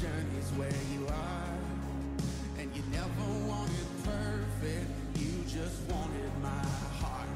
journey's 0.00 0.50
where 0.56 0.80
you 0.96 1.06
are. 1.06 1.58
And 2.58 2.74
you 2.74 2.82
never 2.90 3.28
wanted 3.44 3.88
perfect, 4.02 4.88
you 5.16 5.44
just 5.44 5.84
wanted 5.92 6.32
my 6.40 6.64
heart. 6.96 7.28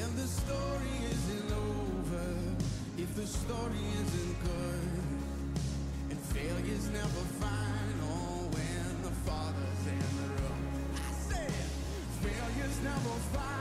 And 0.00 0.16
the 0.16 0.28
story 0.28 0.96
isn't 1.12 1.52
over 1.52 2.24
if 2.96 3.14
the 3.14 3.26
story 3.26 3.84
isn't 4.00 4.36
good. 4.48 4.88
And 6.08 6.18
failure's 6.32 6.88
never 6.88 7.24
final 7.36 8.48
when 8.56 9.02
the 9.02 9.14
Father's 9.28 9.84
in 9.92 10.08
the 10.20 10.28
room. 10.40 10.62
I 10.96 11.12
said, 11.28 11.52
failure's 12.24 12.80
never 12.80 13.14
final 13.36 13.51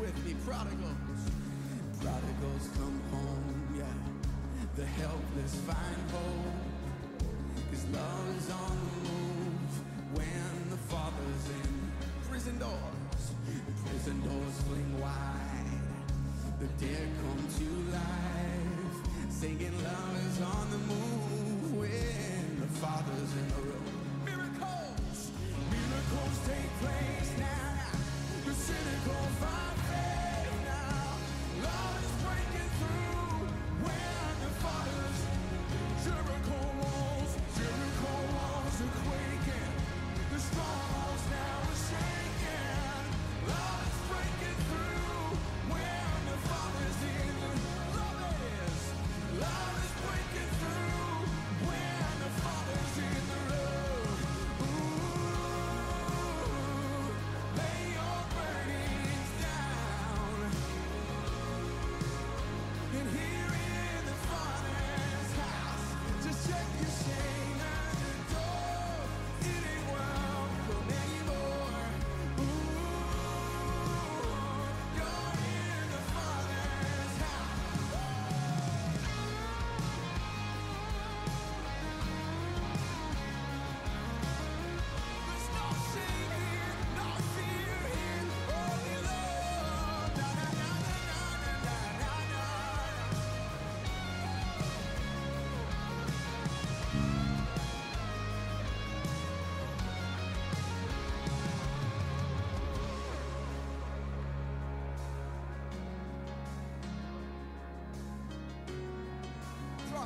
With 0.00 0.24
me, 0.24 0.34
prodigals. 0.46 1.22
Prodigals 2.00 2.68
come 2.74 3.00
home, 3.12 3.76
yeah. 3.76 3.84
The 4.74 4.86
helpless 4.86 5.54
find 5.66 6.10
hope. 6.10 7.28
His 7.70 7.84
love 7.92 8.36
is 8.38 8.50
on 8.50 8.78
the 8.80 9.10
move 9.10 10.16
when 10.16 10.70
the 10.70 10.78
Father's 10.88 11.46
in 11.60 11.92
prison 12.28 12.58
doors. 12.58 13.22
Prison 13.84 14.20
doors 14.22 14.60
fling 14.66 14.98
wide. 14.98 15.82
The 16.58 16.66
dead 16.84 17.08
come 17.20 17.46
to 17.58 17.92
life. 17.92 19.30
Singing 19.30 19.76
love 19.84 20.26
is 20.26 20.40
on 20.40 20.70
the 20.70 20.78
move 20.78 21.78
when 21.78 22.60
the 22.60 22.66
Father's 22.80 23.32
in 23.34 23.48
the 23.48 23.62
room. 23.68 23.81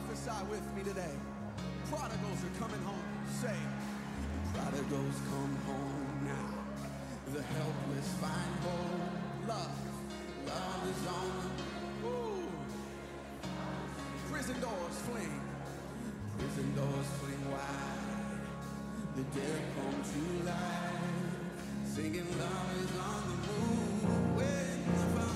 Prophesy 0.07 0.45
with 0.51 0.77
me 0.77 0.85
today. 0.85 1.15
Prodigals 1.91 2.39
are 2.45 2.61
coming 2.61 2.81
home. 2.85 3.03
Say, 3.43 3.57
prodigals 4.55 5.17
come 5.31 5.57
home 5.67 6.21
now. 6.25 7.35
The 7.35 7.43
helpless 7.43 8.09
find 8.21 8.55
hope. 8.63 9.49
Love, 9.49 9.77
love 10.47 10.83
is 10.91 11.07
on 11.09 11.51
Ooh. 12.07 12.49
Prison 14.31 14.61
doors 14.61 14.99
fling. 15.11 15.41
Prison 16.39 16.75
doors 16.77 17.07
fling 17.19 17.51
wide. 17.51 18.47
The 19.17 19.23
dead 19.41 19.63
come 19.75 20.03
to 20.13 20.47
life. 20.47 21.27
Singing 21.85 22.31
love 22.39 22.71
is 22.79 22.93
on 23.01 23.23
the 23.27 23.37
move. 23.49 24.37
When 24.37 24.85
the 24.95 25.36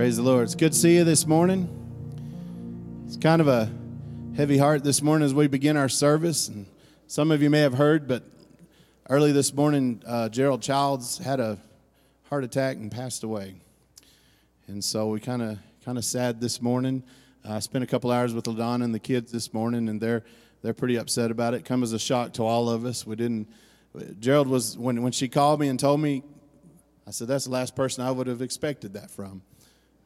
Praise 0.00 0.16
the 0.16 0.22
Lord. 0.22 0.44
It's 0.44 0.54
good 0.54 0.72
to 0.72 0.78
see 0.78 0.96
you 0.96 1.04
this 1.04 1.26
morning. 1.26 1.68
It's 3.06 3.18
kind 3.18 3.42
of 3.42 3.48
a 3.48 3.70
heavy 4.34 4.56
heart 4.56 4.82
this 4.82 5.02
morning 5.02 5.26
as 5.26 5.34
we 5.34 5.46
begin 5.46 5.76
our 5.76 5.90
service. 5.90 6.48
And 6.48 6.64
some 7.06 7.30
of 7.30 7.42
you 7.42 7.50
may 7.50 7.60
have 7.60 7.74
heard, 7.74 8.08
but 8.08 8.22
early 9.10 9.30
this 9.32 9.52
morning, 9.52 10.02
uh, 10.06 10.30
Gerald 10.30 10.62
Childs 10.62 11.18
had 11.18 11.38
a 11.38 11.58
heart 12.30 12.44
attack 12.44 12.78
and 12.78 12.90
passed 12.90 13.24
away. 13.24 13.56
And 14.68 14.82
so 14.82 15.08
we 15.08 15.20
kind 15.20 15.42
of 15.42 15.58
kind 15.84 15.98
of 15.98 16.04
sad 16.06 16.40
this 16.40 16.62
morning. 16.62 17.02
I 17.46 17.58
spent 17.58 17.84
a 17.84 17.86
couple 17.86 18.10
hours 18.10 18.32
with 18.32 18.46
LaDonna 18.46 18.84
and 18.84 18.94
the 18.94 18.98
kids 18.98 19.30
this 19.30 19.52
morning, 19.52 19.86
and 19.90 20.00
they're 20.00 20.24
they're 20.62 20.72
pretty 20.72 20.96
upset 20.96 21.30
about 21.30 21.52
it. 21.52 21.66
Come 21.66 21.82
as 21.82 21.92
a 21.92 21.98
shock 21.98 22.32
to 22.32 22.42
all 22.42 22.70
of 22.70 22.86
us. 22.86 23.06
We 23.06 23.16
didn't. 23.16 23.48
Gerald 24.18 24.48
was 24.48 24.78
when 24.78 25.02
when 25.02 25.12
she 25.12 25.28
called 25.28 25.60
me 25.60 25.68
and 25.68 25.78
told 25.78 26.00
me, 26.00 26.22
I 27.06 27.10
said 27.10 27.28
that's 27.28 27.44
the 27.44 27.50
last 27.50 27.76
person 27.76 28.02
I 28.02 28.10
would 28.10 28.28
have 28.28 28.40
expected 28.40 28.94
that 28.94 29.10
from. 29.10 29.42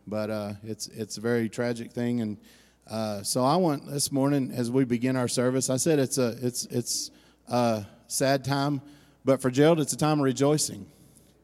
But 0.07 0.31
uh, 0.31 0.53
it's 0.63 0.89
it's 0.89 1.17
a 1.17 1.21
very 1.21 1.49
tragic 1.49 1.93
thing, 1.93 2.21
and 2.21 2.39
uh, 2.89 3.23
so 3.23 3.43
I 3.45 3.57
want 3.57 3.87
this 3.91 4.13
morning 4.13 4.53
as 4.55 4.71
we 4.71 4.85
begin 4.85 5.17
our 5.17 5.29
service. 5.29 5.71
I 5.71 5.77
said 5.77 5.99
it's 5.99 6.19
a 6.19 6.37
it's 6.43 6.67
it's 6.67 7.11
a 7.49 7.87
sad 8.07 8.45
time, 8.45 8.83
but 9.25 9.41
for 9.41 9.51
Gerald 9.51 9.81
it's 9.81 9.93
a 9.93 9.97
time 9.97 10.21
of 10.21 10.25
rejoicing. 10.25 10.87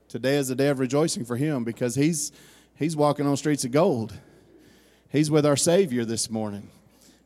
Today 0.09 0.37
is 0.37 0.51
a 0.51 0.55
day 0.55 0.69
of 0.69 0.79
rejoicing 0.79 1.25
for 1.25 1.37
him 1.37 1.65
because 1.65 1.95
he's 1.95 2.33
he's 2.75 2.97
walking 2.97 3.27
on 3.27 3.37
streets 3.37 3.65
of 3.65 3.71
gold. 3.71 4.13
He's 5.11 5.31
with 5.31 5.45
our 5.45 5.57
Savior 5.57 6.05
this 6.05 6.31
morning. 6.31 6.71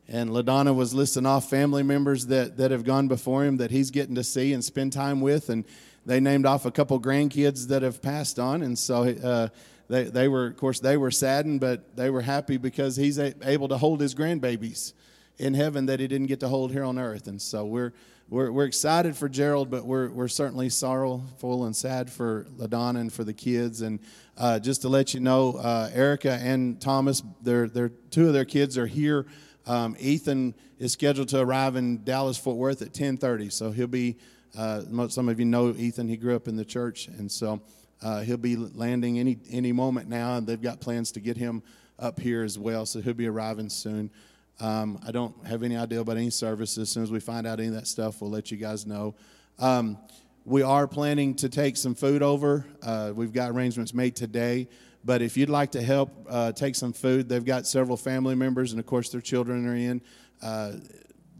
And 0.07 0.29
LaDonna 0.29 0.75
was 0.75 0.93
listing 0.93 1.25
off 1.25 1.49
family 1.49 1.83
members 1.83 2.27
that, 2.27 2.57
that 2.57 2.71
have 2.71 2.83
gone 2.83 3.07
before 3.07 3.43
him 3.43 3.57
that 3.57 3.71
he's 3.71 3.91
getting 3.91 4.15
to 4.15 4.23
see 4.23 4.53
and 4.53 4.63
spend 4.63 4.93
time 4.93 5.21
with. 5.21 5.49
And 5.49 5.65
they 6.05 6.19
named 6.19 6.45
off 6.45 6.65
a 6.65 6.71
couple 6.71 6.99
grandkids 6.99 7.67
that 7.67 7.81
have 7.81 8.01
passed 8.01 8.37
on. 8.37 8.61
And 8.61 8.77
so 8.77 9.03
uh, 9.03 9.49
they, 9.87 10.03
they 10.05 10.27
were, 10.27 10.47
of 10.47 10.57
course, 10.57 10.79
they 10.79 10.97
were 10.97 11.11
saddened, 11.11 11.59
but 11.59 11.95
they 11.95 12.09
were 12.09 12.21
happy 12.21 12.57
because 12.57 12.95
he's 12.95 13.19
able 13.19 13.67
to 13.67 13.77
hold 13.77 14.01
his 14.01 14.15
grandbabies. 14.15 14.93
in 15.37 15.53
heaven 15.53 15.85
that 15.87 15.99
he 15.99 16.07
didn't 16.07 16.27
get 16.27 16.39
to 16.39 16.47
hold 16.47 16.71
here 16.71 16.83
on 16.83 16.97
earth. 16.97 17.27
And 17.27 17.41
so 17.41 17.65
we're 17.65 17.93
we're, 18.27 18.51
we're 18.51 18.65
excited 18.65 19.15
for 19.15 19.29
Gerald, 19.29 19.69
but 19.69 19.85
we're, 19.85 20.09
we're 20.09 20.27
certainly 20.27 20.69
sorrowful 20.69 21.65
and 21.65 21.75
sad 21.75 22.11
for 22.11 22.47
LaDonna 22.57 23.01
and 23.01 23.13
for 23.13 23.23
the 23.23 23.33
kids. 23.33 23.81
And 23.81 23.99
uh, 24.35 24.57
just 24.57 24.81
to 24.81 24.89
let 24.89 25.13
you 25.13 25.19
know, 25.19 25.53
uh, 25.57 25.91
Erica 25.93 26.33
and 26.41 26.81
Thomas, 26.81 27.21
their, 27.43 27.67
their, 27.67 27.89
two 28.09 28.27
of 28.27 28.33
their 28.33 28.45
kids 28.45 28.79
are 28.79 28.87
here. 28.87 29.27
Um, 29.67 29.95
Ethan 29.99 30.55
is 30.79 30.93
scheduled 30.93 31.29
to 31.29 31.39
arrive 31.39 31.75
in 31.75 32.03
Dallas 32.03 32.37
Fort 32.37 32.57
Worth 32.57 32.81
at 32.81 32.93
10:30, 32.93 33.51
so 33.51 33.71
he'll 33.71 33.87
be. 33.87 34.17
Uh, 34.55 35.09
some 35.09 35.27
of 35.27 35.37
you 35.37 35.45
know 35.45 35.71
Ethan; 35.71 36.07
he 36.07 36.15
grew 36.15 36.33
up 36.33 36.47
in 36.47 36.55
the 36.55 36.63
church, 36.63 37.09
and 37.09 37.29
so 37.29 37.61
uh, 38.01 38.21
he'll 38.21 38.37
be 38.37 38.55
landing 38.55 39.19
any 39.19 39.37
any 39.49 39.71
moment 39.71 40.09
now. 40.09 40.37
And 40.37 40.47
they've 40.47 40.61
got 40.61 40.79
plans 40.79 41.11
to 41.13 41.19
get 41.19 41.37
him 41.37 41.63
up 41.99 42.19
here 42.19 42.43
as 42.43 42.59
well, 42.59 42.85
so 42.85 43.01
he'll 43.01 43.13
be 43.13 43.27
arriving 43.27 43.69
soon. 43.69 44.11
Um, 44.59 44.99
I 45.05 45.11
don't 45.11 45.45
have 45.45 45.63
any 45.63 45.75
idea 45.75 45.99
about 45.99 46.17
any 46.17 46.29
services. 46.29 46.77
As 46.77 46.89
soon 46.89 47.03
as 47.03 47.11
we 47.11 47.19
find 47.19 47.45
out 47.45 47.59
any 47.59 47.69
of 47.69 47.75
that 47.75 47.87
stuff, 47.87 48.21
we'll 48.21 48.31
let 48.31 48.51
you 48.51 48.57
guys 48.57 48.85
know. 48.85 49.15
Um, 49.59 49.97
we 50.45 50.61
are 50.61 50.87
planning 50.87 51.35
to 51.35 51.49
take 51.49 51.75
some 51.75 51.95
food 51.95 52.21
over. 52.21 52.65
Uh, 52.83 53.11
we've 53.15 53.33
got 53.33 53.51
arrangements 53.51 53.93
made 53.93 54.15
today. 54.15 54.67
But 55.03 55.21
if 55.21 55.37
you'd 55.37 55.49
like 55.49 55.71
to 55.71 55.81
help 55.81 56.11
uh, 56.29 56.51
take 56.51 56.75
some 56.75 56.93
food, 56.93 57.29
they've 57.29 57.45
got 57.45 57.67
several 57.67 57.95
family 57.95 58.35
members, 58.35 58.71
and 58.71 58.79
of 58.79 58.85
course, 58.85 59.09
their 59.09 59.21
children 59.21 59.67
are 59.67 59.75
in. 59.75 60.01
Uh, 60.41 60.73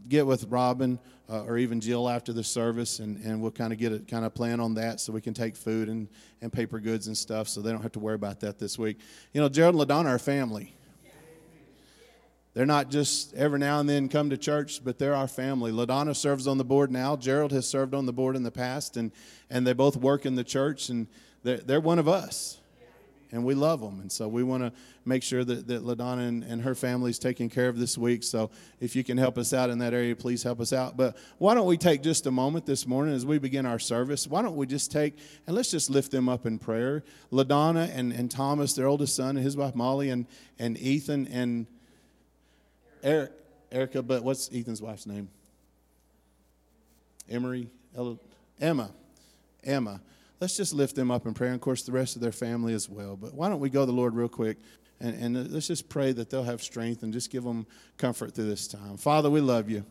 get 0.08 0.26
with 0.26 0.44
Robin 0.44 0.98
uh, 1.28 1.42
or 1.44 1.58
even 1.58 1.80
Jill 1.80 2.08
after 2.08 2.32
the 2.32 2.44
service, 2.44 2.98
and, 3.00 3.16
and 3.24 3.40
we'll 3.40 3.50
kind 3.50 3.72
of 3.72 3.78
get 3.78 3.92
a 3.92 3.98
kind 3.98 4.24
of 4.24 4.34
plan 4.34 4.60
on 4.60 4.74
that 4.74 5.00
so 5.00 5.12
we 5.12 5.20
can 5.20 5.34
take 5.34 5.56
food 5.56 5.88
and, 5.88 6.08
and 6.40 6.52
paper 6.52 6.78
goods 6.78 7.06
and 7.08 7.16
stuff 7.16 7.48
so 7.48 7.60
they 7.60 7.72
don't 7.72 7.82
have 7.82 7.92
to 7.92 7.98
worry 7.98 8.14
about 8.14 8.40
that 8.40 8.58
this 8.58 8.78
week. 8.78 8.98
You 9.32 9.40
know, 9.40 9.48
Gerald 9.48 9.74
and 9.74 9.88
LaDonna 9.88 10.06
are 10.06 10.18
family. 10.18 10.72
They're 12.54 12.64
not 12.64 12.90
just 12.90 13.34
every 13.34 13.58
now 13.58 13.80
and 13.80 13.88
then 13.88 14.08
come 14.08 14.30
to 14.30 14.38
church, 14.38 14.82
but 14.82 14.98
they're 14.98 15.14
our 15.14 15.28
family. 15.28 15.72
LaDonna 15.72 16.16
serves 16.16 16.46
on 16.46 16.56
the 16.56 16.64
board 16.64 16.90
now. 16.90 17.14
Gerald 17.14 17.52
has 17.52 17.68
served 17.68 17.92
on 17.92 18.06
the 18.06 18.14
board 18.14 18.34
in 18.34 18.44
the 18.44 18.50
past, 18.50 18.96
and, 18.96 19.12
and 19.50 19.66
they 19.66 19.74
both 19.74 19.94
work 19.94 20.24
in 20.24 20.36
the 20.36 20.44
church, 20.44 20.88
and 20.88 21.06
they're, 21.42 21.58
they're 21.58 21.80
one 21.80 21.98
of 21.98 22.08
us. 22.08 22.58
And 23.32 23.44
we 23.44 23.54
love 23.54 23.80
them. 23.80 24.00
And 24.00 24.10
so 24.10 24.28
we 24.28 24.42
want 24.42 24.62
to 24.62 24.72
make 25.04 25.22
sure 25.22 25.44
that, 25.44 25.66
that 25.66 25.84
LaDonna 25.84 26.28
and, 26.28 26.44
and 26.44 26.62
her 26.62 26.74
family 26.74 27.10
is 27.10 27.18
taken 27.18 27.48
care 27.48 27.68
of 27.68 27.78
this 27.78 27.98
week. 27.98 28.22
So 28.22 28.50
if 28.80 28.94
you 28.94 29.02
can 29.02 29.18
help 29.18 29.36
us 29.36 29.52
out 29.52 29.68
in 29.68 29.78
that 29.78 29.92
area, 29.92 30.14
please 30.14 30.42
help 30.42 30.60
us 30.60 30.72
out. 30.72 30.96
But 30.96 31.16
why 31.38 31.54
don't 31.54 31.66
we 31.66 31.76
take 31.76 32.02
just 32.02 32.26
a 32.26 32.30
moment 32.30 32.66
this 32.66 32.86
morning 32.86 33.14
as 33.14 33.26
we 33.26 33.38
begin 33.38 33.66
our 33.66 33.80
service? 33.80 34.26
Why 34.26 34.42
don't 34.42 34.56
we 34.56 34.66
just 34.66 34.92
take 34.92 35.18
and 35.46 35.56
let's 35.56 35.70
just 35.70 35.90
lift 35.90 36.12
them 36.12 36.28
up 36.28 36.46
in 36.46 36.58
prayer? 36.58 37.02
LaDonna 37.32 37.90
and, 37.92 38.12
and 38.12 38.30
Thomas, 38.30 38.74
their 38.74 38.86
oldest 38.86 39.16
son, 39.16 39.36
and 39.36 39.44
his 39.44 39.56
wife 39.56 39.74
Molly, 39.74 40.10
and, 40.10 40.26
and 40.58 40.78
Ethan, 40.78 41.26
and 41.26 41.66
Eric, 43.02 43.32
Erica, 43.72 44.02
but 44.02 44.22
what's 44.22 44.50
Ethan's 44.52 44.80
wife's 44.80 45.06
name? 45.06 45.28
Emery, 47.28 47.68
Emma, 48.60 48.90
Emma. 49.64 50.00
Let's 50.40 50.56
just 50.56 50.74
lift 50.74 50.96
them 50.96 51.10
up 51.10 51.26
in 51.26 51.34
prayer, 51.34 51.50
and 51.50 51.56
of 51.56 51.62
course, 51.62 51.82
the 51.82 51.92
rest 51.92 52.16
of 52.16 52.22
their 52.22 52.32
family 52.32 52.74
as 52.74 52.88
well. 52.88 53.16
But 53.16 53.34
why 53.34 53.48
don't 53.48 53.60
we 53.60 53.70
go 53.70 53.82
to 53.82 53.86
the 53.86 53.92
Lord 53.92 54.14
real 54.14 54.28
quick, 54.28 54.58
and, 55.00 55.14
and 55.36 55.52
let's 55.52 55.66
just 55.66 55.88
pray 55.88 56.12
that 56.12 56.30
they'll 56.30 56.44
have 56.44 56.62
strength 56.62 57.02
and 57.02 57.12
just 57.12 57.30
give 57.30 57.44
them 57.44 57.66
comfort 57.96 58.34
through 58.34 58.48
this 58.48 58.68
time. 58.68 58.96
Father, 58.96 59.30
we 59.30 59.40
love 59.40 59.70
you. 59.70 59.84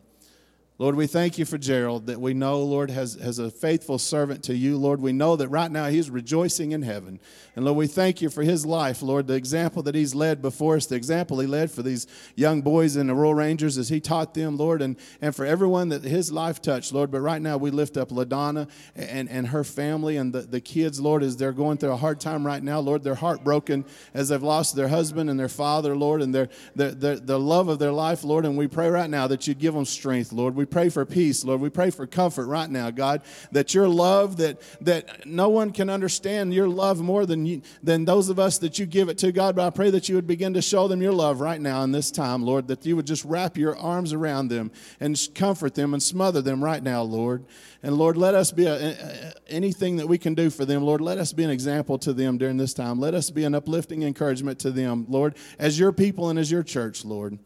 Lord, 0.78 0.96
we 0.96 1.08
thank 1.08 1.38
you 1.38 1.46
for 1.46 1.58
Gerald 1.58 2.08
that 2.08 2.20
we 2.20 2.34
know, 2.34 2.62
Lord, 2.62 2.92
has, 2.92 3.14
has 3.14 3.40
a 3.40 3.50
faithful 3.50 3.98
servant 3.98 4.44
to 4.44 4.56
you. 4.58 4.76
Lord, 4.76 5.00
we 5.00 5.14
know 5.14 5.38
that 5.38 5.48
right 5.48 5.72
now 5.72 5.86
he's 5.86 6.10
rejoicing 6.10 6.74
in 6.74 6.82
heaven. 6.82 7.22
And 7.56 7.64
Lord, 7.64 7.78
we 7.78 7.88
thank 7.88 8.22
you 8.22 8.30
for 8.30 8.44
his 8.44 8.66
life, 8.66 9.02
Lord, 9.02 9.28
the 9.28 9.36
example 9.36 9.84
that 9.84 9.96
he's 9.96 10.14
led 10.14 10.42
before 10.42 10.76
us, 10.76 10.86
the 10.86 10.98
example 10.98 11.40
he 11.40 11.48
led 11.48 11.72
for 11.72 11.82
these 11.82 12.08
young 12.36 12.62
boys 12.62 12.98
in 12.98 13.08
the 13.08 13.16
Royal 13.16 13.34
Rangers 13.34 13.78
as 13.78 13.88
he 13.88 14.02
taught 14.02 14.34
them, 14.34 14.58
Lord, 14.58 14.82
and, 14.82 14.98
and 15.22 15.34
for 15.34 15.46
everyone 15.46 15.88
that 15.90 16.04
his 16.04 16.30
life 16.30 16.62
touched, 16.62 16.92
Lord. 16.92 17.10
But 17.10 17.22
right 17.22 17.42
now 17.42 17.56
we 17.56 17.72
lift 17.72 17.96
up 17.96 18.10
LaDonna 18.10 18.70
and, 18.98 19.30
and 19.30 19.48
her 19.48 19.64
family 19.64 20.18
and 20.18 20.34
the, 20.34 20.42
the 20.42 20.60
kids, 20.60 21.00
Lord, 21.00 21.24
as 21.24 21.38
they're 21.38 21.54
going 21.54 21.78
through 21.78 21.94
a 21.94 21.96
hard 21.96 22.20
time 22.20 22.46
right 22.46 22.62
now. 22.62 22.82
Lord, 22.82 23.02
they're 23.02 23.16
heartbroken 23.16 23.86
as 24.14 24.28
they've 24.28 24.44
lost 24.44 24.76
their 24.76 24.90
husband 24.90 25.30
and 25.30 25.40
their 25.40 25.48
father, 25.48 25.96
Lord, 25.96 26.22
and 26.22 26.36
their, 26.36 26.50
their, 26.76 26.92
their, 26.92 27.16
the 27.16 27.40
love 27.40 27.70
of 27.70 27.80
their 27.80 27.94
life, 27.94 28.26
Lord. 28.26 28.44
And 28.44 28.58
we 28.58 28.68
pray 28.68 28.90
right 28.90 29.10
now 29.10 29.28
that 29.28 29.48
you 29.48 29.54
give 29.54 29.74
them 29.74 29.86
strength, 29.86 30.34
Lord. 30.34 30.54
We 30.54 30.65
pray 30.66 30.90
for 30.90 31.06
peace, 31.06 31.44
Lord. 31.44 31.62
We 31.62 31.70
pray 31.70 31.90
for 31.90 32.06
comfort 32.08 32.48
right 32.48 32.70
now, 32.70 32.92
God, 32.92 33.22
that 33.52 33.74
your 33.74 33.88
love, 33.88 34.38
that, 34.38 34.62
that 34.82 35.26
no 35.26 35.50
one 35.50 35.72
can 35.72 35.90
understand 35.90 36.54
your 36.54 36.68
love 36.68 37.02
more 37.02 37.26
than, 37.26 37.46
you, 37.46 37.62
than 37.84 38.06
those 38.06 38.30
of 38.30 38.40
us 38.40 38.58
that 38.60 38.80
you 38.80 38.86
give 38.86 39.10
it 39.10 39.18
to, 39.20 39.32
God. 39.32 39.56
But 39.56 39.68
I 39.68 39.70
pray 39.70 39.90
that 39.92 40.10
you 40.10 40.16
would 40.16 40.28
begin 40.28 40.54
to 40.54 40.62
show 40.62 40.88
them 40.88 41.02
your 41.02 41.14
love 41.14 41.42
right 41.42 41.60
now 41.62 41.84
in 41.84 41.92
this 41.92 42.12
time, 42.12 42.44
Lord, 42.44 42.68
that 42.68 42.86
you 42.86 42.96
would 42.96 43.08
just 43.08 43.26
wrap 43.26 43.58
your 43.58 43.78
arms 43.78 44.14
around 44.14 44.48
them 44.48 44.72
and 45.00 45.20
comfort 45.36 45.76
them 45.76 45.94
and 45.94 46.02
smother 46.02 46.42
them 46.42 46.64
right 46.64 46.82
now, 46.82 47.02
Lord. 47.02 47.46
And 47.84 47.96
Lord, 47.98 48.18
let 48.18 48.34
us 48.34 48.52
be 48.52 48.66
a, 48.66 49.34
anything 49.48 49.98
that 49.98 50.08
we 50.08 50.18
can 50.18 50.34
do 50.34 50.50
for 50.50 50.66
them, 50.66 50.84
Lord. 50.84 51.02
Let 51.02 51.18
us 51.18 51.34
be 51.34 51.44
an 51.44 51.50
example 51.50 52.00
to 52.00 52.14
them 52.14 52.38
during 52.38 52.58
this 52.58 52.74
time. 52.74 53.00
Let 53.00 53.14
us 53.14 53.30
be 53.30 53.44
an 53.44 53.54
uplifting 53.54 54.04
encouragement 54.04 54.60
to 54.60 54.72
them, 54.72 55.06
Lord, 55.08 55.36
as 55.60 55.78
your 55.78 55.92
people 55.92 56.30
and 56.30 56.40
as 56.40 56.50
your 56.50 56.64
church, 56.64 57.06
Lord. 57.06 57.38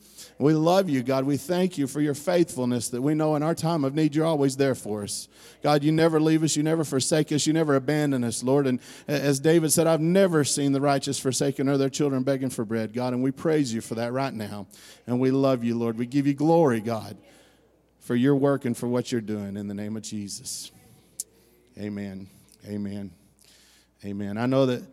We 0.41 0.53
love 0.53 0.89
you, 0.89 1.03
God. 1.03 1.25
We 1.25 1.35
thank 1.35 1.77
you 1.77 1.85
for 1.85 1.99
your 1.99 2.13
faithfulness 2.13 2.87
that 2.89 3.01
we 3.01 3.13
know 3.13 3.35
in 3.35 3.43
our 3.43 3.53
time 3.53 3.83
of 3.83 3.93
need, 3.93 4.15
you're 4.15 4.25
always 4.25 4.55
there 4.55 4.73
for 4.73 5.03
us. 5.03 5.27
God, 5.61 5.83
you 5.83 5.91
never 5.91 6.21
leave 6.21 6.43
us, 6.43 6.55
you 6.55 6.63
never 6.63 6.85
forsake 6.85 7.33
us, 7.33 7.45
you 7.45 7.51
never 7.51 7.75
abandon 7.75 8.23
us, 8.23 8.41
Lord. 8.41 8.65
And 8.65 8.79
as 9.05 9.41
David 9.41 9.73
said, 9.73 9.85
I've 9.85 9.99
never 9.99 10.45
seen 10.45 10.71
the 10.71 10.79
righteous 10.79 11.19
forsaken 11.19 11.67
or 11.67 11.77
their 11.77 11.89
children 11.89 12.23
begging 12.23 12.49
for 12.49 12.63
bread, 12.63 12.93
God. 12.93 13.11
And 13.11 13.21
we 13.21 13.31
praise 13.31 13.73
you 13.73 13.81
for 13.81 13.95
that 13.95 14.13
right 14.13 14.33
now. 14.33 14.67
And 15.05 15.19
we 15.19 15.29
love 15.29 15.65
you, 15.65 15.77
Lord. 15.77 15.97
We 15.97 16.05
give 16.05 16.25
you 16.25 16.33
glory, 16.33 16.79
God, 16.79 17.17
for 17.99 18.15
your 18.15 18.37
work 18.37 18.63
and 18.63 18.77
for 18.77 18.87
what 18.87 19.11
you're 19.11 19.19
doing 19.19 19.57
in 19.57 19.67
the 19.67 19.73
name 19.73 19.97
of 19.97 20.03
Jesus. 20.03 20.71
Amen. 21.77 22.29
Amen. 22.65 23.11
Amen. 24.05 24.37
I 24.37 24.45
know 24.45 24.67
that, 24.67 24.83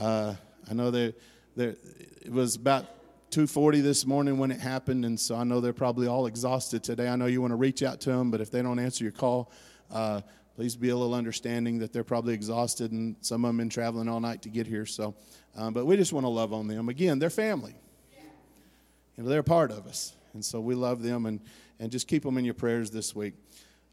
uh, 0.00 0.34
I 0.68 0.74
know 0.74 0.90
that 0.90 1.14
there, 1.54 1.76
it 2.22 2.32
was 2.32 2.56
about 2.56 2.86
240 3.30 3.80
this 3.80 4.06
morning 4.06 4.38
when 4.38 4.50
it 4.50 4.60
happened, 4.60 5.04
and 5.04 5.18
so 5.18 5.34
I 5.36 5.44
know 5.44 5.60
they're 5.60 5.72
probably 5.72 6.06
all 6.06 6.26
exhausted 6.26 6.82
today. 6.82 7.08
I 7.08 7.16
know 7.16 7.26
you 7.26 7.40
want 7.40 7.52
to 7.52 7.56
reach 7.56 7.82
out 7.82 8.00
to 8.02 8.10
them, 8.10 8.30
but 8.30 8.40
if 8.40 8.50
they 8.50 8.62
don't 8.62 8.78
answer 8.78 9.04
your 9.04 9.12
call, 9.12 9.50
uh, 9.90 10.20
please 10.54 10.76
be 10.76 10.88
a 10.88 10.96
little 10.96 11.14
understanding 11.14 11.78
that 11.80 11.92
they're 11.92 12.04
probably 12.04 12.34
exhausted, 12.34 12.92
and 12.92 13.16
some 13.20 13.44
of 13.44 13.48
them 13.48 13.58
been 13.58 13.68
traveling 13.68 14.08
all 14.08 14.20
night 14.20 14.42
to 14.42 14.48
get 14.48 14.66
here. 14.66 14.86
So, 14.86 15.14
um, 15.56 15.74
but 15.74 15.84
we 15.84 15.96
just 15.96 16.12
want 16.12 16.24
to 16.24 16.30
love 16.30 16.52
on 16.52 16.66
them. 16.68 16.88
Again, 16.88 17.18
they're 17.18 17.30
family. 17.30 17.74
You 19.16 19.22
know, 19.22 19.28
they're 19.28 19.40
a 19.40 19.44
part 19.44 19.70
of 19.70 19.86
us, 19.86 20.14
and 20.34 20.44
so 20.44 20.60
we 20.60 20.74
love 20.74 21.02
them, 21.02 21.26
and 21.26 21.40
and 21.78 21.90
just 21.90 22.08
keep 22.08 22.22
them 22.22 22.38
in 22.38 22.44
your 22.44 22.54
prayers 22.54 22.90
this 22.90 23.14
week. 23.14 23.34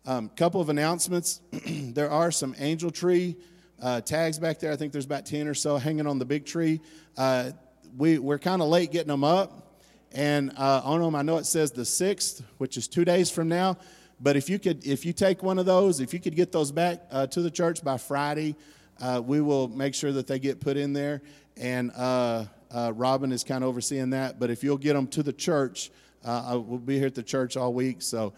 A 0.05 0.13
um, 0.13 0.29
couple 0.29 0.61
of 0.61 0.69
announcements. 0.69 1.41
there 1.67 2.09
are 2.09 2.31
some 2.31 2.55
angel 2.59 2.91
tree 2.91 3.35
uh, 3.81 4.01
tags 4.01 4.39
back 4.39 4.59
there. 4.59 4.71
I 4.71 4.75
think 4.75 4.91
there's 4.91 5.05
about 5.05 5.25
10 5.25 5.47
or 5.47 5.53
so 5.53 5.77
hanging 5.77 6.07
on 6.07 6.19
the 6.19 6.25
big 6.25 6.45
tree. 6.45 6.81
Uh, 7.17 7.51
we, 7.97 8.17
we're 8.17 8.39
kind 8.39 8.61
of 8.61 8.67
late 8.67 8.91
getting 8.91 9.09
them 9.09 9.23
up. 9.23 9.77
And 10.11 10.51
uh, 10.57 10.81
on 10.83 11.01
them, 11.01 11.15
I 11.15 11.21
know 11.23 11.37
it 11.37 11.45
says 11.45 11.71
the 11.71 11.81
6th, 11.81 12.43
which 12.57 12.77
is 12.77 12.87
two 12.87 13.03
days 13.03 13.31
from 13.31 13.47
now. 13.47 13.77
But 14.19 14.35
if 14.35 14.49
you 14.49 14.59
could, 14.59 14.85
if 14.85 15.05
you 15.05 15.13
take 15.13 15.41
one 15.41 15.57
of 15.57 15.65
those, 15.65 15.99
if 15.99 16.13
you 16.13 16.19
could 16.19 16.35
get 16.35 16.51
those 16.51 16.71
back 16.71 17.01
uh, 17.11 17.27
to 17.27 17.41
the 17.41 17.51
church 17.51 17.83
by 17.83 17.97
Friday, 17.97 18.55
uh, 19.01 19.21
we 19.25 19.41
will 19.41 19.67
make 19.67 19.95
sure 19.95 20.11
that 20.11 20.27
they 20.27 20.39
get 20.39 20.59
put 20.59 20.77
in 20.77 20.93
there. 20.93 21.21
And 21.57 21.91
uh, 21.95 22.45
uh, 22.71 22.93
Robin 22.95 23.31
is 23.31 23.43
kind 23.43 23.63
of 23.63 23.69
overseeing 23.69 24.11
that. 24.11 24.39
But 24.39 24.49
if 24.49 24.63
you'll 24.63 24.77
get 24.77 24.93
them 24.93 25.07
to 25.07 25.23
the 25.23 25.33
church, 25.33 25.91
uh, 26.23 26.59
we'll 26.63 26.79
be 26.79 26.97
here 26.97 27.07
at 27.07 27.15
the 27.15 27.23
church 27.23 27.57
all 27.57 27.73
week. 27.73 28.01
So 28.01 28.33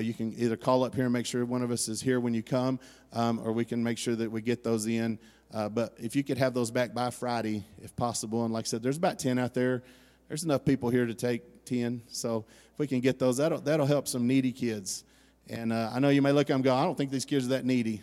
you 0.00 0.14
can 0.14 0.32
either 0.38 0.56
call 0.56 0.84
up 0.84 0.94
here 0.94 1.04
and 1.04 1.12
make 1.12 1.26
sure 1.26 1.44
one 1.44 1.62
of 1.62 1.70
us 1.70 1.88
is 1.88 2.00
here 2.00 2.20
when 2.20 2.34
you 2.34 2.42
come, 2.42 2.78
um, 3.12 3.40
or 3.40 3.52
we 3.52 3.64
can 3.64 3.82
make 3.82 3.98
sure 3.98 4.14
that 4.14 4.30
we 4.30 4.40
get 4.40 4.62
those 4.62 4.86
in. 4.86 5.18
Uh, 5.52 5.68
but 5.68 5.94
if 5.98 6.16
you 6.16 6.24
could 6.24 6.38
have 6.38 6.54
those 6.54 6.70
back 6.70 6.92
by 6.92 7.10
Friday, 7.10 7.64
if 7.82 7.94
possible, 7.96 8.44
and 8.44 8.52
like 8.52 8.64
I 8.64 8.68
said, 8.68 8.82
there's 8.82 8.96
about 8.96 9.18
10 9.18 9.38
out 9.38 9.54
there. 9.54 9.82
There's 10.28 10.44
enough 10.44 10.64
people 10.64 10.90
here 10.90 11.06
to 11.06 11.14
take 11.14 11.64
10. 11.64 12.02
So 12.08 12.44
if 12.72 12.78
we 12.78 12.86
can 12.86 13.00
get 13.00 13.18
those, 13.18 13.36
that'll, 13.36 13.60
that'll 13.60 13.86
help 13.86 14.08
some 14.08 14.26
needy 14.26 14.52
kids. 14.52 15.04
And 15.48 15.72
uh, 15.72 15.90
I 15.92 16.00
know 16.00 16.08
you 16.08 16.22
may 16.22 16.32
look 16.32 16.46
at 16.46 16.48
them 16.48 16.56
and 16.56 16.64
go, 16.64 16.74
I 16.74 16.84
don't 16.84 16.98
think 16.98 17.10
these 17.10 17.24
kids 17.24 17.46
are 17.46 17.50
that 17.50 17.64
needy. 17.64 18.02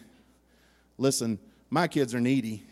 Listen, 0.98 1.38
my 1.70 1.88
kids 1.88 2.14
are 2.16 2.22
needy. 2.22 2.64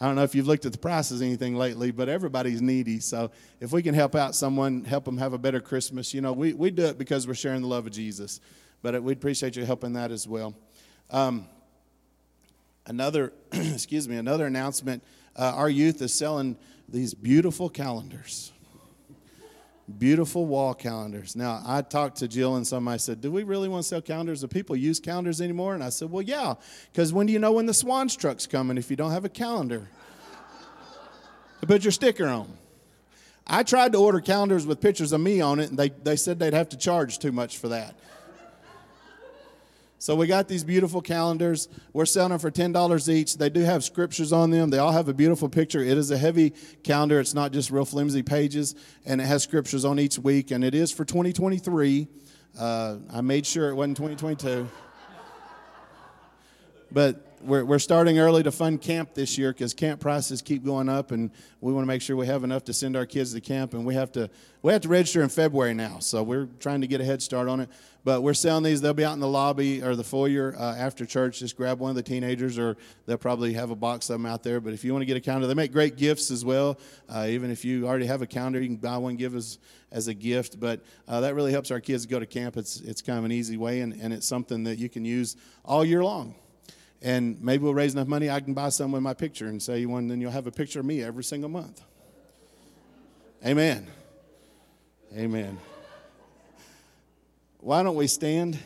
I 0.00 0.06
don't 0.06 0.14
know 0.14 0.22
if 0.22 0.34
you've 0.34 0.46
looked 0.46 0.64
at 0.64 0.72
the 0.72 0.78
prices 0.78 1.20
anything 1.20 1.56
lately, 1.56 1.90
but 1.90 2.08
everybody's 2.08 2.62
needy. 2.62 3.00
So 3.00 3.30
if 3.60 3.70
we 3.70 3.82
can 3.82 3.94
help 3.94 4.14
out 4.14 4.34
someone, 4.34 4.84
help 4.84 5.04
them 5.04 5.18
have 5.18 5.34
a 5.34 5.38
better 5.38 5.60
Christmas, 5.60 6.14
you 6.14 6.22
know, 6.22 6.32
we, 6.32 6.54
we 6.54 6.70
do 6.70 6.86
it 6.86 6.96
because 6.96 7.28
we're 7.28 7.34
sharing 7.34 7.60
the 7.60 7.68
love 7.68 7.86
of 7.86 7.92
Jesus. 7.92 8.40
But 8.80 9.02
we'd 9.02 9.18
appreciate 9.18 9.56
you 9.56 9.64
helping 9.66 9.92
that 9.92 10.10
as 10.10 10.26
well. 10.26 10.54
Um, 11.10 11.46
another, 12.86 13.32
excuse 13.52 14.08
me, 14.08 14.16
another 14.16 14.46
announcement. 14.46 15.02
Uh, 15.36 15.52
our 15.54 15.68
youth 15.68 16.00
is 16.02 16.14
selling 16.14 16.56
these 16.88 17.14
beautiful 17.14 17.68
calendars, 17.68 18.52
beautiful 19.98 20.46
wall 20.46 20.74
calendars. 20.74 21.34
Now, 21.34 21.62
I 21.64 21.82
talked 21.82 22.18
to 22.18 22.28
Jill 22.28 22.56
and 22.56 22.66
somebody 22.66 22.98
said, 22.98 23.20
"Do 23.20 23.30
we 23.30 23.42
really 23.42 23.68
want 23.68 23.82
to 23.82 23.88
sell 23.88 24.00
calendars? 24.00 24.40
Do 24.40 24.48
people 24.48 24.76
use 24.76 25.00
calendars 25.00 25.40
anymore?" 25.40 25.74
And 25.74 25.82
I 25.82 25.88
said, 25.88 26.10
"Well, 26.10 26.22
yeah, 26.22 26.54
because 26.92 27.12
when 27.12 27.26
do 27.26 27.32
you 27.32 27.38
know 27.38 27.52
when 27.52 27.66
the 27.66 27.74
Schwan's 27.74 28.16
truck's 28.16 28.46
coming 28.46 28.78
if 28.78 28.90
you 28.90 28.96
don't 28.96 29.12
have 29.12 29.24
a 29.24 29.28
calendar 29.30 29.88
to 31.60 31.66
put 31.66 31.84
your 31.84 31.92
sticker 31.92 32.26
on?" 32.26 32.56
I 33.46 33.64
tried 33.64 33.92
to 33.92 33.98
order 33.98 34.20
calendars 34.20 34.64
with 34.64 34.80
pictures 34.80 35.12
of 35.12 35.20
me 35.20 35.40
on 35.40 35.58
it, 35.58 35.70
and 35.70 35.78
they, 35.78 35.88
they 35.88 36.14
said 36.14 36.38
they'd 36.38 36.54
have 36.54 36.68
to 36.68 36.76
charge 36.76 37.18
too 37.18 37.32
much 37.32 37.58
for 37.58 37.68
that. 37.68 37.96
So 40.00 40.16
we 40.16 40.26
got 40.26 40.48
these 40.48 40.64
beautiful 40.64 41.02
calendars. 41.02 41.68
We're 41.92 42.06
selling 42.06 42.30
them 42.30 42.38
for 42.38 42.50
$10 42.50 43.08
each. 43.10 43.36
They 43.36 43.50
do 43.50 43.60
have 43.60 43.84
scriptures 43.84 44.32
on 44.32 44.50
them. 44.50 44.70
They 44.70 44.78
all 44.78 44.92
have 44.92 45.08
a 45.08 45.12
beautiful 45.12 45.50
picture. 45.50 45.80
It 45.80 45.98
is 45.98 46.10
a 46.10 46.16
heavy 46.16 46.54
calendar. 46.82 47.20
It's 47.20 47.34
not 47.34 47.52
just 47.52 47.70
real 47.70 47.84
flimsy 47.84 48.22
pages, 48.22 48.74
and 49.04 49.20
it 49.20 49.24
has 49.24 49.42
scriptures 49.42 49.84
on 49.84 50.00
each 50.00 50.18
week, 50.18 50.52
and 50.52 50.64
it 50.64 50.74
is 50.74 50.90
for 50.90 51.04
2023. 51.04 52.08
Uh, 52.58 52.96
I 53.12 53.20
made 53.20 53.44
sure 53.44 53.68
it 53.68 53.74
wasn't 53.74 53.98
2022. 53.98 54.66
But 56.90 57.29
we're, 57.42 57.64
we're 57.64 57.78
starting 57.78 58.18
early 58.18 58.42
to 58.42 58.52
fund 58.52 58.80
camp 58.80 59.14
this 59.14 59.38
year 59.38 59.52
because 59.52 59.74
camp 59.74 60.00
prices 60.00 60.42
keep 60.42 60.64
going 60.64 60.88
up, 60.88 61.10
and 61.10 61.30
we 61.60 61.72
want 61.72 61.84
to 61.84 61.86
make 61.86 62.02
sure 62.02 62.16
we 62.16 62.26
have 62.26 62.44
enough 62.44 62.64
to 62.64 62.72
send 62.72 62.96
our 62.96 63.06
kids 63.06 63.32
to 63.34 63.40
camp. 63.40 63.74
And 63.74 63.84
we 63.84 63.94
have 63.94 64.12
to 64.12 64.30
we 64.62 64.72
have 64.72 64.82
to 64.82 64.88
register 64.88 65.22
in 65.22 65.28
February 65.28 65.74
now, 65.74 65.98
so 66.00 66.22
we're 66.22 66.46
trying 66.58 66.82
to 66.82 66.86
get 66.86 67.00
a 67.00 67.04
head 67.04 67.22
start 67.22 67.48
on 67.48 67.60
it. 67.60 67.70
But 68.04 68.22
we're 68.22 68.34
selling 68.34 68.64
these; 68.64 68.80
they'll 68.80 68.94
be 68.94 69.04
out 69.04 69.14
in 69.14 69.20
the 69.20 69.28
lobby 69.28 69.82
or 69.82 69.96
the 69.96 70.04
foyer 70.04 70.54
uh, 70.58 70.74
after 70.76 71.06
church. 71.06 71.40
Just 71.40 71.56
grab 71.56 71.78
one 71.78 71.90
of 71.90 71.96
the 71.96 72.02
teenagers, 72.02 72.58
or 72.58 72.76
they'll 73.06 73.18
probably 73.18 73.52
have 73.54 73.70
a 73.70 73.76
box 73.76 74.10
of 74.10 74.14
them 74.14 74.26
out 74.26 74.42
there. 74.42 74.60
But 74.60 74.72
if 74.72 74.84
you 74.84 74.92
want 74.92 75.02
to 75.02 75.06
get 75.06 75.16
a 75.16 75.20
calendar, 75.20 75.46
they 75.46 75.54
make 75.54 75.72
great 75.72 75.96
gifts 75.96 76.30
as 76.30 76.44
well. 76.44 76.78
Uh, 77.08 77.26
even 77.28 77.50
if 77.50 77.64
you 77.64 77.86
already 77.86 78.06
have 78.06 78.22
a 78.22 78.26
calendar, 78.26 78.60
you 78.60 78.68
can 78.68 78.76
buy 78.76 78.96
one, 78.96 79.16
give 79.16 79.34
us 79.34 79.58
as 79.92 80.08
a 80.08 80.14
gift. 80.14 80.60
But 80.60 80.82
uh, 81.08 81.20
that 81.20 81.34
really 81.34 81.52
helps 81.52 81.70
our 81.70 81.80
kids 81.80 82.06
go 82.06 82.18
to 82.18 82.26
camp. 82.26 82.56
It's 82.56 82.80
it's 82.80 83.02
kind 83.02 83.18
of 83.18 83.24
an 83.24 83.32
easy 83.32 83.56
way, 83.56 83.80
and, 83.80 83.92
and 83.94 84.12
it's 84.12 84.26
something 84.26 84.64
that 84.64 84.78
you 84.78 84.88
can 84.88 85.04
use 85.04 85.36
all 85.64 85.84
year 85.84 86.02
long 86.02 86.34
and 87.02 87.40
maybe 87.42 87.64
we'll 87.64 87.74
raise 87.74 87.94
enough 87.94 88.08
money 88.08 88.28
I 88.28 88.40
can 88.40 88.54
buy 88.54 88.68
some 88.68 88.92
with 88.92 89.02
my 89.02 89.14
picture 89.14 89.46
and 89.46 89.62
say 89.62 89.80
you 89.80 89.88
one, 89.88 90.08
then 90.08 90.20
you'll 90.20 90.30
have 90.30 90.46
a 90.46 90.52
picture 90.52 90.80
of 90.80 90.86
me 90.86 91.02
every 91.02 91.24
single 91.24 91.48
month. 91.48 91.82
Amen. 93.44 93.86
Amen. 95.16 95.58
Why 97.58 97.82
don't 97.82 97.96
we 97.96 98.06
stand? 98.06 98.58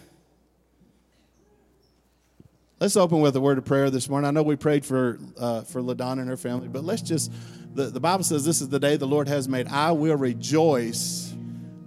Let's 2.80 2.96
open 2.96 3.20
with 3.20 3.34
a 3.36 3.40
word 3.40 3.56
of 3.56 3.64
prayer 3.64 3.88
this 3.88 4.08
morning. 4.08 4.28
I 4.28 4.30
know 4.30 4.42
we 4.42 4.56
prayed 4.56 4.84
for 4.84 5.18
uh, 5.38 5.62
for 5.62 5.80
Ladonna 5.80 6.20
and 6.20 6.28
her 6.28 6.36
family, 6.36 6.68
but 6.68 6.84
let's 6.84 7.02
just 7.02 7.32
the, 7.74 7.84
the 7.84 8.00
Bible 8.00 8.24
says 8.24 8.44
this 8.44 8.60
is 8.60 8.68
the 8.68 8.80
day 8.80 8.96
the 8.96 9.06
Lord 9.06 9.28
has 9.28 9.48
made. 9.48 9.68
I 9.68 9.92
will 9.92 10.16
rejoice 10.16 11.23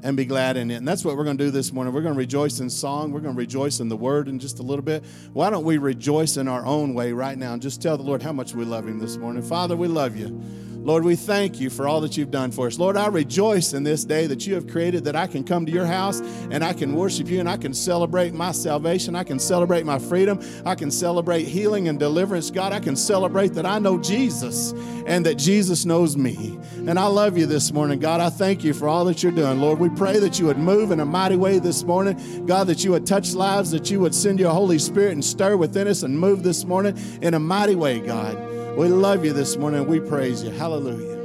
and 0.04 0.16
be 0.16 0.26
glad 0.26 0.58
in 0.58 0.70
it. 0.72 0.76
And 0.76 0.88
that's 0.88 1.04
what 1.04 1.18
we're 1.18 1.24
going 1.24 1.38
to 1.38 1.44
do 1.44 1.52
this 1.52 1.72
morning. 1.74 1.94
We're 1.94 2.02
going 2.02 2.14
to 2.14 2.18
rejoice 2.18 2.60
in 2.60 2.70
song. 2.70 3.12
We're 3.12 3.20
going 3.20 3.34
to 3.34 3.40
rejoice 3.40 3.80
in 3.80 3.90
the 3.90 3.98
word 3.98 4.28
in 4.28 4.40
just 4.40 4.60
a 4.60 4.64
little 4.64 4.84
bit. 4.84 5.04
Why 5.34 5.50
don't 5.50 5.64
we 5.64 5.78
rejoice 5.78 6.38
in 6.38 6.48
our 6.48 6.66
own 6.66 6.94
way 6.94 7.12
right 7.12 7.38
now 7.38 7.54
and 7.54 7.62
just 7.62 7.82
tell 7.82 7.98
the 7.98 8.04
Lord 8.04 8.22
how 8.22 8.34
much 8.34 8.54
we 8.54 8.66
love 8.66 8.88
him 8.88 9.00
this 9.00 9.18
morning? 9.18 9.42
Father, 9.42 9.76
we 9.76 9.88
love 9.88 10.16
you. 10.16 10.42
Lord, 10.88 11.04
we 11.04 11.18
thank 11.18 11.60
you 11.60 11.70
for 11.70 11.86
all 11.86 12.00
that 12.00 12.16
you've 12.16 12.32
done 12.32 12.50
for 12.50 12.66
us. 12.66 12.80
Lord, 12.80 12.96
I 12.96 13.08
rejoice 13.08 13.74
in 13.74 13.84
this 13.84 14.06
day 14.06 14.26
that 14.28 14.48
you 14.48 14.54
have 14.54 14.68
created 14.68 15.04
that 15.04 15.18
I 15.18 15.28
can 15.28 15.44
come 15.44 15.66
to 15.66 15.72
your 15.72 15.86
house 15.86 16.22
and 16.50 16.64
I 16.64 16.72
can 16.72 16.96
worship 16.96 17.28
you 17.28 17.42
and 17.42 17.50
I 17.50 17.58
can 17.58 17.74
celebrate 17.74 18.34
my 18.34 18.54
salvation. 18.54 19.14
I 19.14 19.26
can 19.26 19.38
celebrate 19.38 19.86
my 19.86 20.00
freedom. 20.00 20.40
I 20.66 20.76
can 20.76 20.90
celebrate 20.90 21.44
healing 21.44 21.90
and 21.90 22.00
deliverance. 22.00 22.50
God, 22.52 22.72
I 22.72 22.80
can 22.80 22.96
celebrate 22.96 23.50
that 23.56 23.66
I 23.66 23.80
know 23.80 23.98
Jesus 23.98 24.72
and 25.06 25.26
that 25.26 25.36
Jesus 25.36 25.84
knows 25.84 26.16
me. 26.16 26.58
And 26.78 26.98
I 26.98 27.08
love 27.08 27.38
you 27.38 27.48
this 27.48 27.74
morning. 27.74 28.00
God, 28.00 28.22
I 28.22 28.30
thank 28.30 28.64
you 28.64 28.74
for 28.74 28.88
all 28.88 29.04
that 29.06 29.22
you're 29.22 29.34
doing. 29.34 29.60
Lord, 29.60 29.80
we 29.80 29.90
pray 29.90 30.20
that 30.20 30.40
you 30.40 30.46
would 30.46 30.58
move 30.58 30.92
in 30.92 31.02
a 31.02 31.06
mighty 31.06 31.36
way 31.36 31.60
this 31.60 31.84
morning. 31.84 32.46
God, 32.46 32.68
that 32.68 32.86
you 32.86 32.92
would 32.92 33.06
touch 33.06 33.34
lives, 33.34 33.72
that 33.72 33.92
you 33.92 34.00
would 34.00 34.16
send 34.16 34.40
your 34.40 34.54
Holy 34.54 34.80
Spirit 34.80 35.12
and 35.12 35.26
stir 35.26 35.58
within 35.58 35.90
us 35.90 36.04
and 36.04 36.18
move 36.18 36.44
this 36.44 36.64
morning 36.64 36.98
in 37.22 37.34
a 37.34 37.40
mighty 37.40 37.76
way, 37.76 38.00
God. 38.00 38.47
We 38.78 38.90
love 38.90 39.26
you 39.26 39.34
this 39.34 39.58
morning. 39.58 39.88
We 39.88 40.00
praise 40.00 40.44
you. 40.44 40.52
Hallelujah. 40.52 41.16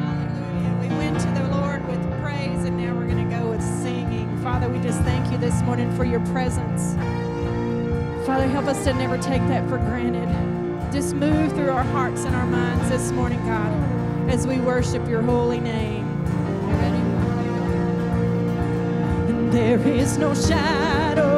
Hallelujah. 0.00 0.78
We 0.80 0.88
went 0.88 1.20
to 1.20 1.28
the 1.28 1.48
Lord 1.56 1.86
with 1.86 2.02
praise, 2.20 2.64
and 2.64 2.76
now 2.76 2.92
we're 2.92 3.06
going 3.06 3.30
to 3.30 3.36
go 3.36 3.50
with 3.50 3.62
singing. 3.62 4.36
Father, 4.42 4.68
we 4.68 4.80
just 4.80 5.00
thank 5.02 5.30
you 5.30 5.38
this 5.38 5.62
morning 5.62 5.94
for 5.96 6.04
your 6.04 6.18
presence. 6.26 6.96
Father, 8.26 8.48
help 8.48 8.64
us 8.64 8.82
to 8.82 8.92
never 8.94 9.16
take 9.16 9.42
that 9.42 9.68
for 9.68 9.78
granted. 9.78 10.28
Just 10.92 11.14
move 11.14 11.52
through 11.52 11.70
our 11.70 11.84
hearts 11.84 12.24
and 12.24 12.34
our 12.34 12.46
minds 12.46 12.88
this 12.88 13.12
morning, 13.12 13.38
God, 13.46 14.28
as 14.28 14.44
we 14.44 14.58
worship 14.58 15.08
your 15.08 15.22
holy 15.22 15.60
name. 15.60 16.04
And 19.28 19.52
there 19.52 19.78
is 19.86 20.18
no 20.18 20.34
shadow 20.34 21.33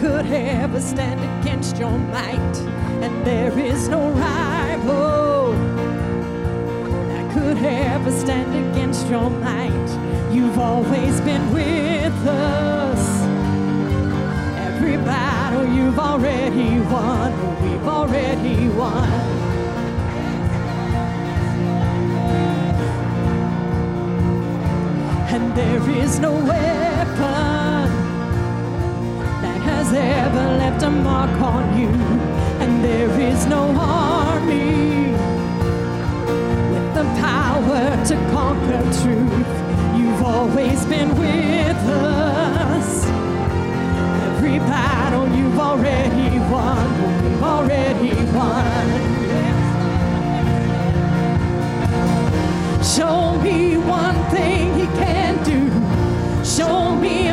could 0.00 0.24
ever 0.32 0.80
stand 0.80 1.20
against 1.40 1.76
your 1.76 1.98
might, 1.98 2.56
and 3.04 3.26
there 3.26 3.58
is 3.58 3.86
no 3.86 4.10
rival 4.12 5.52
that 7.10 7.34
could 7.34 7.58
ever 7.58 8.10
stand 8.10 8.50
against 8.70 9.06
your 9.08 9.28
might. 9.28 10.32
You've 10.32 10.58
always 10.58 11.20
been 11.20 11.52
with 11.52 12.26
us. 12.26 13.22
Every 14.68 14.96
battle 14.96 15.66
you've 15.66 15.98
already 15.98 16.80
won, 16.80 17.30
we've 17.62 17.86
already 17.86 18.68
won. 18.68 19.10
And 25.28 25.54
there 25.54 25.90
is 25.90 26.18
no 26.18 26.32
weapon 26.32 27.79
has 29.90 29.98
ever 29.98 30.56
left 30.56 30.82
a 30.82 30.90
mark 30.90 31.30
on 31.40 31.78
you, 31.78 31.88
and 32.60 32.84
there 32.84 33.10
is 33.20 33.46
no 33.46 33.74
army 33.76 35.10
with 36.70 36.94
the 36.94 37.04
power 37.18 38.04
to 38.04 38.14
conquer 38.30 38.82
truth. 39.02 39.50
You've 39.98 40.22
always 40.22 40.84
been 40.86 41.10
with 41.18 41.76
us. 41.88 43.04
Every 44.26 44.58
battle 44.60 45.26
you've 45.36 45.58
already 45.58 46.38
won, 46.54 46.86
we've 47.24 47.42
already 47.42 48.14
won. 48.32 48.86
Show 52.84 53.40
me 53.40 53.76
one 53.76 54.18
thing 54.30 54.78
he 54.78 54.86
can 55.02 55.42
do. 55.42 55.60
Show 56.44 56.94
me 56.94 57.28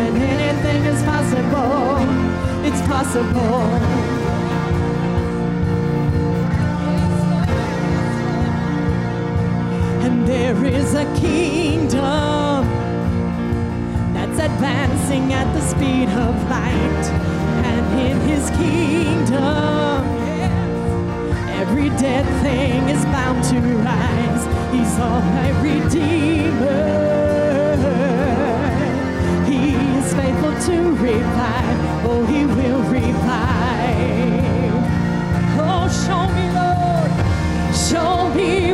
and 0.00 0.16
anything 0.16 0.84
is 0.84 1.02
possible. 1.02 1.98
It's 2.64 2.82
possible. 2.82 3.62
And 10.04 10.26
there 10.26 10.64
is 10.64 10.94
a 10.94 11.04
kingdom 11.20 12.49
advancing 14.40 15.32
at 15.32 15.52
the 15.54 15.60
speed 15.60 16.08
of 16.08 16.34
light. 16.48 17.04
And 17.70 18.00
in 18.00 18.20
his 18.28 18.48
kingdom, 18.50 20.04
every 21.60 21.90
dead 22.00 22.26
thing 22.42 22.88
is 22.88 23.04
bound 23.06 23.44
to 23.50 23.60
rise. 23.60 24.44
He's 24.72 24.98
all 24.98 25.20
my 25.20 25.50
redeemer. 25.60 27.00
He 29.46 29.74
is 29.98 30.14
faithful 30.14 30.54
to 30.68 30.76
revive. 30.96 31.78
Oh, 32.06 32.24
he 32.26 32.46
will 32.46 32.82
revive. 32.98 33.60
Oh, 35.68 35.86
show 36.04 36.24
me, 36.36 36.46
Lord. 36.60 37.10
Show 37.74 38.34
me 38.34 38.72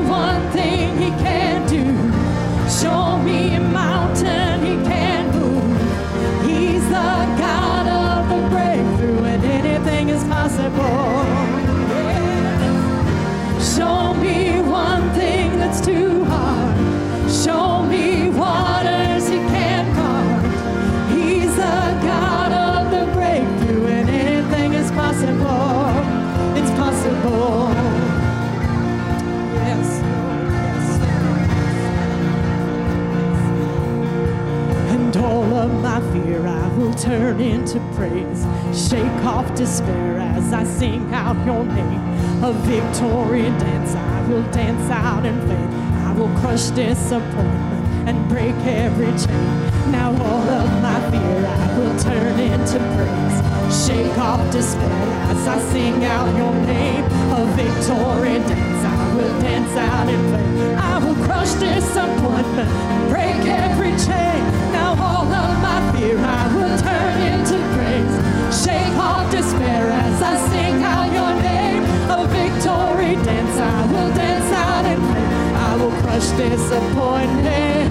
turn 37.06 37.40
into 37.40 37.78
praise. 37.94 38.44
Shake 38.74 39.24
off 39.24 39.46
despair 39.54 40.18
as 40.18 40.52
I 40.52 40.64
sing 40.64 41.14
out 41.14 41.36
your 41.46 41.64
name. 41.64 42.02
A 42.42 42.52
victory 42.66 43.42
dance 43.62 43.94
I 43.94 44.28
will 44.28 44.42
dance 44.50 44.90
out 44.90 45.24
in 45.24 45.38
faith. 45.46 45.72
I 46.08 46.12
will 46.18 46.32
crush 46.40 46.66
disappointment 46.70 48.08
and 48.08 48.28
break 48.28 48.56
every 48.66 49.12
chain. 49.22 49.46
Now 49.92 50.10
all 50.10 50.48
of 50.60 50.68
my 50.82 50.98
fear 51.12 51.46
I 51.46 51.78
will 51.78 51.96
turn 52.00 52.40
into 52.40 52.78
praise. 52.96 53.86
Shake 53.86 54.18
off 54.18 54.42
despair 54.50 55.06
as 55.30 55.46
I 55.46 55.58
sing 55.70 56.04
out 56.04 56.28
your 56.36 56.54
name. 56.66 57.04
A 57.38 57.46
victory 57.54 58.38
dance 58.50 58.75
will 59.16 59.40
dance 59.40 59.76
out 59.76 60.08
in 60.08 60.20
faith. 60.32 60.78
I 60.78 60.98
will 60.98 61.16
crush 61.24 61.52
disappointment 61.54 62.70
break 63.08 63.40
every 63.46 63.92
chain. 64.06 64.40
Now 64.76 64.90
all 65.00 65.26
of 65.26 65.52
my 65.62 65.78
fear 65.92 66.18
I 66.18 66.44
will 66.54 66.76
turn 66.88 67.16
into 67.32 67.56
praise. 67.74 68.14
Shake 68.62 68.96
off 69.08 69.30
despair 69.30 69.84
as 69.90 70.22
I 70.22 70.34
sing 70.50 70.82
out 70.82 71.08
your 71.18 71.34
name. 71.50 71.82
A 72.16 72.26
victory 72.38 73.14
dance 73.24 73.56
I 73.58 73.86
will 73.92 74.12
dance 74.14 74.50
out 74.52 74.84
in 74.92 75.00
faith. 75.12 75.32
I 75.68 75.76
will 75.80 75.94
crush 76.02 76.28
disappointment. 76.44 77.88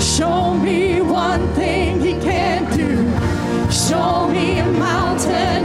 Show 0.00 0.54
me 0.54 1.00
one 1.00 1.46
thing 1.54 2.00
he 2.00 2.12
can't 2.30 2.68
do. 2.74 2.90
Show 3.70 4.28
me 4.28 4.58
a 4.58 4.66
mountain 4.66 5.59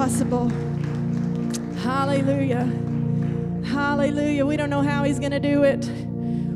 possible. 0.00 0.48
Hallelujah. 1.82 2.64
Hallelujah. 3.66 4.46
We 4.46 4.56
don't 4.56 4.70
know 4.70 4.80
how 4.80 5.04
he's 5.04 5.18
going 5.18 5.32
to 5.32 5.38
do 5.38 5.62
it, 5.62 5.84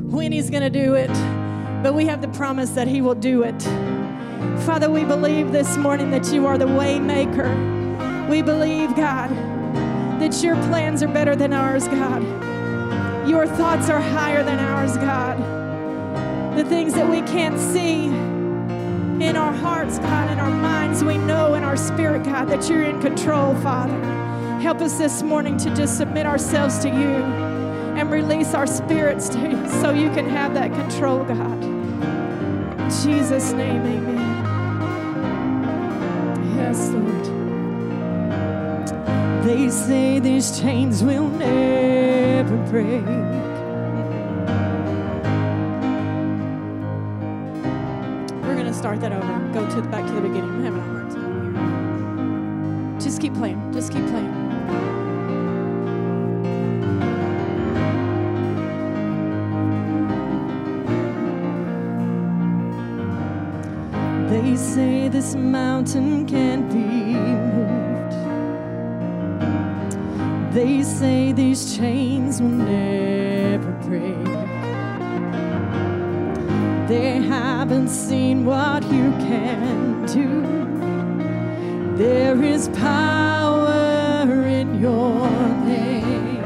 when 0.09 0.31
he's 0.31 0.49
going 0.49 0.63
to 0.63 0.69
do 0.71 0.95
it, 0.95 1.13
but 1.83 1.93
we 1.93 2.07
have 2.07 2.23
the 2.23 2.27
promise 2.29 2.71
that 2.71 2.87
he 2.87 3.01
will 3.01 3.13
do 3.13 3.43
it. 3.43 3.61
Father, 4.65 4.89
we 4.89 5.03
believe 5.03 5.51
this 5.51 5.77
morning 5.77 6.09
that 6.09 6.33
you 6.33 6.47
are 6.47 6.57
the 6.57 6.65
way 6.65 6.99
maker. 6.99 7.47
We 8.27 8.41
believe, 8.41 8.95
God, 8.95 9.29
that 10.19 10.41
your 10.41 10.55
plans 10.69 11.03
are 11.03 11.07
better 11.07 11.35
than 11.35 11.53
ours, 11.53 11.87
God. 11.87 12.23
Your 13.29 13.45
thoughts 13.45 13.91
are 13.91 14.01
higher 14.01 14.43
than 14.43 14.57
ours, 14.57 14.97
God. 14.97 15.37
The 16.57 16.63
things 16.63 16.95
that 16.95 17.07
we 17.07 17.21
can't 17.21 17.59
see 17.59 18.07
in 19.25 19.35
our 19.35 19.53
hearts, 19.53 19.97
God, 19.99 20.31
in 20.31 20.39
our 20.39 20.51
minds, 20.51 21.03
we 21.03 21.17
know 21.17 21.55
in 21.55 21.63
our 21.63 21.75
spirit, 21.75 22.23
God, 22.23 22.45
that 22.49 22.69
you're 22.69 22.83
in 22.83 23.01
control, 23.01 23.55
Father. 23.55 23.99
Help 24.61 24.81
us 24.81 24.97
this 24.97 25.23
morning 25.23 25.57
to 25.57 25.73
just 25.75 25.97
submit 25.97 26.27
ourselves 26.27 26.77
to 26.79 26.89
you 26.89 27.23
and 27.97 28.11
release 28.11 28.53
our 28.53 28.67
spirits 28.67 29.27
to 29.29 29.39
you 29.39 29.69
so 29.81 29.91
you 29.91 30.09
can 30.11 30.29
have 30.29 30.53
that 30.53 30.71
control, 30.73 31.23
God. 31.23 31.63
In 31.63 32.89
Jesus' 33.03 33.51
name, 33.53 33.81
amen. 33.81 34.45
Yes, 36.55 36.89
Lord. 36.89 37.25
They 39.43 39.69
say 39.69 40.19
these 40.19 40.59
chains 40.59 41.03
will 41.03 41.29
never 41.29 42.57
break. 42.69 43.05
Start 48.85 48.99
that 49.01 49.13
over. 49.13 49.39
Go 49.51 49.67
to 49.67 49.81
back 49.89 50.05
to 50.05 50.13
the 50.13 50.21
beginning. 50.21 50.51
I'm 50.51 50.63
having 50.63 50.79
a 50.79 50.83
hard 50.83 51.09
time 51.09 51.55
here. 52.91 52.99
Just 52.99 53.19
keep 53.19 53.33
playing. 53.33 53.73
Just 53.73 53.91
keep 53.91 54.05
playing. 54.05 54.31
They 64.29 64.55
say 64.55 65.07
this 65.07 65.33
mountain 65.33 66.27
can't 66.27 66.71
be 66.71 67.15
moved. 67.57 68.13
They 70.53 70.83
say 70.83 71.31
these 71.31 71.75
chains 71.75 72.39
will 72.39 72.49
never 72.49 73.71
break. 73.87 74.54
They 76.87 77.19
haven't 77.19 77.87
seen 77.89 78.45
what 78.45 78.83
you 78.83 79.09
can 79.27 80.05
do. 80.05 80.43
There 81.97 82.43
is 82.43 82.69
power 82.69 84.43
in 84.45 84.79
your 84.79 85.27
name. 85.65 86.43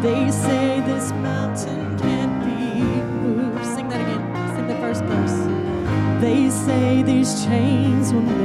They 0.00 0.30
say 0.30 0.80
this 0.86 1.10
mountain 1.10 1.98
can't 1.98 2.44
be 2.44 2.82
moved. 3.24 3.66
Sing 3.66 3.88
that 3.88 4.00
again. 4.00 4.54
Sing 4.54 4.68
the 4.68 4.76
first 4.76 5.02
verse. 5.02 6.20
They 6.20 6.50
say 6.50 7.02
these 7.02 7.44
chains 7.44 8.12
will 8.12 8.43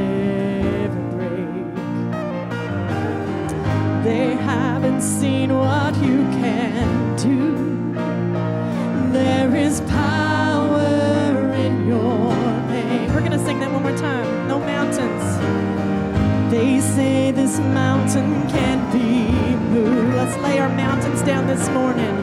They 16.59 16.81
say 16.81 17.31
this 17.31 17.57
mountain 17.57 18.45
can't 18.49 18.91
be 18.91 19.31
moved. 19.73 20.17
Let's 20.17 20.35
lay 20.43 20.59
our 20.59 20.67
mountains 20.67 21.21
down 21.21 21.47
this 21.47 21.69
morning. 21.69 22.13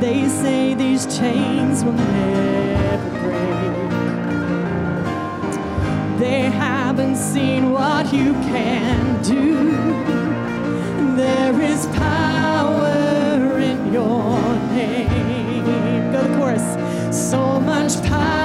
They 0.00 0.26
say 0.26 0.72
these 0.72 1.04
chains 1.18 1.84
will 1.84 1.92
never 1.92 3.10
break. 3.20 3.76
They 6.18 6.40
haven't 6.48 7.16
seen 7.16 7.72
what 7.72 8.10
you 8.10 8.32
can 8.52 9.22
do. 9.22 9.68
There 11.14 11.60
is 11.60 11.84
power 11.88 13.58
in 13.58 13.92
your 13.92 14.40
name. 14.72 16.10
Go 16.10 16.22
the 16.22 16.36
chorus. 16.38 16.66
So 17.14 17.60
much 17.60 18.02
power 18.04 18.43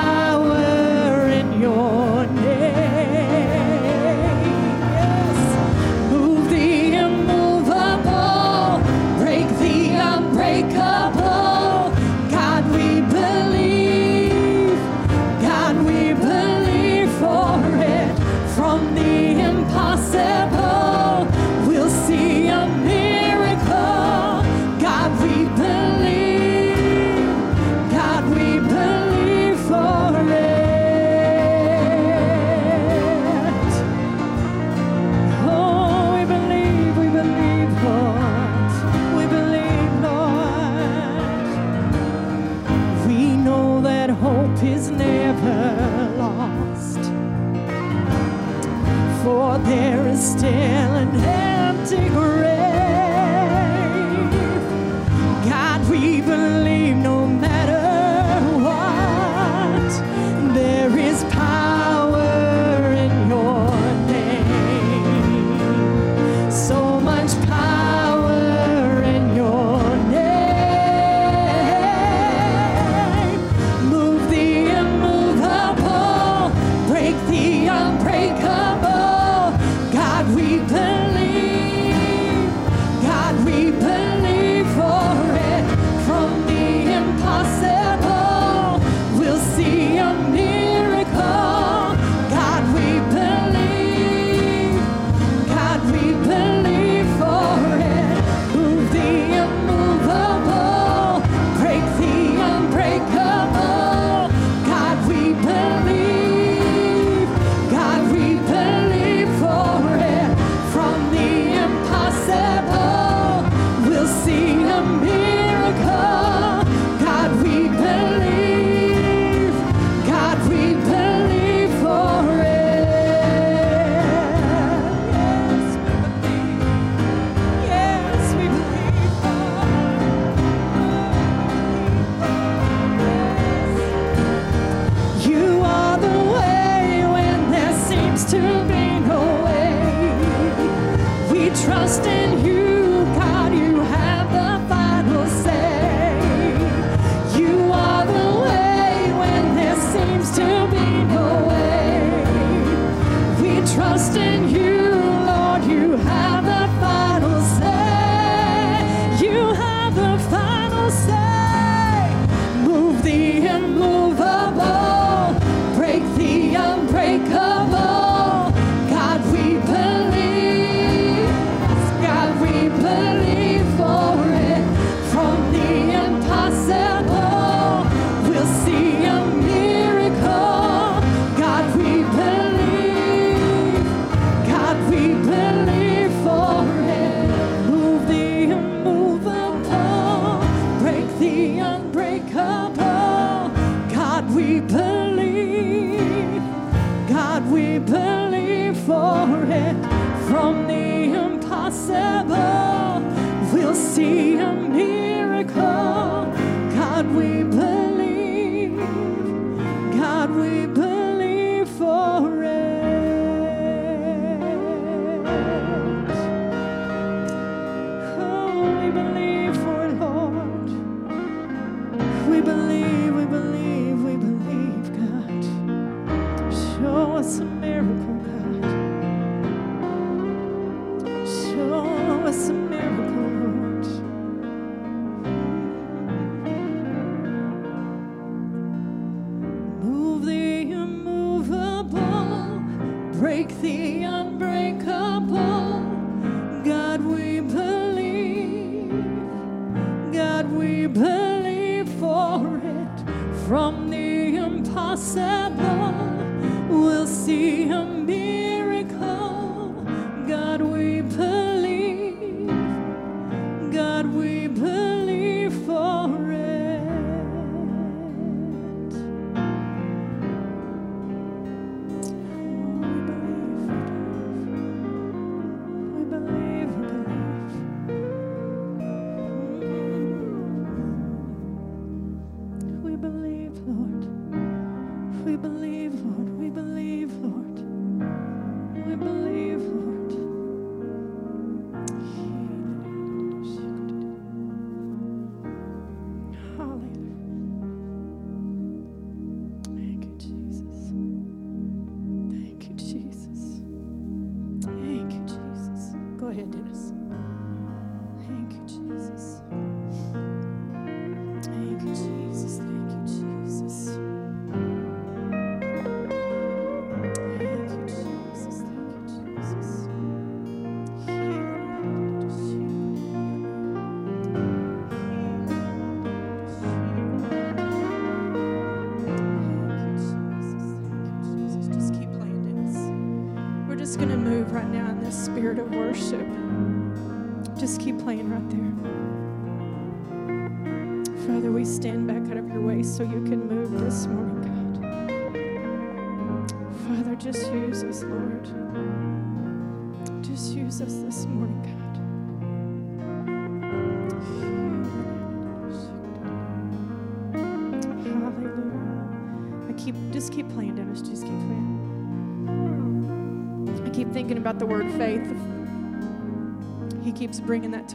break 243.19 243.49
the 243.59 244.03
unbreakable. 244.03 244.88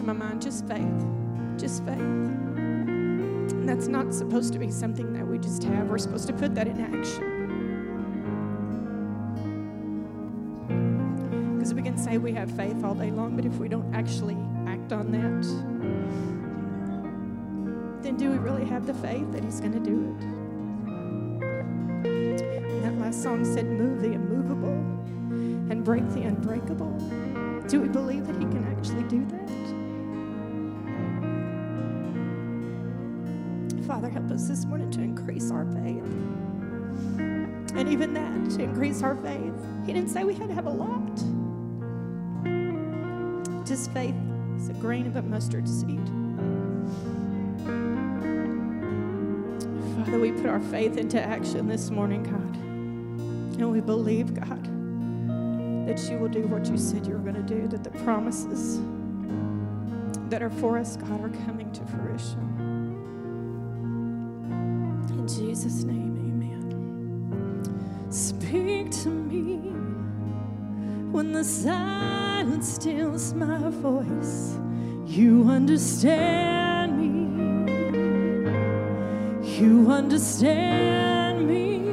My 0.04 0.12
mind. 0.12 0.42
Just 0.42 0.66
faith. 0.68 1.06
Just 1.56 1.84
faith. 1.84 1.98
And 1.98 3.68
that's 3.68 3.88
not 3.88 4.12
supposed 4.12 4.52
to 4.52 4.58
be 4.58 4.70
something 4.70 5.12
that 5.14 5.26
we 5.26 5.38
just 5.38 5.64
have. 5.64 5.88
We're 5.88 5.98
supposed 5.98 6.26
to 6.26 6.32
put 6.32 6.54
that 6.54 6.68
in 6.68 6.80
action. 6.80 7.30
Because 11.56 11.72
we 11.72 11.82
can 11.82 11.96
say 11.96 12.18
we 12.18 12.32
have 12.32 12.50
faith 12.50 12.84
all 12.84 12.94
day 12.94 13.10
long, 13.10 13.36
but 13.36 13.46
if 13.46 13.56
we 13.56 13.68
don't 13.68 13.94
actually 13.94 14.36
act 14.66 14.92
on 14.92 15.10
that, 15.12 15.44
then 18.02 18.16
do 18.16 18.30
we 18.30 18.36
really 18.36 18.66
have 18.66 18.86
the 18.86 18.94
faith 18.94 19.32
that 19.32 19.42
He's 19.42 19.60
going 19.60 19.72
to 19.72 19.80
do 19.80 20.14
it? 20.18 20.20
That 22.82 22.98
last 22.98 23.22
song 23.22 23.46
said, 23.46 23.64
Move 23.64 24.02
the 24.02 24.12
immovable 24.12 24.68
and 25.70 25.82
break 25.82 26.06
the 26.10 26.22
unbreakable. 26.22 26.98
Do 27.66 27.80
we 27.80 27.88
believe 27.88 28.26
that 28.26 28.36
He 28.36 28.42
can 28.42 28.66
actually 28.76 29.04
do 29.04 29.24
that? 29.24 29.63
Father, 33.86 34.08
help 34.08 34.30
us 34.30 34.48
this 34.48 34.64
morning 34.64 34.90
to 34.92 35.02
increase 35.02 35.50
our 35.50 35.66
faith. 35.66 36.04
And 37.76 37.86
even 37.88 38.14
that, 38.14 38.50
to 38.56 38.62
increase 38.62 39.02
our 39.02 39.14
faith, 39.16 39.52
He 39.84 39.92
didn't 39.92 40.08
say 40.08 40.24
we 40.24 40.34
had 40.34 40.48
to 40.48 40.54
have 40.54 40.64
a 40.64 40.70
lot. 40.70 41.14
Just 43.66 43.90
faith 43.92 44.14
is 44.56 44.70
a 44.70 44.72
grain 44.74 45.06
of 45.06 45.16
a 45.16 45.22
mustard 45.22 45.68
seed. 45.68 46.00
Father, 49.96 50.18
we 50.18 50.32
put 50.32 50.46
our 50.46 50.60
faith 50.60 50.96
into 50.96 51.20
action 51.20 51.68
this 51.68 51.90
morning, 51.90 52.22
God. 52.22 52.56
And 53.60 53.70
we 53.70 53.82
believe, 53.82 54.32
God, 54.32 54.64
that 55.86 56.10
you 56.10 56.16
will 56.16 56.28
do 56.28 56.46
what 56.46 56.66
you 56.70 56.78
said 56.78 57.06
you 57.06 57.12
were 57.12 57.18
going 57.18 57.34
to 57.34 57.42
do, 57.42 57.68
that 57.68 57.84
the 57.84 57.90
promises 58.02 58.80
that 60.30 60.42
are 60.42 60.50
for 60.50 60.78
us, 60.78 60.96
God, 60.96 61.20
are 61.22 61.44
coming 61.44 61.70
to 61.72 61.84
fruition. 61.84 62.53
Jesus' 65.46 65.84
name, 65.84 66.16
amen. 66.16 68.06
Speak 68.10 68.90
to 69.02 69.10
me 69.10 69.56
when 71.12 71.32
the 71.32 71.44
silence 71.44 72.74
stills 72.74 73.34
my 73.34 73.68
voice. 73.68 74.58
You 75.06 75.44
understand 75.48 76.98
me. 76.98 77.12
You 79.58 79.90
understand 79.90 81.46
me. 81.46 81.88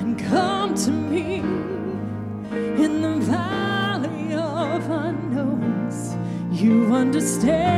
And 0.00 0.18
come 0.18 0.74
to 0.74 0.90
me 0.90 1.38
in 2.84 3.00
the 3.00 3.16
valley 3.20 4.34
of 4.34 4.90
unknowns. 4.90 6.16
You 6.52 6.94
understand 6.94 7.73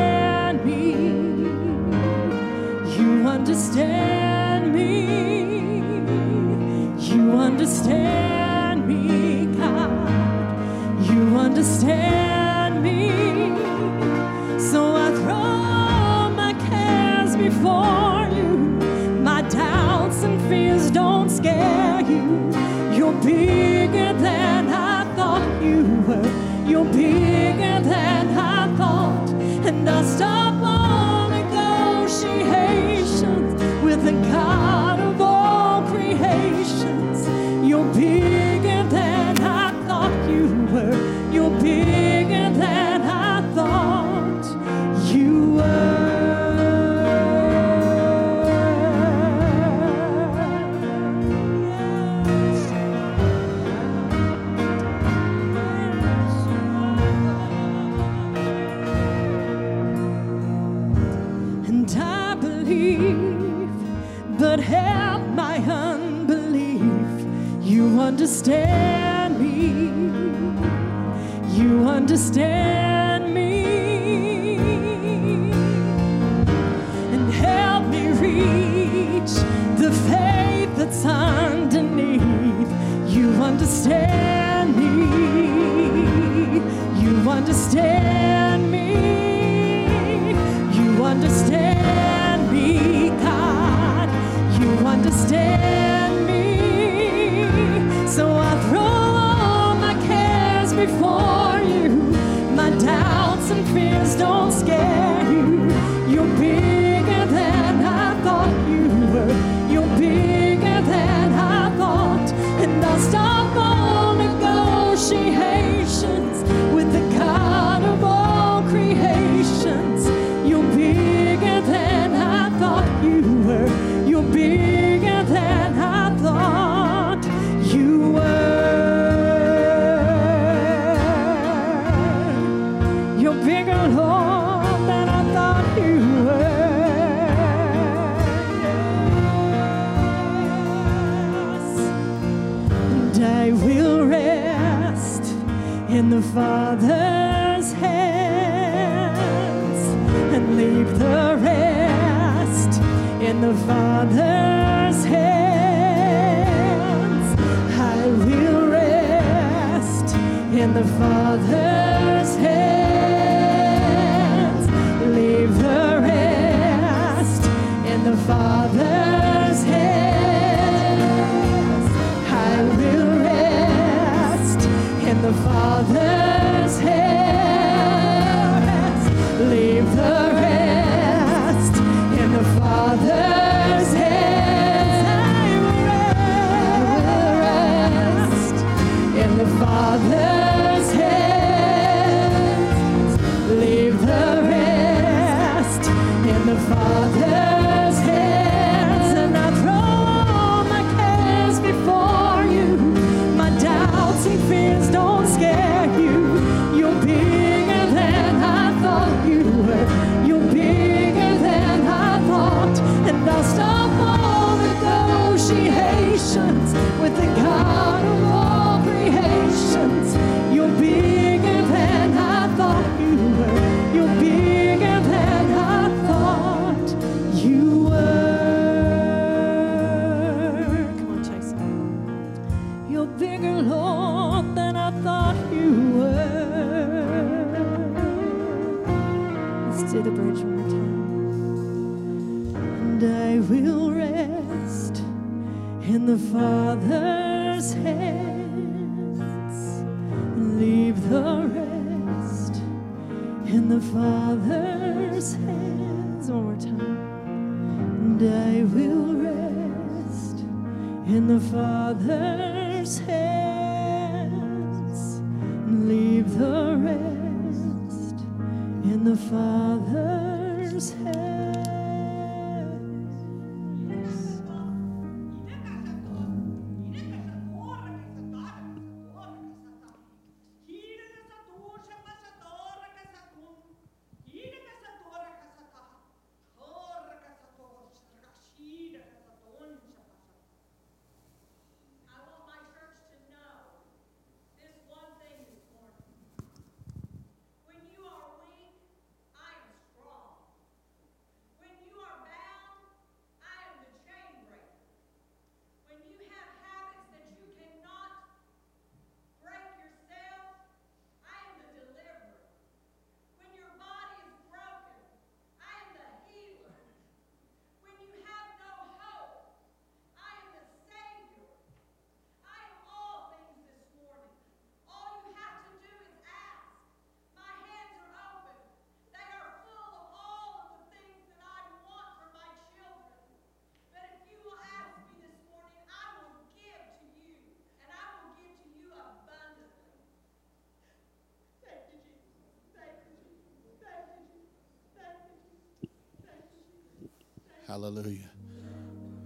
Hallelujah. 347.76 348.30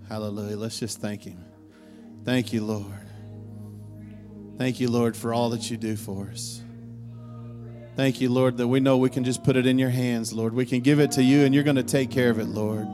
Hallelujah. 0.09 0.57
Let's 0.57 0.81
just 0.81 1.01
thank 1.01 1.23
Him. 1.23 1.39
Thank 2.25 2.53
you, 2.53 2.65
Lord. 2.65 3.07
Thank 4.59 4.81
you, 4.81 4.91
Lord, 4.91 5.17
for 5.17 5.33
all 5.33 5.51
that 5.51 5.71
you 5.71 5.77
do 5.77 5.95
for 5.95 6.31
us. 6.33 6.61
Thank 7.95 8.21
you, 8.21 8.29
Lord, 8.29 8.57
that 8.57 8.67
we 8.67 8.81
know 8.81 8.97
we 8.97 9.09
can 9.09 9.23
just 9.23 9.45
put 9.45 9.55
it 9.55 9.67
in 9.67 9.79
your 9.79 9.91
hands, 9.91 10.33
Lord. 10.33 10.53
We 10.53 10.67
can 10.67 10.81
give 10.81 10.99
it 10.99 11.13
to 11.13 11.23
you 11.23 11.45
and 11.45 11.55
you're 11.55 11.63
going 11.63 11.77
to 11.77 11.85
take 11.85 12.11
care 12.11 12.29
of 12.29 12.41
it, 12.41 12.47
Lord. 12.47 12.89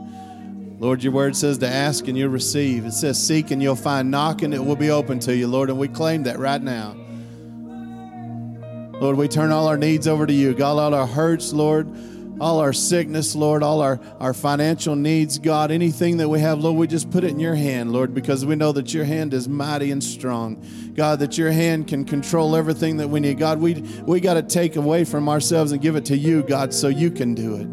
Lord, 0.79 1.01
your 1.01 1.11
word 1.11 1.35
says 1.35 1.57
to 1.57 1.67
ask 1.67 2.07
and 2.07 2.15
you'll 2.15 2.29
receive. 2.29 2.85
It 2.85 2.91
says 2.91 3.17
seek 3.17 3.49
and 3.49 3.59
you'll 3.59 3.75
find, 3.75 4.11
knock 4.11 4.43
and 4.43 4.53
it 4.53 4.63
will 4.63 4.75
be 4.75 4.91
open 4.91 5.17
to 5.21 5.35
you, 5.35 5.47
Lord. 5.47 5.71
And 5.71 5.79
we 5.79 5.87
claim 5.87 6.21
that 6.25 6.37
right 6.37 6.61
now. 6.61 6.95
Lord, 9.01 9.17
we 9.17 9.27
turn 9.27 9.51
all 9.51 9.67
our 9.67 9.77
needs 9.77 10.07
over 10.07 10.27
to 10.27 10.33
you. 10.33 10.53
God, 10.53 10.77
all 10.77 10.93
our 10.93 11.07
hurts, 11.07 11.51
Lord, 11.51 11.87
all 12.39 12.59
our 12.59 12.73
sickness, 12.73 13.35
Lord, 13.35 13.63
all 13.63 13.81
our, 13.81 13.99
our 14.19 14.33
financial 14.33 14.95
needs, 14.95 15.39
God, 15.39 15.71
anything 15.71 16.17
that 16.17 16.29
we 16.29 16.39
have, 16.39 16.59
Lord, 16.59 16.77
we 16.77 16.87
just 16.87 17.09
put 17.09 17.23
it 17.23 17.31
in 17.31 17.39
your 17.39 17.55
hand, 17.55 17.91
Lord, 17.91 18.13
because 18.13 18.45
we 18.45 18.55
know 18.55 18.71
that 18.73 18.93
your 18.93 19.05
hand 19.05 19.33
is 19.33 19.47
mighty 19.49 19.91
and 19.91 20.03
strong. 20.03 20.63
God, 20.93 21.19
that 21.19 21.37
your 21.37 21.51
hand 21.51 21.87
can 21.87 22.05
control 22.05 22.55
everything 22.55 22.97
that 22.97 23.07
we 23.07 23.19
need. 23.19 23.39
God, 23.39 23.59
we, 23.59 23.75
we 24.05 24.19
got 24.19 24.35
to 24.35 24.43
take 24.43 24.75
away 24.75 25.03
from 25.03 25.29
ourselves 25.29 25.71
and 25.71 25.81
give 25.81 25.95
it 25.95 26.05
to 26.05 26.17
you, 26.17 26.43
God, 26.43 26.73
so 26.73 26.87
you 26.87 27.09
can 27.09 27.33
do 27.33 27.55
it. 27.55 27.67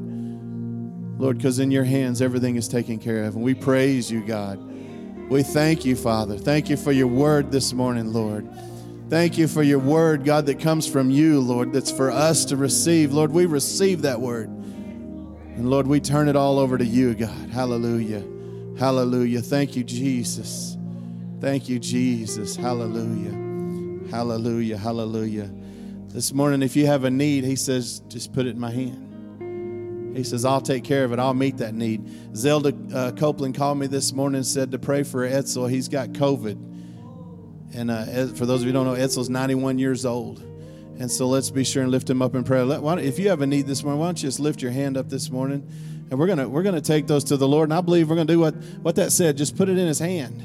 Lord, 1.20 1.38
because 1.38 1.58
in 1.58 1.70
your 1.70 1.84
hands 1.84 2.20
everything 2.20 2.56
is 2.56 2.68
taken 2.68 2.98
care 2.98 3.24
of. 3.24 3.34
And 3.34 3.44
we 3.44 3.54
praise 3.54 4.10
you, 4.10 4.24
God. 4.24 4.58
We 5.30 5.42
thank 5.42 5.84
you, 5.84 5.96
Father. 5.96 6.36
Thank 6.36 6.68
you 6.68 6.76
for 6.76 6.92
your 6.92 7.06
word 7.06 7.50
this 7.50 7.72
morning, 7.72 8.12
Lord. 8.12 8.48
Thank 9.08 9.38
you 9.38 9.48
for 9.48 9.62
your 9.62 9.78
word, 9.78 10.24
God, 10.24 10.46
that 10.46 10.60
comes 10.60 10.86
from 10.86 11.10
you, 11.10 11.40
Lord, 11.40 11.72
that's 11.72 11.90
for 11.90 12.10
us 12.10 12.46
to 12.46 12.56
receive. 12.56 13.12
Lord, 13.12 13.32
we 13.32 13.46
receive 13.46 14.02
that 14.02 14.20
word. 14.20 14.50
And 15.56 15.70
Lord, 15.70 15.86
we 15.86 16.00
turn 16.00 16.28
it 16.28 16.34
all 16.34 16.58
over 16.58 16.76
to 16.76 16.84
you, 16.84 17.14
God. 17.14 17.50
Hallelujah. 17.50 18.24
Hallelujah. 18.76 19.40
Thank 19.40 19.76
you, 19.76 19.84
Jesus. 19.84 20.76
Thank 21.40 21.68
you, 21.68 21.78
Jesus. 21.78 22.56
Hallelujah. 22.56 24.10
Hallelujah. 24.10 24.76
Hallelujah. 24.76 25.48
This 26.08 26.32
morning, 26.32 26.62
if 26.62 26.74
you 26.74 26.86
have 26.86 27.04
a 27.04 27.10
need, 27.10 27.44
he 27.44 27.54
says, 27.54 28.00
just 28.08 28.32
put 28.32 28.46
it 28.46 28.50
in 28.50 28.58
my 28.58 28.72
hand. 28.72 30.16
He 30.16 30.24
says, 30.24 30.44
I'll 30.44 30.60
take 30.60 30.82
care 30.82 31.04
of 31.04 31.12
it. 31.12 31.20
I'll 31.20 31.34
meet 31.34 31.58
that 31.58 31.74
need. 31.74 32.36
Zelda 32.36 32.74
uh, 32.92 33.12
Copeland 33.12 33.54
called 33.54 33.78
me 33.78 33.86
this 33.86 34.12
morning 34.12 34.38
and 34.38 34.46
said 34.46 34.72
to 34.72 34.78
pray 34.78 35.04
for 35.04 35.28
Edsel. 35.28 35.70
He's 35.70 35.88
got 35.88 36.10
COVID. 36.10 37.74
And 37.74 37.90
uh, 37.90 38.26
for 38.34 38.46
those 38.46 38.60
of 38.60 38.66
you 38.66 38.72
who 38.72 38.84
don't 38.84 38.86
know, 38.86 38.94
Edsel's 38.94 39.30
91 39.30 39.78
years 39.78 40.04
old. 40.04 40.42
And 40.98 41.10
so 41.10 41.26
let's 41.26 41.50
be 41.50 41.64
sure 41.64 41.82
and 41.82 41.90
lift 41.90 42.08
him 42.08 42.22
up 42.22 42.34
in 42.34 42.44
prayer. 42.44 42.64
Let, 42.64 42.98
if 43.00 43.18
you 43.18 43.28
have 43.28 43.40
a 43.40 43.46
need 43.46 43.66
this 43.66 43.82
morning, 43.82 44.00
why 44.00 44.06
don't 44.06 44.22
you 44.22 44.28
just 44.28 44.40
lift 44.40 44.62
your 44.62 44.70
hand 44.70 44.96
up 44.96 45.08
this 45.08 45.30
morning? 45.30 45.68
And 46.10 46.18
we're 46.18 46.26
gonna 46.26 46.48
we're 46.48 46.62
gonna 46.62 46.80
take 46.80 47.06
those 47.06 47.24
to 47.24 47.36
the 47.36 47.48
Lord. 47.48 47.68
And 47.68 47.74
I 47.74 47.80
believe 47.80 48.08
we're 48.08 48.16
gonna 48.16 48.26
do 48.26 48.38
what 48.38 48.54
what 48.82 48.96
that 48.96 49.10
said. 49.10 49.36
Just 49.36 49.56
put 49.56 49.68
it 49.68 49.78
in 49.78 49.86
His 49.86 49.98
hand. 49.98 50.42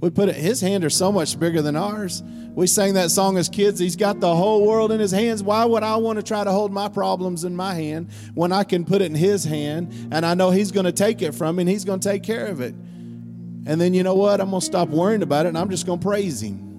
We 0.00 0.10
put 0.10 0.28
it. 0.28 0.34
His 0.34 0.60
hand 0.60 0.84
are 0.84 0.90
so 0.90 1.12
much 1.12 1.38
bigger 1.38 1.62
than 1.62 1.76
ours. 1.76 2.24
We 2.54 2.66
sang 2.66 2.94
that 2.94 3.12
song 3.12 3.38
as 3.38 3.48
kids. 3.48 3.78
He's 3.78 3.94
got 3.94 4.18
the 4.18 4.34
whole 4.34 4.66
world 4.66 4.90
in 4.90 4.98
His 4.98 5.12
hands. 5.12 5.44
Why 5.44 5.64
would 5.64 5.84
I 5.84 5.94
want 5.96 6.18
to 6.18 6.24
try 6.24 6.42
to 6.42 6.50
hold 6.50 6.72
my 6.72 6.88
problems 6.88 7.44
in 7.44 7.54
my 7.54 7.74
hand 7.74 8.10
when 8.34 8.50
I 8.50 8.64
can 8.64 8.84
put 8.84 9.00
it 9.00 9.06
in 9.06 9.14
His 9.14 9.44
hand 9.44 9.92
and 10.10 10.26
I 10.26 10.34
know 10.34 10.50
He's 10.50 10.72
to 10.86 10.92
take 10.92 11.22
it 11.22 11.32
from 11.36 11.56
me 11.56 11.62
and 11.62 11.70
He's 11.70 11.84
to 12.00 12.08
take 12.08 12.24
care 12.24 12.46
of 12.46 12.60
it. 12.60 12.74
And 12.74 13.80
then 13.80 13.94
you 13.94 14.02
know 14.02 14.14
what? 14.14 14.40
I'm 14.40 14.50
to 14.60 14.66
stop 14.66 14.88
worrying 14.88 15.22
about 15.22 15.46
it 15.46 15.50
and 15.50 15.58
I'm 15.58 15.70
just 15.70 15.86
to 15.86 15.96
praise 15.96 16.42
Him. 16.42 16.71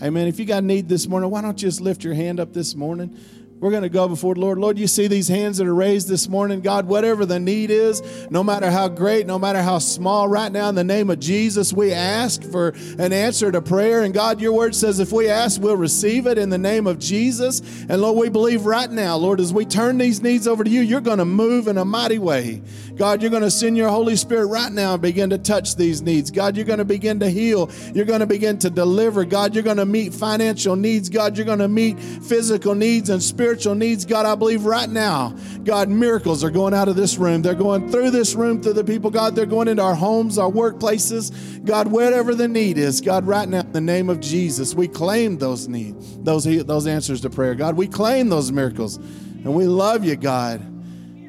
Amen. 0.00 0.28
If 0.28 0.38
you 0.38 0.44
got 0.44 0.62
need 0.62 0.88
this 0.88 1.08
morning, 1.08 1.28
why 1.28 1.42
don't 1.42 1.60
you 1.60 1.68
just 1.68 1.80
lift 1.80 2.04
your 2.04 2.14
hand 2.14 2.38
up 2.38 2.52
this 2.52 2.76
morning? 2.76 3.18
We're 3.60 3.70
going 3.70 3.82
to 3.82 3.88
go 3.88 4.06
before 4.06 4.34
the 4.34 4.40
Lord. 4.40 4.58
Lord, 4.58 4.78
you 4.78 4.86
see 4.86 5.08
these 5.08 5.26
hands 5.26 5.58
that 5.58 5.66
are 5.66 5.74
raised 5.74 6.06
this 6.06 6.28
morning. 6.28 6.60
God, 6.60 6.86
whatever 6.86 7.26
the 7.26 7.40
need 7.40 7.70
is, 7.70 8.00
no 8.30 8.44
matter 8.44 8.70
how 8.70 8.86
great, 8.86 9.26
no 9.26 9.36
matter 9.36 9.60
how 9.60 9.80
small, 9.80 10.28
right 10.28 10.52
now 10.52 10.68
in 10.68 10.76
the 10.76 10.84
name 10.84 11.10
of 11.10 11.18
Jesus, 11.18 11.72
we 11.72 11.92
ask 11.92 12.40
for 12.44 12.68
an 13.00 13.12
answer 13.12 13.50
to 13.50 13.60
prayer. 13.60 14.02
And 14.02 14.14
God, 14.14 14.40
your 14.40 14.52
word 14.52 14.76
says 14.76 15.00
if 15.00 15.10
we 15.10 15.28
ask, 15.28 15.60
we'll 15.60 15.76
receive 15.76 16.28
it 16.28 16.38
in 16.38 16.50
the 16.50 16.58
name 16.58 16.86
of 16.86 17.00
Jesus. 17.00 17.60
And 17.88 18.00
Lord, 18.00 18.16
we 18.16 18.28
believe 18.28 18.64
right 18.64 18.90
now, 18.90 19.16
Lord, 19.16 19.40
as 19.40 19.52
we 19.52 19.64
turn 19.64 19.98
these 19.98 20.22
needs 20.22 20.46
over 20.46 20.62
to 20.62 20.70
you, 20.70 20.82
you're 20.82 21.00
going 21.00 21.18
to 21.18 21.24
move 21.24 21.66
in 21.66 21.78
a 21.78 21.84
mighty 21.84 22.20
way. 22.20 22.62
God, 22.94 23.22
you're 23.22 23.30
going 23.30 23.42
to 23.42 23.50
send 23.50 23.76
your 23.76 23.88
Holy 23.88 24.14
Spirit 24.14 24.46
right 24.46 24.70
now 24.70 24.92
and 24.92 25.02
begin 25.02 25.30
to 25.30 25.38
touch 25.38 25.74
these 25.74 26.00
needs. 26.00 26.30
God, 26.30 26.56
you're 26.56 26.64
going 26.64 26.78
to 26.78 26.84
begin 26.84 27.18
to 27.20 27.30
heal. 27.30 27.70
You're 27.92 28.04
going 28.04 28.20
to 28.20 28.26
begin 28.26 28.58
to 28.60 28.70
deliver. 28.70 29.24
God, 29.24 29.54
you're 29.54 29.64
going 29.64 29.78
to 29.78 29.86
meet 29.86 30.14
financial 30.14 30.76
needs. 30.76 31.08
God, 31.08 31.36
you're 31.36 31.46
going 31.46 31.58
to 31.58 31.68
meet 31.68 31.98
physical 31.98 32.76
needs 32.76 33.10
and 33.10 33.20
spiritual 33.20 33.47
needs. 33.54 34.04
God, 34.04 34.26
I 34.26 34.34
believe 34.34 34.64
right 34.64 34.88
now, 34.88 35.34
God, 35.64 35.88
miracles 35.88 36.42
are 36.44 36.50
going 36.50 36.74
out 36.74 36.88
of 36.88 36.96
this 36.96 37.18
room. 37.18 37.42
They're 37.42 37.54
going 37.54 37.90
through 37.90 38.10
this 38.10 38.34
room 38.34 38.62
through 38.62 38.74
the 38.74 38.84
people. 38.84 39.10
God, 39.10 39.34
they're 39.34 39.46
going 39.46 39.68
into 39.68 39.82
our 39.82 39.94
homes, 39.94 40.38
our 40.38 40.50
workplaces. 40.50 41.64
God, 41.64 41.88
wherever 41.88 42.34
the 42.34 42.48
need 42.48 42.78
is, 42.78 43.00
God, 43.00 43.26
right 43.26 43.48
now, 43.48 43.60
in 43.60 43.72
the 43.72 43.80
name 43.80 44.08
of 44.08 44.20
Jesus, 44.20 44.74
we 44.74 44.88
claim 44.88 45.38
those 45.38 45.68
needs, 45.68 46.18
those, 46.18 46.44
those 46.44 46.86
answers 46.86 47.20
to 47.22 47.30
prayer. 47.30 47.54
God, 47.54 47.76
we 47.76 47.86
claim 47.86 48.28
those 48.28 48.52
miracles. 48.52 48.96
And 48.96 49.54
we 49.54 49.66
love 49.66 50.04
you, 50.04 50.16
God. 50.16 50.77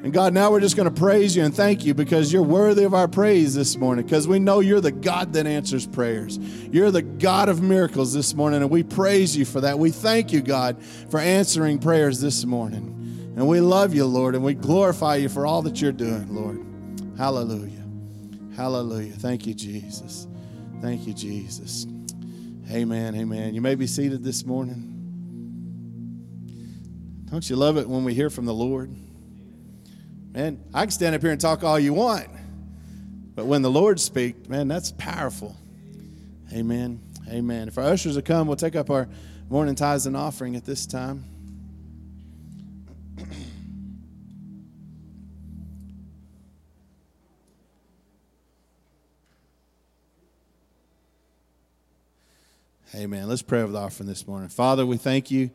And 0.02 0.14
God, 0.14 0.34
now 0.34 0.50
we're 0.50 0.62
just 0.62 0.78
going 0.78 0.88
to 0.88 0.98
praise 0.98 1.36
you 1.36 1.44
and 1.44 1.54
thank 1.54 1.84
you 1.84 1.94
because 1.94 2.32
you're 2.32 2.42
worthy 2.42 2.86
of 2.86 2.94
our 2.94 3.10
praise 3.10 3.54
this 3.54 3.76
morning 3.76 4.06
because 4.06 4.30
we 4.30 4.40
know 4.40 4.62
you're 4.62 4.80
the 4.80 4.94
God 4.94 5.34
that 5.34 5.46
answers 5.46 5.86
prayers. 5.86 6.38
You're 6.72 6.90
the 6.90 7.02
God 7.02 7.50
of 7.50 7.62
miracles 7.62 8.14
this 8.14 8.34
morning, 8.34 8.62
and 8.62 8.72
we 8.72 8.82
praise 8.82 9.36
you 9.36 9.44
for 9.44 9.60
that. 9.60 9.78
We 9.78 9.92
thank 9.92 10.32
you, 10.32 10.40
God, 10.40 10.82
for 11.10 11.20
answering 11.20 11.80
prayers 11.80 12.22
this 12.22 12.46
morning. 12.46 13.34
And 13.36 13.46
we 13.46 13.60
love 13.60 13.94
you, 13.94 14.06
Lord, 14.06 14.36
and 14.36 14.44
we 14.44 14.54
glorify 14.54 15.18
you 15.18 15.28
for 15.28 15.46
all 15.46 15.62
that 15.64 15.82
you're 15.82 15.92
doing, 15.92 16.34
Lord. 16.34 16.66
Hallelujah. 17.18 17.84
Hallelujah. 18.56 19.14
Thank 19.14 19.46
you, 19.46 19.54
Jesus. 19.54 20.28
Thank 20.82 21.08
you, 21.08 21.14
Jesus. 21.14 21.86
Amen. 22.72 23.16
Amen. 23.16 23.54
You 23.54 23.62
may 23.62 23.76
be 23.76 23.88
seated 23.88 24.24
this 24.24 24.46
morning. 24.46 24.86
Don't 27.26 27.50
you 27.50 27.58
love 27.58 27.78
it 27.78 27.88
when 27.88 28.06
we 28.06 28.14
hear 28.14 28.30
from 28.30 28.46
the 28.46 28.54
Lord? 28.54 28.96
Man, 30.32 30.64
I 30.74 30.84
can 30.84 30.92
stand 30.92 31.16
up 31.16 31.22
here 31.22 31.32
and 31.32 31.42
talk 31.42 31.64
all 31.64 31.80
you 31.80 31.94
want, 31.94 32.28
but 33.36 33.46
when 33.46 33.62
the 33.64 33.72
Lord 33.72 34.00
speaks, 34.00 34.48
man, 34.48 34.68
that's 34.68 34.92
powerful. 34.92 35.56
Amen. 36.54 37.02
Amen. 37.28 37.68
If 37.68 37.78
our 37.78 37.86
ushers 37.86 38.16
will 38.16 38.22
come, 38.22 38.48
we'll 38.48 38.56
take 38.56 38.76
up 38.76 38.90
our 38.90 39.08
morning 39.50 39.76
tithes 39.76 40.06
and 40.06 40.16
offering 40.16 40.56
at 40.56 40.66
this 40.66 40.86
time. 40.86 41.26
Amen. 52.96 53.28
Let's 53.28 53.44
pray 53.44 53.64
with 53.64 53.74
the 53.74 53.80
offering 53.80 54.10
this 54.10 54.28
morning. 54.28 54.50
Father, 54.50 54.86
we 54.86 54.98
thank 54.98 55.30
you 55.32 55.52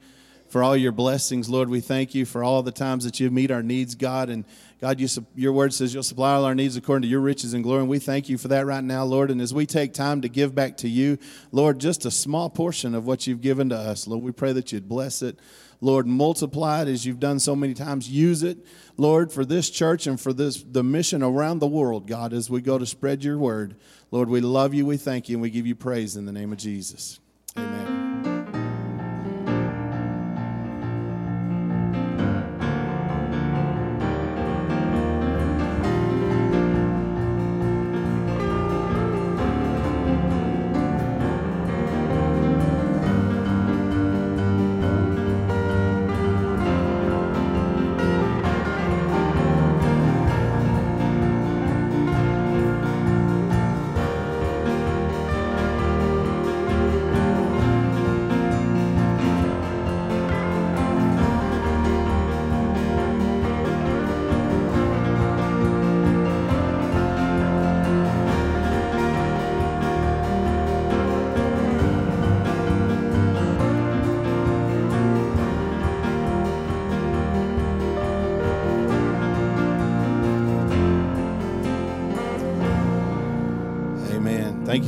for 0.54 0.62
all 0.62 0.76
your 0.76 0.92
blessings, 0.92 1.50
Lord. 1.50 1.68
We 1.68 1.80
thank 1.80 2.14
you 2.14 2.24
for 2.24 2.44
all 2.44 2.62
the 2.62 2.70
times 2.70 3.02
that 3.02 3.18
you 3.18 3.28
meet 3.28 3.50
our 3.50 3.60
needs, 3.60 3.96
God. 3.96 4.28
And 4.28 4.44
God, 4.80 5.00
you, 5.00 5.08
your 5.34 5.52
word 5.52 5.74
says 5.74 5.92
you'll 5.92 6.04
supply 6.04 6.34
all 6.34 6.44
our 6.44 6.54
needs 6.54 6.76
according 6.76 7.02
to 7.02 7.08
your 7.08 7.22
riches 7.22 7.54
and 7.54 7.64
glory. 7.64 7.80
And 7.80 7.88
we 7.88 7.98
thank 7.98 8.28
you 8.28 8.38
for 8.38 8.46
that 8.46 8.64
right 8.64 8.84
now, 8.84 9.02
Lord. 9.02 9.32
And 9.32 9.40
as 9.40 9.52
we 9.52 9.66
take 9.66 9.92
time 9.92 10.20
to 10.20 10.28
give 10.28 10.54
back 10.54 10.76
to 10.76 10.88
you, 10.88 11.18
Lord, 11.50 11.80
just 11.80 12.06
a 12.06 12.10
small 12.12 12.50
portion 12.50 12.94
of 12.94 13.04
what 13.04 13.26
you've 13.26 13.40
given 13.40 13.70
to 13.70 13.76
us, 13.76 14.06
Lord, 14.06 14.22
we 14.22 14.30
pray 14.30 14.52
that 14.52 14.70
you'd 14.70 14.88
bless 14.88 15.22
it. 15.22 15.40
Lord, 15.80 16.06
multiply 16.06 16.82
it 16.82 16.88
as 16.88 17.04
you've 17.04 17.18
done 17.18 17.40
so 17.40 17.56
many 17.56 17.74
times. 17.74 18.08
Use 18.08 18.44
it, 18.44 18.58
Lord, 18.96 19.32
for 19.32 19.44
this 19.44 19.70
church 19.70 20.06
and 20.06 20.20
for 20.20 20.32
this 20.32 20.62
the 20.62 20.84
mission 20.84 21.24
around 21.24 21.58
the 21.58 21.66
world, 21.66 22.06
God, 22.06 22.32
as 22.32 22.48
we 22.48 22.60
go 22.60 22.78
to 22.78 22.86
spread 22.86 23.24
your 23.24 23.38
word. 23.38 23.74
Lord, 24.12 24.28
we 24.28 24.40
love 24.40 24.72
you, 24.72 24.86
we 24.86 24.98
thank 24.98 25.28
you, 25.28 25.34
and 25.34 25.42
we 25.42 25.50
give 25.50 25.66
you 25.66 25.74
praise 25.74 26.14
in 26.14 26.26
the 26.26 26.32
name 26.32 26.52
of 26.52 26.58
Jesus. 26.58 27.18
Amen. 27.58 28.03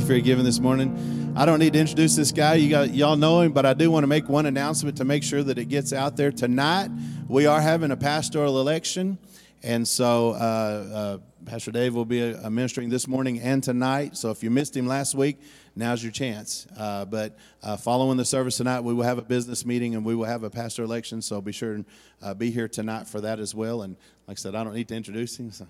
For 0.07 0.13
your 0.13 0.21
giving 0.21 0.45
this 0.45 0.61
morning. 0.61 1.33
I 1.35 1.45
don't 1.45 1.59
need 1.59 1.73
to 1.73 1.79
introduce 1.79 2.15
this 2.15 2.31
guy. 2.31 2.53
You 2.55 2.69
got 2.69 2.93
y'all 2.93 3.17
know 3.17 3.41
him, 3.41 3.51
but 3.51 3.65
I 3.65 3.73
do 3.73 3.91
want 3.91 4.03
to 4.03 4.07
make 4.07 4.29
one 4.29 4.45
announcement 4.45 4.95
to 4.97 5.03
make 5.03 5.21
sure 5.21 5.43
that 5.43 5.57
it 5.57 5.65
gets 5.65 5.91
out 5.91 6.15
there 6.15 6.31
tonight. 6.31 6.89
We 7.27 7.45
are 7.45 7.59
having 7.59 7.91
a 7.91 7.97
pastoral 7.97 8.61
election, 8.61 9.17
and 9.63 9.85
so 9.85 10.29
uh, 10.29 10.37
uh, 10.37 11.17
Pastor 11.45 11.71
Dave 11.71 11.93
will 11.93 12.05
be 12.05 12.33
uh, 12.33 12.49
ministering 12.49 12.87
this 12.87 13.05
morning 13.05 13.41
and 13.41 13.61
tonight. 13.61 14.15
So 14.15 14.31
if 14.31 14.43
you 14.43 14.49
missed 14.49 14.77
him 14.77 14.87
last 14.87 15.13
week, 15.13 15.41
now's 15.75 16.01
your 16.01 16.13
chance. 16.13 16.67
Uh, 16.77 17.03
but 17.03 17.37
uh, 17.61 17.75
following 17.75 18.15
the 18.15 18.25
service 18.25 18.55
tonight, 18.55 18.79
we 18.79 18.93
will 18.93 19.03
have 19.03 19.17
a 19.17 19.23
business 19.23 19.65
meeting 19.65 19.93
and 19.95 20.05
we 20.05 20.15
will 20.15 20.25
have 20.25 20.43
a 20.43 20.49
pastor 20.49 20.83
election. 20.83 21.21
So 21.21 21.41
be 21.41 21.51
sure 21.51 21.73
and 21.73 21.85
uh, 22.21 22.33
be 22.33 22.49
here 22.49 22.69
tonight 22.69 23.07
for 23.07 23.19
that 23.21 23.39
as 23.39 23.53
well. 23.53 23.81
And 23.81 23.97
like 24.25 24.37
I 24.37 24.39
said, 24.39 24.55
I 24.55 24.63
don't 24.63 24.73
need 24.73 24.87
to 24.87 24.95
introduce 24.95 25.37
him. 25.37 25.51
So. 25.51 25.67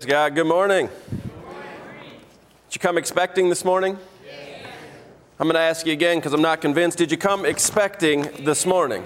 Good 0.00 0.46
morning. 0.46 0.88
You 2.76 2.80
come 2.80 2.98
expecting 2.98 3.48
this 3.48 3.64
morning? 3.64 3.98
I'm 5.40 5.46
going 5.46 5.54
to 5.54 5.60
ask 5.60 5.86
you 5.86 5.94
again 5.94 6.18
because 6.18 6.34
I'm 6.34 6.42
not 6.42 6.60
convinced. 6.60 6.98
Did 6.98 7.10
you 7.10 7.16
come 7.16 7.46
expecting 7.46 8.28
this 8.44 8.66
morning? 8.66 9.02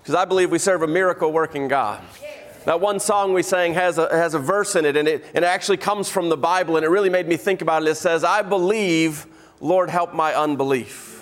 Because 0.00 0.16
I 0.16 0.24
believe 0.24 0.50
we 0.50 0.58
serve 0.58 0.82
a 0.82 0.88
miracle 0.88 1.30
working 1.30 1.68
God. 1.68 2.02
That 2.64 2.80
one 2.80 2.98
song 2.98 3.34
we 3.34 3.44
sang 3.44 3.74
has 3.74 3.98
a, 3.98 4.08
has 4.10 4.34
a 4.34 4.40
verse 4.40 4.74
in 4.74 4.84
it 4.84 4.96
and, 4.96 5.06
it, 5.06 5.24
and 5.32 5.44
it 5.44 5.46
actually 5.46 5.76
comes 5.76 6.08
from 6.08 6.28
the 6.28 6.36
Bible, 6.36 6.76
and 6.76 6.84
it 6.84 6.88
really 6.88 7.08
made 7.08 7.28
me 7.28 7.36
think 7.36 7.62
about 7.62 7.84
it. 7.84 7.88
It 7.88 7.94
says, 7.94 8.24
I 8.24 8.42
believe, 8.42 9.24
Lord, 9.60 9.88
help 9.88 10.12
my 10.12 10.34
unbelief. 10.34 11.12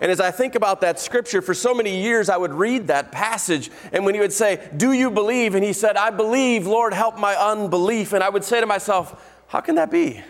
And 0.00 0.12
as 0.12 0.20
I 0.20 0.30
think 0.30 0.54
about 0.54 0.82
that 0.82 1.00
scripture, 1.00 1.42
for 1.42 1.54
so 1.54 1.74
many 1.74 2.00
years 2.00 2.28
I 2.28 2.36
would 2.36 2.52
read 2.52 2.86
that 2.86 3.10
passage, 3.10 3.70
and 3.92 4.04
when 4.04 4.14
he 4.14 4.20
would 4.20 4.32
say, 4.32 4.70
Do 4.76 4.92
you 4.92 5.10
believe? 5.10 5.56
And 5.56 5.64
he 5.64 5.72
said, 5.72 5.96
I 5.96 6.10
believe, 6.10 6.66
Lord, 6.66 6.94
help 6.94 7.18
my 7.18 7.34
unbelief. 7.34 8.12
And 8.12 8.22
I 8.22 8.28
would 8.28 8.44
say 8.44 8.60
to 8.60 8.66
myself, 8.66 9.29
How 9.50 9.60
can 9.60 9.74
that 9.74 9.90
be? 9.90 10.22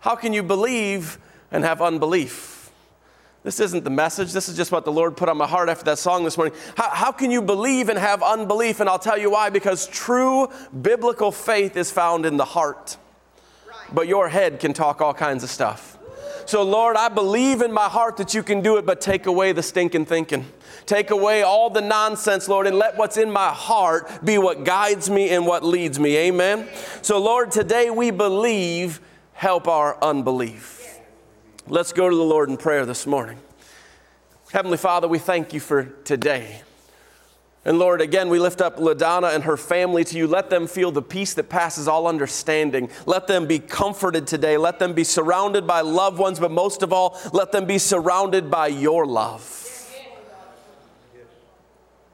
How 0.00 0.16
can 0.16 0.32
you 0.32 0.42
believe 0.42 1.18
and 1.52 1.62
have 1.62 1.80
unbelief? 1.80 2.72
This 3.44 3.60
isn't 3.60 3.84
the 3.84 3.90
message. 3.90 4.32
This 4.32 4.48
is 4.48 4.56
just 4.56 4.72
what 4.72 4.84
the 4.84 4.90
Lord 4.90 5.16
put 5.16 5.28
on 5.28 5.36
my 5.36 5.46
heart 5.46 5.68
after 5.68 5.84
that 5.84 6.00
song 6.00 6.24
this 6.24 6.36
morning. 6.36 6.56
How, 6.76 6.90
how 6.90 7.12
can 7.12 7.30
you 7.30 7.40
believe 7.40 7.88
and 7.88 7.96
have 7.96 8.20
unbelief? 8.20 8.80
And 8.80 8.88
I'll 8.90 8.98
tell 8.98 9.16
you 9.16 9.30
why 9.30 9.48
because 9.48 9.86
true 9.86 10.48
biblical 10.82 11.30
faith 11.30 11.76
is 11.76 11.92
found 11.92 12.26
in 12.26 12.36
the 12.36 12.44
heart. 12.44 12.96
But 13.92 14.08
your 14.08 14.28
head 14.28 14.58
can 14.58 14.72
talk 14.72 15.00
all 15.00 15.14
kinds 15.14 15.44
of 15.44 15.50
stuff. 15.50 15.96
So, 16.44 16.64
Lord, 16.64 16.96
I 16.96 17.08
believe 17.10 17.62
in 17.62 17.70
my 17.70 17.88
heart 17.88 18.16
that 18.16 18.34
you 18.34 18.42
can 18.42 18.60
do 18.60 18.76
it, 18.76 18.84
but 18.84 19.00
take 19.00 19.26
away 19.26 19.52
the 19.52 19.62
stinking 19.62 20.06
thinking. 20.06 20.46
Take 20.88 21.10
away 21.10 21.42
all 21.42 21.68
the 21.68 21.82
nonsense, 21.82 22.48
Lord, 22.48 22.66
and 22.66 22.78
let 22.78 22.96
what's 22.96 23.18
in 23.18 23.30
my 23.30 23.50
heart 23.50 24.24
be 24.24 24.38
what 24.38 24.64
guides 24.64 25.10
me 25.10 25.28
and 25.28 25.46
what 25.46 25.62
leads 25.62 26.00
me. 26.00 26.16
Amen. 26.16 26.66
So, 27.02 27.18
Lord, 27.18 27.50
today 27.50 27.90
we 27.90 28.10
believe, 28.10 28.98
help 29.34 29.68
our 29.68 30.02
unbelief. 30.02 30.98
Let's 31.66 31.92
go 31.92 32.08
to 32.08 32.16
the 32.16 32.22
Lord 32.22 32.48
in 32.48 32.56
prayer 32.56 32.86
this 32.86 33.06
morning. 33.06 33.36
Heavenly 34.50 34.78
Father, 34.78 35.06
we 35.06 35.18
thank 35.18 35.52
you 35.52 35.60
for 35.60 35.84
today. 36.04 36.62
And 37.66 37.78
Lord, 37.78 38.00
again, 38.00 38.30
we 38.30 38.38
lift 38.38 38.62
up 38.62 38.78
LaDonna 38.78 39.34
and 39.34 39.44
her 39.44 39.58
family 39.58 40.04
to 40.04 40.16
you. 40.16 40.26
Let 40.26 40.48
them 40.48 40.66
feel 40.66 40.90
the 40.90 41.02
peace 41.02 41.34
that 41.34 41.50
passes 41.50 41.86
all 41.86 42.06
understanding. 42.06 42.88
Let 43.04 43.26
them 43.26 43.46
be 43.46 43.58
comforted 43.58 44.26
today. 44.26 44.56
Let 44.56 44.78
them 44.78 44.94
be 44.94 45.04
surrounded 45.04 45.66
by 45.66 45.82
loved 45.82 46.18
ones, 46.18 46.40
but 46.40 46.50
most 46.50 46.82
of 46.82 46.94
all, 46.94 47.20
let 47.34 47.52
them 47.52 47.66
be 47.66 47.76
surrounded 47.76 48.50
by 48.50 48.68
your 48.68 49.04
love. 49.04 49.66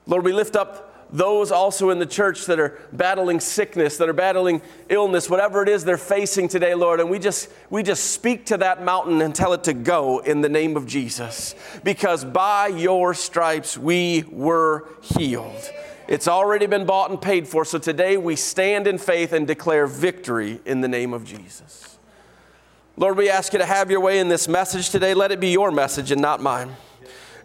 Lord, 0.06 0.24
we 0.24 0.32
lift 0.32 0.56
up 0.56 0.90
those 1.10 1.52
also 1.52 1.90
in 1.90 1.98
the 1.98 2.06
church 2.06 2.46
that 2.46 2.58
are 2.58 2.78
battling 2.92 3.38
sickness, 3.38 3.98
that 3.98 4.08
are 4.08 4.14
battling 4.14 4.60
illness, 4.88 5.30
whatever 5.30 5.62
it 5.62 5.68
is 5.68 5.84
they're 5.84 5.96
facing 5.96 6.48
today, 6.48 6.74
Lord. 6.74 6.98
And 6.98 7.08
we 7.08 7.18
just 7.18 7.50
we 7.70 7.82
just 7.82 8.10
speak 8.10 8.46
to 8.46 8.56
that 8.58 8.82
mountain 8.82 9.22
and 9.22 9.34
tell 9.34 9.52
it 9.52 9.64
to 9.64 9.74
go 9.74 10.18
in 10.18 10.40
the 10.40 10.48
name 10.48 10.76
of 10.76 10.86
Jesus. 10.86 11.54
Because 11.84 12.24
by 12.24 12.66
your 12.66 13.14
stripes 13.14 13.78
we 13.78 14.24
were 14.30 14.88
healed. 15.02 15.70
It's 16.06 16.28
already 16.28 16.66
been 16.66 16.84
bought 16.84 17.10
and 17.10 17.20
paid 17.20 17.48
for. 17.48 17.64
So 17.64 17.78
today 17.78 18.16
we 18.16 18.36
stand 18.36 18.86
in 18.86 18.98
faith 18.98 19.32
and 19.32 19.46
declare 19.46 19.86
victory 19.86 20.60
in 20.66 20.80
the 20.80 20.88
name 20.88 21.14
of 21.14 21.24
Jesus. 21.24 21.98
Lord, 22.96 23.16
we 23.16 23.30
ask 23.30 23.52
you 23.52 23.58
to 23.58 23.66
have 23.66 23.90
your 23.90 24.00
way 24.00 24.18
in 24.18 24.28
this 24.28 24.46
message 24.46 24.90
today. 24.90 25.14
Let 25.14 25.32
it 25.32 25.40
be 25.40 25.50
your 25.50 25.70
message 25.70 26.10
and 26.10 26.20
not 26.20 26.42
mine. 26.42 26.76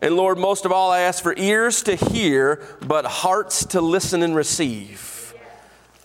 And 0.02 0.16
Lord, 0.16 0.38
most 0.38 0.66
of 0.66 0.72
all, 0.72 0.91
I 0.91 1.02
ask 1.02 1.22
for 1.22 1.34
ears 1.36 1.84
to 1.84 1.95
hear, 1.95 2.64
but 2.86 3.06
hearts 3.06 3.66
to 3.68 3.82
listen 3.82 4.24
and 4.24 4.36
receive. 4.36 5.34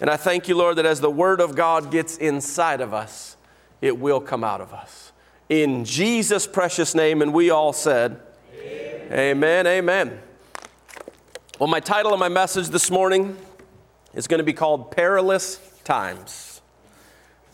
And 0.01 0.11
I 0.11 0.17
thank 0.17 0.49
you, 0.49 0.57
Lord, 0.57 0.77
that 0.77 0.87
as 0.87 1.01
the 1.01 1.11
Word 1.11 1.41
of 1.41 1.55
God 1.55 1.91
gets 1.91 2.17
inside 2.17 2.81
of 2.81 2.93
us, 2.93 3.37
it 3.81 3.99
will 3.99 4.21
come 4.21 4.43
out 4.43 4.61
of 4.61 4.73
us. 4.73 5.13
In 5.49 5.85
Jesus' 5.85 6.47
precious 6.47 6.95
name, 6.95 7.23
and 7.23 7.33
we 7.33 7.51
all 7.51 7.73
said, 7.73 8.21
Amen, 8.55 9.13
amen. 9.13 9.67
amen. 9.67 10.21
Well, 11.61 11.69
my 11.69 11.81
title 11.81 12.13
of 12.13 12.19
my 12.19 12.29
message 12.29 12.69
this 12.69 12.91
morning 12.91 13.37
is 14.13 14.27
going 14.27 14.39
to 14.39 14.45
be 14.45 14.53
called 14.53 14.91
Perilous 14.91 15.61
Times. 15.85 16.61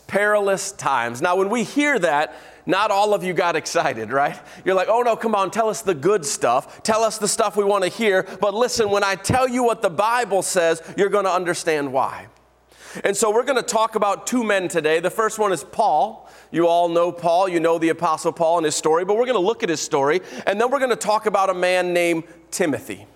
Perilous 0.06 0.72
Times. 0.72 1.20
Now, 1.20 1.36
when 1.36 1.50
we 1.50 1.64
hear 1.64 1.98
that, 1.98 2.34
not 2.66 2.90
all 2.90 3.14
of 3.14 3.24
you 3.24 3.32
got 3.32 3.56
excited, 3.56 4.12
right? 4.12 4.38
You're 4.64 4.74
like, 4.74 4.88
oh 4.88 5.02
no, 5.02 5.16
come 5.16 5.34
on, 5.34 5.50
tell 5.50 5.68
us 5.68 5.82
the 5.82 5.94
good 5.94 6.24
stuff. 6.24 6.82
Tell 6.82 7.02
us 7.02 7.18
the 7.18 7.28
stuff 7.28 7.56
we 7.56 7.64
want 7.64 7.84
to 7.84 7.90
hear. 7.90 8.26
But 8.40 8.54
listen, 8.54 8.90
when 8.90 9.04
I 9.04 9.14
tell 9.14 9.48
you 9.48 9.62
what 9.64 9.82
the 9.82 9.90
Bible 9.90 10.42
says, 10.42 10.82
you're 10.96 11.08
going 11.08 11.24
to 11.24 11.32
understand 11.32 11.92
why. 11.92 12.28
And 13.04 13.16
so 13.16 13.32
we're 13.32 13.44
going 13.44 13.56
to 13.56 13.62
talk 13.62 13.94
about 13.94 14.26
two 14.26 14.42
men 14.42 14.68
today. 14.68 15.00
The 15.00 15.10
first 15.10 15.38
one 15.38 15.52
is 15.52 15.62
Paul. 15.62 16.28
You 16.50 16.66
all 16.66 16.88
know 16.88 17.12
Paul, 17.12 17.48
you 17.48 17.60
know 17.60 17.78
the 17.78 17.90
Apostle 17.90 18.32
Paul 18.32 18.58
and 18.58 18.64
his 18.64 18.74
story, 18.74 19.04
but 19.04 19.16
we're 19.16 19.26
going 19.26 19.34
to 19.40 19.46
look 19.46 19.62
at 19.62 19.68
his 19.68 19.80
story, 19.80 20.20
and 20.46 20.60
then 20.60 20.70
we're 20.70 20.80
going 20.80 20.90
to 20.90 20.96
talk 20.96 21.26
about 21.26 21.48
a 21.48 21.54
man 21.54 21.92
named 21.92 22.24
Timothy. 22.50 23.06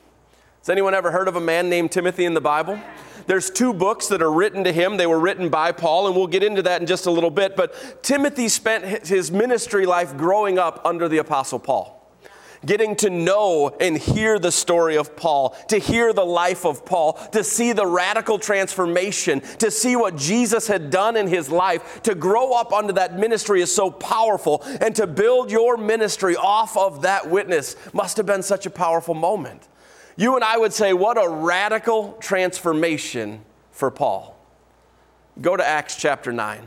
Has 0.60 0.68
anyone 0.68 0.94
ever 0.94 1.10
heard 1.10 1.26
of 1.26 1.34
a 1.34 1.40
man 1.40 1.68
named 1.68 1.90
Timothy 1.90 2.24
in 2.24 2.34
the 2.34 2.40
Bible? 2.40 2.80
There's 3.26 3.50
two 3.50 3.72
books 3.72 4.08
that 4.08 4.22
are 4.22 4.32
written 4.32 4.64
to 4.64 4.72
him. 4.72 4.96
They 4.96 5.06
were 5.06 5.20
written 5.20 5.48
by 5.48 5.72
Paul, 5.72 6.06
and 6.06 6.16
we'll 6.16 6.26
get 6.26 6.42
into 6.42 6.62
that 6.62 6.80
in 6.80 6.86
just 6.86 7.06
a 7.06 7.10
little 7.10 7.30
bit. 7.30 7.56
But 7.56 8.02
Timothy 8.02 8.48
spent 8.48 9.06
his 9.06 9.30
ministry 9.30 9.86
life 9.86 10.16
growing 10.16 10.58
up 10.58 10.80
under 10.84 11.08
the 11.08 11.18
Apostle 11.18 11.58
Paul 11.58 12.04
getting 12.66 12.96
to 12.96 13.10
know 13.10 13.76
and 13.80 13.96
hear 13.96 14.38
the 14.38 14.52
story 14.52 14.96
of 14.96 15.16
Paul, 15.16 15.50
to 15.68 15.78
hear 15.78 16.12
the 16.12 16.24
life 16.24 16.64
of 16.64 16.84
Paul, 16.84 17.14
to 17.32 17.44
see 17.44 17.72
the 17.72 17.86
radical 17.86 18.38
transformation, 18.38 19.40
to 19.58 19.70
see 19.70 19.96
what 19.96 20.16
Jesus 20.16 20.66
had 20.66 20.90
done 20.90 21.16
in 21.16 21.26
his 21.26 21.50
life, 21.50 22.02
to 22.02 22.14
grow 22.14 22.52
up 22.52 22.72
under 22.72 22.92
that 22.94 23.18
ministry 23.18 23.60
is 23.60 23.74
so 23.74 23.90
powerful. 23.90 24.62
And 24.80 24.94
to 24.96 25.06
build 25.06 25.50
your 25.50 25.76
ministry 25.76 26.36
off 26.36 26.76
of 26.76 27.02
that 27.02 27.28
witness 27.28 27.76
must 27.92 28.16
have 28.16 28.26
been 28.26 28.42
such 28.42 28.66
a 28.66 28.70
powerful 28.70 29.14
moment. 29.14 29.68
You 30.16 30.36
and 30.36 30.44
I 30.44 30.56
would 30.56 30.72
say, 30.72 30.92
what 30.92 31.22
a 31.22 31.28
radical 31.28 32.12
transformation 32.20 33.40
for 33.72 33.90
Paul. 33.90 34.36
Go 35.40 35.56
to 35.56 35.66
Acts 35.66 35.96
chapter 35.96 36.32
9. 36.32 36.62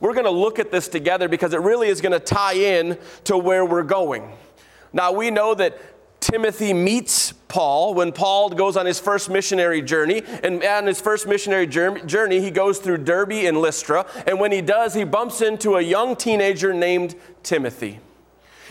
We're 0.00 0.14
going 0.14 0.24
to 0.24 0.30
look 0.30 0.58
at 0.58 0.72
this 0.72 0.88
together 0.88 1.28
because 1.28 1.54
it 1.54 1.60
really 1.60 1.88
is 1.88 2.00
going 2.00 2.12
to 2.12 2.18
tie 2.18 2.54
in 2.54 2.98
to 3.24 3.38
where 3.38 3.64
we're 3.64 3.84
going. 3.84 4.32
Now, 4.92 5.12
we 5.12 5.30
know 5.30 5.54
that 5.54 5.78
Timothy 6.20 6.72
meets 6.72 7.32
Paul 7.48 7.94
when 7.94 8.10
Paul 8.10 8.50
goes 8.50 8.76
on 8.76 8.86
his 8.86 8.98
first 8.98 9.30
missionary 9.30 9.80
journey. 9.80 10.22
And 10.42 10.64
on 10.64 10.86
his 10.86 11.00
first 11.00 11.28
missionary 11.28 11.66
journey, 11.66 12.40
he 12.40 12.50
goes 12.50 12.78
through 12.78 12.98
Derbe 12.98 13.32
and 13.32 13.60
Lystra. 13.60 14.06
And 14.26 14.40
when 14.40 14.50
he 14.50 14.60
does, 14.60 14.94
he 14.94 15.04
bumps 15.04 15.40
into 15.40 15.76
a 15.76 15.80
young 15.80 16.16
teenager 16.16 16.74
named 16.74 17.14
Timothy. 17.44 18.00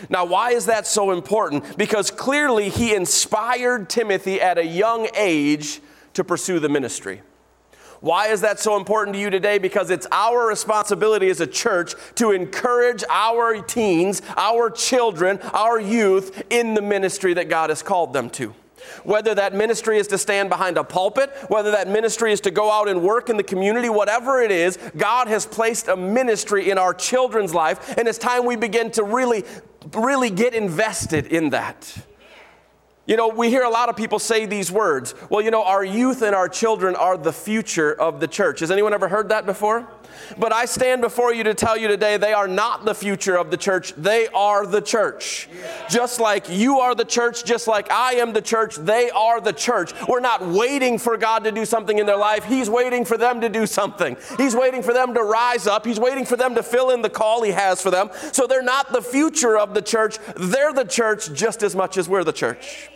Now, 0.08 0.24
why 0.24 0.52
is 0.52 0.66
that 0.66 0.86
so 0.86 1.10
important? 1.10 1.76
Because 1.76 2.10
clearly 2.10 2.68
he 2.68 2.94
inspired 2.94 3.88
Timothy 3.88 4.40
at 4.40 4.58
a 4.58 4.66
young 4.66 5.08
age 5.16 5.80
to 6.14 6.24
pursue 6.24 6.58
the 6.58 6.68
ministry. 6.68 7.22
Why 8.00 8.28
is 8.28 8.40
that 8.40 8.58
so 8.58 8.76
important 8.76 9.14
to 9.14 9.20
you 9.20 9.30
today? 9.30 9.58
Because 9.58 9.88
it's 9.90 10.08
our 10.10 10.48
responsibility 10.48 11.30
as 11.30 11.40
a 11.40 11.46
church 11.46 11.94
to 12.16 12.32
encourage 12.32 13.04
our 13.08 13.62
teens, 13.62 14.22
our 14.36 14.70
children, 14.70 15.38
our 15.52 15.80
youth 15.80 16.42
in 16.50 16.74
the 16.74 16.82
ministry 16.82 17.32
that 17.34 17.48
God 17.48 17.70
has 17.70 17.80
called 17.80 18.12
them 18.12 18.28
to. 18.30 18.54
Whether 19.04 19.36
that 19.36 19.54
ministry 19.54 19.98
is 19.98 20.08
to 20.08 20.18
stand 20.18 20.48
behind 20.48 20.76
a 20.76 20.82
pulpit, 20.82 21.30
whether 21.46 21.70
that 21.70 21.86
ministry 21.86 22.32
is 22.32 22.40
to 22.40 22.50
go 22.50 22.72
out 22.72 22.88
and 22.88 23.02
work 23.02 23.30
in 23.30 23.36
the 23.36 23.44
community, 23.44 23.88
whatever 23.88 24.42
it 24.42 24.50
is, 24.50 24.78
God 24.96 25.28
has 25.28 25.46
placed 25.46 25.86
a 25.86 25.96
ministry 25.96 26.70
in 26.70 26.78
our 26.78 26.92
children's 26.92 27.54
life, 27.54 27.96
and 27.96 28.08
it's 28.08 28.18
time 28.18 28.44
we 28.44 28.56
begin 28.56 28.90
to 28.92 29.04
really, 29.04 29.44
really 29.94 30.30
get 30.30 30.54
invested 30.54 31.26
in 31.26 31.50
that. 31.50 31.96
You 33.04 33.16
know, 33.16 33.28
we 33.28 33.50
hear 33.50 33.64
a 33.64 33.70
lot 33.70 33.88
of 33.88 33.96
people 33.96 34.18
say 34.18 34.46
these 34.46 34.70
words. 34.70 35.14
Well, 35.28 35.42
you 35.42 35.50
know, 35.50 35.64
our 35.64 35.84
youth 35.84 36.22
and 36.22 36.36
our 36.36 36.48
children 36.48 36.94
are 36.94 37.18
the 37.18 37.32
future 37.32 37.92
of 37.92 38.20
the 38.20 38.28
church. 38.28 38.60
Has 38.60 38.70
anyone 38.70 38.94
ever 38.94 39.08
heard 39.08 39.30
that 39.30 39.44
before? 39.44 39.88
But 40.38 40.52
I 40.52 40.64
stand 40.64 41.02
before 41.02 41.32
you 41.32 41.44
to 41.44 41.54
tell 41.54 41.76
you 41.76 41.88
today 41.88 42.16
they 42.16 42.32
are 42.32 42.48
not 42.48 42.84
the 42.84 42.94
future 42.94 43.36
of 43.36 43.50
the 43.50 43.56
church. 43.56 43.92
They 43.94 44.28
are 44.28 44.66
the 44.66 44.80
church. 44.80 45.48
Just 45.88 46.20
like 46.20 46.48
you 46.48 46.80
are 46.80 46.94
the 46.94 47.04
church, 47.04 47.44
just 47.44 47.68
like 47.68 47.90
I 47.90 48.14
am 48.14 48.32
the 48.32 48.42
church, 48.42 48.76
they 48.76 49.10
are 49.10 49.40
the 49.40 49.52
church. 49.52 49.92
We're 50.08 50.20
not 50.20 50.46
waiting 50.46 50.98
for 50.98 51.16
God 51.16 51.44
to 51.44 51.52
do 51.52 51.64
something 51.64 51.98
in 51.98 52.06
their 52.06 52.16
life. 52.16 52.44
He's 52.44 52.70
waiting 52.70 53.04
for 53.04 53.16
them 53.16 53.40
to 53.40 53.48
do 53.48 53.66
something. 53.66 54.16
He's 54.36 54.54
waiting 54.54 54.82
for 54.82 54.92
them 54.92 55.14
to 55.14 55.22
rise 55.22 55.66
up. 55.66 55.84
He's 55.86 56.00
waiting 56.00 56.24
for 56.24 56.36
them 56.36 56.54
to 56.54 56.62
fill 56.62 56.90
in 56.90 57.02
the 57.02 57.10
call 57.10 57.42
He 57.42 57.52
has 57.52 57.82
for 57.82 57.90
them. 57.90 58.10
So 58.32 58.46
they're 58.46 58.62
not 58.62 58.92
the 58.92 59.02
future 59.02 59.58
of 59.58 59.74
the 59.74 59.82
church. 59.82 60.18
They're 60.36 60.72
the 60.72 60.84
church 60.84 61.32
just 61.32 61.62
as 61.62 61.74
much 61.74 61.96
as 61.96 62.08
we're 62.08 62.24
the 62.24 62.32
church. 62.32 62.90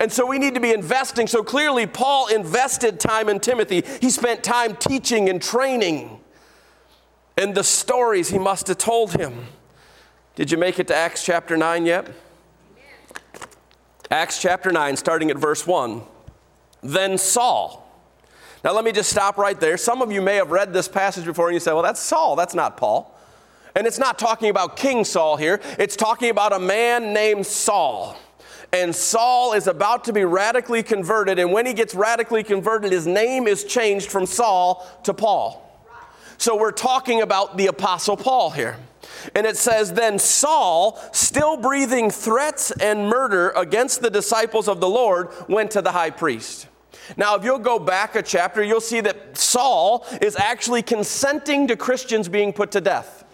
And 0.00 0.10
so 0.10 0.26
we 0.26 0.38
need 0.38 0.54
to 0.54 0.60
be 0.60 0.72
investing. 0.72 1.26
So 1.26 1.42
clearly, 1.42 1.86
Paul 1.86 2.28
invested 2.28 2.98
time 2.98 3.28
in 3.28 3.40
Timothy. 3.40 3.82
He 4.00 4.10
spent 4.10 4.42
time 4.42 4.76
teaching 4.76 5.28
and 5.28 5.42
training. 5.42 6.20
And 7.36 7.54
the 7.54 7.64
stories 7.64 8.30
he 8.30 8.38
must 8.38 8.68
have 8.68 8.78
told 8.78 9.12
him. 9.12 9.46
Did 10.36 10.50
you 10.50 10.58
make 10.58 10.78
it 10.78 10.88
to 10.88 10.94
Acts 10.94 11.24
chapter 11.24 11.56
9 11.56 11.86
yet? 11.86 12.08
Acts 14.10 14.40
chapter 14.40 14.70
9, 14.70 14.96
starting 14.96 15.30
at 15.30 15.36
verse 15.36 15.66
1. 15.66 16.02
Then 16.82 17.18
Saul. 17.18 17.80
Now, 18.62 18.72
let 18.72 18.84
me 18.84 18.92
just 18.92 19.10
stop 19.10 19.36
right 19.36 19.58
there. 19.58 19.76
Some 19.76 20.00
of 20.00 20.10
you 20.10 20.22
may 20.22 20.36
have 20.36 20.50
read 20.50 20.72
this 20.72 20.88
passage 20.88 21.24
before 21.24 21.48
and 21.48 21.54
you 21.54 21.60
say, 21.60 21.72
well, 21.72 21.82
that's 21.82 22.00
Saul, 22.00 22.36
that's 22.36 22.54
not 22.54 22.76
Paul. 22.76 23.18
And 23.74 23.86
it's 23.86 23.98
not 23.98 24.18
talking 24.18 24.50
about 24.50 24.76
King 24.76 25.04
Saul 25.04 25.36
here, 25.36 25.60
it's 25.78 25.96
talking 25.96 26.30
about 26.30 26.52
a 26.52 26.58
man 26.58 27.12
named 27.12 27.46
Saul 27.46 28.16
and 28.74 28.94
Saul 28.94 29.52
is 29.52 29.68
about 29.68 30.02
to 30.04 30.12
be 30.12 30.24
radically 30.24 30.82
converted. 30.82 31.38
And 31.38 31.52
when 31.52 31.64
he 31.64 31.74
gets 31.74 31.94
radically 31.94 32.42
converted, 32.42 32.90
his 32.90 33.06
name 33.06 33.46
is 33.46 33.62
changed 33.62 34.10
from 34.10 34.26
Saul 34.26 34.84
to 35.04 35.14
Paul. 35.14 35.63
So 36.38 36.56
we're 36.56 36.72
talking 36.72 37.22
about 37.22 37.56
the 37.56 37.66
Apostle 37.68 38.16
Paul 38.16 38.50
here. 38.50 38.76
And 39.34 39.46
it 39.46 39.56
says, 39.56 39.92
Then 39.92 40.18
Saul, 40.18 41.00
still 41.12 41.56
breathing 41.56 42.10
threats 42.10 42.70
and 42.70 43.08
murder 43.08 43.50
against 43.50 44.02
the 44.02 44.10
disciples 44.10 44.68
of 44.68 44.80
the 44.80 44.88
Lord, 44.88 45.28
went 45.48 45.70
to 45.72 45.82
the 45.82 45.92
high 45.92 46.10
priest. 46.10 46.68
Now, 47.16 47.36
if 47.36 47.44
you'll 47.44 47.58
go 47.58 47.78
back 47.78 48.16
a 48.16 48.22
chapter, 48.22 48.62
you'll 48.62 48.80
see 48.80 49.00
that 49.02 49.36
Saul 49.36 50.06
is 50.22 50.36
actually 50.36 50.82
consenting 50.82 51.66
to 51.68 51.76
Christians 51.76 52.28
being 52.28 52.52
put 52.52 52.70
to 52.72 52.80
death. 52.80 53.24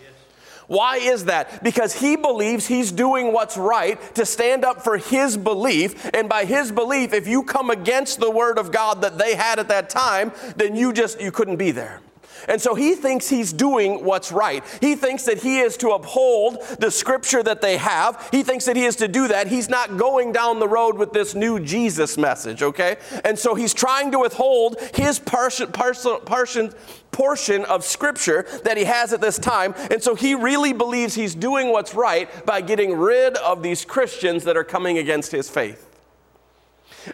Why 0.66 0.98
is 0.98 1.24
that? 1.24 1.64
Because 1.64 1.92
he 1.92 2.14
believes 2.14 2.68
he's 2.68 2.92
doing 2.92 3.32
what's 3.32 3.56
right 3.56 3.98
to 4.14 4.24
stand 4.24 4.64
up 4.64 4.82
for 4.82 4.98
his 4.98 5.36
belief. 5.36 6.08
And 6.14 6.28
by 6.28 6.44
his 6.44 6.70
belief, 6.70 7.12
if 7.12 7.26
you 7.26 7.42
come 7.42 7.70
against 7.70 8.20
the 8.20 8.30
word 8.30 8.56
of 8.56 8.70
God 8.70 9.02
that 9.02 9.18
they 9.18 9.34
had 9.34 9.58
at 9.58 9.66
that 9.66 9.90
time, 9.90 10.30
then 10.54 10.76
you 10.76 10.92
just, 10.92 11.20
you 11.20 11.32
couldn't 11.32 11.56
be 11.56 11.72
there. 11.72 12.00
And 12.48 12.60
so 12.60 12.74
he 12.74 12.94
thinks 12.94 13.28
he's 13.28 13.52
doing 13.52 14.04
what's 14.04 14.32
right. 14.32 14.64
He 14.80 14.94
thinks 14.94 15.24
that 15.24 15.42
he 15.42 15.60
is 15.60 15.76
to 15.78 15.90
uphold 15.90 16.62
the 16.78 16.90
scripture 16.90 17.42
that 17.42 17.60
they 17.60 17.76
have. 17.76 18.28
He 18.30 18.42
thinks 18.42 18.64
that 18.66 18.76
he 18.76 18.84
is 18.84 18.96
to 18.96 19.08
do 19.08 19.28
that. 19.28 19.48
He's 19.48 19.68
not 19.68 19.96
going 19.96 20.32
down 20.32 20.58
the 20.58 20.68
road 20.68 20.96
with 20.98 21.12
this 21.12 21.34
new 21.34 21.60
Jesus 21.60 22.16
message, 22.16 22.62
okay? 22.62 22.96
And 23.24 23.38
so 23.38 23.54
he's 23.54 23.74
trying 23.74 24.10
to 24.12 24.18
withhold 24.20 24.80
his 24.94 25.18
portion, 25.18 25.68
portion, 25.72 26.72
portion 27.10 27.64
of 27.64 27.84
scripture 27.84 28.46
that 28.64 28.76
he 28.76 28.84
has 28.84 29.12
at 29.12 29.20
this 29.20 29.38
time. 29.38 29.74
And 29.90 30.02
so 30.02 30.14
he 30.14 30.34
really 30.34 30.72
believes 30.72 31.14
he's 31.14 31.34
doing 31.34 31.70
what's 31.72 31.94
right 31.94 32.28
by 32.46 32.60
getting 32.60 32.96
rid 32.96 33.36
of 33.36 33.62
these 33.62 33.84
Christians 33.84 34.44
that 34.44 34.56
are 34.56 34.64
coming 34.64 34.98
against 34.98 35.32
his 35.32 35.50
faith. 35.50 35.89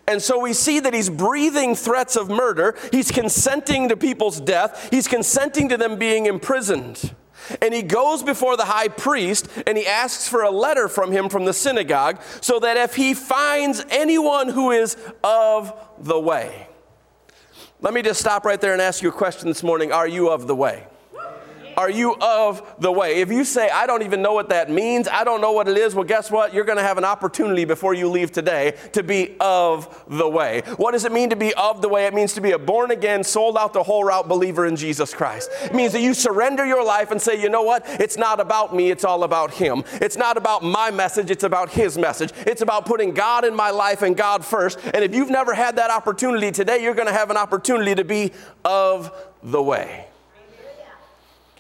And 0.07 0.20
so 0.20 0.39
we 0.39 0.53
see 0.53 0.80
that 0.80 0.95
he's 0.95 1.11
breathing 1.11 1.74
threats 1.74 2.16
of 2.16 2.28
murder. 2.28 2.76
He's 2.91 3.11
consenting 3.11 3.89
to 3.89 3.97
people's 3.97 4.41
death. 4.41 4.89
He's 4.91 5.09
consenting 5.09 5.68
to 5.68 5.76
them 5.76 5.97
being 5.97 6.26
imprisoned. 6.26 7.14
And 7.61 7.72
he 7.72 7.82
goes 7.82 8.22
before 8.22 8.57
the 8.57 8.64
high 8.64 8.89
priest 8.89 9.49
and 9.66 9.78
he 9.78 9.87
asks 9.87 10.28
for 10.28 10.43
a 10.43 10.51
letter 10.51 10.89
from 10.89 11.12
him 11.12 11.28
from 11.28 11.45
the 11.45 11.53
synagogue 11.53 12.20
so 12.41 12.59
that 12.61 12.76
if 12.76 12.97
he 12.97 13.14
finds 13.14 13.84
anyone 13.91 14.49
who 14.49 14.72
is 14.72 14.97
of 15.22 15.72
the 15.99 16.18
way. 16.18 16.68
Let 17.80 17.95
me 17.95 18.03
just 18.03 18.20
stop 18.20 18.45
right 18.45 18.61
there 18.61 18.72
and 18.72 18.82
ask 18.82 19.03
you 19.03 19.11
a 19.11 19.12
question 19.12 19.49
this 19.49 19.62
morning 19.62 19.93
Are 19.93 20.09
you 20.09 20.30
of 20.30 20.47
the 20.47 20.57
way? 20.57 20.87
Are 21.77 21.91
you 21.91 22.16
of 22.20 22.74
the 22.81 22.91
way? 22.91 23.20
If 23.20 23.31
you 23.31 23.45
say, 23.45 23.68
I 23.68 23.87
don't 23.87 24.03
even 24.03 24.22
know 24.22 24.33
what 24.33 24.49
that 24.49 24.70
means, 24.70 25.09
I 25.09 25.24
don't 25.24 25.41
know 25.41 25.53
what 25.53 25.68
it 25.68 25.77
is, 25.77 25.95
well, 25.95 26.05
guess 26.05 26.31
what? 26.31 26.55
You're 26.55 26.64
going 26.64 26.79
to 26.79 26.85
have 26.85 26.97
an 26.97 27.05
opportunity 27.05 27.64
before 27.64 27.93
you 27.93 28.09
leave 28.09 28.33
today 28.33 28.77
to 28.93 29.03
be 29.03 29.37
of 29.41 30.05
the 30.09 30.29
way. 30.29 30.62
What 30.77 30.93
does 30.93 31.05
it 31.05 31.12
mean 31.12 31.31
to 31.31 31.37
be 31.37 31.53
of 31.55 31.83
the 31.83 31.89
way? 31.89 32.07
It 32.07 32.14
means 32.14 32.33
to 32.35 32.41
be 32.41 32.53
a 32.53 32.59
born 32.59 32.91
again, 32.91 33.22
sold 33.22 33.59
out 33.59 33.72
the 33.72 33.83
whole 33.83 34.05
route 34.05 34.27
believer 34.27 34.66
in 34.66 34.77
Jesus 34.77 35.12
Christ. 35.12 35.51
It 35.62 35.74
means 35.74 35.93
that 35.93 36.01
you 36.01 36.14
surrender 36.14 36.64
your 36.64 36.85
life 36.85 37.11
and 37.11 37.20
say, 37.20 37.41
you 37.41 37.51
know 37.51 37.62
what? 37.62 37.85
It's 38.01 38.16
not 38.16 38.41
about 38.41 38.74
me, 38.74 38.91
it's 38.91 39.05
all 39.05 39.24
about 39.24 39.53
Him. 39.53 39.85
It's 39.95 40.16
not 40.16 40.37
about 40.37 40.62
my 40.62 40.91
message, 40.91 41.31
it's 41.31 41.45
about 41.45 41.70
His 41.70 41.99
message. 41.99 42.33
It's 42.47 42.62
about 42.62 42.87
putting 42.87 43.12
God 43.12 43.45
in 43.45 43.55
my 43.55 43.70
life 43.70 44.03
and 44.03 44.16
God 44.16 44.45
first. 44.45 44.79
And 44.95 45.05
if 45.05 45.14
you've 45.14 45.31
never 45.31 45.53
had 45.53 45.77
that 45.77 45.91
opportunity 45.91 46.51
today, 46.51 46.83
you're 46.83 46.95
going 46.95 47.09
to 47.09 47.12
have 47.12 47.31
an 47.31 47.37
opportunity 47.37 47.95
to 47.95 48.05
be 48.05 48.33
of 48.64 49.12
the 49.43 49.62
way. 49.62 50.07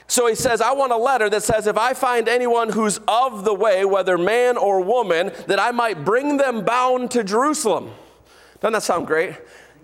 So 0.08 0.28
he 0.28 0.34
says, 0.36 0.60
I 0.60 0.72
want 0.72 0.92
a 0.92 0.96
letter 0.96 1.28
that 1.30 1.42
says, 1.42 1.66
if 1.66 1.76
I 1.76 1.92
find 1.92 2.28
anyone 2.28 2.70
who's 2.70 3.00
of 3.08 3.44
the 3.44 3.54
way, 3.54 3.84
whether 3.84 4.16
man 4.16 4.56
or 4.56 4.80
woman, 4.80 5.32
that 5.48 5.58
I 5.58 5.72
might 5.72 6.04
bring 6.04 6.36
them 6.36 6.64
bound 6.64 7.10
to 7.12 7.24
Jerusalem. 7.24 7.90
Doesn't 8.60 8.74
that 8.74 8.82
sound 8.82 9.06
great? 9.06 9.34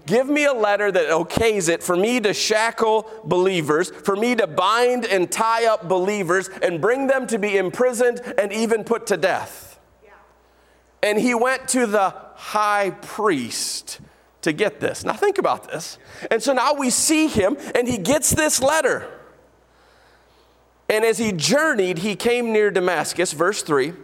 Give 0.07 0.29
me 0.29 0.45
a 0.45 0.53
letter 0.53 0.91
that 0.91 1.09
okays 1.11 1.69
it 1.69 1.83
for 1.83 1.97
me 1.97 2.21
to 2.21 2.33
shackle 2.33 3.09
believers, 3.25 3.91
for 3.91 4.17
me 4.17 4.35
to 4.37 4.47
bind 4.47 5.05
and 5.05 5.31
tie 5.31 5.67
up 5.67 5.89
believers 5.89 6.49
and 6.63 6.81
bring 6.81 7.07
them 7.07 7.27
to 7.29 7.39
be 7.39 7.57
imprisoned 7.57 8.21
and 8.39 8.53
even 8.53 8.85
put 8.85 9.09
to 9.09 9.17
death. 9.17 9.79
And 11.03 11.19
he 11.19 11.35
went 11.35 11.69
to 11.71 11.87
the 11.87 12.15
high 12.35 12.91
priest 12.91 14.01
to 14.43 14.53
get 14.53 14.81
this. 14.81 15.05
Now, 15.05 15.15
think 15.15 15.39
about 15.39 15.71
this. 15.71 15.99
And 16.31 16.43
so 16.43 16.53
now 16.53 16.75
we 16.75 16.91
see 16.91 17.27
him, 17.27 17.57
and 17.75 17.89
he 17.89 17.99
gets 17.99 18.31
this 18.31 18.61
letter. 18.61 19.09
And 20.93 21.07
as 21.07 21.17
he 21.17 21.33
journeyed, 21.33 22.01
he 22.01 22.15
came 22.15 22.53
near 22.53 22.71
Damascus, 22.71 23.33
verse 23.33 23.63
3, 23.63 23.95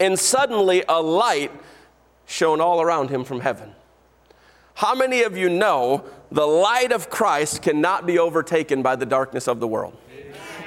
and 0.00 0.18
suddenly 0.18 0.82
a 0.88 1.02
light 1.02 1.52
shone 2.24 2.62
all 2.62 2.80
around 2.80 3.10
him 3.10 3.24
from 3.24 3.40
heaven. 3.40 3.74
How 4.76 4.94
many 4.94 5.22
of 5.22 5.36
you 5.36 5.50
know 5.50 6.06
the 6.32 6.46
light 6.46 6.92
of 6.92 7.10
Christ 7.10 7.60
cannot 7.60 8.06
be 8.06 8.18
overtaken 8.18 8.80
by 8.80 8.96
the 8.96 9.04
darkness 9.04 9.46
of 9.46 9.60
the 9.60 9.68
world? 9.68 9.98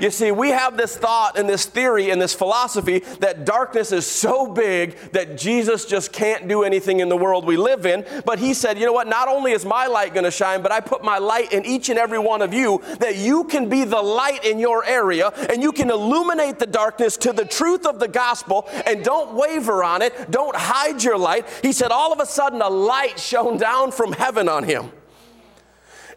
You 0.02 0.10
see, 0.10 0.32
we 0.32 0.50
have 0.50 0.78
this 0.78 0.98
thought 0.98 1.38
and 1.38 1.48
this 1.48 1.68
theory 1.68 2.10
and 2.10 2.20
this 2.20 2.34
philosophy 2.34 3.00
that 3.20 3.46
darkness 3.46 3.92
is 3.92 4.08
so 4.08 4.52
big 4.52 4.98
that 5.12 5.38
Jesus 5.38 5.86
just 5.86 6.12
can't 6.12 6.48
do 6.48 6.64
anything 6.64 7.02
in 7.02 7.08
the 7.08 7.16
world 7.16 7.46
we 7.46 7.56
live 7.56 7.86
in. 7.86 8.04
But 8.26 8.40
he 8.40 8.56
said, 8.56 8.80
you 8.80 8.88
know 8.88 8.94
what? 8.94 9.08
Not 9.08 9.28
only 9.28 9.52
is 9.52 9.64
my 9.64 9.86
light 9.86 10.16
going 10.16 10.24
to 10.24 10.32
shine, 10.32 10.64
but 10.64 10.72
I 10.72 10.80
put 10.80 11.04
my 11.04 11.20
light 11.20 11.54
in 11.54 11.68
each 11.68 11.90
and 11.90 12.00
every 12.00 12.18
one 12.18 12.42
of 12.42 12.52
you 12.52 12.82
that 13.00 13.18
you 13.18 13.44
can 13.44 13.70
be 13.70 13.84
the 13.84 14.02
light 14.02 14.44
in 14.44 14.58
your 14.58 14.84
area 14.84 15.28
and 15.52 15.62
you 15.62 15.72
can 15.72 15.92
illuminate 15.92 16.58
the 16.58 16.66
darkness 16.66 17.16
to 17.18 17.32
the 17.32 17.46
truth 17.46 17.86
of 17.86 18.00
the 18.00 18.08
gospel 18.08 18.68
and 18.88 19.04
don't 19.04 19.36
waver 19.36 19.84
on 19.84 20.02
it. 20.02 20.32
Don't 20.32 20.56
hide 20.56 21.04
your 21.04 21.20
light. 21.20 21.46
He 21.62 21.72
said, 21.72 21.92
all 21.92 22.12
of 22.12 22.20
a 22.20 22.26
sudden, 22.26 22.64
a 22.64 22.70
light 22.70 23.20
shone 23.20 23.58
down 23.58 23.92
from 23.92 24.14
heaven 24.14 24.50
on 24.50 24.64
him 24.64 24.92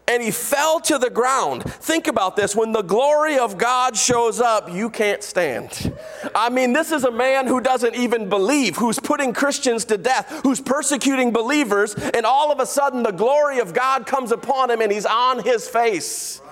and 0.07 0.23
he 0.23 0.31
fell 0.31 0.81
to 0.81 0.99
the 0.99 1.09
ground. 1.09 1.65
Think 1.65 2.07
about 2.07 2.37
this 2.37 2.55
when 2.55 2.73
the 2.73 2.83
glory 2.83 3.39
of 3.39 3.57
God 3.57 3.97
shows 3.97 4.41
up, 4.41 4.71
you 4.73 4.91
can't 4.91 5.23
stand. 5.23 5.93
I 6.35 6.51
mean, 6.51 6.73
this 6.73 6.93
is 6.93 7.05
a 7.05 7.11
man 7.11 7.47
who 7.47 7.61
doesn't 7.61 7.95
even 7.95 8.29
believe, 8.29 8.77
who's 8.77 8.99
putting 8.99 9.33
Christians 9.33 9.85
to 9.87 9.97
death, 9.97 10.41
who's 10.43 10.61
persecuting 10.61 11.33
believers, 11.33 11.95
and 11.95 12.27
all 12.27 12.53
of 12.53 12.61
a 12.61 12.67
sudden 12.67 13.03
the 13.03 13.13
glory 13.13 13.61
of 13.61 13.73
God 13.73 14.07
comes 14.07 14.31
upon 14.31 14.71
him 14.71 14.81
and 14.81 14.93
he's 14.93 15.07
on 15.07 15.43
his 15.43 15.69
face. 15.69 16.43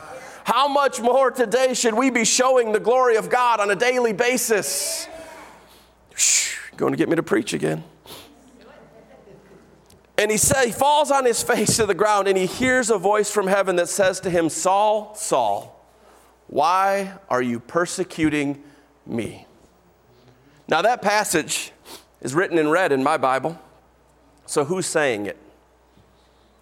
How 0.44 0.66
much 0.66 1.00
more 1.00 1.30
today 1.30 1.74
should 1.74 1.94
we 1.94 2.11
be 2.11 2.24
showing 2.24 2.72
the 2.72 2.80
glory 2.80 3.16
of 3.16 3.30
God 3.30 3.61
on 3.61 3.70
a 3.70 3.76
daily 3.76 4.12
basis? 4.12 5.07
Shh, 6.16 6.59
going 6.76 6.92
to 6.92 6.96
get 6.96 7.09
me 7.09 7.16
to 7.16 7.22
preach 7.22 7.53
again. 7.53 7.84
And 10.22 10.30
he 10.30 10.36
said, 10.36 10.66
he 10.66 10.70
falls 10.70 11.10
on 11.10 11.24
his 11.24 11.42
face 11.42 11.76
to 11.78 11.84
the 11.84 11.94
ground 11.96 12.28
and 12.28 12.38
he 12.38 12.46
hears 12.46 12.90
a 12.90 12.96
voice 12.96 13.28
from 13.28 13.48
heaven 13.48 13.74
that 13.74 13.88
says 13.88 14.20
to 14.20 14.30
him, 14.30 14.48
Saul, 14.50 15.16
Saul, 15.16 15.84
why 16.46 17.14
are 17.28 17.42
you 17.42 17.58
persecuting 17.58 18.62
me? 19.04 19.48
Now, 20.68 20.80
that 20.82 21.02
passage 21.02 21.72
is 22.20 22.36
written 22.36 22.56
in 22.56 22.70
red 22.70 22.92
in 22.92 23.02
my 23.02 23.16
Bible. 23.16 23.58
So, 24.46 24.64
who's 24.64 24.86
saying 24.86 25.26
it? 25.26 25.36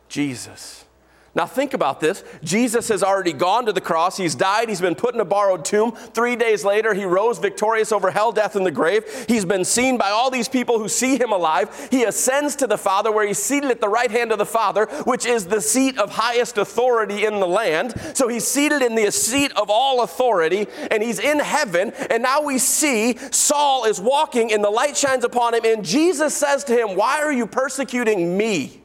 Jesus. 0.09 0.87
Now, 1.33 1.47
think 1.47 1.75
about 1.75 2.01
this. 2.01 2.25
Jesus 2.43 2.89
has 2.89 3.05
already 3.05 3.33
gone 3.33 3.67
to 3.67 3.73
the 3.73 3.81
cross. 3.81 4.17
He's 4.17 4.35
died. 4.35 4.69
He's 4.69 4.81
been 4.81 4.97
put 4.97 5.15
in 5.15 5.21
a 5.21 5.25
borrowed 5.25 5.65
tomb. 5.65 5.93
Three 5.93 6.35
days 6.35 6.65
later, 6.65 6.93
he 6.93 7.05
rose 7.05 7.39
victorious 7.39 7.93
over 7.93 8.11
hell, 8.11 8.33
death, 8.33 8.57
and 8.57 8.67
the 8.67 8.73
grave. 8.73 9.05
He's 9.29 9.45
been 9.45 9.65
seen 9.65 9.97
by 9.97 10.11
all 10.11 10.33
these 10.33 10.49
people 10.49 10.81
who 10.81 10.89
see 10.89 11.17
him 11.17 11.31
alive. 11.31 11.89
He 11.93 12.03
ascends 12.03 12.57
to 12.57 12.67
the 12.67 12.77
Father, 12.77 13.13
where 13.13 13.25
he's 13.25 13.39
seated 13.39 13.71
at 13.71 13.81
the 13.81 13.89
right 13.89 14.11
hand 14.11 14.33
of 14.33 14.39
the 14.39 14.47
Father, 14.47 14.87
which 15.05 15.25
is 15.25 15.47
the 15.47 15.61
seat 15.61 15.99
of 15.99 16.11
highest 16.11 16.59
authority 16.59 17.25
in 17.25 17.39
the 17.39 17.47
land. 17.47 17.95
So 18.15 18.27
he's 18.27 18.45
seated 18.45 18.83
in 18.83 18.97
the 18.97 19.13
seat 19.13 19.53
of 19.57 19.71
all 19.71 20.03
authority, 20.03 20.67
and 20.91 21.01
he's 21.01 21.21
in 21.21 21.39
heaven. 21.39 21.93
And 22.11 22.25
now 22.25 22.43
we 22.43 22.59
see 22.59 23.17
Saul 23.31 23.85
is 23.85 24.01
walking, 24.01 24.53
and 24.53 24.65
the 24.65 24.71
light 24.71 24.97
shines 24.97 25.23
upon 25.23 25.55
him, 25.55 25.65
and 25.65 25.85
Jesus 25.85 26.35
says 26.35 26.65
to 26.65 26.75
him, 26.75 26.97
Why 26.97 27.23
are 27.23 27.33
you 27.33 27.47
persecuting 27.47 28.37
me? 28.37 28.80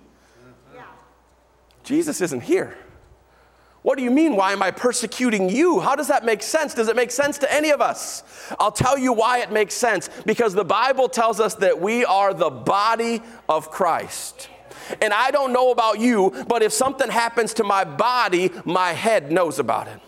Jesus 1.85 2.19
isn't 2.19 2.41
here. 2.41 2.77
What 3.83 3.97
do 3.97 4.03
you 4.03 4.09
mean? 4.09 4.35
Why 4.35 4.51
am 4.51 4.63
I 4.63 4.71
persecuting 4.71 5.47
you? 5.47 5.79
How 5.79 5.95
does 5.95 6.07
that 6.07 6.25
make 6.25 6.41
sense? 6.41 6.73
Does 6.73 6.87
it 6.87 6.95
make 6.95 7.11
sense 7.11 7.37
to 7.37 7.53
any 7.53 7.69
of 7.69 7.81
us? 7.81 8.23
I'll 8.59 8.71
tell 8.71 8.97
you 8.97 9.13
why 9.13 9.39
it 9.39 9.51
makes 9.51 9.75
sense. 9.75 10.09
Because 10.25 10.55
the 10.55 10.65
Bible 10.65 11.07
tells 11.07 11.39
us 11.39 11.53
that 11.55 11.79
we 11.79 12.03
are 12.03 12.33
the 12.33 12.49
body 12.49 13.21
of 13.47 13.69
Christ. 13.69 14.49
And 15.01 15.13
I 15.13 15.29
don't 15.29 15.53
know 15.53 15.71
about 15.71 15.99
you, 15.99 16.45
but 16.47 16.63
if 16.63 16.73
something 16.73 17.09
happens 17.09 17.53
to 17.55 17.63
my 17.63 17.83
body, 17.83 18.51
my 18.65 18.91
head 18.93 19.31
knows 19.31 19.59
about 19.59 19.87
it 19.87 20.01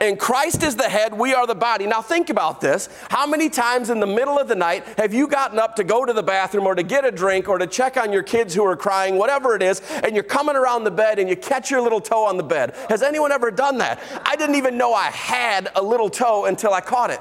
and 0.00 0.18
Christ 0.18 0.62
is 0.62 0.76
the 0.76 0.88
head, 0.88 1.14
we 1.14 1.34
are 1.34 1.46
the 1.46 1.54
body. 1.54 1.86
Now, 1.86 2.02
think 2.02 2.30
about 2.30 2.60
this. 2.60 2.88
How 3.08 3.26
many 3.26 3.48
times 3.48 3.90
in 3.90 4.00
the 4.00 4.06
middle 4.06 4.38
of 4.38 4.48
the 4.48 4.54
night 4.54 4.84
have 4.98 5.12
you 5.12 5.28
gotten 5.28 5.58
up 5.58 5.76
to 5.76 5.84
go 5.84 6.04
to 6.04 6.12
the 6.12 6.22
bathroom 6.22 6.66
or 6.66 6.74
to 6.74 6.82
get 6.82 7.04
a 7.04 7.10
drink 7.10 7.48
or 7.48 7.58
to 7.58 7.66
check 7.66 7.96
on 7.96 8.12
your 8.12 8.22
kids 8.22 8.54
who 8.54 8.64
are 8.64 8.76
crying, 8.76 9.16
whatever 9.16 9.54
it 9.54 9.62
is, 9.62 9.80
and 10.02 10.14
you're 10.14 10.24
coming 10.24 10.56
around 10.56 10.84
the 10.84 10.90
bed 10.90 11.18
and 11.18 11.28
you 11.28 11.36
catch 11.36 11.70
your 11.70 11.80
little 11.80 12.00
toe 12.00 12.24
on 12.24 12.36
the 12.36 12.42
bed? 12.42 12.74
Has 12.88 13.02
anyone 13.02 13.32
ever 13.32 13.50
done 13.50 13.78
that? 13.78 14.00
I 14.24 14.36
didn't 14.36 14.56
even 14.56 14.76
know 14.76 14.94
I 14.94 15.10
had 15.10 15.70
a 15.76 15.82
little 15.82 16.10
toe 16.10 16.46
until 16.46 16.72
I 16.72 16.80
caught 16.80 17.10
it. 17.10 17.20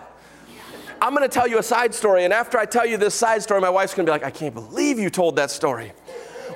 I'm 1.01 1.15
going 1.15 1.27
to 1.27 1.33
tell 1.33 1.47
you 1.47 1.57
a 1.57 1.63
side 1.63 1.95
story, 1.95 2.25
and 2.25 2.33
after 2.33 2.59
I 2.59 2.65
tell 2.65 2.85
you 2.85 2.95
this 2.95 3.15
side 3.15 3.41
story, 3.41 3.59
my 3.59 3.71
wife's 3.71 3.95
going 3.95 4.05
to 4.05 4.11
be 4.11 4.13
like, 4.13 4.23
I 4.23 4.29
can't 4.29 4.53
believe 4.53 4.99
you 4.99 5.09
told 5.09 5.35
that 5.37 5.49
story. 5.49 5.93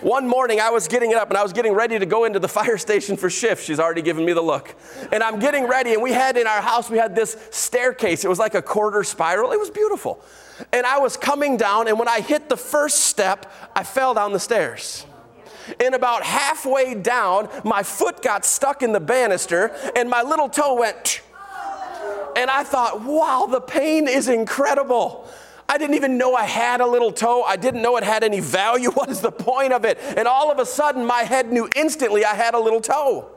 One 0.02 0.28
morning 0.28 0.60
I 0.60 0.72
was 0.72 0.88
getting 0.88 1.14
up 1.14 1.30
and 1.30 1.38
I 1.38 1.44
was 1.44 1.54
getting 1.54 1.74
ready 1.74 1.98
to 1.98 2.06
go 2.06 2.26
into 2.26 2.40
the 2.40 2.48
fire 2.60 2.78
station 2.78 3.18
for 3.18 3.30
shift. 3.30 3.64
She's 3.66 3.80
already 3.80 4.02
given 4.02 4.26
me 4.26 4.34
the 4.34 4.42
look. 4.42 4.76
And 5.12 5.24
I'm 5.24 5.40
getting 5.40 5.68
ready, 5.68 5.94
and 5.94 6.02
we 6.02 6.12
had 6.12 6.38
in 6.38 6.48
our 6.48 6.62
house, 6.62 6.90
we 6.90 6.98
had 6.98 7.16
this 7.16 7.38
staircase. 7.52 8.26
It 8.26 8.28
was 8.28 8.40
like 8.40 8.56
a 8.56 8.62
quarter 8.62 9.04
spiral. 9.04 9.52
It 9.52 9.60
was 9.60 9.70
beautiful. 9.70 10.24
And 10.72 10.86
I 10.86 11.00
was 11.00 11.18
coming 11.18 11.58
down, 11.58 11.88
and 11.88 12.00
when 12.00 12.08
I 12.08 12.22
hit 12.22 12.50
the 12.50 12.58
first 12.58 13.02
step, 13.02 13.52
I 13.76 13.84
fell 13.84 14.14
down 14.14 14.34
the 14.34 14.40
stairs. 14.40 15.06
And 15.80 15.96
about 15.96 16.24
halfway 16.24 16.96
down, 16.96 17.50
my 17.64 17.84
foot 17.84 18.22
got 18.22 18.46
stuck 18.46 18.84
in 18.84 18.92
the 18.92 19.00
banister, 19.00 19.76
and 19.96 20.10
my 20.10 20.22
little 20.22 20.50
toe 20.50 20.76
went. 20.76 21.22
And 22.36 22.50
I 22.50 22.64
thought, 22.64 23.02
wow, 23.02 23.48
the 23.50 23.62
pain 23.62 24.08
is 24.08 24.28
incredible. 24.28 25.30
I 25.68 25.78
didn't 25.78 25.96
even 25.96 26.18
know 26.18 26.36
I 26.36 26.44
had 26.46 26.80
a 26.80 26.86
little 26.86 27.12
toe. 27.12 27.44
I 27.44 27.56
didn't 27.56 27.82
know 27.82 27.98
it 27.98 28.04
had 28.04 28.24
any 28.24 28.40
value. 28.40 28.92
What 28.96 29.10
is 29.10 29.22
the 29.22 29.32
point 29.32 29.74
of 29.74 29.84
it? 29.84 29.98
And 30.18 30.28
all 30.28 30.52
of 30.52 30.60
a 30.60 30.66
sudden, 30.66 31.06
my 31.06 31.24
head 31.24 31.52
knew 31.52 31.70
instantly 31.76 32.24
I 32.24 32.36
had 32.36 32.54
a 32.54 32.60
little 32.60 32.82
toe. 32.82 33.30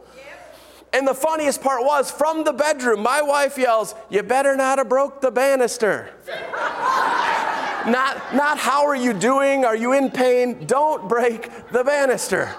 And 0.92 1.06
the 1.06 1.14
funniest 1.14 1.60
part 1.60 1.84
was 1.84 2.10
from 2.10 2.44
the 2.44 2.52
bedroom, 2.52 3.02
my 3.02 3.20
wife 3.20 3.58
yells, 3.58 3.94
You 4.08 4.22
better 4.22 4.56
not 4.56 4.78
have 4.78 4.88
broke 4.88 5.20
the 5.20 5.30
banister. 5.30 6.10
not, 7.86 8.34
not 8.34 8.58
how 8.58 8.86
are 8.86 8.96
you 8.96 9.12
doing? 9.12 9.64
Are 9.64 9.76
you 9.76 9.92
in 9.92 10.10
pain? 10.10 10.66
Don't 10.66 11.08
break 11.08 11.50
the 11.72 11.84
banister. 11.84 12.54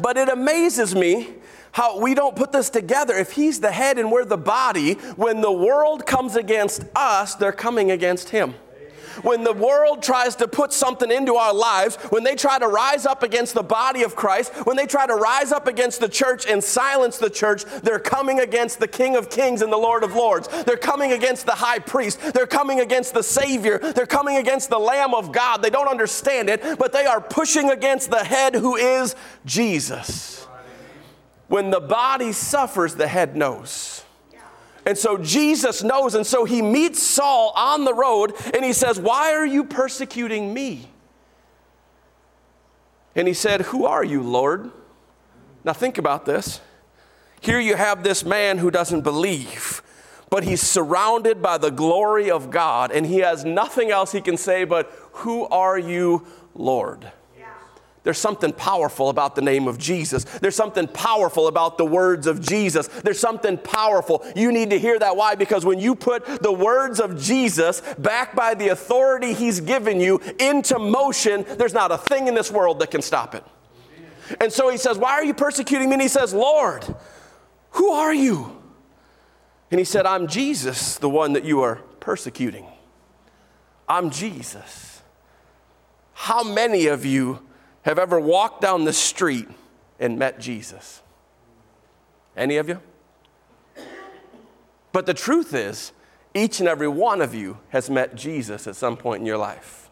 But 0.00 0.18
it 0.18 0.28
amazes 0.28 0.94
me 0.94 1.36
how 1.76 1.98
we 1.98 2.14
don't 2.14 2.34
put 2.34 2.52
this 2.52 2.70
together. 2.70 3.14
If 3.14 3.32
he's 3.32 3.60
the 3.60 3.70
head 3.70 3.98
and 3.98 4.10
we're 4.10 4.24
the 4.24 4.38
body, 4.38 4.94
when 5.16 5.42
the 5.42 5.52
world 5.52 6.06
comes 6.06 6.34
against 6.34 6.82
us, 6.96 7.34
they're 7.34 7.52
coming 7.52 7.90
against 7.90 8.30
him. 8.30 8.54
When 9.20 9.44
the 9.44 9.52
world 9.52 10.02
tries 10.02 10.36
to 10.36 10.48
put 10.48 10.72
something 10.72 11.10
into 11.10 11.34
our 11.34 11.52
lives, 11.52 11.96
when 12.08 12.24
they 12.24 12.34
try 12.34 12.58
to 12.58 12.66
rise 12.66 13.04
up 13.04 13.22
against 13.22 13.52
the 13.52 13.62
body 13.62 14.04
of 14.04 14.16
Christ, 14.16 14.54
when 14.64 14.78
they 14.78 14.86
try 14.86 15.06
to 15.06 15.14
rise 15.14 15.52
up 15.52 15.66
against 15.66 16.00
the 16.00 16.08
church 16.08 16.46
and 16.46 16.64
silence 16.64 17.18
the 17.18 17.28
church, 17.28 17.66
they're 17.82 17.98
coming 17.98 18.40
against 18.40 18.80
the 18.80 18.88
King 18.88 19.14
of 19.14 19.28
Kings 19.28 19.60
and 19.60 19.70
the 19.70 19.76
Lord 19.76 20.02
of 20.02 20.14
Lords. 20.14 20.48
They're 20.64 20.78
coming 20.78 21.12
against 21.12 21.44
the 21.44 21.52
high 21.52 21.80
priest. 21.80 22.20
They're 22.32 22.46
coming 22.46 22.80
against 22.80 23.12
the 23.12 23.22
Savior. 23.22 23.78
They're 23.78 24.06
coming 24.06 24.38
against 24.38 24.70
the 24.70 24.78
Lamb 24.78 25.12
of 25.12 25.30
God. 25.30 25.58
They 25.58 25.70
don't 25.70 25.88
understand 25.88 26.48
it, 26.48 26.78
but 26.78 26.94
they 26.94 27.04
are 27.04 27.20
pushing 27.20 27.68
against 27.68 28.10
the 28.10 28.24
head 28.24 28.54
who 28.54 28.76
is 28.76 29.14
Jesus. 29.44 30.35
When 31.48 31.70
the 31.70 31.80
body 31.80 32.32
suffers, 32.32 32.94
the 32.94 33.06
head 33.06 33.36
knows. 33.36 34.04
And 34.86 34.96
so 34.96 35.18
Jesus 35.18 35.82
knows, 35.82 36.14
and 36.14 36.24
so 36.24 36.44
he 36.44 36.62
meets 36.62 37.02
Saul 37.02 37.52
on 37.56 37.84
the 37.84 37.92
road 37.92 38.34
and 38.54 38.64
he 38.64 38.72
says, 38.72 39.00
Why 39.00 39.32
are 39.32 39.44
you 39.44 39.64
persecuting 39.64 40.54
me? 40.54 40.88
And 43.16 43.26
he 43.26 43.34
said, 43.34 43.62
Who 43.62 43.84
are 43.84 44.04
you, 44.04 44.22
Lord? 44.22 44.70
Now 45.64 45.72
think 45.72 45.98
about 45.98 46.24
this. 46.24 46.60
Here 47.40 47.58
you 47.58 47.74
have 47.74 48.04
this 48.04 48.24
man 48.24 48.58
who 48.58 48.70
doesn't 48.70 49.02
believe, 49.02 49.82
but 50.30 50.44
he's 50.44 50.62
surrounded 50.62 51.42
by 51.42 51.58
the 51.58 51.70
glory 51.70 52.30
of 52.30 52.50
God, 52.50 52.92
and 52.92 53.04
he 53.04 53.18
has 53.18 53.44
nothing 53.44 53.90
else 53.90 54.12
he 54.12 54.20
can 54.20 54.36
say 54.36 54.64
but, 54.64 54.92
Who 55.12 55.46
are 55.46 55.78
you, 55.78 56.26
Lord? 56.54 57.10
There's 58.06 58.18
something 58.18 58.52
powerful 58.52 59.08
about 59.08 59.34
the 59.34 59.42
name 59.42 59.66
of 59.66 59.78
Jesus. 59.78 60.22
There's 60.22 60.54
something 60.54 60.86
powerful 60.86 61.48
about 61.48 61.76
the 61.76 61.84
words 61.84 62.28
of 62.28 62.40
Jesus. 62.40 62.86
There's 62.86 63.18
something 63.18 63.58
powerful. 63.58 64.24
You 64.36 64.52
need 64.52 64.70
to 64.70 64.78
hear 64.78 64.96
that. 64.96 65.16
Why? 65.16 65.34
Because 65.34 65.64
when 65.64 65.80
you 65.80 65.96
put 65.96 66.24
the 66.40 66.52
words 66.52 67.00
of 67.00 67.20
Jesus 67.20 67.82
backed 67.98 68.36
by 68.36 68.54
the 68.54 68.68
authority 68.68 69.32
he's 69.32 69.58
given 69.58 69.98
you 69.98 70.20
into 70.38 70.78
motion, 70.78 71.44
there's 71.58 71.74
not 71.74 71.90
a 71.90 71.98
thing 71.98 72.28
in 72.28 72.36
this 72.36 72.48
world 72.48 72.78
that 72.78 72.92
can 72.92 73.02
stop 73.02 73.34
it. 73.34 73.42
And 74.40 74.52
so 74.52 74.68
he 74.68 74.76
says, 74.76 74.96
Why 74.98 75.10
are 75.14 75.24
you 75.24 75.34
persecuting 75.34 75.88
me? 75.88 75.94
And 75.94 76.02
he 76.02 76.06
says, 76.06 76.32
Lord, 76.32 76.86
who 77.70 77.90
are 77.90 78.14
you? 78.14 78.56
And 79.72 79.80
he 79.80 79.84
said, 79.84 80.06
I'm 80.06 80.28
Jesus, 80.28 80.96
the 80.96 81.10
one 81.10 81.32
that 81.32 81.44
you 81.44 81.62
are 81.62 81.82
persecuting. 81.98 82.66
I'm 83.88 84.10
Jesus. 84.10 85.02
How 86.12 86.44
many 86.44 86.86
of 86.86 87.04
you 87.04 87.45
have 87.86 87.98
ever 87.98 88.20
walked 88.20 88.60
down 88.60 88.84
the 88.84 88.92
street 88.92 89.48
and 89.98 90.18
met 90.18 90.40
Jesus? 90.40 91.02
Any 92.36 92.56
of 92.56 92.68
you? 92.68 92.80
But 94.92 95.06
the 95.06 95.14
truth 95.14 95.54
is, 95.54 95.92
each 96.34 96.60
and 96.60 96.68
every 96.68 96.88
one 96.88 97.22
of 97.22 97.34
you 97.34 97.58
has 97.70 97.88
met 97.88 98.14
Jesus 98.14 98.66
at 98.66 98.76
some 98.76 98.96
point 98.96 99.20
in 99.20 99.26
your 99.26 99.38
life. 99.38 99.88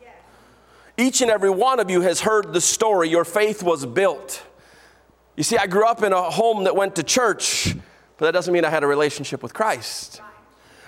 Each 0.96 1.20
and 1.22 1.30
every 1.30 1.50
one 1.50 1.80
of 1.80 1.90
you 1.90 2.02
has 2.02 2.20
heard 2.20 2.52
the 2.52 2.60
story. 2.60 3.08
Your 3.08 3.24
faith 3.24 3.62
was 3.62 3.86
built. 3.86 4.42
You 5.36 5.42
see, 5.42 5.56
I 5.56 5.66
grew 5.66 5.86
up 5.86 6.02
in 6.02 6.12
a 6.12 6.22
home 6.22 6.64
that 6.64 6.76
went 6.76 6.96
to 6.96 7.02
church, 7.02 7.74
but 8.18 8.26
that 8.26 8.32
doesn't 8.32 8.52
mean 8.52 8.64
I 8.64 8.70
had 8.70 8.84
a 8.84 8.86
relationship 8.86 9.42
with 9.42 9.54
Christ. 9.54 10.20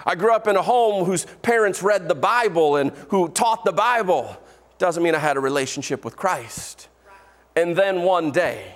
I 0.04 0.14
grew 0.14 0.32
up 0.32 0.46
in 0.46 0.56
a 0.56 0.62
home 0.62 1.04
whose 1.04 1.24
parents 1.42 1.82
read 1.82 2.08
the 2.08 2.14
Bible 2.14 2.76
and 2.76 2.92
who 3.08 3.28
taught 3.28 3.64
the 3.64 3.72
Bible. 3.72 4.36
Doesn't 4.78 5.02
mean 5.02 5.14
I 5.14 5.18
had 5.18 5.36
a 5.36 5.40
relationship 5.40 6.04
with 6.04 6.16
Christ. 6.16 6.88
And 7.56 7.74
then 7.74 8.02
one 8.02 8.30
day, 8.30 8.74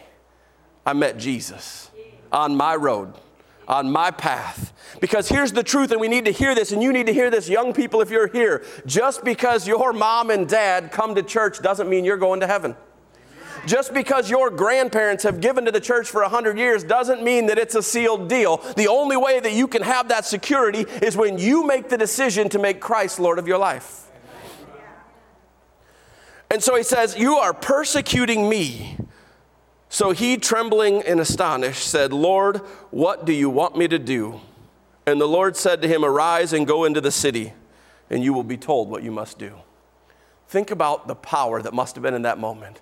I 0.87 0.95
met 0.95 1.19
Jesus 1.19 1.91
on 2.33 2.57
my 2.57 2.75
road, 2.75 3.13
on 3.69 3.93
my 3.93 4.11
path. 4.11 4.73
Because 5.01 5.29
here's 5.29 5.53
the 5.53 5.63
truth, 5.63 5.93
and 5.93 6.01
we 6.01 6.09
need 6.09 6.25
to 6.25 6.31
hear 6.31 6.55
this, 6.55 6.73
and 6.73 6.83
you 6.83 6.93
need 6.93 7.07
to 7.07 7.13
hear 7.13 7.31
this, 7.31 7.49
young 7.49 7.75
people, 7.75 8.01
if 8.01 8.11
you're 8.11 8.27
here. 8.27 8.65
Just 8.87 9.23
because 9.23 9.69
your 9.69 9.93
mom 9.93 10.31
and 10.31 10.49
dad 10.49 10.91
come 10.91 11.15
to 11.15 11.23
church 11.23 11.61
doesn't 11.61 11.89
mean 11.89 12.05
you're 12.05 12.17
going 12.17 12.41
to 12.41 12.47
heaven. 12.47 12.75
Just 13.67 13.93
because 13.93 14.31
your 14.31 14.49
grandparents 14.49 15.23
have 15.25 15.41
given 15.41 15.67
to 15.67 15.71
the 15.71 15.81
church 15.81 16.09
for 16.09 16.23
100 16.23 16.59
years 16.59 16.83
doesn't 16.83 17.23
mean 17.23 17.47
that 17.47 17.59
it's 17.59 17.75
a 17.75 17.83
sealed 17.83 18.29
deal. 18.29 18.57
The 18.77 18.89
only 18.89 19.19
way 19.19 19.39
that 19.39 19.53
you 19.53 19.69
can 19.69 19.83
have 19.83 20.09
that 20.09 20.25
security 20.25 20.87
is 21.03 21.17
when 21.17 21.37
you 21.39 21.67
make 21.67 21.91
the 21.91 21.99
decision 21.99 22.49
to 22.51 22.59
make 22.59 22.81
Christ 22.81 23.21
Lord 23.21 23.39
of 23.39 23.47
your 23.47 23.59
life. 23.59 24.10
And 26.51 26.63
so 26.63 26.75
he 26.75 26.83
says, 26.83 27.17
You 27.17 27.37
are 27.37 27.55
persecuting 27.55 28.49
me. 28.49 28.97
So 29.89 30.13
he, 30.13 30.37
trembling 30.37 31.03
and 31.03 31.19
astonished, 31.21 31.87
said, 31.87 32.13
Lord, 32.13 32.59
what 32.91 33.25
do 33.25 33.33
you 33.33 33.51
want 33.51 33.77
me 33.77 33.89
to 33.89 33.99
do? 33.99 34.41
And 35.07 35.21
the 35.21 35.27
Lord 35.27 35.57
said 35.57 35.83
to 35.83 35.89
him, 35.89 36.05
Arise 36.05 36.53
and 36.53 36.67
go 36.67 36.85
into 36.85 37.01
the 37.01 37.11
city, 37.11 37.53
and 38.09 38.23
you 38.23 38.33
will 38.33 38.45
be 38.45 38.57
told 38.57 38.89
what 38.89 39.03
you 39.03 39.11
must 39.11 39.39
do. 39.39 39.55
Think 40.49 40.71
about 40.71 41.09
the 41.09 41.15
power 41.15 41.63
that 41.63 41.75
must 41.75 41.97
have 41.97 42.03
been 42.03 42.15
in 42.15 42.23
that 42.23 42.39
moment. 42.39 42.81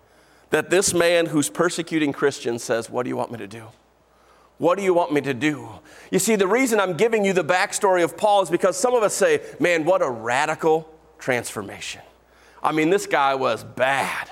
That 0.51 0.71
this 0.71 0.95
man 0.95 1.27
who's 1.27 1.51
persecuting 1.51 2.13
Christians 2.13 2.63
says, 2.63 2.91
What 2.91 3.03
do 3.05 3.09
you 3.09 3.17
want 3.17 3.33
me 3.33 3.39
to 3.39 3.47
do? 3.47 3.67
What 4.59 4.77
do 4.77 4.85
you 4.85 4.93
want 4.93 5.13
me 5.13 5.21
to 5.21 5.35
do? 5.35 5.69
You 6.11 6.19
see, 6.19 6.35
the 6.35 6.49
reason 6.49 6.81
I'm 6.81 6.97
giving 6.97 7.25
you 7.25 7.33
the 7.33 7.45
backstory 7.45 8.03
of 8.03 8.17
Paul 8.17 8.43
is 8.43 8.51
because 8.51 8.77
some 8.77 8.95
of 8.95 9.03
us 9.03 9.15
say, 9.15 9.41
Man, 9.61 9.85
what 9.85 10.03
a 10.03 10.11
radical 10.11 10.93
transformation. 11.19 12.03
I 12.63 12.73
mean, 12.73 12.91
this 12.91 13.07
guy 13.07 13.35
was 13.35 13.65
bad. 13.65 14.31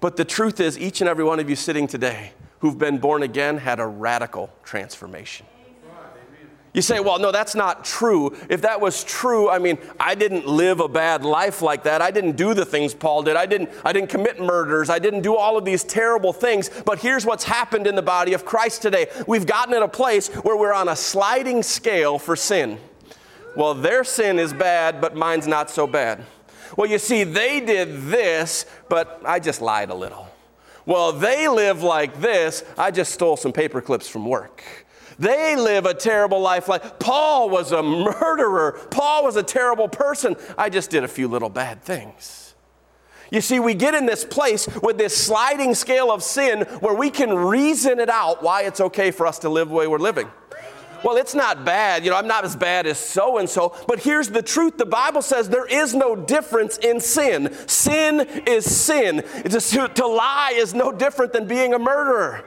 But 0.00 0.16
the 0.16 0.24
truth 0.24 0.60
is, 0.60 0.78
each 0.78 1.00
and 1.00 1.08
every 1.08 1.24
one 1.24 1.40
of 1.40 1.48
you 1.48 1.56
sitting 1.56 1.86
today 1.86 2.32
who've 2.60 2.78
been 2.78 2.98
born 2.98 3.22
again 3.22 3.58
had 3.58 3.80
a 3.80 3.86
radical 3.86 4.50
transformation. 4.62 5.46
You 6.74 6.82
say, 6.82 6.98
well, 6.98 7.20
no, 7.20 7.30
that's 7.30 7.54
not 7.54 7.84
true. 7.84 8.36
If 8.50 8.62
that 8.62 8.80
was 8.80 9.04
true, 9.04 9.48
I 9.48 9.60
mean, 9.60 9.78
I 10.00 10.16
didn't 10.16 10.48
live 10.48 10.80
a 10.80 10.88
bad 10.88 11.24
life 11.24 11.62
like 11.62 11.84
that. 11.84 12.02
I 12.02 12.10
didn't 12.10 12.32
do 12.32 12.52
the 12.52 12.64
things 12.64 12.92
Paul 12.92 13.22
did. 13.22 13.36
I 13.36 13.46
didn't, 13.46 13.70
I 13.84 13.92
didn't 13.92 14.10
commit 14.10 14.40
murders. 14.40 14.90
I 14.90 14.98
didn't 14.98 15.20
do 15.20 15.36
all 15.36 15.56
of 15.56 15.64
these 15.64 15.84
terrible 15.84 16.32
things. 16.32 16.70
But 16.84 16.98
here's 16.98 17.24
what's 17.24 17.44
happened 17.44 17.86
in 17.86 17.94
the 17.94 18.02
body 18.02 18.32
of 18.32 18.44
Christ 18.44 18.82
today. 18.82 19.06
We've 19.28 19.46
gotten 19.46 19.72
at 19.72 19.82
a 19.82 19.88
place 19.88 20.28
where 20.28 20.56
we're 20.56 20.74
on 20.74 20.88
a 20.88 20.96
sliding 20.96 21.62
scale 21.62 22.18
for 22.18 22.34
sin. 22.34 22.80
Well, 23.56 23.74
their 23.74 24.02
sin 24.02 24.40
is 24.40 24.52
bad, 24.52 25.00
but 25.00 25.14
mine's 25.14 25.46
not 25.46 25.70
so 25.70 25.86
bad. 25.86 26.24
Well, 26.76 26.88
you 26.88 26.98
see, 26.98 27.24
they 27.24 27.60
did 27.60 28.02
this, 28.02 28.66
but 28.88 29.20
I 29.24 29.38
just 29.38 29.60
lied 29.60 29.90
a 29.90 29.94
little. 29.94 30.28
Well, 30.86 31.12
they 31.12 31.48
live 31.48 31.82
like 31.82 32.20
this. 32.20 32.64
I 32.76 32.90
just 32.90 33.12
stole 33.12 33.36
some 33.36 33.52
paper 33.52 33.80
clips 33.80 34.08
from 34.08 34.26
work. 34.26 34.62
They 35.18 35.56
live 35.56 35.86
a 35.86 35.94
terrible 35.94 36.40
life 36.40 36.68
like 36.68 36.98
Paul 36.98 37.48
was 37.48 37.72
a 37.72 37.82
murderer. 37.82 38.72
Paul 38.90 39.24
was 39.24 39.36
a 39.36 39.42
terrible 39.42 39.88
person. 39.88 40.36
I 40.58 40.68
just 40.70 40.90
did 40.90 41.04
a 41.04 41.08
few 41.08 41.28
little 41.28 41.48
bad 41.48 41.82
things. 41.82 42.54
You 43.30 43.40
see, 43.40 43.58
we 43.58 43.74
get 43.74 43.94
in 43.94 44.06
this 44.06 44.24
place 44.24 44.68
with 44.82 44.98
this 44.98 45.16
sliding 45.16 45.74
scale 45.74 46.12
of 46.12 46.22
sin 46.22 46.62
where 46.80 46.94
we 46.94 47.10
can 47.10 47.34
reason 47.34 47.98
it 47.98 48.10
out 48.10 48.42
why 48.42 48.62
it's 48.62 48.80
okay 48.80 49.10
for 49.10 49.26
us 49.26 49.38
to 49.40 49.48
live 49.48 49.68
the 49.68 49.74
way 49.74 49.86
we're 49.86 49.98
living. 49.98 50.28
Well, 51.04 51.18
it's 51.18 51.34
not 51.34 51.66
bad. 51.66 52.02
You 52.02 52.10
know, 52.10 52.16
I'm 52.16 52.26
not 52.26 52.44
as 52.44 52.56
bad 52.56 52.86
as 52.86 52.98
so 52.98 53.36
and 53.36 53.48
so. 53.48 53.76
But 53.86 54.00
here's 54.00 54.30
the 54.30 54.40
truth 54.40 54.78
the 54.78 54.86
Bible 54.86 55.20
says 55.20 55.50
there 55.50 55.66
is 55.66 55.94
no 55.94 56.16
difference 56.16 56.78
in 56.78 56.98
sin. 56.98 57.54
Sin 57.68 58.20
is 58.46 58.64
sin. 58.64 59.22
To, 59.44 59.90
to 59.94 60.06
lie 60.06 60.54
is 60.54 60.72
no 60.72 60.90
different 60.90 61.34
than 61.34 61.46
being 61.46 61.74
a 61.74 61.78
murderer. 61.78 62.44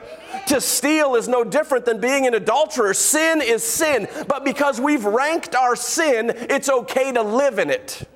To 0.47 0.59
steal 0.59 1.13
is 1.15 1.27
no 1.27 1.43
different 1.43 1.85
than 1.85 2.01
being 2.01 2.25
an 2.25 2.33
adulterer. 2.33 2.95
Sin 2.95 3.41
is 3.43 3.63
sin. 3.63 4.07
But 4.27 4.43
because 4.43 4.81
we've 4.81 5.05
ranked 5.05 5.53
our 5.53 5.75
sin, 5.75 6.31
it's 6.33 6.67
okay 6.67 7.11
to 7.11 7.21
live 7.21 7.59
in 7.59 7.69
it. 7.69 8.09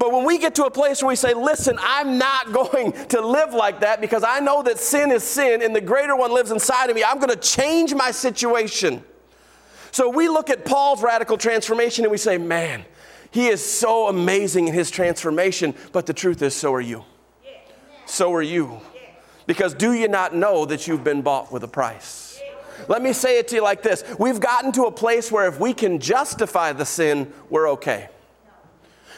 But 0.00 0.12
when 0.12 0.24
we 0.24 0.38
get 0.38 0.54
to 0.54 0.64
a 0.64 0.70
place 0.70 1.02
where 1.02 1.08
we 1.08 1.16
say, 1.16 1.34
listen, 1.34 1.76
I'm 1.82 2.16
not 2.16 2.52
going 2.52 2.92
to 3.08 3.20
live 3.20 3.52
like 3.52 3.80
that 3.80 4.00
because 4.00 4.24
I 4.24 4.40
know 4.40 4.62
that 4.62 4.78
sin 4.78 5.10
is 5.10 5.24
sin 5.24 5.60
and 5.60 5.76
the 5.76 5.80
greater 5.82 6.16
one 6.16 6.32
lives 6.32 6.52
inside 6.52 6.88
of 6.88 6.96
me, 6.96 7.04
I'm 7.04 7.18
going 7.18 7.28
to 7.28 7.36
change 7.36 7.92
my 7.92 8.12
situation. 8.12 9.04
So 9.90 10.08
we 10.08 10.28
look 10.28 10.50
at 10.50 10.64
Paul's 10.64 11.02
radical 11.02 11.38
transformation 11.38 12.04
and 12.04 12.10
we 12.10 12.18
say, 12.18 12.38
man, 12.38 12.84
he 13.30 13.48
is 13.48 13.64
so 13.64 14.08
amazing 14.08 14.68
in 14.68 14.74
his 14.74 14.90
transformation, 14.90 15.74
but 15.92 16.06
the 16.06 16.14
truth 16.14 16.42
is, 16.42 16.54
so 16.54 16.72
are 16.74 16.80
you. 16.80 17.04
So 18.06 18.32
are 18.32 18.42
you. 18.42 18.80
Because 19.46 19.74
do 19.74 19.92
you 19.92 20.08
not 20.08 20.34
know 20.34 20.64
that 20.66 20.86
you've 20.86 21.04
been 21.04 21.22
bought 21.22 21.52
with 21.52 21.62
a 21.64 21.68
price? 21.68 22.40
Let 22.86 23.02
me 23.02 23.12
say 23.12 23.38
it 23.38 23.48
to 23.48 23.56
you 23.56 23.62
like 23.62 23.82
this 23.82 24.04
We've 24.18 24.40
gotten 24.40 24.72
to 24.72 24.84
a 24.84 24.92
place 24.92 25.32
where 25.32 25.48
if 25.48 25.58
we 25.58 25.74
can 25.74 25.98
justify 25.98 26.72
the 26.72 26.86
sin, 26.86 27.32
we're 27.50 27.68
okay. 27.70 28.08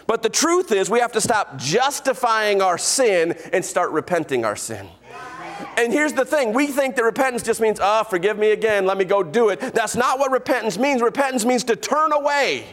But 0.06 0.22
the 0.22 0.28
truth 0.28 0.72
is, 0.72 0.90
we 0.90 0.98
have 1.00 1.12
to 1.12 1.20
stop 1.20 1.56
justifying 1.56 2.62
our 2.62 2.78
sin 2.78 3.36
and 3.52 3.64
start 3.64 3.92
repenting 3.92 4.44
our 4.44 4.56
sin. 4.56 4.88
And 5.76 5.92
here's 5.92 6.12
the 6.12 6.24
thing 6.24 6.52
we 6.52 6.66
think 6.68 6.96
that 6.96 7.04
repentance 7.04 7.42
just 7.42 7.60
means, 7.60 7.80
ah, 7.80 8.00
oh, 8.00 8.08
forgive 8.08 8.38
me 8.38 8.52
again, 8.52 8.86
let 8.86 8.98
me 8.98 9.04
go 9.04 9.22
do 9.22 9.48
it. 9.48 9.60
That's 9.60 9.96
not 9.96 10.18
what 10.18 10.30
repentance 10.30 10.78
means. 10.78 11.02
Repentance 11.02 11.44
means 11.44 11.64
to 11.64 11.76
turn 11.76 12.12
away. 12.12 12.64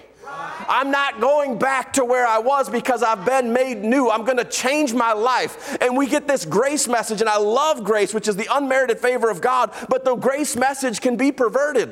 I'm 0.70 0.92
not 0.92 1.22
going 1.22 1.58
back 1.58 1.94
to 1.94 2.04
where 2.04 2.28
I 2.28 2.40
was 2.40 2.70
because 2.70 3.02
I've 3.02 3.26
been 3.26 3.54
made 3.54 3.84
new. 3.84 4.10
I'm 4.10 4.26
going 4.26 4.38
to 4.38 4.46
change 4.46 4.94
my 4.94 5.14
life. 5.14 5.78
And 5.82 5.96
we 5.96 6.08
get 6.08 6.28
this 6.28 6.46
grace 6.46 6.88
message, 6.88 7.22
and 7.22 7.30
I 7.30 7.38
love 7.38 7.84
grace, 7.84 8.14
which 8.14 8.28
is 8.28 8.36
the 8.36 8.48
unmerited 8.52 9.00
favor 9.00 9.30
of 9.30 9.40
God, 9.40 9.74
but 9.90 10.04
the 10.04 10.16
grace 10.16 10.56
message 10.56 11.00
can 11.00 11.16
be 11.16 11.32
perverted. 11.32 11.90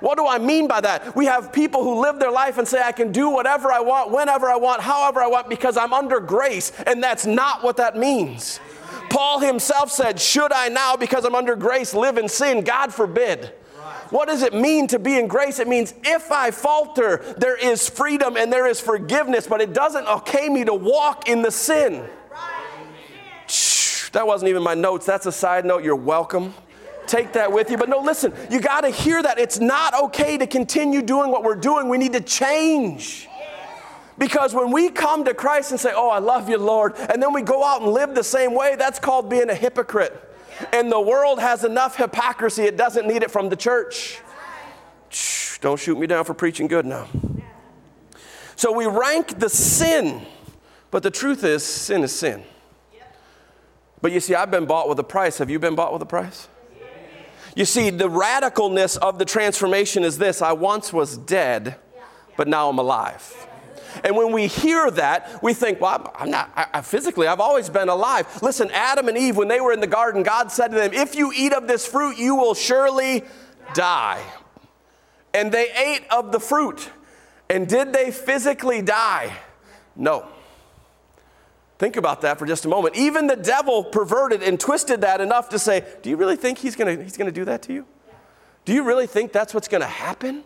What 0.00 0.16
do 0.16 0.26
I 0.26 0.38
mean 0.38 0.68
by 0.68 0.80
that? 0.82 1.16
We 1.16 1.26
have 1.26 1.52
people 1.52 1.82
who 1.82 2.00
live 2.00 2.20
their 2.20 2.30
life 2.30 2.58
and 2.58 2.68
say, 2.68 2.80
I 2.80 2.92
can 2.92 3.10
do 3.10 3.30
whatever 3.30 3.72
I 3.72 3.80
want, 3.80 4.12
whenever 4.12 4.48
I 4.48 4.56
want, 4.56 4.80
however 4.80 5.20
I 5.20 5.26
want, 5.26 5.48
because 5.48 5.76
I'm 5.76 5.92
under 5.92 6.20
grace. 6.20 6.70
And 6.86 7.02
that's 7.02 7.26
not 7.26 7.64
what 7.64 7.78
that 7.78 7.96
means. 7.96 8.60
Paul 9.10 9.40
himself 9.40 9.90
said, 9.90 10.20
Should 10.20 10.52
I 10.52 10.68
now, 10.68 10.96
because 10.96 11.24
I'm 11.24 11.34
under 11.34 11.56
grace, 11.56 11.94
live 11.94 12.18
in 12.18 12.28
sin? 12.28 12.62
God 12.62 12.92
forbid. 12.92 13.52
What 14.10 14.28
does 14.28 14.42
it 14.42 14.54
mean 14.54 14.86
to 14.88 14.98
be 14.98 15.18
in 15.18 15.28
grace? 15.28 15.58
It 15.58 15.68
means 15.68 15.92
if 16.02 16.32
I 16.32 16.50
falter, 16.50 17.18
there 17.36 17.56
is 17.56 17.88
freedom 17.88 18.36
and 18.36 18.52
there 18.52 18.66
is 18.66 18.80
forgiveness, 18.80 19.46
but 19.46 19.60
it 19.60 19.74
doesn't 19.74 20.06
okay 20.06 20.48
me 20.48 20.64
to 20.64 20.74
walk 20.74 21.28
in 21.28 21.42
the 21.42 21.50
sin. 21.50 22.08
That 24.12 24.26
wasn't 24.26 24.48
even 24.48 24.62
my 24.62 24.74
notes. 24.74 25.04
That's 25.04 25.26
a 25.26 25.32
side 25.32 25.66
note. 25.66 25.84
You're 25.84 25.96
welcome. 25.96 26.54
Take 27.06 27.32
that 27.34 27.52
with 27.52 27.70
you. 27.70 27.76
But 27.76 27.88
no, 27.88 28.00
listen, 28.00 28.32
you 28.50 28.60
got 28.60 28.82
to 28.82 28.90
hear 28.90 29.22
that. 29.22 29.38
It's 29.38 29.60
not 29.60 29.94
okay 29.94 30.38
to 30.38 30.46
continue 30.46 31.02
doing 31.02 31.30
what 31.30 31.42
we're 31.42 31.54
doing. 31.54 31.88
We 31.88 31.98
need 31.98 32.12
to 32.14 32.20
change. 32.20 33.27
Because 34.18 34.52
when 34.52 34.72
we 34.72 34.90
come 34.90 35.24
to 35.24 35.34
Christ 35.34 35.70
and 35.70 35.80
say, 35.80 35.92
Oh, 35.94 36.10
I 36.10 36.18
love 36.18 36.48
you, 36.48 36.58
Lord, 36.58 36.94
and 36.96 37.22
then 37.22 37.32
we 37.32 37.42
go 37.42 37.64
out 37.64 37.82
and 37.82 37.92
live 37.92 38.14
the 38.14 38.24
same 38.24 38.54
way, 38.54 38.74
that's 38.76 38.98
called 38.98 39.30
being 39.30 39.48
a 39.48 39.54
hypocrite. 39.54 40.24
And 40.72 40.90
the 40.90 41.00
world 41.00 41.38
has 41.38 41.64
enough 41.64 41.96
hypocrisy, 41.96 42.64
it 42.64 42.76
doesn't 42.76 43.06
need 43.06 43.22
it 43.22 43.30
from 43.30 43.48
the 43.48 43.56
church. 43.56 44.20
Shh, 45.08 45.58
don't 45.58 45.78
shoot 45.78 45.98
me 45.98 46.06
down 46.06 46.24
for 46.24 46.34
preaching 46.34 46.66
good 46.66 46.84
now. 46.84 47.06
So 48.56 48.72
we 48.72 48.86
rank 48.86 49.38
the 49.38 49.48
sin, 49.48 50.26
but 50.90 51.04
the 51.04 51.12
truth 51.12 51.44
is, 51.44 51.64
sin 51.64 52.02
is 52.02 52.12
sin. 52.12 52.42
But 54.00 54.12
you 54.12 54.20
see, 54.20 54.34
I've 54.34 54.50
been 54.50 54.66
bought 54.66 54.88
with 54.88 54.98
a 54.98 55.04
price. 55.04 55.38
Have 55.38 55.50
you 55.50 55.58
been 55.58 55.74
bought 55.74 55.92
with 55.92 56.02
a 56.02 56.06
price? 56.06 56.48
You 57.54 57.64
see, 57.64 57.90
the 57.90 58.08
radicalness 58.08 58.96
of 58.98 59.18
the 59.18 59.24
transformation 59.24 60.04
is 60.04 60.18
this 60.18 60.42
I 60.42 60.52
once 60.52 60.92
was 60.92 61.16
dead, 61.16 61.76
but 62.36 62.46
now 62.46 62.68
I'm 62.68 62.78
alive. 62.78 63.47
And 64.04 64.16
when 64.16 64.32
we 64.32 64.46
hear 64.46 64.90
that, 64.92 65.42
we 65.42 65.54
think, 65.54 65.80
well, 65.80 66.12
I'm 66.16 66.30
not, 66.30 66.50
I, 66.56 66.66
I 66.74 66.80
physically, 66.82 67.26
I've 67.26 67.40
always 67.40 67.68
been 67.68 67.88
alive. 67.88 68.42
Listen, 68.42 68.70
Adam 68.72 69.08
and 69.08 69.16
Eve, 69.16 69.36
when 69.36 69.48
they 69.48 69.60
were 69.60 69.72
in 69.72 69.80
the 69.80 69.86
garden, 69.86 70.22
God 70.22 70.50
said 70.52 70.68
to 70.68 70.76
them, 70.76 70.92
If 70.92 71.14
you 71.14 71.32
eat 71.34 71.52
of 71.52 71.68
this 71.68 71.86
fruit, 71.86 72.18
you 72.18 72.36
will 72.36 72.54
surely 72.54 73.24
die. 73.74 74.22
And 75.34 75.52
they 75.52 75.70
ate 75.72 76.06
of 76.10 76.32
the 76.32 76.40
fruit. 76.40 76.90
And 77.50 77.68
did 77.68 77.92
they 77.92 78.10
physically 78.10 78.82
die? 78.82 79.36
No. 79.96 80.26
Think 81.78 81.96
about 81.96 82.22
that 82.22 82.38
for 82.38 82.46
just 82.46 82.64
a 82.64 82.68
moment. 82.68 82.96
Even 82.96 83.28
the 83.28 83.36
devil 83.36 83.84
perverted 83.84 84.42
and 84.42 84.58
twisted 84.58 85.02
that 85.02 85.20
enough 85.20 85.48
to 85.50 85.58
say, 85.58 85.84
Do 86.02 86.10
you 86.10 86.16
really 86.16 86.36
think 86.36 86.58
he's 86.58 86.74
gonna, 86.74 86.96
he's 87.02 87.16
gonna 87.16 87.30
do 87.30 87.44
that 87.44 87.62
to 87.62 87.72
you? 87.72 87.86
Do 88.64 88.72
you 88.74 88.82
really 88.82 89.06
think 89.06 89.32
that's 89.32 89.54
what's 89.54 89.68
gonna 89.68 89.86
happen? 89.86 90.42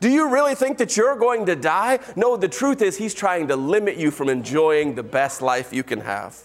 Do 0.00 0.08
you 0.08 0.28
really 0.28 0.54
think 0.54 0.78
that 0.78 0.96
you're 0.96 1.16
going 1.16 1.46
to 1.46 1.56
die? 1.56 2.00
No, 2.16 2.36
the 2.36 2.48
truth 2.48 2.82
is, 2.82 2.96
he's 2.96 3.14
trying 3.14 3.48
to 3.48 3.56
limit 3.56 3.96
you 3.96 4.10
from 4.10 4.28
enjoying 4.28 4.94
the 4.94 5.02
best 5.02 5.42
life 5.42 5.72
you 5.72 5.82
can 5.82 6.00
have. 6.00 6.38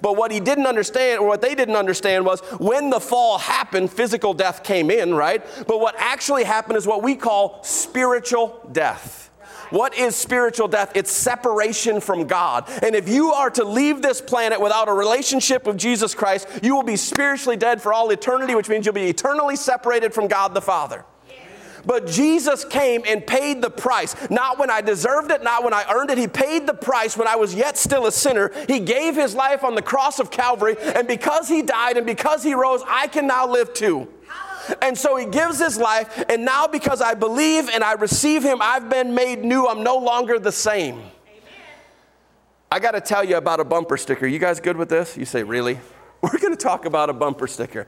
But 0.00 0.16
what 0.16 0.32
he 0.32 0.40
didn't 0.40 0.66
understand, 0.66 1.20
or 1.20 1.28
what 1.28 1.42
they 1.42 1.54
didn't 1.54 1.76
understand, 1.76 2.24
was 2.24 2.40
when 2.58 2.90
the 2.90 3.00
fall 3.00 3.38
happened, 3.38 3.90
physical 3.92 4.32
death 4.34 4.64
came 4.64 4.90
in, 4.90 5.14
right? 5.14 5.44
But 5.66 5.80
what 5.80 5.94
actually 5.98 6.44
happened 6.44 6.78
is 6.78 6.86
what 6.86 7.02
we 7.02 7.14
call 7.16 7.62
spiritual 7.62 8.68
death. 8.72 9.30
What 9.70 9.96
is 9.96 10.14
spiritual 10.14 10.68
death? 10.68 10.92
It's 10.94 11.10
separation 11.10 12.00
from 12.00 12.26
God. 12.26 12.70
And 12.82 12.94
if 12.94 13.08
you 13.08 13.32
are 13.32 13.50
to 13.50 13.64
leave 13.64 14.02
this 14.02 14.20
planet 14.20 14.60
without 14.60 14.88
a 14.88 14.92
relationship 14.92 15.66
with 15.66 15.78
Jesus 15.78 16.14
Christ, 16.14 16.48
you 16.62 16.76
will 16.76 16.82
be 16.82 16.96
spiritually 16.96 17.56
dead 17.56 17.82
for 17.82 17.92
all 17.92 18.10
eternity, 18.10 18.54
which 18.54 18.68
means 18.68 18.86
you'll 18.86 18.94
be 18.94 19.08
eternally 19.08 19.56
separated 19.56 20.14
from 20.14 20.28
God 20.28 20.54
the 20.54 20.60
Father. 20.60 21.04
But 21.86 22.06
Jesus 22.06 22.64
came 22.64 23.02
and 23.06 23.26
paid 23.26 23.62
the 23.62 23.70
price. 23.70 24.14
Not 24.30 24.58
when 24.58 24.70
I 24.70 24.80
deserved 24.80 25.30
it, 25.30 25.42
not 25.42 25.64
when 25.64 25.74
I 25.74 25.84
earned 25.92 26.10
it. 26.10 26.18
He 26.18 26.28
paid 26.28 26.66
the 26.66 26.74
price 26.74 27.16
when 27.16 27.28
I 27.28 27.36
was 27.36 27.54
yet 27.54 27.76
still 27.76 28.06
a 28.06 28.12
sinner. 28.12 28.50
He 28.68 28.80
gave 28.80 29.14
his 29.14 29.34
life 29.34 29.64
on 29.64 29.74
the 29.74 29.82
cross 29.82 30.18
of 30.18 30.30
Calvary. 30.30 30.76
And 30.80 31.06
because 31.06 31.48
he 31.48 31.62
died 31.62 31.96
and 31.96 32.06
because 32.06 32.42
he 32.42 32.54
rose, 32.54 32.82
I 32.86 33.06
can 33.08 33.26
now 33.26 33.46
live 33.46 33.74
too. 33.74 34.08
And 34.80 34.96
so 34.96 35.16
he 35.16 35.26
gives 35.26 35.58
his 35.58 35.78
life. 35.78 36.24
And 36.28 36.44
now, 36.44 36.66
because 36.66 37.00
I 37.00 37.14
believe 37.14 37.68
and 37.68 37.84
I 37.84 37.92
receive 37.92 38.42
him, 38.42 38.58
I've 38.60 38.88
been 38.88 39.14
made 39.14 39.44
new. 39.44 39.66
I'm 39.66 39.82
no 39.82 39.96
longer 39.96 40.38
the 40.38 40.52
same. 40.52 41.02
I 42.70 42.80
got 42.80 42.92
to 42.92 43.00
tell 43.00 43.22
you 43.22 43.36
about 43.36 43.60
a 43.60 43.64
bumper 43.64 43.96
sticker. 43.96 44.26
You 44.26 44.38
guys 44.38 44.60
good 44.60 44.76
with 44.76 44.88
this? 44.88 45.16
You 45.16 45.24
say, 45.24 45.42
really? 45.42 45.78
We're 46.22 46.38
going 46.38 46.56
to 46.56 46.62
talk 46.62 46.86
about 46.86 47.10
a 47.10 47.12
bumper 47.12 47.46
sticker. 47.46 47.86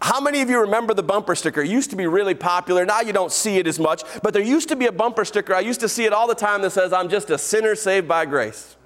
How 0.00 0.20
many 0.20 0.40
of 0.40 0.50
you 0.50 0.60
remember 0.60 0.94
the 0.94 1.02
bumper 1.02 1.34
sticker? 1.34 1.62
It 1.62 1.70
used 1.70 1.90
to 1.90 1.96
be 1.96 2.06
really 2.06 2.34
popular. 2.34 2.84
Now 2.84 3.00
you 3.00 3.12
don't 3.12 3.32
see 3.32 3.56
it 3.56 3.66
as 3.66 3.78
much, 3.78 4.02
but 4.22 4.34
there 4.34 4.42
used 4.42 4.68
to 4.68 4.76
be 4.76 4.86
a 4.86 4.92
bumper 4.92 5.24
sticker. 5.24 5.54
I 5.54 5.60
used 5.60 5.80
to 5.80 5.88
see 5.88 6.04
it 6.04 6.12
all 6.12 6.26
the 6.26 6.34
time 6.34 6.62
that 6.62 6.70
says, 6.70 6.92
I'm 6.92 7.08
just 7.08 7.30
a 7.30 7.38
sinner 7.38 7.74
saved 7.74 8.06
by 8.06 8.26
grace. 8.26 8.76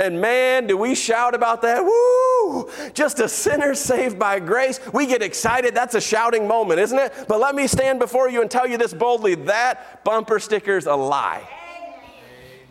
And 0.00 0.20
man, 0.20 0.66
do 0.66 0.76
we 0.76 0.94
shout 0.94 1.34
about 1.34 1.62
that? 1.62 1.84
Woo! 1.84 2.70
Just 2.92 3.20
a 3.20 3.28
sinner 3.28 3.74
saved 3.74 4.18
by 4.18 4.40
grace. 4.40 4.80
We 4.92 5.06
get 5.06 5.22
excited. 5.22 5.74
That's 5.74 5.94
a 5.94 6.00
shouting 6.00 6.48
moment, 6.48 6.80
isn't 6.80 6.98
it? 6.98 7.26
But 7.28 7.38
let 7.38 7.54
me 7.54 7.66
stand 7.68 8.00
before 8.00 8.28
you 8.28 8.42
and 8.42 8.50
tell 8.50 8.66
you 8.66 8.78
this 8.78 8.92
boldly 8.92 9.36
that 9.36 10.02
bumper 10.04 10.40
sticker's 10.40 10.86
a 10.86 10.94
lie. 10.94 11.46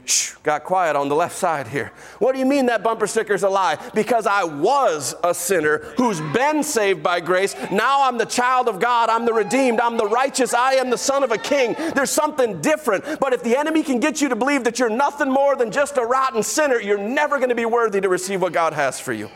Shh, 0.06 0.34
got 0.44 0.64
quiet 0.64 0.96
on 0.96 1.10
the 1.10 1.16
left 1.16 1.36
side 1.36 1.68
here. 1.68 1.92
What 2.20 2.34
do 2.34 2.40
you 2.40 2.46
mean 2.46 2.66
that 2.68 2.84
bumper 2.84 3.08
sticker's 3.08 3.44
a 3.44 3.50
lie? 3.50 3.78
Because 3.94 4.26
I 4.26 4.44
was 4.44 5.14
a 5.24 5.34
sinner 5.34 5.78
who's 5.98 6.20
been 6.34 6.64
saved 6.64 7.04
by 7.04 7.20
grace. 7.20 7.56
Now 7.72 8.08
I'm 8.08 8.18
the 8.18 8.26
child 8.26 8.68
of 8.68 8.80
God. 8.80 9.10
I'm 9.10 9.26
the 9.26 9.34
redeemed. 9.34 9.80
I'm 9.80 9.98
the 9.98 10.08
righteous. 10.08 10.54
I 10.54 10.74
am 10.74 10.90
the 10.90 10.98
son 10.98 11.24
of 11.24 11.32
a 11.32 11.38
king. 11.38 11.76
There's 11.94 12.10
something 12.10 12.62
different. 12.62 13.20
But 13.20 13.34
if 13.34 13.44
the 13.44 13.58
enemy 13.58 13.84
can 13.84 14.00
get 14.00 14.22
you 14.22 14.30
to 14.30 14.36
believe 14.36 14.64
that 14.64 14.80
you're 14.80 14.90
nothing 14.90 15.30
more 15.30 15.56
than 15.56 15.72
just 15.72 15.98
a 15.98 16.06
rotten 16.06 16.42
sinner, 16.42 16.80
you're 16.80 16.98
never 16.98 17.38
going 17.38 17.50
to 17.50 17.56
be 17.56 17.66
worthy 17.66 18.02
to 18.02 18.10
receive 18.10 18.42
what 18.42 18.54
God 18.54 18.74
has 18.74 19.00
for 19.00 19.14
you. 19.14 19.30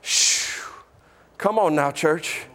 Shh. 0.00 0.60
Come 1.36 1.58
on 1.58 1.74
now, 1.74 1.90
church. 1.90 2.46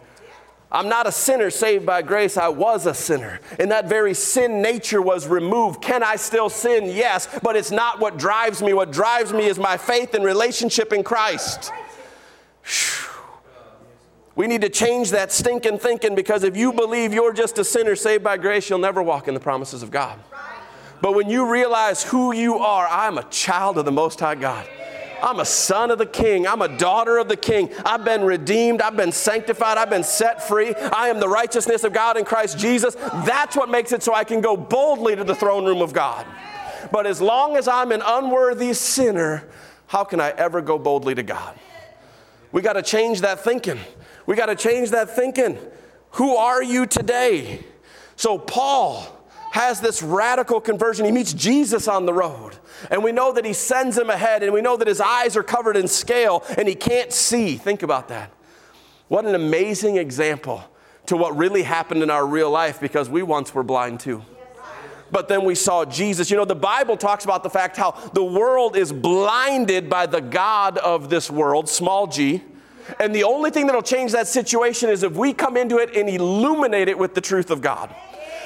I'm 0.72 0.88
not 0.88 1.06
a 1.08 1.12
sinner 1.12 1.50
saved 1.50 1.84
by 1.84 2.02
grace. 2.02 2.36
I 2.36 2.48
was 2.48 2.86
a 2.86 2.94
sinner. 2.94 3.40
And 3.58 3.72
that 3.72 3.88
very 3.88 4.14
sin 4.14 4.62
nature 4.62 5.02
was 5.02 5.26
removed. 5.26 5.82
Can 5.82 6.02
I 6.02 6.14
still 6.16 6.48
sin? 6.48 6.84
Yes, 6.86 7.28
but 7.42 7.56
it's 7.56 7.72
not 7.72 7.98
what 7.98 8.18
drives 8.18 8.62
me. 8.62 8.72
What 8.72 8.92
drives 8.92 9.32
me 9.32 9.46
is 9.46 9.58
my 9.58 9.76
faith 9.76 10.14
and 10.14 10.24
relationship 10.24 10.92
in 10.92 11.02
Christ. 11.02 11.72
We 14.36 14.46
need 14.46 14.60
to 14.60 14.68
change 14.68 15.10
that 15.10 15.32
stinking 15.32 15.78
thinking 15.78 16.14
because 16.14 16.44
if 16.44 16.56
you 16.56 16.72
believe 16.72 17.12
you're 17.12 17.32
just 17.32 17.58
a 17.58 17.64
sinner 17.64 17.96
saved 17.96 18.22
by 18.22 18.36
grace, 18.36 18.70
you'll 18.70 18.78
never 18.78 19.02
walk 19.02 19.26
in 19.26 19.34
the 19.34 19.40
promises 19.40 19.82
of 19.82 19.90
God. 19.90 20.20
But 21.02 21.14
when 21.14 21.28
you 21.28 21.50
realize 21.50 22.04
who 22.04 22.32
you 22.32 22.58
are, 22.58 22.86
I'm 22.86 23.18
a 23.18 23.24
child 23.24 23.76
of 23.76 23.86
the 23.86 23.92
Most 23.92 24.20
High 24.20 24.36
God. 24.36 24.68
I'm 25.22 25.40
a 25.40 25.44
son 25.44 25.90
of 25.90 25.98
the 25.98 26.06
king. 26.06 26.46
I'm 26.46 26.62
a 26.62 26.68
daughter 26.68 27.18
of 27.18 27.28
the 27.28 27.36
king. 27.36 27.70
I've 27.84 28.04
been 28.04 28.22
redeemed. 28.22 28.82
I've 28.82 28.96
been 28.96 29.12
sanctified. 29.12 29.78
I've 29.78 29.90
been 29.90 30.04
set 30.04 30.46
free. 30.46 30.74
I 30.74 31.08
am 31.08 31.20
the 31.20 31.28
righteousness 31.28 31.84
of 31.84 31.92
God 31.92 32.16
in 32.16 32.24
Christ 32.24 32.58
Jesus. 32.58 32.94
That's 32.94 33.56
what 33.56 33.68
makes 33.68 33.92
it 33.92 34.02
so 34.02 34.14
I 34.14 34.24
can 34.24 34.40
go 34.40 34.56
boldly 34.56 35.16
to 35.16 35.24
the 35.24 35.34
throne 35.34 35.64
room 35.64 35.82
of 35.82 35.92
God. 35.92 36.26
But 36.90 37.06
as 37.06 37.20
long 37.20 37.56
as 37.56 37.68
I'm 37.68 37.92
an 37.92 38.02
unworthy 38.04 38.72
sinner, 38.72 39.48
how 39.86 40.04
can 40.04 40.20
I 40.20 40.30
ever 40.30 40.60
go 40.60 40.78
boldly 40.78 41.14
to 41.14 41.22
God? 41.22 41.58
We 42.52 42.62
got 42.62 42.72
to 42.74 42.82
change 42.82 43.20
that 43.20 43.40
thinking. 43.40 43.78
We 44.26 44.36
got 44.36 44.46
to 44.46 44.56
change 44.56 44.90
that 44.90 45.10
thinking. 45.10 45.58
Who 46.12 46.36
are 46.36 46.62
you 46.62 46.86
today? 46.86 47.64
So, 48.16 48.38
Paul 48.38 49.19
has 49.50 49.80
this 49.80 50.02
radical 50.02 50.60
conversion. 50.60 51.04
He 51.04 51.12
meets 51.12 51.32
Jesus 51.32 51.88
on 51.88 52.06
the 52.06 52.14
road. 52.14 52.56
And 52.90 53.02
we 53.02 53.12
know 53.12 53.32
that 53.32 53.44
he 53.44 53.52
sends 53.52 53.98
him 53.98 54.08
ahead, 54.08 54.42
and 54.42 54.52
we 54.52 54.60
know 54.60 54.76
that 54.76 54.86
his 54.86 55.00
eyes 55.00 55.36
are 55.36 55.42
covered 55.42 55.76
in 55.76 55.88
scale 55.88 56.44
and 56.56 56.68
he 56.68 56.74
can't 56.74 57.12
see. 57.12 57.56
Think 57.56 57.82
about 57.82 58.08
that. 58.08 58.32
What 59.08 59.24
an 59.24 59.34
amazing 59.34 59.96
example 59.96 60.62
to 61.06 61.16
what 61.16 61.36
really 61.36 61.64
happened 61.64 62.02
in 62.02 62.10
our 62.10 62.24
real 62.24 62.50
life 62.50 62.80
because 62.80 63.10
we 63.10 63.22
once 63.22 63.52
were 63.52 63.64
blind 63.64 64.00
too. 64.00 64.22
But 65.10 65.26
then 65.26 65.44
we 65.44 65.56
saw 65.56 65.84
Jesus. 65.84 66.30
You 66.30 66.36
know, 66.36 66.44
the 66.44 66.54
Bible 66.54 66.96
talks 66.96 67.24
about 67.24 67.42
the 67.42 67.50
fact 67.50 67.76
how 67.76 67.90
the 68.12 68.22
world 68.22 68.76
is 68.76 68.92
blinded 68.92 69.90
by 69.90 70.06
the 70.06 70.20
God 70.20 70.78
of 70.78 71.10
this 71.10 71.28
world, 71.28 71.68
small 71.68 72.06
g. 72.06 72.44
And 73.00 73.12
the 73.12 73.24
only 73.24 73.50
thing 73.50 73.66
that'll 73.66 73.82
change 73.82 74.12
that 74.12 74.28
situation 74.28 74.88
is 74.88 75.02
if 75.02 75.14
we 75.14 75.32
come 75.32 75.56
into 75.56 75.78
it 75.78 75.96
and 75.96 76.08
illuminate 76.08 76.88
it 76.88 76.96
with 76.96 77.14
the 77.14 77.20
truth 77.20 77.50
of 77.50 77.60
God. 77.60 77.92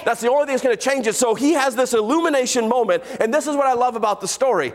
That's 0.04 0.20
the 0.20 0.30
only 0.30 0.46
thing 0.46 0.54
that's 0.54 0.62
going 0.62 0.76
to 0.76 0.82
change 0.82 1.06
it. 1.06 1.14
So 1.14 1.34
he 1.34 1.52
has 1.52 1.74
this 1.74 1.94
illumination 1.94 2.68
moment. 2.68 3.02
And 3.20 3.32
this 3.32 3.46
is 3.46 3.56
what 3.56 3.66
I 3.66 3.72
love 3.72 3.96
about 3.96 4.20
the 4.20 4.28
story. 4.28 4.72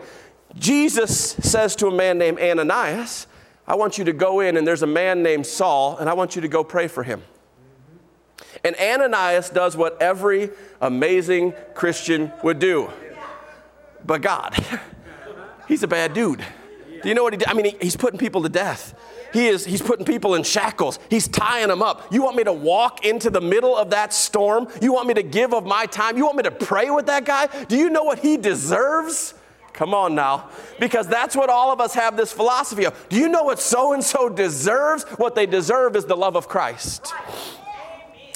Jesus 0.58 1.32
says 1.34 1.76
to 1.78 1.88
a 1.88 1.92
man 1.92 2.18
named 2.18 2.40
Ananias, 2.40 3.28
I 3.68 3.76
want 3.76 4.00
you 4.00 4.06
to 4.06 4.14
go 4.14 4.40
in, 4.40 4.58
and 4.58 4.66
there's 4.66 4.82
a 4.82 4.88
man 4.88 5.22
named 5.22 5.46
Saul, 5.46 5.98
and 5.98 6.10
I 6.10 6.14
want 6.14 6.36
you 6.36 6.42
to 6.42 6.48
go 6.48 6.64
pray 6.64 6.88
for 6.88 7.04
him. 7.04 7.22
And 8.64 8.76
Ananias 8.76 9.52
does 9.52 9.78
what 9.78 10.02
every 10.02 10.50
amazing 10.82 11.54
Christian 11.76 12.32
would 12.44 12.58
do. 12.58 12.90
But 14.04 14.22
God, 14.22 14.56
he's 15.68 15.84
a 15.84 15.88
bad 15.88 16.14
dude. 16.14 16.44
Do 17.02 17.08
you 17.08 17.16
know 17.16 17.24
what 17.24 17.34
he 17.34 17.38
did? 17.38 17.48
I 17.48 17.54
mean, 17.54 17.66
he, 17.66 17.78
he's 17.80 17.96
putting 17.96 18.18
people 18.18 18.42
to 18.44 18.50
death. 18.50 18.96
He 19.34 19.48
is, 19.48 19.66
he's 19.66 19.82
putting 19.82 20.06
people 20.06 20.36
in 20.36 20.44
shackles. 20.44 21.00
He's 21.10 21.28
tying 21.28 21.68
them 21.68 21.82
up. 21.82 22.12
You 22.12 22.24
want 22.24 22.36
me 22.36 22.44
to 22.44 22.54
walk 22.54 23.06
into 23.06 23.30
the 23.30 23.42
middle 23.42 23.76
of 23.76 23.92
that 23.92 24.14
storm? 24.14 24.68
You 24.82 24.94
want 24.94 25.08
me 25.08 25.14
to 25.16 25.24
give 25.24 25.54
of 25.54 25.66
my 25.66 25.86
time? 25.86 26.18
You 26.18 26.26
want 26.26 26.38
me 26.38 26.44
to 26.44 26.52
pray 26.52 26.90
with 26.90 27.06
that 27.08 27.26
guy? 27.26 27.48
Do 27.66 27.78
you 27.78 27.90
know 27.90 28.04
what 28.04 28.20
he 28.20 28.38
deserves? 28.38 29.34
Come 29.74 29.94
on 29.94 30.16
now. 30.16 30.50
Because 30.80 31.08
that's 31.08 31.36
what 31.36 31.50
all 31.50 31.72
of 31.72 31.80
us 31.80 31.94
have 31.94 32.18
this 32.18 32.34
philosophy 32.34 32.86
of. 32.86 33.10
Do 33.10 33.18
you 33.18 33.30
know 33.30 33.44
what 33.44 33.60
so 33.60 33.94
and 33.94 34.04
so 34.04 34.30
deserves? 34.30 35.04
What 35.18 35.36
they 35.36 35.46
deserve 35.46 35.96
is 35.96 36.06
the 36.06 36.18
love 36.18 36.36
of 36.36 36.48
Christ. 36.48 37.14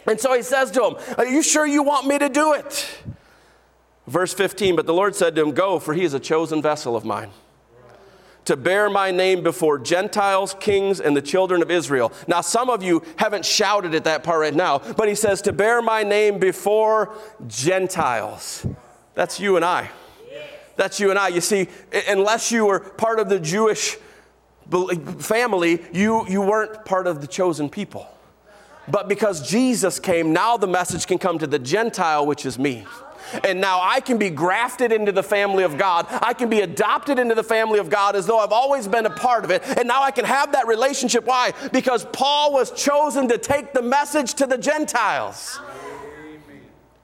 And 0.06 0.20
so 0.20 0.34
he 0.34 0.42
says 0.42 0.72
to 0.72 0.84
him, 0.86 0.96
Are 1.18 1.26
you 1.26 1.42
sure 1.42 1.66
you 1.66 1.84
want 1.84 2.08
me 2.08 2.20
to 2.20 2.30
do 2.30 2.54
it? 2.54 3.00
Verse 4.06 4.34
15, 4.34 4.76
but 4.76 4.86
the 4.86 4.94
Lord 4.94 5.16
said 5.16 5.36
to 5.36 5.42
him, 5.42 5.52
Go, 5.52 5.80
for 5.80 5.94
he 5.94 6.04
is 6.04 6.14
a 6.14 6.20
chosen 6.20 6.62
vessel 6.62 6.96
of 6.96 7.06
mine 7.06 7.32
to 8.46 8.58
bear 8.58 8.90
my 8.90 9.12
name 9.12 9.44
before 9.44 9.80
Gentiles, 9.80 10.56
kings, 10.60 11.00
and 11.00 11.16
the 11.16 11.22
children 11.22 11.62
of 11.62 11.72
Israel. 11.72 12.12
Now, 12.28 12.42
some 12.42 12.70
of 12.70 12.84
you 12.84 13.04
haven't 13.18 13.46
shouted 13.46 13.96
at 13.96 14.04
that 14.04 14.24
part 14.24 14.40
right 14.40 14.54
now, 14.54 14.80
but 14.80 15.08
he 15.08 15.16
says, 15.16 15.42
to 15.44 15.54
bear 15.54 15.82
my 15.82 16.04
name 16.04 16.40
before 16.40 17.16
Gentiles. 17.48 18.66
That's 19.16 19.40
you 19.40 19.56
and 19.56 19.66
I. 19.66 19.90
That's 20.76 21.00
you 21.00 21.10
and 21.12 21.20
I. 21.20 21.28
You 21.28 21.42
see, 21.42 21.68
unless 22.08 22.52
you 22.52 22.66
were 22.66 22.80
part 22.80 23.20
of 23.20 23.30
the 23.30 23.40
Jewish 23.40 23.98
family, 25.20 25.82
you, 25.92 26.28
you 26.28 26.42
weren't 26.42 26.84
part 26.86 27.06
of 27.06 27.22
the 27.22 27.28
chosen 27.28 27.70
people. 27.70 28.08
But 28.88 29.08
because 29.08 29.48
Jesus 29.48 30.00
came, 30.00 30.34
now 30.34 30.58
the 30.58 30.68
message 30.68 31.06
can 31.06 31.18
come 31.18 31.40
to 31.40 31.48
the 31.48 31.60
Gentile, 31.60 32.26
which 32.26 32.46
is 32.46 32.58
me. 32.60 32.86
And 33.44 33.60
now 33.62 33.80
I 33.82 34.00
can 34.00 34.18
be 34.18 34.30
grafted 34.30 34.92
into 34.92 35.12
the 35.12 35.24
family 35.24 35.64
of 35.64 35.78
God. 35.78 36.08
I 36.10 36.34
can 36.34 36.50
be 36.50 36.62
adopted 36.62 37.20
into 37.20 37.36
the 37.36 37.44
family 37.44 37.80
of 37.80 37.90
God 37.90 38.16
as 38.16 38.26
though 38.26 38.40
I've 38.40 38.52
always 38.52 38.88
been 38.88 39.06
a 39.06 39.10
part 39.10 39.44
of 39.44 39.52
it. 39.52 39.64
And 39.78 39.88
now 39.88 40.04
I 40.04 40.12
can 40.12 40.26
have 40.26 40.52
that 40.52 40.68
relationship. 40.68 41.26
Why? 41.26 41.54
Because 41.72 42.06
Paul 42.14 42.54
was 42.54 42.72
chosen 42.72 43.28
to 43.30 43.38
take 43.38 43.74
the 43.74 43.82
message 43.82 44.34
to 44.36 44.46
the 44.46 44.58
Gentiles. 44.58 45.60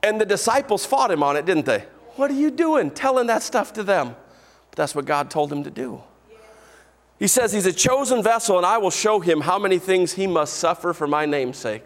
And 0.03 0.19
the 0.19 0.25
disciples 0.25 0.85
fought 0.85 1.11
him 1.11 1.23
on 1.23 1.35
it, 1.35 1.45
didn't 1.45 1.65
they? 1.65 1.85
What 2.15 2.31
are 2.31 2.35
you 2.35 2.51
doing 2.51 2.91
telling 2.91 3.27
that 3.27 3.43
stuff 3.43 3.73
to 3.73 3.83
them? 3.83 4.15
But 4.69 4.77
that's 4.77 4.95
what 4.95 5.05
God 5.05 5.29
told 5.29 5.51
him 5.51 5.63
to 5.63 5.71
do. 5.71 6.01
He 7.17 7.27
says 7.27 7.51
he's 7.51 7.65
a 7.65 7.73
chosen 7.73 8.23
vessel, 8.23 8.57
and 8.57 8.65
I 8.65 8.77
will 8.77 8.91
show 8.91 9.19
him 9.19 9.41
how 9.41 9.59
many 9.59 9.77
things 9.77 10.13
he 10.13 10.25
must 10.25 10.53
suffer 10.53 10.93
for 10.93 11.05
my 11.05 11.25
name's 11.25 11.57
sake. 11.57 11.83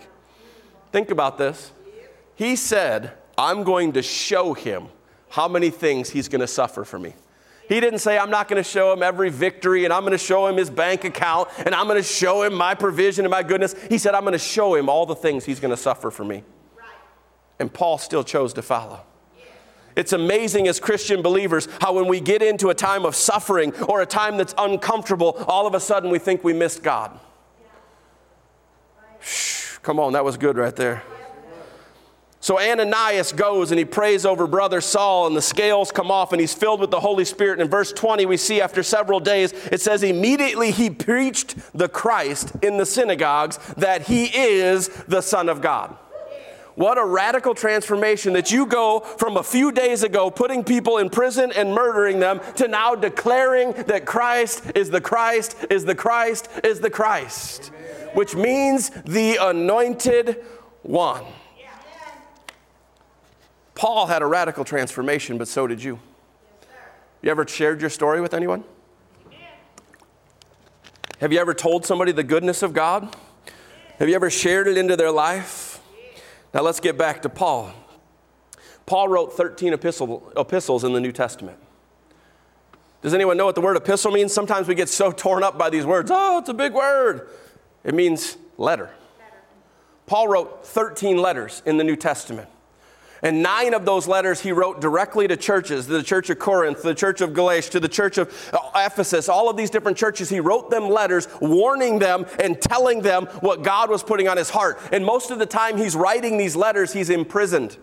Think 0.91 1.09
about 1.09 1.39
this. 1.39 1.71
He 2.36 2.55
said, 2.55 3.13
I'm 3.38 3.63
going 3.63 3.93
to 3.93 4.01
show 4.01 4.53
him 4.53 4.88
how 5.29 5.47
many 5.47 5.69
things 5.69 6.09
he's 6.09 6.27
going 6.27 6.41
to 6.41 6.47
suffer 6.47 6.84
for 6.84 6.99
me. 6.99 7.13
He 7.67 7.79
didn't 7.79 7.99
say, 7.99 8.17
I'm 8.17 8.29
not 8.29 8.47
going 8.47 8.61
to 8.61 8.69
show 8.69 8.91
him 8.91 9.01
every 9.01 9.29
victory 9.29 9.86
and 9.86 9.93
I'm 9.93 10.01
going 10.01 10.11
to 10.11 10.17
show 10.17 10.47
him 10.47 10.57
his 10.57 10.69
bank 10.69 11.05
account 11.05 11.49
and 11.65 11.73
I'm 11.73 11.88
going 11.88 12.01
to 12.01 12.07
show 12.07 12.43
him 12.43 12.53
my 12.53 12.75
provision 12.75 13.25
and 13.25 13.31
my 13.31 13.41
goodness. 13.41 13.73
He 13.89 13.97
said, 13.97 14.13
I'm 14.13 14.23
going 14.23 14.34
to 14.34 14.38
show 14.38 14.75
him 14.75 14.89
all 14.89 15.05
the 15.05 15.15
things 15.15 15.45
he's 15.45 15.59
going 15.59 15.71
to 15.71 15.77
suffer 15.77 16.11
for 16.11 16.25
me. 16.25 16.43
And 17.59 17.73
Paul 17.73 17.97
still 17.97 18.23
chose 18.23 18.53
to 18.53 18.61
follow. 18.61 19.01
It's 19.95 20.11
amazing 20.11 20.67
as 20.67 20.79
Christian 20.79 21.21
believers 21.21 21.67
how 21.79 21.93
when 21.93 22.07
we 22.07 22.19
get 22.19 22.41
into 22.41 22.69
a 22.69 22.73
time 22.73 23.05
of 23.05 23.15
suffering 23.15 23.73
or 23.84 24.01
a 24.01 24.05
time 24.05 24.38
that's 24.38 24.53
uncomfortable, 24.57 25.43
all 25.47 25.67
of 25.67 25.75
a 25.75 25.79
sudden 25.79 26.09
we 26.09 26.19
think 26.19 26.43
we 26.43 26.51
missed 26.51 26.84
God. 26.84 27.19
Shh, 29.19 29.77
come 29.77 29.99
on, 29.99 30.13
that 30.13 30.25
was 30.25 30.36
good 30.36 30.57
right 30.57 30.75
there. 30.75 31.03
So 32.43 32.59
Ananias 32.59 33.31
goes 33.31 33.71
and 33.71 33.79
he 33.79 33.85
prays 33.85 34.25
over 34.25 34.47
brother 34.47 34.81
Saul, 34.81 35.27
and 35.27 35.35
the 35.35 35.41
scales 35.41 35.93
come 35.93 36.11
off, 36.11 36.33
and 36.33 36.41
he's 36.41 36.53
filled 36.53 36.81
with 36.81 36.91
the 36.91 36.99
Holy 36.99 37.23
Spirit. 37.23 37.53
And 37.53 37.61
in 37.61 37.69
verse 37.69 37.93
20, 37.93 38.25
we 38.25 38.35
see 38.35 38.59
after 38.59 38.83
several 38.83 39.21
days, 39.21 39.53
it 39.71 39.79
says, 39.79 40.03
Immediately 40.03 40.71
he 40.71 40.89
preached 40.89 41.55
the 41.73 41.87
Christ 41.87 42.51
in 42.61 42.75
the 42.75 42.85
synagogues 42.85 43.59
that 43.77 44.07
he 44.07 44.25
is 44.25 44.89
the 45.07 45.21
Son 45.21 45.47
of 45.47 45.61
God. 45.61 45.95
What 46.75 46.97
a 46.97 47.05
radical 47.05 47.55
transformation 47.55 48.33
that 48.33 48.51
you 48.51 48.65
go 48.65 48.99
from 48.99 49.37
a 49.37 49.43
few 49.43 49.71
days 49.71 50.03
ago 50.03 50.29
putting 50.29 50.65
people 50.65 50.97
in 50.97 51.09
prison 51.09 51.53
and 51.55 51.73
murdering 51.73 52.19
them 52.19 52.41
to 52.57 52.67
now 52.67 52.93
declaring 52.93 53.71
that 53.83 54.05
Christ 54.05 54.69
is 54.75 54.89
the 54.89 54.99
Christ, 54.99 55.55
is 55.69 55.85
the 55.85 55.95
Christ, 55.95 56.49
is 56.61 56.81
the 56.81 56.89
Christ, 56.89 57.67
which 58.15 58.35
means 58.35 58.89
the 59.05 59.37
anointed 59.39 60.43
one. 60.81 61.23
Paul 63.84 64.07
had 64.07 64.21
a 64.21 64.25
radical 64.25 64.63
transformation, 64.63 65.38
but 65.38 65.49
so 65.49 65.67
did 65.67 65.84
you. 65.84 65.99
You 67.21 67.29
ever 67.29 67.45
shared 67.45 67.81
your 67.81 67.89
story 67.89 68.21
with 68.21 68.34
anyone? 68.34 68.63
Have 71.19 71.34
you 71.34 71.39
ever 71.39 71.53
told 71.53 71.86
somebody 71.86 72.13
the 72.13 72.23
goodness 72.23 72.63
of 72.63 72.71
God? 72.71 73.13
Have 73.99 74.07
you 74.07 74.15
ever 74.15 74.29
shared 74.29 74.69
it 74.69 74.77
into 74.77 74.95
their 74.95 75.11
life? 75.11 75.81
Now 76.53 76.61
let's 76.61 76.79
get 76.79 76.97
back 76.97 77.23
to 77.23 77.29
Paul. 77.29 77.73
Paul 78.86 79.09
wrote 79.09 79.34
13 79.34 79.73
epistle, 79.73 80.31
epistles 80.38 80.86
in 80.86 80.93
the 80.93 81.01
New 81.01 81.11
Testament. 81.11 81.57
Does 83.01 83.13
anyone 83.13 83.36
know 83.36 83.47
what 83.47 83.55
the 83.55 83.59
word 83.59 83.75
epistle 83.75 84.13
means? 84.13 84.31
Sometimes 84.31 84.65
we 84.65 84.75
get 84.75 84.88
so 84.88 85.11
torn 85.11 85.43
up 85.43 85.57
by 85.57 85.69
these 85.69 85.86
words. 85.86 86.09
Oh, 86.09 86.38
it's 86.38 86.47
a 86.47 86.53
big 86.53 86.71
word. 86.71 87.27
It 87.84 87.93
means 87.93 88.38
letter. 88.57 88.91
Paul 90.05 90.29
wrote 90.29 90.65
13 90.65 91.17
letters 91.17 91.61
in 91.65 91.75
the 91.75 91.84
New 91.84 91.97
Testament. 91.97 92.47
And 93.24 93.41
nine 93.41 93.74
of 93.74 93.86
those 93.86 94.05
letters 94.05 94.41
he 94.41 94.51
wrote 94.51 94.82
directly 94.82 95.30
to 95.30 95.38
churches 95.38 95.88
the 95.88 96.03
church 96.03 96.30
of 96.30 96.39
Corinth, 96.39 96.84
the 96.84 96.93
church 96.93 97.21
of 97.21 97.34
Galatia, 97.34 97.71
to 97.71 97.80
the 97.80 97.88
church 97.88 98.17
of 98.17 98.30
uh, 98.51 98.59
Ephesus, 98.76 99.30
all 99.30 99.49
of 99.49 99.55
these 99.55 99.69
different 99.69 99.97
churches. 99.97 100.30
He 100.30 100.41
wrote 100.41 100.69
them 100.69 100.89
letters 100.89 101.30
warning 101.39 101.99
them 101.99 102.26
and 102.38 102.61
telling 102.61 103.01
them 103.01 103.28
what 103.39 103.63
God 103.63 103.89
was 103.89 104.03
putting 104.03 104.28
on 104.28 104.36
his 104.36 104.49
heart. 104.49 104.78
And 104.91 105.05
most 105.05 105.32
of 105.32 105.39
the 105.39 105.45
time 105.45 105.78
he's 105.78 105.95
writing 105.95 106.38
these 106.38 106.57
letters, 106.57 106.91
he's 106.91 107.09
imprisoned. 107.09 107.78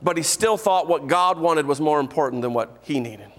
But 0.00 0.16
he 0.16 0.22
still 0.22 0.56
thought 0.56 0.88
what 0.88 1.06
God 1.06 1.38
wanted 1.38 1.66
was 1.66 1.82
more 1.82 2.00
important 2.00 2.40
than 2.40 2.54
what 2.54 2.78
he 2.80 2.98
needed. 2.98 3.30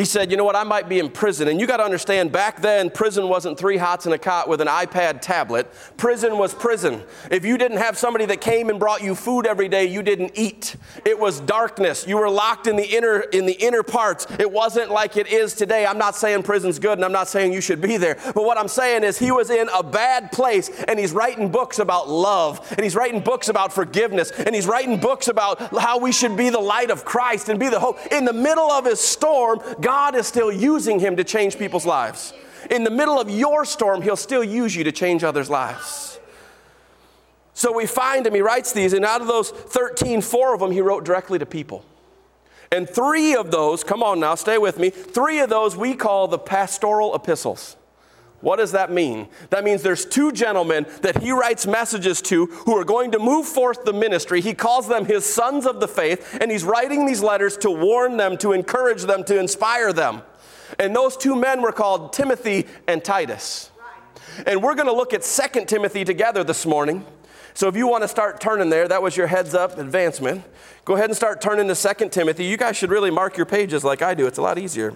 He 0.00 0.06
said, 0.06 0.30
You 0.30 0.38
know 0.38 0.44
what? 0.44 0.56
I 0.56 0.64
might 0.64 0.88
be 0.88 0.98
in 0.98 1.10
prison. 1.10 1.46
And 1.48 1.60
you 1.60 1.66
got 1.66 1.76
to 1.76 1.82
understand, 1.82 2.32
back 2.32 2.62
then, 2.62 2.88
prison 2.88 3.28
wasn't 3.28 3.58
three 3.58 3.76
hots 3.76 4.06
and 4.06 4.14
a 4.14 4.18
cot 4.18 4.48
with 4.48 4.62
an 4.62 4.66
iPad 4.66 5.20
tablet. 5.20 5.70
Prison 5.98 6.38
was 6.38 6.54
prison. 6.54 7.02
If 7.30 7.44
you 7.44 7.58
didn't 7.58 7.76
have 7.76 7.98
somebody 7.98 8.24
that 8.24 8.40
came 8.40 8.70
and 8.70 8.78
brought 8.78 9.02
you 9.02 9.14
food 9.14 9.44
every 9.44 9.68
day, 9.68 9.84
you 9.84 10.02
didn't 10.02 10.32
eat. 10.36 10.76
It 11.04 11.18
was 11.18 11.40
darkness. 11.40 12.06
You 12.06 12.16
were 12.16 12.30
locked 12.30 12.66
in 12.66 12.76
the 12.76 12.96
inner, 12.96 13.20
in 13.20 13.44
the 13.44 13.52
inner 13.52 13.82
parts. 13.82 14.26
It 14.38 14.50
wasn't 14.50 14.90
like 14.90 15.18
it 15.18 15.26
is 15.26 15.52
today. 15.52 15.84
I'm 15.84 15.98
not 15.98 16.16
saying 16.16 16.44
prison's 16.44 16.78
good 16.78 16.96
and 16.96 17.04
I'm 17.04 17.12
not 17.12 17.28
saying 17.28 17.52
you 17.52 17.60
should 17.60 17.82
be 17.82 17.98
there. 17.98 18.16
But 18.24 18.44
what 18.44 18.56
I'm 18.56 18.68
saying 18.68 19.04
is, 19.04 19.18
he 19.18 19.30
was 19.30 19.50
in 19.50 19.68
a 19.68 19.82
bad 19.82 20.32
place 20.32 20.70
and 20.88 20.98
he's 20.98 21.12
writing 21.12 21.50
books 21.50 21.78
about 21.78 22.08
love 22.08 22.66
and 22.72 22.82
he's 22.82 22.96
writing 22.96 23.20
books 23.20 23.50
about 23.50 23.70
forgiveness 23.70 24.30
and 24.30 24.54
he's 24.54 24.66
writing 24.66 24.98
books 24.98 25.28
about 25.28 25.60
how 25.76 25.98
we 25.98 26.10
should 26.10 26.38
be 26.38 26.48
the 26.48 26.58
light 26.58 26.90
of 26.90 27.04
Christ 27.04 27.50
and 27.50 27.60
be 27.60 27.68
the 27.68 27.78
hope. 27.78 27.98
In 28.10 28.24
the 28.24 28.32
middle 28.32 28.70
of 28.70 28.86
his 28.86 28.98
storm, 28.98 29.60
God 29.78 29.89
is 30.14 30.26
still 30.26 30.52
using 30.52 31.00
him 31.00 31.16
to 31.16 31.24
change 31.24 31.58
people's 31.58 31.86
lives. 31.86 32.32
In 32.70 32.84
the 32.84 32.90
middle 32.90 33.18
of 33.18 33.30
your 33.30 33.64
storm, 33.64 34.02
he'll 34.02 34.16
still 34.16 34.44
use 34.44 34.74
you 34.76 34.84
to 34.84 34.92
change 34.92 35.24
others' 35.24 35.50
lives. 35.50 36.18
So 37.54 37.72
we 37.72 37.86
find 37.86 38.26
him, 38.26 38.34
he 38.34 38.40
writes 38.40 38.72
these, 38.72 38.92
and 38.92 39.04
out 39.04 39.20
of 39.20 39.26
those 39.26 39.50
13, 39.50 40.22
four 40.22 40.54
of 40.54 40.60
them 40.60 40.70
he 40.70 40.80
wrote 40.80 41.04
directly 41.04 41.38
to 41.38 41.46
people. 41.46 41.84
And 42.72 42.88
three 42.88 43.34
of 43.34 43.50
those, 43.50 43.82
come 43.82 44.02
on 44.02 44.20
now, 44.20 44.34
stay 44.36 44.56
with 44.56 44.78
me, 44.78 44.90
three 44.90 45.40
of 45.40 45.50
those 45.50 45.76
we 45.76 45.94
call 45.94 46.28
the 46.28 46.38
pastoral 46.38 47.14
epistles. 47.14 47.76
What 48.40 48.56
does 48.56 48.72
that 48.72 48.90
mean? 48.90 49.28
That 49.50 49.64
means 49.64 49.82
there's 49.82 50.06
two 50.06 50.32
gentlemen 50.32 50.86
that 51.02 51.22
he 51.22 51.30
writes 51.30 51.66
messages 51.66 52.22
to 52.22 52.46
who 52.46 52.76
are 52.76 52.84
going 52.84 53.10
to 53.12 53.18
move 53.18 53.46
forth 53.46 53.84
the 53.84 53.92
ministry. 53.92 54.40
He 54.40 54.54
calls 54.54 54.88
them 54.88 55.04
his 55.04 55.26
sons 55.26 55.66
of 55.66 55.78
the 55.78 55.88
faith, 55.88 56.38
and 56.40 56.50
he's 56.50 56.64
writing 56.64 57.04
these 57.04 57.22
letters 57.22 57.58
to 57.58 57.70
warn 57.70 58.16
them, 58.16 58.38
to 58.38 58.52
encourage 58.52 59.02
them, 59.02 59.24
to 59.24 59.38
inspire 59.38 59.92
them. 59.92 60.22
And 60.78 60.96
those 60.96 61.16
two 61.16 61.36
men 61.36 61.60
were 61.60 61.72
called 61.72 62.12
Timothy 62.12 62.66
and 62.86 63.04
Titus. 63.04 63.70
And 64.46 64.62
we're 64.62 64.74
going 64.74 64.86
to 64.86 64.94
look 64.94 65.12
at 65.12 65.22
2 65.22 65.66
Timothy 65.66 66.04
together 66.04 66.42
this 66.42 66.64
morning. 66.64 67.04
So 67.52 67.68
if 67.68 67.76
you 67.76 67.86
want 67.86 68.04
to 68.04 68.08
start 68.08 68.40
turning 68.40 68.70
there, 68.70 68.88
that 68.88 69.02
was 69.02 69.16
your 69.16 69.26
heads 69.26 69.54
up 69.54 69.76
advancement. 69.76 70.44
Go 70.84 70.94
ahead 70.94 71.10
and 71.10 71.16
start 71.16 71.42
turning 71.42 71.68
to 71.68 71.74
2 71.74 72.08
Timothy. 72.08 72.44
You 72.44 72.56
guys 72.56 72.76
should 72.76 72.90
really 72.90 73.10
mark 73.10 73.36
your 73.36 73.46
pages 73.46 73.84
like 73.84 74.00
I 74.00 74.14
do, 74.14 74.26
it's 74.26 74.38
a 74.38 74.42
lot 74.42 74.56
easier. 74.56 74.94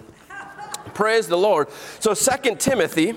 Praise 0.93 1.27
the 1.27 1.37
Lord. 1.37 1.67
So 1.99 2.13
2 2.13 2.55
Timothy 2.55 3.15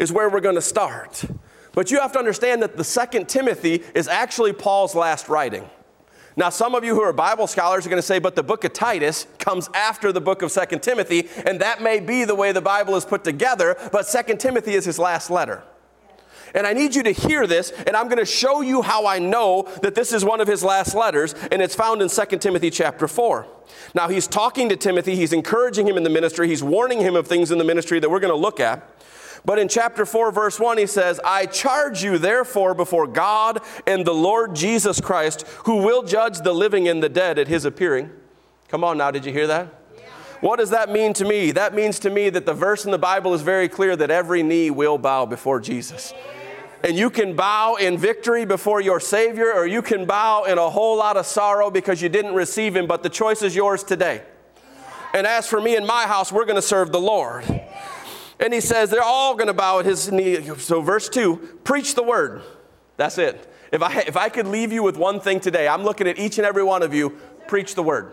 is 0.00 0.10
where 0.10 0.28
we're 0.28 0.40
going 0.40 0.56
to 0.56 0.60
start. 0.60 1.24
But 1.72 1.92
you 1.92 2.00
have 2.00 2.10
to 2.12 2.18
understand 2.18 2.62
that 2.62 2.76
the 2.76 2.82
second 2.82 3.28
Timothy 3.28 3.84
is 3.94 4.08
actually 4.08 4.52
Paul's 4.52 4.96
last 4.96 5.28
writing. 5.28 5.70
Now, 6.36 6.48
some 6.48 6.74
of 6.74 6.84
you 6.84 6.94
who 6.94 7.02
are 7.02 7.12
Bible 7.12 7.46
scholars 7.46 7.86
are 7.86 7.90
going 7.90 8.00
to 8.00 8.06
say, 8.06 8.18
but 8.18 8.34
the 8.34 8.42
book 8.42 8.64
of 8.64 8.72
Titus 8.72 9.26
comes 9.38 9.68
after 9.74 10.10
the 10.10 10.20
book 10.20 10.42
of 10.42 10.50
Second 10.50 10.82
Timothy, 10.82 11.28
and 11.44 11.60
that 11.60 11.82
may 11.82 12.00
be 12.00 12.24
the 12.24 12.34
way 12.34 12.50
the 12.50 12.60
Bible 12.60 12.96
is 12.96 13.04
put 13.04 13.24
together, 13.24 13.76
but 13.92 14.06
Second 14.06 14.38
Timothy 14.38 14.74
is 14.74 14.84
his 14.84 14.98
last 14.98 15.28
letter. 15.28 15.62
And 16.54 16.66
I 16.66 16.72
need 16.72 16.94
you 16.94 17.02
to 17.02 17.10
hear 17.10 17.46
this, 17.46 17.70
and 17.70 17.96
I'm 17.96 18.06
going 18.06 18.18
to 18.18 18.24
show 18.24 18.60
you 18.60 18.82
how 18.82 19.06
I 19.06 19.18
know 19.18 19.68
that 19.82 19.94
this 19.94 20.12
is 20.12 20.24
one 20.24 20.40
of 20.40 20.48
his 20.48 20.64
last 20.64 20.94
letters, 20.94 21.34
and 21.52 21.60
it's 21.60 21.74
found 21.74 22.00
in 22.00 22.08
2 22.08 22.38
Timothy 22.38 22.70
chapter 22.70 23.06
4. 23.06 23.46
Now, 23.94 24.08
he's 24.08 24.26
talking 24.26 24.68
to 24.70 24.76
Timothy, 24.76 25.16
he's 25.16 25.32
encouraging 25.32 25.86
him 25.86 25.96
in 25.96 26.04
the 26.04 26.10
ministry, 26.10 26.48
he's 26.48 26.62
warning 26.62 27.00
him 27.00 27.16
of 27.16 27.26
things 27.26 27.50
in 27.50 27.58
the 27.58 27.64
ministry 27.64 28.00
that 28.00 28.08
we're 28.08 28.20
going 28.20 28.32
to 28.32 28.40
look 28.40 28.60
at. 28.60 28.88
But 29.44 29.58
in 29.58 29.68
chapter 29.68 30.04
4, 30.04 30.32
verse 30.32 30.60
1, 30.60 30.78
he 30.78 30.86
says, 30.86 31.20
I 31.24 31.46
charge 31.46 32.02
you 32.02 32.18
therefore 32.18 32.74
before 32.74 33.06
God 33.06 33.60
and 33.86 34.04
the 34.04 34.14
Lord 34.14 34.54
Jesus 34.54 35.00
Christ, 35.00 35.46
who 35.64 35.76
will 35.76 36.02
judge 36.02 36.38
the 36.38 36.52
living 36.52 36.88
and 36.88 37.02
the 37.02 37.08
dead 37.08 37.38
at 37.38 37.48
his 37.48 37.64
appearing. 37.64 38.10
Come 38.68 38.84
on 38.84 38.98
now, 38.98 39.10
did 39.10 39.24
you 39.24 39.32
hear 39.32 39.46
that? 39.46 39.74
What 40.40 40.58
does 40.58 40.70
that 40.70 40.90
mean 40.90 41.12
to 41.14 41.24
me? 41.24 41.50
That 41.50 41.74
means 41.74 41.98
to 42.00 42.10
me 42.10 42.30
that 42.30 42.46
the 42.46 42.54
verse 42.54 42.84
in 42.84 42.90
the 42.90 42.98
Bible 42.98 43.34
is 43.34 43.42
very 43.42 43.68
clear 43.68 43.94
that 43.96 44.10
every 44.10 44.42
knee 44.42 44.70
will 44.70 44.96
bow 44.96 45.26
before 45.26 45.60
Jesus. 45.60 46.14
And 46.82 46.96
you 46.96 47.10
can 47.10 47.36
bow 47.36 47.74
in 47.74 47.98
victory 47.98 48.46
before 48.46 48.80
your 48.80 49.00
Savior, 49.00 49.52
or 49.52 49.66
you 49.66 49.82
can 49.82 50.06
bow 50.06 50.44
in 50.44 50.56
a 50.56 50.70
whole 50.70 50.96
lot 50.96 51.18
of 51.18 51.26
sorrow 51.26 51.70
because 51.70 52.00
you 52.00 52.08
didn't 52.08 52.34
receive 52.34 52.74
Him, 52.74 52.86
but 52.86 53.02
the 53.02 53.10
choice 53.10 53.42
is 53.42 53.54
yours 53.54 53.84
today. 53.84 54.22
And 55.12 55.26
as 55.26 55.46
for 55.46 55.60
me 55.60 55.76
and 55.76 55.86
my 55.86 56.06
house, 56.06 56.32
we're 56.32 56.46
going 56.46 56.56
to 56.56 56.62
serve 56.62 56.90
the 56.90 57.00
Lord. 57.00 57.44
And 58.40 58.54
he 58.54 58.60
says 58.60 58.90
they're 58.90 59.02
all 59.02 59.34
going 59.34 59.48
to 59.48 59.54
bow 59.54 59.80
at 59.80 59.84
his 59.84 60.10
knee. 60.10 60.42
So, 60.58 60.80
verse 60.80 61.08
2 61.08 61.58
preach 61.62 61.94
the 61.94 62.02
word. 62.02 62.42
That's 62.96 63.18
it. 63.18 63.46
If 63.72 63.82
I, 63.82 64.00
if 64.00 64.16
I 64.16 64.28
could 64.28 64.48
leave 64.48 64.72
you 64.72 64.82
with 64.82 64.96
one 64.96 65.20
thing 65.20 65.38
today, 65.38 65.68
I'm 65.68 65.84
looking 65.84 66.08
at 66.08 66.18
each 66.18 66.38
and 66.38 66.46
every 66.46 66.64
one 66.64 66.82
of 66.82 66.92
you 66.92 67.10
preach 67.46 67.74
the 67.74 67.82
word. 67.82 68.12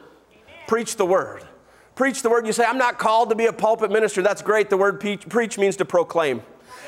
Preach 0.68 0.98
the 0.98 1.06
word. 1.06 1.44
Preach 1.96 2.22
the 2.22 2.30
word. 2.30 2.46
You 2.46 2.54
say, 2.54 2.64
I'm 2.64 2.78
not 2.78 3.00
called 3.00 3.30
to 3.30 3.36
be 3.36 3.48
a 3.48 3.54
pulpit 3.54 3.90
minister. 3.90 4.22
That's 4.22 4.42
great. 4.42 4.70
The 4.70 4.78
word 4.78 5.00
preach, 5.00 5.28
preach 5.28 5.58
means 5.58 5.78
to 5.78 5.86
proclaim. 5.86 6.44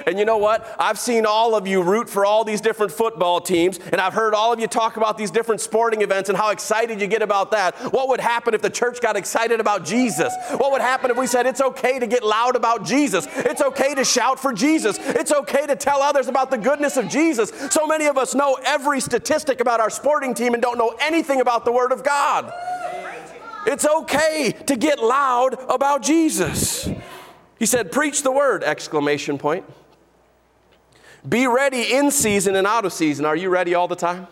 And 0.08 0.18
you 0.18 0.26
know 0.26 0.38
what? 0.38 0.76
I've 0.80 1.00
seen 1.00 1.26
all 1.26 1.56
of 1.56 1.68
you 1.68 1.82
root 1.82 2.10
for 2.10 2.26
all 2.26 2.44
these 2.44 2.62
different 2.62 2.92
football 2.92 3.42
teams, 3.42 3.80
and 3.92 4.00
I've 4.00 4.14
heard 4.14 4.34
all 4.34 4.54
of 4.54 4.60
you 4.60 4.68
talk 4.68 4.98
about 4.98 5.18
these 5.18 5.32
different 5.32 5.62
sporting 5.62 6.02
events 6.02 6.30
and 6.30 6.38
how 6.38 6.50
excited 6.50 7.02
you 7.02 7.08
get 7.08 7.22
about 7.22 7.52
that. 7.52 7.76
What 7.94 8.10
would 8.10 8.20
happen 8.20 8.54
if 8.54 8.62
the 8.62 8.70
church 8.70 9.02
got 9.02 9.16
excited 9.16 9.60
about 9.60 9.86
Jesus? 9.86 10.34
What 10.58 10.72
would 10.72 10.82
happen 10.82 11.12
if 11.12 11.18
we 11.18 11.28
said 11.28 11.46
it's 11.46 11.62
okay 11.62 12.00
to 12.00 12.08
get 12.08 12.24
loud 12.24 12.56
about 12.56 12.86
Jesus? 12.86 13.28
It's 13.36 13.62
okay 13.62 13.96
to 13.96 14.04
shout 14.04 14.40
for 14.40 14.54
Jesus. 14.54 14.98
It's 15.00 15.32
okay 15.32 15.66
to 15.68 15.76
tell 15.76 16.02
others 16.02 16.28
about 16.28 16.52
the 16.52 16.58
goodness 16.58 16.98
of 16.98 17.08
Jesus. 17.08 17.52
So 17.72 17.88
many 17.88 18.06
of 18.06 18.18
us 18.18 18.36
know 18.36 18.58
every 18.66 19.00
statistic 19.00 19.60
about 19.60 19.80
our 19.80 19.90
sporting 19.90 20.34
team 20.34 20.54
and 20.54 20.62
don't 20.62 20.78
know 20.78 20.96
anything 21.00 21.42
about 21.42 21.66
the 21.66 21.72
Word 21.72 21.92
of 21.92 22.04
God. 22.04 22.52
It's 23.66 23.86
okay 23.86 24.56
to 24.68 24.76
get 24.76 25.00
loud 25.00 25.56
about 25.70 26.02
Jesus. 26.02 26.90
He 27.58 27.66
said, 27.66 27.92
Preach 27.92 28.24
the 28.24 28.32
word! 28.32 28.64
Exclamation 28.64 29.38
point. 29.38 29.66
Be 31.28 31.48
ready 31.48 31.94
in 31.94 32.12
season 32.12 32.56
and 32.56 32.66
out 32.66 32.86
of 32.86 32.94
season. 32.94 33.26
Are 33.26 33.36
you 33.36 33.50
ready 33.50 33.76
all 33.76 33.88
the 33.88 33.96
time? 33.96 34.28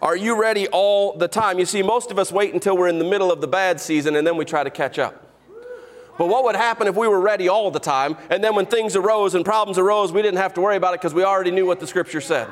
Are 0.00 0.16
you 0.16 0.40
ready 0.40 0.68
all 0.68 1.16
the 1.16 1.26
time? 1.26 1.58
You 1.58 1.64
see, 1.64 1.82
most 1.82 2.10
of 2.10 2.18
us 2.18 2.30
wait 2.30 2.54
until 2.54 2.76
we're 2.76 2.88
in 2.88 2.98
the 2.98 3.04
middle 3.04 3.32
of 3.32 3.40
the 3.40 3.48
bad 3.48 3.80
season 3.80 4.14
and 4.16 4.26
then 4.26 4.36
we 4.36 4.44
try 4.44 4.62
to 4.62 4.70
catch 4.70 4.98
up. 4.98 5.22
But 6.18 6.28
what 6.28 6.44
would 6.44 6.56
happen 6.56 6.86
if 6.86 6.96
we 6.96 7.08
were 7.08 7.20
ready 7.20 7.48
all 7.48 7.70
the 7.70 7.80
time 7.80 8.16
and 8.30 8.42
then 8.44 8.54
when 8.54 8.66
things 8.66 8.94
arose 8.94 9.34
and 9.34 9.44
problems 9.44 9.78
arose, 9.78 10.12
we 10.12 10.22
didn't 10.22 10.38
have 10.38 10.54
to 10.54 10.60
worry 10.60 10.76
about 10.76 10.94
it 10.94 11.00
because 11.00 11.14
we 11.14 11.24
already 11.24 11.50
knew 11.50 11.66
what 11.66 11.80
the 11.80 11.86
scripture 11.86 12.20
said? 12.20 12.48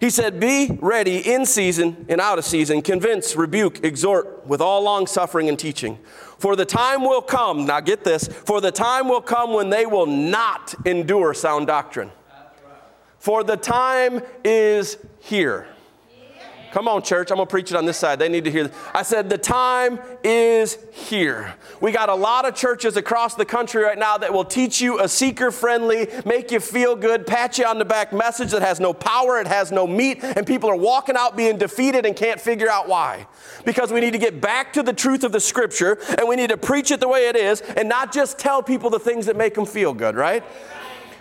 He 0.00 0.10
said, 0.10 0.38
Be 0.38 0.78
ready 0.80 1.18
in 1.18 1.44
season 1.44 2.06
and 2.08 2.20
out 2.20 2.38
of 2.38 2.44
season, 2.44 2.82
convince, 2.82 3.34
rebuke, 3.34 3.84
exhort 3.84 4.46
with 4.46 4.60
all 4.60 4.80
long 4.82 5.08
suffering 5.08 5.48
and 5.48 5.58
teaching. 5.58 5.98
For 6.38 6.54
the 6.54 6.64
time 6.64 7.02
will 7.02 7.22
come, 7.22 7.66
now 7.66 7.80
get 7.80 8.04
this, 8.04 8.28
for 8.28 8.60
the 8.60 8.70
time 8.70 9.08
will 9.08 9.20
come 9.20 9.52
when 9.52 9.70
they 9.70 9.86
will 9.86 10.06
not 10.06 10.74
endure 10.86 11.34
sound 11.34 11.66
doctrine. 11.66 12.12
For 13.28 13.44
the 13.44 13.58
time 13.58 14.22
is 14.42 14.96
here. 15.20 15.66
Come 16.72 16.88
on, 16.88 17.02
church. 17.02 17.30
I'm 17.30 17.36
going 17.36 17.46
to 17.46 17.50
preach 17.50 17.70
it 17.70 17.76
on 17.76 17.84
this 17.84 17.98
side. 17.98 18.18
They 18.18 18.30
need 18.30 18.44
to 18.44 18.50
hear 18.50 18.68
this. 18.68 18.76
I 18.94 19.02
said, 19.02 19.28
The 19.28 19.36
time 19.36 20.00
is 20.24 20.78
here. 20.92 21.54
We 21.82 21.92
got 21.92 22.08
a 22.08 22.14
lot 22.14 22.48
of 22.48 22.54
churches 22.54 22.96
across 22.96 23.34
the 23.34 23.44
country 23.44 23.82
right 23.84 23.98
now 23.98 24.16
that 24.16 24.32
will 24.32 24.46
teach 24.46 24.80
you 24.80 25.00
a 25.00 25.06
seeker 25.06 25.50
friendly, 25.50 26.08
make 26.24 26.50
you 26.50 26.58
feel 26.58 26.96
good, 26.96 27.26
pat 27.26 27.58
you 27.58 27.66
on 27.66 27.78
the 27.78 27.84
back 27.84 28.14
message 28.14 28.50
that 28.52 28.62
has 28.62 28.80
no 28.80 28.94
power, 28.94 29.38
it 29.38 29.46
has 29.46 29.70
no 29.70 29.86
meat, 29.86 30.24
and 30.24 30.46
people 30.46 30.70
are 30.70 30.76
walking 30.76 31.14
out 31.14 31.36
being 31.36 31.58
defeated 31.58 32.06
and 32.06 32.16
can't 32.16 32.40
figure 32.40 32.70
out 32.70 32.88
why. 32.88 33.26
Because 33.66 33.92
we 33.92 34.00
need 34.00 34.12
to 34.12 34.18
get 34.18 34.40
back 34.40 34.72
to 34.72 34.82
the 34.82 34.94
truth 34.94 35.22
of 35.22 35.32
the 35.32 35.40
scripture 35.40 35.98
and 36.16 36.26
we 36.26 36.36
need 36.36 36.48
to 36.48 36.56
preach 36.56 36.90
it 36.90 36.98
the 36.98 37.08
way 37.08 37.28
it 37.28 37.36
is 37.36 37.60
and 37.60 37.90
not 37.90 38.10
just 38.10 38.38
tell 38.38 38.62
people 38.62 38.88
the 38.88 38.98
things 38.98 39.26
that 39.26 39.36
make 39.36 39.52
them 39.52 39.66
feel 39.66 39.92
good, 39.92 40.16
right? 40.16 40.42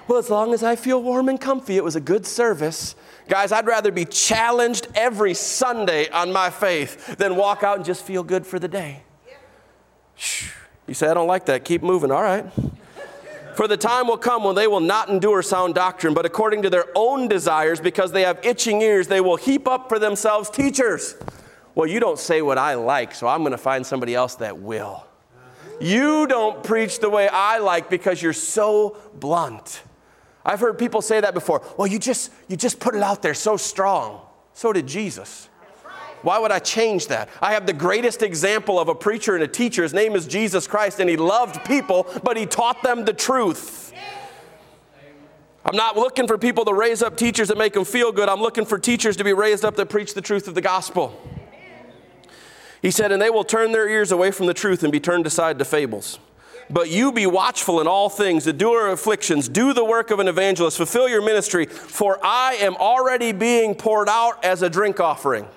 Well, 0.07 0.17
as 0.17 0.29
long 0.29 0.53
as 0.53 0.63
I 0.63 0.75
feel 0.75 1.03
warm 1.03 1.27
and 1.27 1.39
comfy, 1.39 1.75
it 1.75 1.83
was 1.83 1.95
a 1.97 2.01
good 2.01 2.25
service. 2.25 2.95
Guys, 3.27 3.51
I'd 3.51 3.67
rather 3.67 3.91
be 3.91 4.05
challenged 4.05 4.87
every 4.95 5.33
Sunday 5.33 6.09
on 6.09 6.31
my 6.31 6.49
faith 6.49 7.17
than 7.17 7.35
walk 7.35 7.61
out 7.61 7.75
and 7.75 7.85
just 7.85 8.03
feel 8.03 8.23
good 8.23 8.47
for 8.47 8.57
the 8.57 8.69
day. 8.69 9.03
You 10.87 10.93
say, 10.93 11.09
I 11.09 11.13
don't 11.13 11.27
like 11.27 11.45
that. 11.47 11.65
Keep 11.65 11.83
moving. 11.83 12.11
All 12.11 12.23
right. 12.23 12.45
For 13.55 13.67
the 13.67 13.75
time 13.75 14.07
will 14.07 14.17
come 14.17 14.43
when 14.43 14.55
they 14.55 14.67
will 14.67 14.79
not 14.79 15.09
endure 15.09 15.41
sound 15.41 15.75
doctrine, 15.75 16.13
but 16.13 16.25
according 16.25 16.61
to 16.61 16.69
their 16.69 16.85
own 16.95 17.27
desires, 17.27 17.81
because 17.81 18.11
they 18.11 18.21
have 18.21 18.39
itching 18.43 18.81
ears, 18.81 19.07
they 19.07 19.19
will 19.19 19.35
heap 19.35 19.67
up 19.67 19.89
for 19.89 19.99
themselves 19.99 20.49
teachers. 20.49 21.15
Well, 21.75 21.87
you 21.87 21.99
don't 21.99 22.19
say 22.19 22.41
what 22.41 22.57
I 22.57 22.75
like, 22.75 23.13
so 23.13 23.27
I'm 23.27 23.41
going 23.41 23.51
to 23.51 23.57
find 23.57 23.85
somebody 23.85 24.15
else 24.15 24.35
that 24.35 24.59
will. 24.59 25.05
You 25.81 26.27
don't 26.27 26.63
preach 26.63 26.99
the 26.99 27.09
way 27.09 27.27
I 27.27 27.57
like 27.57 27.89
because 27.89 28.21
you're 28.21 28.31
so 28.31 28.97
blunt. 29.15 29.81
I've 30.47 30.61
heard 30.61 30.79
people 30.79 31.01
say 31.01 31.19
that 31.19 31.33
before. 31.33 31.61
Well, 31.75 31.87
you 31.87 31.99
just 31.99 32.31
you 32.47 32.55
just 32.55 32.79
put 32.79 32.95
it 32.95 33.03
out 33.03 33.21
there 33.21 33.33
so 33.33 33.57
strong. 33.57 34.21
So 34.53 34.71
did 34.71 34.87
Jesus. 34.87 35.49
Why 36.23 36.39
would 36.39 36.51
I 36.51 36.59
change 36.59 37.07
that? 37.07 37.29
I 37.41 37.53
have 37.53 37.67
the 37.67 37.73
greatest 37.73 38.23
example 38.23 38.79
of 38.79 38.87
a 38.87 38.95
preacher 38.95 39.35
and 39.35 39.43
a 39.43 39.47
teacher. 39.47 39.83
His 39.83 39.93
name 39.93 40.15
is 40.15 40.25
Jesus 40.25 40.65
Christ, 40.65 40.99
and 40.99 41.07
he 41.09 41.15
loved 41.15 41.63
people, 41.63 42.07
but 42.23 42.37
he 42.37 42.47
taught 42.47 42.81
them 42.81 43.05
the 43.05 43.13
truth. 43.13 43.93
I'm 45.63 45.75
not 45.75 45.97
looking 45.97 46.27
for 46.27 46.37
people 46.37 46.65
to 46.65 46.73
raise 46.73 47.03
up 47.03 47.17
teachers 47.17 47.49
that 47.49 47.57
make 47.57 47.73
them 47.73 47.85
feel 47.85 48.11
good. 48.11 48.29
I'm 48.29 48.39
looking 48.39 48.65
for 48.65 48.79
teachers 48.79 49.17
to 49.17 49.23
be 49.23 49.33
raised 49.33 49.65
up 49.65 49.75
that 49.75 49.89
preach 49.89 50.13
the 50.13 50.21
truth 50.21 50.47
of 50.47 50.55
the 50.55 50.61
gospel. 50.61 51.21
He 52.81 52.89
said, 52.89 53.11
And 53.11 53.21
they 53.21 53.29
will 53.29 53.43
turn 53.43 53.73
their 53.73 53.87
ears 53.87 54.11
away 54.11 54.31
from 54.31 54.47
the 54.47 54.53
truth 54.53 54.81
and 54.81 54.91
be 54.91 54.99
turned 54.99 55.27
aside 55.27 55.59
to 55.59 55.65
fables. 55.65 56.19
But 56.69 56.89
you 56.89 57.11
be 57.11 57.25
watchful 57.25 57.79
in 57.79 57.87
all 57.87 58.09
things, 58.09 58.45
endure 58.45 58.89
afflictions, 58.89 59.47
do 59.47 59.73
the 59.73 59.85
work 59.85 60.11
of 60.11 60.19
an 60.19 60.27
evangelist, 60.27 60.77
fulfill 60.77 61.07
your 61.07 61.21
ministry, 61.21 61.65
for 61.65 62.19
I 62.23 62.55
am 62.55 62.75
already 62.75 63.31
being 63.31 63.73
poured 63.73 64.09
out 64.09 64.43
as 64.43 64.61
a 64.61 64.69
drink 64.69 64.99
offering. 64.99 65.47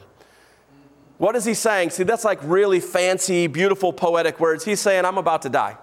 What 1.19 1.37
is 1.37 1.45
he 1.45 1.55
saying? 1.55 1.91
See, 1.91 2.05
that's 2.05 2.25
like 2.25 2.39
really 2.43 2.81
fancy, 2.81 3.47
beautiful, 3.47 3.93
poetic 3.93 4.41
words. 4.41 4.65
He's 4.65 4.81
saying, 4.81 5.05
I'm 5.05 5.19
about 5.19 5.43
to 5.43 5.49
die. 5.49 5.77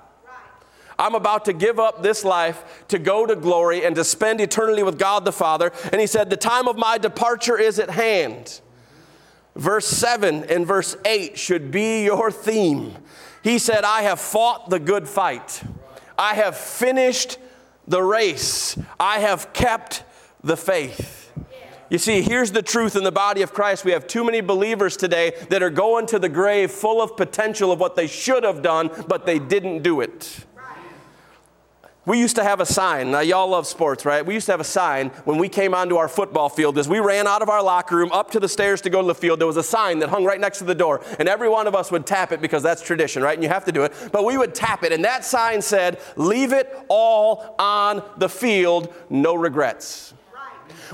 I'm 1.00 1.14
about 1.14 1.46
to 1.46 1.54
give 1.54 1.80
up 1.80 2.02
this 2.02 2.24
life 2.24 2.86
to 2.88 2.98
go 2.98 3.26
to 3.26 3.36
glory 3.36 3.86
and 3.86 3.96
to 3.98 4.04
spend 4.04 4.42
eternity 4.42 4.82
with 4.82 4.98
God 4.98 5.26
the 5.26 5.32
Father. 5.32 5.72
And 5.92 6.02
he 6.02 6.08
said, 6.08 6.30
The 6.30 6.38
time 6.38 6.68
of 6.68 6.76
my 6.76 6.98
departure 6.98 7.60
is 7.60 7.78
at 7.78 7.92
hand. 7.92 8.62
Verse 9.56 9.88
7 9.88 10.46
and 10.46 10.66
verse 10.66 10.96
8 11.06 11.38
should 11.38 11.72
be 11.72 12.04
your 12.04 12.32
theme. 12.32 12.96
He 13.48 13.60
said, 13.60 13.86
I 13.86 14.02
have 14.02 14.20
fought 14.20 14.70
the 14.70 14.78
good 14.78 15.08
fight. 15.08 15.64
I 16.20 16.34
have 16.34 16.58
finished 16.58 17.38
the 17.88 18.04
race. 18.04 18.78
I 19.00 19.20
have 19.20 19.54
kept 19.54 20.04
the 20.44 20.58
faith. 20.58 21.32
You 21.90 21.98
see, 21.98 22.22
here's 22.22 22.52
the 22.52 22.62
truth 22.62 22.98
in 22.98 23.06
the 23.06 23.12
body 23.14 23.44
of 23.44 23.54
Christ. 23.54 23.86
We 23.86 23.94
have 23.94 24.06
too 24.06 24.26
many 24.26 24.42
believers 24.42 24.98
today 24.98 25.32
that 25.50 25.64
are 25.64 25.70
going 25.70 26.08
to 26.08 26.20
the 26.20 26.28
grave 26.28 26.72
full 26.72 27.02
of 27.02 27.16
potential 27.16 27.72
of 27.72 27.80
what 27.80 27.96
they 27.96 28.08
should 28.08 28.44
have 28.44 28.62
done, 28.62 28.90
but 29.08 29.26
they 29.26 29.40
didn't 29.40 29.82
do 29.82 30.02
it. 30.02 30.46
We 32.08 32.20
used 32.20 32.38
to 32.38 32.44
have 32.46 32.62
a 32.62 32.66
sign. 32.66 33.12
Now, 33.12 33.20
y'all 33.20 33.50
love 33.50 33.68
sports, 33.68 34.06
right? 34.06 34.26
We 34.26 34.34
used 34.34 34.46
to 34.46 34.54
have 34.54 34.62
a 34.62 34.64
sign 34.64 35.10
when 35.26 35.38
we 35.38 35.50
came 35.50 35.74
onto 35.74 35.98
our 35.98 36.08
football 36.08 36.48
field. 36.48 36.78
As 36.78 36.88
we 36.88 37.00
ran 37.00 37.28
out 37.28 37.42
of 37.42 37.50
our 37.50 37.62
locker 37.62 37.98
room 37.98 38.14
up 38.14 38.32
to 38.32 38.40
the 38.40 38.48
stairs 38.48 38.80
to 38.84 38.90
go 38.90 39.02
to 39.02 39.08
the 39.08 39.14
field, 39.14 39.40
there 39.40 39.48
was 39.48 39.58
a 39.58 39.64
sign 39.64 40.00
that 40.00 40.08
hung 40.08 40.24
right 40.24 40.40
next 40.40 40.60
to 40.60 40.64
the 40.64 40.74
door. 40.74 41.02
And 41.20 41.28
every 41.28 41.50
one 41.50 41.68
of 41.68 41.76
us 41.76 41.92
would 41.92 42.06
tap 42.06 42.32
it 42.32 42.42
because 42.42 42.64
that's 42.64 42.82
tradition, 42.82 43.22
right? 43.22 43.34
And 43.34 43.44
you 43.44 43.50
have 43.50 43.66
to 43.66 43.74
do 43.74 43.84
it. 43.84 43.92
But 44.14 44.24
we 44.24 44.38
would 44.38 44.56
tap 44.56 44.84
it. 44.84 44.94
And 44.94 45.04
that 45.04 45.26
sign 45.26 45.62
said, 45.62 46.00
Leave 46.16 46.54
it 46.54 46.74
all 46.88 47.56
on 47.60 48.02
the 48.16 48.30
field, 48.30 48.94
no 49.10 49.36
regrets. 49.36 50.14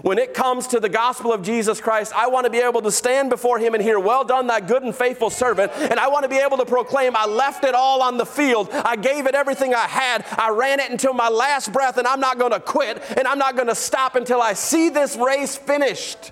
When 0.02 0.18
it 0.18 0.34
comes 0.34 0.68
to 0.68 0.80
the 0.80 0.90
gospel 0.90 1.32
of 1.32 1.42
Jesus 1.44 1.80
Christ, 1.80 2.14
I 2.16 2.28
want 2.28 2.46
to 2.46 2.50
be 2.50 2.60
able 2.60 2.82
to 2.82 2.92
stand 2.92 3.30
before 3.30 3.60
Him 3.60 3.74
and 3.74 3.84
hear, 3.84 4.00
Well 4.00 4.24
done, 4.24 4.48
thy 4.48 4.60
good 4.60 4.84
and 4.84 4.96
faithful 4.96 5.30
servant. 5.30 5.72
And 5.76 6.00
I 6.00 6.08
want 6.08 6.24
to 6.24 6.30
be 6.30 6.38
able 6.38 6.58
to 6.58 6.66
proclaim, 6.66 7.16
I 7.16 7.26
left 7.26 7.64
it 7.64 7.76
all 7.76 8.02
on 8.02 8.18
the 8.18 8.26
field. 8.26 8.70
I 8.72 8.96
gave 8.96 9.28
it 9.28 9.36
everything 9.36 9.76
I 9.76 9.88
had. 9.88 10.26
I 10.38 10.50
ran 10.50 10.80
it 10.80 10.90
until 10.90 11.14
my 11.14 11.30
last 11.30 11.72
breath, 11.72 11.98
and 11.98 12.08
I'm 12.08 12.20
not 12.20 12.40
going 12.40 12.52
to 12.52 12.60
quit, 12.60 13.02
and 13.18 13.28
I'm 13.28 13.38
not 13.38 13.56
going 13.56 13.68
to 13.68 13.76
stop 13.76 14.16
until 14.16 14.42
I 14.42 14.54
see 14.54 14.90
this 14.90 15.16
race 15.16 15.56
finished. 15.56 16.32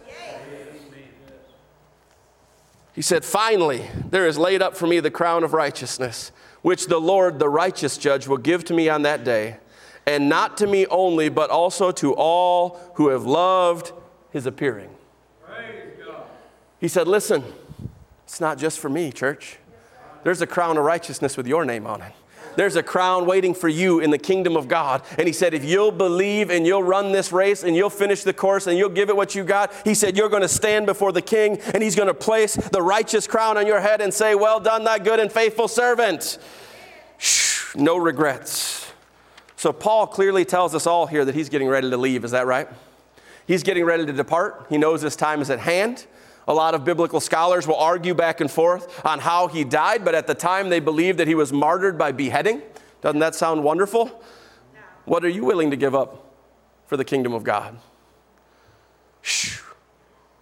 He 2.93 3.01
said, 3.01 3.23
Finally, 3.23 3.87
there 4.09 4.27
is 4.27 4.37
laid 4.37 4.61
up 4.61 4.75
for 4.75 4.87
me 4.87 4.99
the 4.99 5.11
crown 5.11 5.43
of 5.43 5.53
righteousness, 5.53 6.31
which 6.61 6.87
the 6.87 6.99
Lord, 6.99 7.39
the 7.39 7.49
righteous 7.49 7.97
judge, 7.97 8.27
will 8.27 8.37
give 8.37 8.65
to 8.65 8.73
me 8.73 8.89
on 8.89 9.03
that 9.03 9.23
day 9.23 9.57
and 10.05 10.29
not 10.29 10.57
to 10.57 10.67
me 10.67 10.85
only, 10.87 11.29
but 11.29 11.49
also 11.49 11.91
to 11.91 12.13
all 12.13 12.79
who 12.95 13.09
have 13.09 13.25
loved 13.25 13.91
his 14.31 14.45
appearing. 14.45 14.89
He 16.79 16.87
said, 16.87 17.07
Listen, 17.07 17.43
it's 18.25 18.41
not 18.41 18.57
just 18.57 18.79
for 18.79 18.89
me, 18.89 19.11
church. 19.11 19.57
There's 20.23 20.41
a 20.41 20.47
crown 20.47 20.77
of 20.77 20.85
righteousness 20.85 21.37
with 21.37 21.47
your 21.47 21.65
name 21.65 21.85
on 21.85 22.01
it. 22.01 22.13
There's 22.55 22.75
a 22.75 22.83
crown 22.83 23.25
waiting 23.25 23.53
for 23.53 23.69
you 23.69 23.99
in 23.99 24.09
the 24.09 24.17
kingdom 24.17 24.57
of 24.57 24.67
God. 24.67 25.03
And 25.17 25.27
he 25.27 25.33
said, 25.33 25.53
if 25.53 25.63
you'll 25.63 25.91
believe 25.91 26.49
and 26.49 26.65
you'll 26.65 26.83
run 26.83 27.11
this 27.11 27.31
race 27.31 27.63
and 27.63 27.75
you'll 27.75 27.89
finish 27.89 28.23
the 28.23 28.33
course 28.33 28.67
and 28.67 28.77
you'll 28.77 28.89
give 28.89 29.09
it 29.09 29.15
what 29.15 29.35
you 29.35 29.43
got, 29.43 29.73
he 29.85 29.93
said, 29.93 30.17
you're 30.17 30.29
going 30.29 30.41
to 30.41 30.49
stand 30.49 30.85
before 30.85 31.11
the 31.11 31.21
king 31.21 31.59
and 31.73 31.81
he's 31.81 31.95
going 31.95 32.07
to 32.07 32.13
place 32.13 32.55
the 32.55 32.81
righteous 32.81 33.25
crown 33.25 33.57
on 33.57 33.65
your 33.65 33.79
head 33.79 34.01
and 34.01 34.13
say, 34.13 34.35
Well 34.35 34.59
done, 34.59 34.83
thy 34.83 34.99
good 34.99 35.19
and 35.19 35.31
faithful 35.31 35.67
servant. 35.67 36.39
Shh, 37.17 37.75
no 37.75 37.97
regrets. 37.97 38.90
So, 39.61 39.71
Paul 39.71 40.07
clearly 40.07 40.43
tells 40.43 40.73
us 40.73 40.87
all 40.87 41.05
here 41.05 41.23
that 41.23 41.35
he's 41.35 41.47
getting 41.47 41.67
ready 41.67 41.87
to 41.87 41.95
leave. 41.95 42.25
Is 42.25 42.31
that 42.31 42.47
right? 42.47 42.67
He's 43.45 43.61
getting 43.61 43.85
ready 43.85 44.07
to 44.07 44.11
depart. 44.11 44.65
He 44.69 44.79
knows 44.79 45.03
his 45.03 45.15
time 45.15 45.39
is 45.39 45.51
at 45.51 45.59
hand. 45.59 46.07
A 46.47 46.53
lot 46.55 46.73
of 46.73 46.83
biblical 46.83 47.19
scholars 47.19 47.67
will 47.67 47.75
argue 47.75 48.15
back 48.15 48.41
and 48.41 48.49
forth 48.49 49.05
on 49.05 49.19
how 49.19 49.45
he 49.45 49.63
died, 49.63 50.03
but 50.03 50.15
at 50.15 50.25
the 50.25 50.33
time 50.33 50.69
they 50.69 50.79
believe 50.79 51.17
that 51.17 51.27
he 51.27 51.35
was 51.35 51.53
martyred 51.53 51.95
by 51.95 52.11
beheading. 52.11 52.63
Doesn't 53.01 53.19
that 53.19 53.35
sound 53.35 53.63
wonderful? 53.63 54.23
What 55.05 55.23
are 55.23 55.29
you 55.29 55.45
willing 55.45 55.69
to 55.69 55.77
give 55.77 55.93
up 55.93 56.33
for 56.87 56.97
the 56.97 57.05
kingdom 57.05 57.31
of 57.31 57.43
God? 57.43 57.77
Shh. 59.21 59.61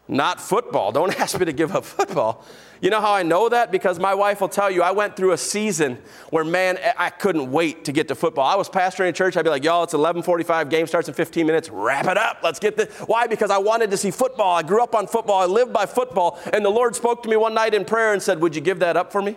Not 0.08 0.40
football. 0.40 0.94
Don't 0.94 1.20
ask 1.20 1.38
me 1.38 1.44
to 1.44 1.52
give 1.52 1.76
up 1.76 1.84
football. 1.84 2.46
You 2.82 2.90
know 2.90 3.02
how 3.02 3.14
I 3.14 3.24
know 3.24 3.50
that? 3.50 3.72
Because 3.72 4.00
my 4.00 4.14
wife 4.14 4.40
will 4.40 4.48
tell 4.48 4.72
you, 4.72 4.82
I 4.82 4.92
went 4.92 5.18
through 5.18 5.34
a 5.34 5.38
season 5.38 5.98
where, 6.30 6.46
man, 6.46 6.80
I 6.98 7.10
couldn't 7.10 7.52
wait 7.52 7.86
to 7.86 7.92
get 7.92 8.08
to 8.08 8.16
football. 8.16 8.46
I 8.46 8.56
was 8.56 8.70
pastoring 8.70 9.10
a 9.10 9.12
church. 9.12 9.36
I'd 9.36 9.44
be 9.44 9.50
like, 9.50 9.66
y'all, 9.66 9.84
it's 9.84 9.94
1145, 9.94 10.70
game 10.70 10.88
starts 10.88 11.10
in 11.10 11.14
15 11.14 11.46
minutes. 11.46 11.70
Wrap 11.70 12.06
it 12.08 12.18
up. 12.18 12.40
Let's 12.42 12.60
get 12.60 12.78
this. 12.78 12.90
Why? 13.00 13.28
Because 13.28 13.52
I 13.52 13.58
wanted 13.58 13.92
to 13.92 13.98
see 13.98 14.12
football. 14.12 14.56
I 14.56 14.64
grew 14.64 14.82
up 14.82 14.96
on 14.96 15.08
football. 15.08 15.42
I 15.42 15.46
lived 15.46 15.74
by 15.74 15.86
football. 15.86 16.40
And 16.54 16.64
the 16.64 16.70
Lord 16.70 16.96
spoke 16.96 17.22
to 17.24 17.30
me 17.30 17.36
one 17.36 17.54
night 17.54 17.74
in 17.74 17.84
prayer 17.84 18.14
and 18.14 18.22
said, 18.22 18.40
would 18.40 18.56
you 18.56 18.62
give 18.62 18.80
that 18.80 18.96
up 18.96 19.12
for 19.12 19.22
me? 19.22 19.36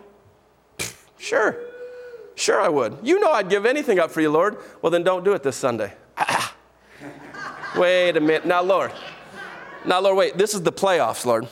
sure. 1.19 1.59
Sure 2.37 2.61
I 2.61 2.69
would. 2.69 2.99
You 3.03 3.19
know 3.21 3.33
I'd 3.33 3.51
give 3.51 3.67
anything 3.67 3.99
up 3.99 4.11
for 4.11 4.21
you, 4.21 4.31
Lord. 4.31 4.57
Well, 4.81 4.91
then 4.91 5.03
don't 5.03 5.25
do 5.25 5.33
it 5.33 5.43
this 5.43 5.57
Sunday. 5.57 5.93
wait 7.77 8.17
a 8.17 8.21
minute. 8.21 8.47
Now, 8.47 8.63
Lord. 8.63 8.93
Now, 9.85 10.01
Lord, 10.01 10.17
wait. 10.17 10.39
This 10.39 10.55
is 10.55 10.63
the 10.63 10.73
playoffs, 10.73 11.27
Lord 11.27 11.49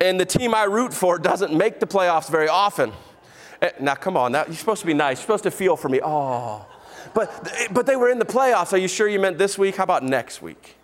and 0.00 0.18
the 0.18 0.24
team 0.24 0.54
I 0.54 0.64
root 0.64 0.92
for 0.92 1.18
doesn't 1.18 1.52
make 1.52 1.80
the 1.80 1.86
playoffs 1.86 2.30
very 2.30 2.48
often. 2.48 2.92
Eh, 3.62 3.70
now, 3.80 3.94
come 3.94 4.16
on, 4.16 4.32
now, 4.32 4.44
you're 4.44 4.54
supposed 4.54 4.80
to 4.80 4.86
be 4.86 4.94
nice. 4.94 5.18
You're 5.18 5.22
supposed 5.22 5.44
to 5.44 5.50
feel 5.50 5.76
for 5.76 5.88
me. 5.88 6.00
Oh, 6.02 6.66
but, 7.14 7.68
but 7.72 7.86
they 7.86 7.96
were 7.96 8.10
in 8.10 8.18
the 8.18 8.24
playoffs. 8.24 8.72
Are 8.72 8.78
you 8.78 8.88
sure 8.88 9.08
you 9.08 9.18
meant 9.18 9.38
this 9.38 9.56
week? 9.56 9.76
How 9.76 9.84
about 9.84 10.02
next 10.02 10.42
week? 10.42 10.76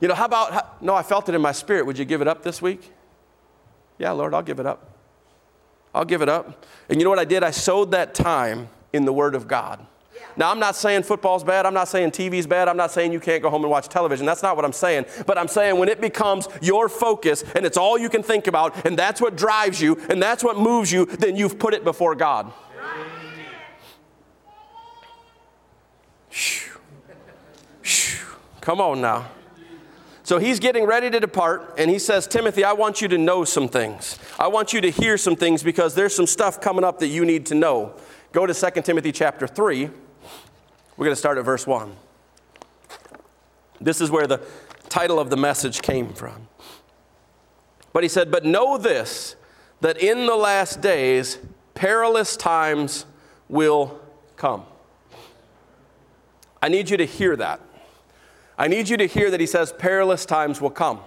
You 0.00 0.08
know, 0.08 0.14
how 0.14 0.24
about, 0.24 0.52
how, 0.52 0.70
no, 0.80 0.94
I 0.94 1.02
felt 1.02 1.28
it 1.28 1.34
in 1.34 1.40
my 1.40 1.52
spirit. 1.52 1.86
Would 1.86 1.98
you 1.98 2.04
give 2.04 2.20
it 2.20 2.28
up 2.28 2.42
this 2.42 2.60
week? 2.60 2.92
Yeah, 3.98 4.10
Lord, 4.10 4.34
I'll 4.34 4.42
give 4.42 4.60
it 4.60 4.66
up. 4.66 4.90
I'll 5.94 6.04
give 6.04 6.22
it 6.22 6.28
up. 6.28 6.66
And 6.88 7.00
you 7.00 7.04
know 7.04 7.10
what 7.10 7.20
I 7.20 7.24
did? 7.24 7.44
I 7.44 7.52
sowed 7.52 7.92
that 7.92 8.14
time 8.14 8.68
in 8.92 9.04
the 9.04 9.12
Word 9.12 9.34
of 9.34 9.46
God. 9.46 9.86
Now, 10.36 10.50
I'm 10.50 10.58
not 10.58 10.76
saying 10.76 11.04
football's 11.04 11.44
bad. 11.44 11.66
I'm 11.66 11.74
not 11.74 11.88
saying 11.88 12.10
TV's 12.10 12.46
bad. 12.46 12.68
I'm 12.68 12.76
not 12.76 12.90
saying 12.90 13.12
you 13.12 13.20
can't 13.20 13.42
go 13.42 13.50
home 13.50 13.62
and 13.62 13.70
watch 13.70 13.88
television. 13.88 14.26
That's 14.26 14.42
not 14.42 14.56
what 14.56 14.64
I'm 14.64 14.72
saying. 14.72 15.06
But 15.26 15.38
I'm 15.38 15.48
saying 15.48 15.78
when 15.78 15.88
it 15.88 16.00
becomes 16.00 16.48
your 16.60 16.88
focus 16.88 17.44
and 17.54 17.64
it's 17.64 17.76
all 17.76 17.98
you 17.98 18.08
can 18.08 18.22
think 18.22 18.46
about 18.46 18.84
and 18.86 18.98
that's 18.98 19.20
what 19.20 19.36
drives 19.36 19.80
you 19.80 20.00
and 20.08 20.22
that's 20.22 20.42
what 20.42 20.58
moves 20.58 20.90
you, 20.90 21.06
then 21.06 21.36
you've 21.36 21.58
put 21.58 21.74
it 21.74 21.84
before 21.84 22.14
God. 22.14 22.52
Come 28.60 28.80
on 28.80 29.00
now. 29.02 29.26
So 30.22 30.38
he's 30.38 30.58
getting 30.58 30.86
ready 30.86 31.10
to 31.10 31.20
depart, 31.20 31.74
and 31.76 31.90
he 31.90 31.98
says, 31.98 32.26
Timothy, 32.26 32.64
I 32.64 32.72
want 32.72 33.02
you 33.02 33.08
to 33.08 33.18
know 33.18 33.44
some 33.44 33.68
things. 33.68 34.18
I 34.38 34.48
want 34.48 34.72
you 34.72 34.80
to 34.80 34.90
hear 34.90 35.18
some 35.18 35.36
things 35.36 35.62
because 35.62 35.94
there's 35.94 36.14
some 36.14 36.26
stuff 36.26 36.62
coming 36.62 36.82
up 36.82 36.98
that 37.00 37.08
you 37.08 37.26
need 37.26 37.44
to 37.46 37.54
know. 37.54 37.92
Go 38.32 38.46
to 38.46 38.54
2 38.54 38.80
Timothy 38.80 39.12
chapter 39.12 39.46
3. 39.46 39.90
We're 40.96 41.06
going 41.06 41.14
to 41.14 41.18
start 41.18 41.38
at 41.38 41.44
verse 41.44 41.66
1. 41.66 41.94
This 43.80 44.00
is 44.00 44.10
where 44.10 44.26
the 44.26 44.40
title 44.88 45.18
of 45.18 45.30
the 45.30 45.36
message 45.36 45.82
came 45.82 46.12
from. 46.12 46.48
But 47.92 48.02
he 48.02 48.08
said, 48.08 48.30
But 48.30 48.44
know 48.44 48.78
this, 48.78 49.36
that 49.80 49.98
in 49.98 50.26
the 50.26 50.36
last 50.36 50.80
days 50.80 51.38
perilous 51.74 52.36
times 52.36 53.06
will 53.48 54.00
come. 54.36 54.64
I 56.62 56.68
need 56.68 56.88
you 56.88 56.96
to 56.96 57.04
hear 57.04 57.36
that. 57.36 57.60
I 58.56 58.68
need 58.68 58.88
you 58.88 58.96
to 58.96 59.06
hear 59.06 59.30
that 59.30 59.40
he 59.40 59.46
says 59.46 59.72
perilous 59.72 60.24
times 60.24 60.60
will 60.60 60.70
come. 60.70 61.00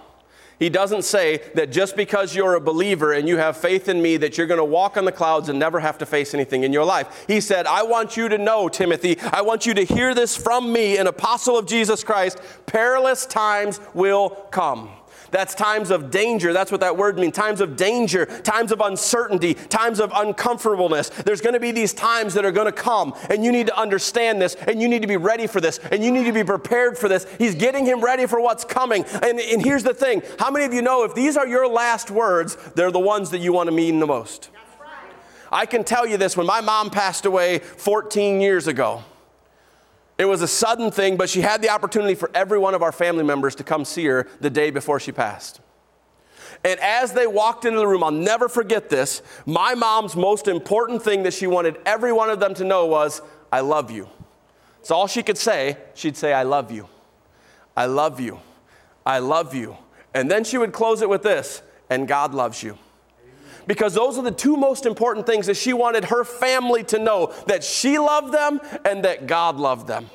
He 0.58 0.68
doesn't 0.68 1.02
say 1.02 1.42
that 1.54 1.70
just 1.70 1.94
because 1.94 2.34
you're 2.34 2.54
a 2.54 2.60
believer 2.60 3.12
and 3.12 3.28
you 3.28 3.36
have 3.36 3.56
faith 3.56 3.88
in 3.88 4.02
me 4.02 4.16
that 4.16 4.36
you're 4.36 4.46
going 4.46 4.58
to 4.58 4.64
walk 4.64 4.96
on 4.96 5.04
the 5.04 5.12
clouds 5.12 5.48
and 5.48 5.58
never 5.58 5.78
have 5.78 5.98
to 5.98 6.06
face 6.06 6.34
anything 6.34 6.64
in 6.64 6.72
your 6.72 6.84
life. 6.84 7.24
He 7.28 7.40
said, 7.40 7.66
I 7.66 7.84
want 7.84 8.16
you 8.16 8.28
to 8.28 8.38
know, 8.38 8.68
Timothy, 8.68 9.18
I 9.20 9.42
want 9.42 9.66
you 9.66 9.74
to 9.74 9.84
hear 9.84 10.14
this 10.14 10.36
from 10.36 10.72
me, 10.72 10.96
an 10.96 11.06
apostle 11.06 11.56
of 11.56 11.66
Jesus 11.66 12.02
Christ. 12.02 12.40
Perilous 12.66 13.24
times 13.24 13.80
will 13.94 14.30
come. 14.50 14.90
That's 15.30 15.54
times 15.54 15.90
of 15.90 16.10
danger. 16.10 16.52
That's 16.52 16.70
what 16.70 16.80
that 16.80 16.96
word 16.96 17.18
means. 17.18 17.34
Times 17.34 17.60
of 17.60 17.76
danger, 17.76 18.26
times 18.26 18.72
of 18.72 18.80
uncertainty, 18.80 19.54
times 19.54 20.00
of 20.00 20.12
uncomfortableness. 20.14 21.10
There's 21.10 21.40
going 21.40 21.54
to 21.54 21.60
be 21.60 21.70
these 21.70 21.92
times 21.92 22.34
that 22.34 22.44
are 22.44 22.52
going 22.52 22.66
to 22.66 22.72
come, 22.72 23.14
and 23.30 23.44
you 23.44 23.52
need 23.52 23.66
to 23.66 23.78
understand 23.78 24.40
this, 24.40 24.54
and 24.54 24.80
you 24.80 24.88
need 24.88 25.02
to 25.02 25.08
be 25.08 25.16
ready 25.16 25.46
for 25.46 25.60
this, 25.60 25.78
and 25.90 26.02
you 26.02 26.10
need 26.10 26.24
to 26.24 26.32
be 26.32 26.44
prepared 26.44 26.96
for 26.96 27.08
this. 27.08 27.26
He's 27.38 27.54
getting 27.54 27.84
him 27.84 28.00
ready 28.00 28.26
for 28.26 28.40
what's 28.40 28.64
coming. 28.64 29.04
And, 29.22 29.38
and 29.38 29.62
here's 29.62 29.82
the 29.82 29.94
thing 29.94 30.22
how 30.38 30.50
many 30.50 30.64
of 30.64 30.72
you 30.72 30.82
know 30.82 31.04
if 31.04 31.14
these 31.14 31.36
are 31.36 31.46
your 31.46 31.68
last 31.68 32.10
words, 32.10 32.56
they're 32.74 32.90
the 32.90 32.98
ones 32.98 33.30
that 33.30 33.38
you 33.38 33.52
want 33.52 33.68
to 33.68 33.72
mean 33.72 34.00
the 34.00 34.06
most? 34.06 34.50
I 35.50 35.66
can 35.66 35.84
tell 35.84 36.06
you 36.06 36.16
this 36.16 36.36
when 36.36 36.46
my 36.46 36.60
mom 36.60 36.90
passed 36.90 37.24
away 37.24 37.58
14 37.58 38.40
years 38.40 38.66
ago. 38.66 39.02
It 40.18 40.24
was 40.24 40.42
a 40.42 40.48
sudden 40.48 40.90
thing, 40.90 41.16
but 41.16 41.30
she 41.30 41.40
had 41.40 41.62
the 41.62 41.70
opportunity 41.70 42.16
for 42.16 42.30
every 42.34 42.58
one 42.58 42.74
of 42.74 42.82
our 42.82 42.90
family 42.90 43.22
members 43.22 43.54
to 43.56 43.64
come 43.64 43.84
see 43.84 44.04
her 44.06 44.26
the 44.40 44.50
day 44.50 44.70
before 44.70 44.98
she 44.98 45.12
passed. 45.12 45.60
And 46.64 46.80
as 46.80 47.12
they 47.12 47.28
walked 47.28 47.64
into 47.64 47.78
the 47.78 47.86
room, 47.86 48.02
I'll 48.02 48.10
never 48.10 48.48
forget 48.48 48.88
this. 48.88 49.22
My 49.46 49.74
mom's 49.74 50.16
most 50.16 50.48
important 50.48 51.02
thing 51.02 51.22
that 51.22 51.34
she 51.34 51.46
wanted 51.46 51.78
every 51.86 52.12
one 52.12 52.30
of 52.30 52.40
them 52.40 52.52
to 52.54 52.64
know 52.64 52.86
was, 52.86 53.22
I 53.52 53.60
love 53.60 53.92
you. 53.92 54.08
It's 54.80 54.90
all 54.90 55.06
she 55.06 55.22
could 55.22 55.38
say. 55.38 55.76
She'd 55.94 56.16
say, 56.16 56.32
I 56.32 56.42
love 56.42 56.72
you. 56.72 56.88
I 57.76 57.86
love 57.86 58.18
you. 58.18 58.40
I 59.06 59.20
love 59.20 59.54
you. 59.54 59.76
And 60.14 60.28
then 60.28 60.42
she 60.42 60.58
would 60.58 60.72
close 60.72 61.00
it 61.00 61.08
with 61.08 61.22
this, 61.22 61.62
and 61.88 62.08
God 62.08 62.34
loves 62.34 62.62
you 62.62 62.76
because 63.68 63.94
those 63.94 64.18
are 64.18 64.22
the 64.22 64.32
two 64.32 64.56
most 64.56 64.86
important 64.86 65.26
things 65.26 65.46
that 65.46 65.56
she 65.56 65.72
wanted 65.72 66.06
her 66.06 66.24
family 66.24 66.82
to 66.84 66.98
know 66.98 67.32
that 67.46 67.62
she 67.62 67.98
loved 67.98 68.32
them 68.32 68.60
and 68.84 69.04
that 69.04 69.28
God 69.28 69.56
loved 69.56 69.86
them. 69.86 70.10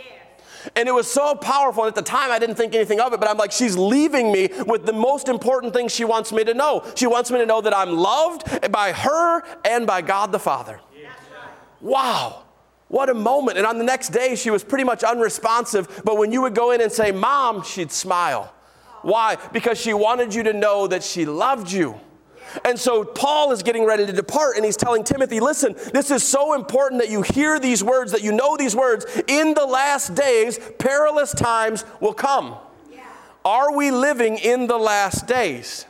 And 0.76 0.90
it 0.90 0.92
was 0.92 1.10
so 1.10 1.36
powerful. 1.36 1.84
And 1.84 1.90
at 1.90 1.96
the 1.96 2.02
time, 2.02 2.32
I 2.32 2.40
didn't 2.40 2.56
think 2.56 2.74
anything 2.74 3.00
of 3.00 3.14
it, 3.14 3.20
but 3.20 3.30
I'm 3.30 3.38
like, 3.38 3.52
she's 3.52 3.78
leaving 3.78 4.32
me 4.32 4.50
with 4.66 4.86
the 4.86 4.94
most 4.94 5.30
important 5.30 5.74
thing 5.74 5.88
she 5.88 6.04
wants 6.04 6.32
me 6.32 6.44
to 6.46 6.54
know. 6.54 6.84
She 6.96 7.06
wants 7.06 7.30
me 7.32 7.38
to 7.38 7.46
know 7.46 7.62
that 7.62 7.76
I'm 7.76 7.96
loved 7.96 8.72
by 8.72 8.92
her 8.92 9.44
and 9.66 9.86
by 9.86 10.02
God 10.02 10.32
the 10.32 10.40
Father. 10.40 10.80
Wow. 11.80 12.44
What 12.88 13.10
a 13.10 13.14
moment. 13.14 13.58
And 13.58 13.68
on 13.68 13.78
the 13.78 13.84
next 13.84 14.10
day, 14.10 14.36
she 14.36 14.50
was 14.50 14.64
pretty 14.64 14.84
much 14.84 15.04
unresponsive, 15.04 16.02
but 16.04 16.18
when 16.18 16.32
you 16.32 16.42
would 16.42 16.56
go 16.56 16.72
in 16.72 16.82
and 16.82 16.92
say, 16.92 17.12
Mom, 17.12 17.62
she'd 17.64 17.92
smile. 17.92 18.54
Why? 19.02 19.38
Because 19.52 19.80
she 19.80 19.94
wanted 19.94 20.34
you 20.34 20.44
to 20.44 20.54
know 20.54 20.88
that 20.88 21.04
she 21.04 21.26
loved 21.26 21.72
you. 21.72 22.00
And 22.66 22.80
so 22.80 23.04
Paul 23.04 23.52
is 23.52 23.64
getting 23.64 23.86
ready 23.86 24.06
to 24.06 24.14
depart 24.14 24.56
and 24.56 24.66
he's 24.66 24.78
telling 24.78 25.04
Timothy, 25.04 25.40
listen, 25.40 25.76
this 25.94 26.12
is 26.12 26.24
so 26.24 26.54
important 26.54 27.02
that 27.02 27.10
you 27.10 27.22
hear 27.22 27.60
these 27.60 27.84
words, 27.84 28.12
that 28.12 28.24
you 28.24 28.32
know 28.32 28.58
these 28.58 28.76
words. 28.76 29.06
In 29.28 29.54
the 29.54 29.66
last 29.66 30.16
days, 30.16 30.60
perilous 30.80 31.34
times 31.34 31.86
will 32.00 32.14
come. 32.14 32.56
Yeah. 32.92 33.04
Are 33.46 33.76
we 33.76 33.92
living 33.92 34.38
in 34.38 34.68
the 34.68 34.78
last 34.78 35.28
days? 35.28 35.86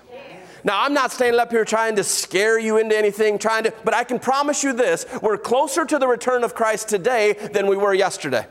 Now, 0.65 0.81
I'm 0.81 0.93
not 0.93 1.11
standing 1.11 1.41
up 1.41 1.51
here 1.51 1.65
trying 1.65 1.97
to 1.97 2.05
scare 2.05 2.57
you 2.57 2.77
into 2.77 2.97
anything, 2.97 3.37
trying 3.37 3.65
to, 3.65 3.73
but 3.83 3.93
I 3.93 4.05
can 4.05 4.17
promise 4.17 4.63
you 4.63 4.71
this 4.71 5.05
we're 5.21 5.37
closer 5.37 5.83
to 5.83 5.99
the 5.99 6.07
return 6.07 6.45
of 6.45 6.55
Christ 6.55 6.87
today 6.87 7.33
than 7.33 7.67
we 7.67 7.75
were 7.75 7.93
yesterday 7.93 8.45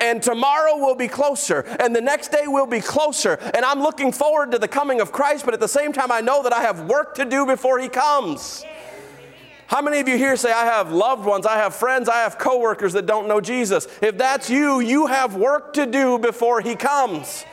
and 0.00 0.22
tomorrow 0.22 0.76
will 0.76 0.94
be 0.94 1.08
closer, 1.08 1.60
and 1.80 1.94
the 1.94 2.00
next 2.00 2.30
day 2.30 2.46
will 2.46 2.66
be 2.66 2.80
closer. 2.80 3.34
And 3.54 3.64
I'm 3.64 3.80
looking 3.80 4.12
forward 4.12 4.52
to 4.52 4.58
the 4.58 4.68
coming 4.68 5.00
of 5.00 5.12
Christ, 5.12 5.44
but 5.44 5.54
at 5.54 5.60
the 5.60 5.68
same 5.68 5.92
time, 5.92 6.12
I 6.12 6.20
know 6.20 6.42
that 6.42 6.52
I 6.52 6.62
have 6.62 6.82
work 6.82 7.14
to 7.16 7.24
do 7.24 7.46
before 7.46 7.78
He 7.78 7.88
comes. 7.88 8.64
How 9.68 9.82
many 9.82 10.00
of 10.00 10.08
you 10.08 10.16
here 10.16 10.34
say, 10.36 10.50
I 10.50 10.64
have 10.64 10.92
loved 10.92 11.26
ones, 11.26 11.44
I 11.44 11.56
have 11.56 11.74
friends, 11.74 12.08
I 12.08 12.22
have 12.22 12.38
coworkers 12.38 12.94
that 12.94 13.04
don't 13.04 13.28
know 13.28 13.40
Jesus? 13.40 13.86
If 14.00 14.16
that's 14.16 14.48
you, 14.48 14.80
you 14.80 15.08
have 15.08 15.34
work 15.34 15.74
to 15.74 15.84
do 15.84 16.18
before 16.18 16.62
He 16.62 16.74
comes. 16.74 17.44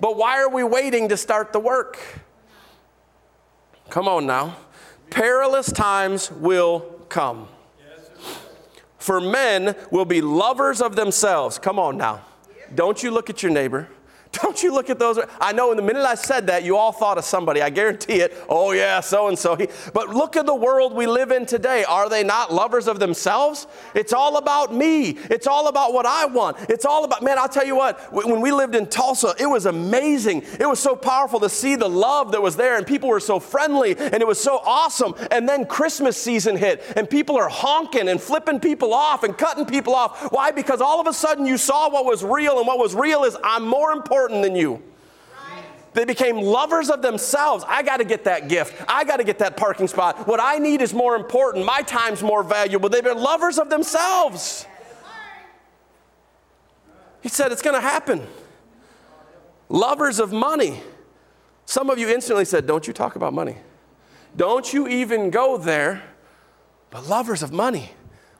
But 0.00 0.16
why 0.16 0.38
are 0.38 0.48
we 0.48 0.64
waiting 0.64 1.08
to 1.10 1.16
start 1.16 1.52
the 1.52 1.60
work? 1.60 1.98
Come 3.90 4.08
on 4.08 4.26
now. 4.26 4.56
Perilous 5.10 5.70
times 5.72 6.30
will 6.30 6.80
come. 7.08 7.48
For 8.98 9.20
men 9.20 9.74
will 9.90 10.04
be 10.04 10.20
lovers 10.20 10.82
of 10.82 10.96
themselves. 10.96 11.58
Come 11.58 11.78
on 11.78 11.96
now. 11.96 12.24
Don't 12.74 13.02
you 13.02 13.10
look 13.10 13.30
at 13.30 13.42
your 13.42 13.52
neighbor. 13.52 13.88
Don't 14.32 14.62
you 14.62 14.72
look 14.74 14.90
at 14.90 14.98
those? 14.98 15.18
I 15.40 15.52
know 15.52 15.70
in 15.70 15.76
the 15.76 15.82
minute 15.82 16.04
I 16.04 16.14
said 16.14 16.48
that, 16.48 16.62
you 16.62 16.76
all 16.76 16.92
thought 16.92 17.16
of 17.16 17.24
somebody. 17.24 17.62
I 17.62 17.70
guarantee 17.70 18.20
it. 18.20 18.36
Oh, 18.48 18.72
yeah, 18.72 19.00
so 19.00 19.28
and 19.28 19.38
so. 19.38 19.56
But 19.94 20.10
look 20.10 20.36
at 20.36 20.44
the 20.44 20.54
world 20.54 20.92
we 20.92 21.06
live 21.06 21.30
in 21.30 21.46
today. 21.46 21.84
Are 21.84 22.08
they 22.08 22.22
not 22.22 22.52
lovers 22.52 22.88
of 22.88 22.98
themselves? 22.98 23.66
It's 23.94 24.12
all 24.12 24.36
about 24.36 24.74
me. 24.74 25.10
It's 25.30 25.46
all 25.46 25.68
about 25.68 25.94
what 25.94 26.04
I 26.04 26.26
want. 26.26 26.58
It's 26.68 26.84
all 26.84 27.04
about, 27.04 27.22
man, 27.22 27.38
I'll 27.38 27.48
tell 27.48 27.66
you 27.66 27.76
what, 27.76 28.12
when 28.12 28.40
we 28.40 28.52
lived 28.52 28.74
in 28.74 28.86
Tulsa, 28.86 29.34
it 29.38 29.46
was 29.46 29.66
amazing. 29.66 30.42
It 30.60 30.68
was 30.68 30.78
so 30.78 30.94
powerful 30.94 31.40
to 31.40 31.48
see 31.48 31.76
the 31.76 31.88
love 31.88 32.32
that 32.32 32.42
was 32.42 32.56
there, 32.56 32.76
and 32.76 32.86
people 32.86 33.08
were 33.08 33.20
so 33.20 33.40
friendly, 33.40 33.96
and 33.96 34.16
it 34.16 34.26
was 34.26 34.40
so 34.40 34.60
awesome. 34.64 35.14
And 35.30 35.48
then 35.48 35.64
Christmas 35.64 36.16
season 36.16 36.56
hit, 36.56 36.82
and 36.96 37.08
people 37.08 37.36
are 37.36 37.48
honking 37.48 38.08
and 38.08 38.20
flipping 38.20 38.60
people 38.60 38.92
off 38.92 39.22
and 39.22 39.36
cutting 39.38 39.64
people 39.64 39.94
off. 39.94 40.30
Why? 40.32 40.50
Because 40.50 40.80
all 40.80 41.00
of 41.00 41.06
a 41.06 41.12
sudden 41.12 41.46
you 41.46 41.56
saw 41.56 41.88
what 41.88 42.04
was 42.04 42.22
real, 42.22 42.58
and 42.58 42.66
what 42.66 42.78
was 42.78 42.94
real 42.94 43.24
is 43.24 43.36
I'm 43.42 43.66
more 43.66 43.92
important 43.92 44.17
important 44.18 44.42
than 44.42 44.56
you. 44.56 44.82
They 45.94 46.04
became 46.04 46.36
lovers 46.36 46.90
of 46.90 47.02
themselves. 47.02 47.64
I 47.66 47.82
got 47.82 47.96
to 47.96 48.04
get 48.04 48.24
that 48.24 48.48
gift. 48.48 48.84
I 48.86 49.04
got 49.04 49.16
to 49.16 49.24
get 49.24 49.38
that 49.38 49.56
parking 49.56 49.88
spot. 49.88 50.26
What 50.26 50.38
I 50.40 50.58
need 50.58 50.82
is 50.82 50.92
more 50.92 51.16
important. 51.16 51.64
My 51.64 51.82
time's 51.82 52.22
more 52.22 52.42
valuable. 52.42 52.88
They've 52.88 53.02
been 53.02 53.18
lovers 53.18 53.58
of 53.58 53.70
themselves. 53.70 54.66
He 57.20 57.28
said 57.28 57.52
it's 57.52 57.62
going 57.62 57.74
to 57.74 57.80
happen. 57.80 58.26
Lovers 59.68 60.20
of 60.20 60.32
money. 60.32 60.82
Some 61.64 61.90
of 61.90 61.98
you 61.98 62.08
instantly 62.08 62.44
said, 62.44 62.66
Don't 62.66 62.86
you 62.86 62.92
talk 62.92 63.16
about 63.16 63.32
money. 63.32 63.56
Don't 64.36 64.72
you 64.72 64.86
even 64.88 65.30
go 65.30 65.56
there. 65.58 66.02
But 66.90 67.06
lovers 67.08 67.42
of 67.42 67.50
money. 67.50 67.92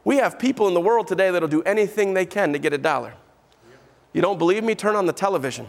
We 0.04 0.16
have 0.16 0.38
people 0.38 0.68
in 0.68 0.74
the 0.74 0.80
world 0.80 1.06
today 1.06 1.30
that'll 1.30 1.48
do 1.48 1.62
anything 1.62 2.14
they 2.14 2.26
can 2.26 2.52
to 2.52 2.58
get 2.58 2.72
a 2.72 2.78
dollar. 2.78 3.14
You 4.12 4.22
don't 4.22 4.38
believe 4.38 4.64
me? 4.64 4.74
Turn 4.74 4.96
on 4.96 5.06
the 5.06 5.12
television. 5.12 5.66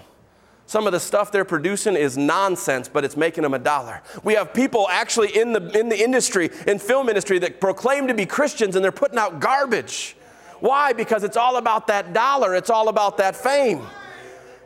Some 0.65 0.85
of 0.85 0.93
the 0.93 0.99
stuff 0.99 1.31
they're 1.31 1.45
producing 1.45 1.95
is 1.95 2.15
nonsense, 2.15 2.87
but 2.87 3.03
it's 3.03 3.17
making 3.17 3.41
them 3.41 3.55
a 3.55 3.59
dollar. 3.59 4.03
We 4.23 4.35
have 4.35 4.53
people 4.53 4.87
actually 4.89 5.35
in 5.35 5.51
the, 5.51 5.79
in 5.79 5.89
the 5.89 5.99
industry, 5.99 6.51
in 6.67 6.77
film 6.77 7.09
industry, 7.09 7.39
that 7.39 7.59
proclaim 7.59 8.07
to 8.07 8.13
be 8.13 8.27
Christians 8.27 8.75
and 8.75 8.83
they're 8.83 8.91
putting 8.91 9.17
out 9.17 9.39
garbage. 9.39 10.15
Why? 10.59 10.93
Because 10.93 11.23
it's 11.23 11.37
all 11.37 11.57
about 11.57 11.87
that 11.87 12.13
dollar, 12.13 12.53
it's 12.53 12.69
all 12.69 12.89
about 12.89 13.17
that 13.17 13.35
fame. 13.35 13.81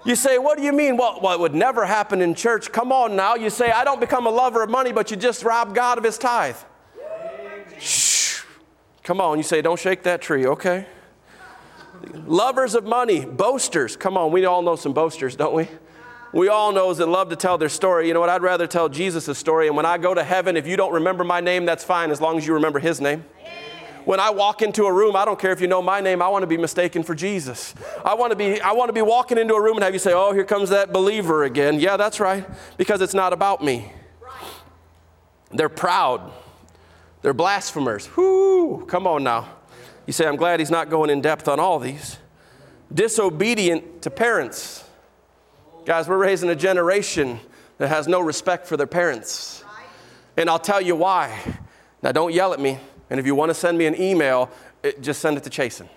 You 0.05 0.15
say, 0.15 0.37
What 0.37 0.57
do 0.57 0.63
you 0.63 0.73
mean? 0.73 0.97
Well, 0.97 1.19
well, 1.21 1.33
it 1.33 1.39
would 1.39 1.55
never 1.55 1.85
happen 1.85 2.21
in 2.21 2.35
church. 2.35 2.71
Come 2.71 2.91
on 2.91 3.15
now. 3.15 3.35
You 3.35 3.49
say, 3.49 3.71
I 3.71 3.83
don't 3.83 4.01
become 4.01 4.27
a 4.27 4.29
lover 4.29 4.61
of 4.63 4.69
money, 4.69 4.91
but 4.91 5.09
you 5.09 5.17
just 5.17 5.43
rob 5.43 5.73
God 5.73 5.97
of 5.97 6.03
his 6.03 6.17
tithe. 6.17 6.57
Shh. 7.79 8.41
Come 9.03 9.21
on. 9.21 9.37
You 9.37 9.43
say, 9.43 9.61
Don't 9.61 9.79
shake 9.79 10.03
that 10.03 10.21
tree. 10.21 10.45
Okay. 10.45 10.85
Lovers 12.25 12.75
of 12.75 12.83
money, 12.83 13.25
boasters. 13.25 13.95
Come 13.95 14.17
on. 14.17 14.31
We 14.31 14.45
all 14.45 14.61
know 14.61 14.75
some 14.75 14.93
boasters, 14.93 15.35
don't 15.35 15.53
we? 15.53 15.67
We 16.33 16.47
all 16.47 16.71
know 16.71 16.91
that 16.93 17.07
love 17.07 17.29
to 17.29 17.35
tell 17.35 17.57
their 17.57 17.69
story. 17.69 18.07
You 18.07 18.13
know 18.13 18.19
what? 18.19 18.29
I'd 18.29 18.41
rather 18.41 18.65
tell 18.65 18.89
Jesus' 18.89 19.37
story. 19.37 19.67
And 19.67 19.77
when 19.77 19.85
I 19.85 19.99
go 19.99 20.13
to 20.13 20.23
heaven, 20.23 20.57
if 20.57 20.65
you 20.65 20.75
don't 20.75 20.93
remember 20.93 21.23
my 21.23 21.39
name, 21.39 21.65
that's 21.65 21.83
fine 21.83 22.09
as 22.09 22.19
long 22.19 22.37
as 22.37 22.47
you 22.47 22.55
remember 22.55 22.79
his 22.79 22.99
name. 22.99 23.23
When 24.05 24.19
I 24.19 24.31
walk 24.31 24.61
into 24.61 24.85
a 24.85 24.91
room, 24.91 25.15
I 25.15 25.23
don't 25.23 25.39
care 25.39 25.51
if 25.51 25.61
you 25.61 25.67
know 25.67 25.81
my 25.81 26.01
name, 26.01 26.21
I 26.21 26.27
want 26.27 26.43
to 26.43 26.47
be 26.47 26.57
mistaken 26.57 27.03
for 27.03 27.15
Jesus. 27.15 27.73
I 28.03 28.15
want 28.15 28.31
to 28.31 28.35
be, 28.35 28.59
I 28.59 28.73
want 28.73 28.89
to 28.89 28.93
be 28.93 29.01
walking 29.01 29.37
into 29.37 29.53
a 29.53 29.61
room 29.61 29.77
and 29.77 29.83
have 29.83 29.93
you 29.93 29.99
say, 29.99 30.11
Oh, 30.13 30.33
here 30.33 30.43
comes 30.43 30.69
that 30.71 30.91
believer 30.91 31.43
again. 31.43 31.79
Yeah, 31.79 31.95
that's 31.95 32.19
right, 32.19 32.45
because 32.77 33.01
it's 33.01 33.13
not 33.13 33.31
about 33.31 33.63
me. 33.63 33.93
They're 35.51 35.69
proud. 35.69 36.33
They're 37.21 37.33
blasphemers. 37.33 38.07
Whoo, 38.17 38.85
come 38.87 39.07
on 39.07 39.23
now. 39.23 39.47
You 40.05 40.13
say, 40.13 40.25
I'm 40.27 40.35
glad 40.35 40.59
he's 40.59 40.71
not 40.71 40.89
going 40.89 41.09
in 41.09 41.21
depth 41.21 41.47
on 41.47 41.59
all 41.59 41.79
these. 41.79 42.17
Disobedient 42.93 44.01
to 44.03 44.09
parents. 44.09 44.83
Guys, 45.85 46.07
we're 46.07 46.17
raising 46.17 46.49
a 46.49 46.55
generation 46.55 47.39
that 47.77 47.87
has 47.87 48.07
no 48.07 48.19
respect 48.19 48.67
for 48.67 48.77
their 48.77 48.87
parents. 48.87 49.63
And 50.37 50.49
I'll 50.49 50.59
tell 50.59 50.81
you 50.81 50.95
why. 50.95 51.39
Now, 52.01 52.11
don't 52.11 52.33
yell 52.33 52.53
at 52.53 52.59
me. 52.59 52.79
And 53.09 53.19
if 53.19 53.25
you 53.25 53.35
want 53.35 53.49
to 53.49 53.53
send 53.53 53.77
me 53.77 53.85
an 53.85 53.99
email, 53.99 54.49
it, 54.81 55.01
just 55.01 55.21
send 55.21 55.37
it 55.37 55.43
to 55.43 55.49
Chasen. 55.49 55.87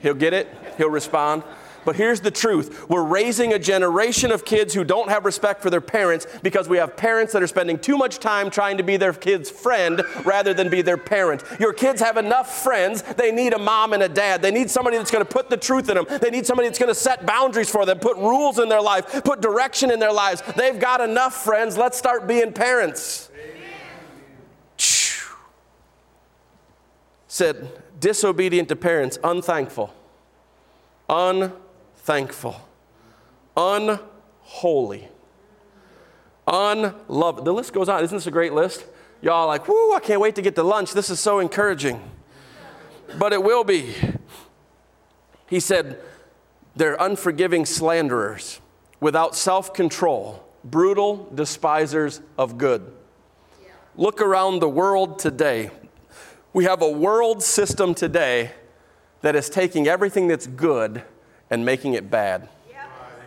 He'll 0.00 0.14
get 0.14 0.32
it, 0.32 0.48
he'll 0.76 0.90
respond. 0.90 1.42
But 1.86 1.94
here's 1.94 2.20
the 2.20 2.32
truth 2.32 2.90
we're 2.90 3.04
raising 3.04 3.52
a 3.54 3.58
generation 3.60 4.32
of 4.32 4.44
kids 4.44 4.74
who 4.74 4.82
don't 4.82 5.08
have 5.08 5.24
respect 5.24 5.62
for 5.62 5.70
their 5.70 5.80
parents 5.80 6.26
because 6.42 6.68
we 6.68 6.78
have 6.78 6.96
parents 6.96 7.32
that 7.32 7.44
are 7.44 7.46
spending 7.46 7.78
too 7.78 7.96
much 7.96 8.18
time 8.18 8.50
trying 8.50 8.76
to 8.78 8.82
be 8.82 8.96
their 8.96 9.12
kid's 9.12 9.48
friend 9.48 10.02
rather 10.24 10.52
than 10.52 10.68
be 10.68 10.82
their 10.82 10.96
parent. 10.98 11.44
Your 11.60 11.72
kids 11.72 12.00
have 12.02 12.16
enough 12.16 12.62
friends, 12.62 13.02
they 13.02 13.30
need 13.30 13.54
a 13.54 13.58
mom 13.58 13.92
and 13.92 14.02
a 14.02 14.08
dad. 14.08 14.42
They 14.42 14.50
need 14.50 14.68
somebody 14.68 14.96
that's 14.96 15.12
going 15.12 15.24
to 15.24 15.30
put 15.30 15.48
the 15.48 15.56
truth 15.56 15.88
in 15.88 15.94
them, 15.94 16.06
they 16.20 16.30
need 16.30 16.44
somebody 16.44 16.68
that's 16.68 16.78
going 16.78 16.92
to 16.92 16.94
set 16.94 17.24
boundaries 17.24 17.70
for 17.70 17.86
them, 17.86 18.00
put 18.00 18.16
rules 18.16 18.58
in 18.58 18.68
their 18.68 18.82
life, 18.82 19.22
put 19.24 19.40
direction 19.40 19.92
in 19.92 20.00
their 20.00 20.12
lives. 20.12 20.42
They've 20.56 20.78
got 20.78 21.00
enough 21.00 21.44
friends. 21.44 21.78
Let's 21.78 21.96
start 21.96 22.26
being 22.26 22.52
parents. 22.52 23.30
Said, 27.28 27.70
disobedient 28.00 28.68
to 28.70 28.76
parents, 28.76 29.20
unthankful, 29.22 29.94
unthankful, 31.08 31.65
unholy, 33.56 35.08
unloved. 36.46 37.44
The 37.44 37.52
list 37.52 37.72
goes 37.72 37.88
on. 37.88 38.02
Isn't 38.04 38.16
this 38.16 38.26
a 38.26 38.30
great 38.30 38.52
list? 38.52 38.84
Y'all 39.22 39.46
like, 39.46 39.66
whoo, 39.66 39.92
I 39.94 40.00
can't 40.00 40.20
wait 40.20 40.34
to 40.36 40.42
get 40.42 40.54
to 40.56 40.62
lunch. 40.62 40.92
This 40.92 41.10
is 41.10 41.18
so 41.18 41.38
encouraging. 41.38 42.00
But 43.18 43.32
it 43.32 43.42
will 43.42 43.64
be. 43.64 43.94
He 45.48 45.60
said, 45.60 45.98
they're 46.74 47.00
unforgiving 47.00 47.64
slanderers, 47.64 48.60
without 49.00 49.34
self 49.34 49.72
control, 49.72 50.44
brutal 50.64 51.30
despisers 51.34 52.20
of 52.36 52.58
good. 52.58 52.92
Look 53.96 54.20
around 54.20 54.60
the 54.60 54.68
world 54.68 55.18
today. 55.18 55.70
We 56.52 56.64
have 56.64 56.82
a 56.82 56.90
world 56.90 57.42
system 57.42 57.94
today 57.94 58.50
that 59.22 59.34
is 59.34 59.48
taking 59.48 59.88
everything 59.88 60.28
that's 60.28 60.46
good 60.46 61.02
and 61.50 61.64
making 61.64 61.94
it 61.94 62.10
bad. 62.10 62.48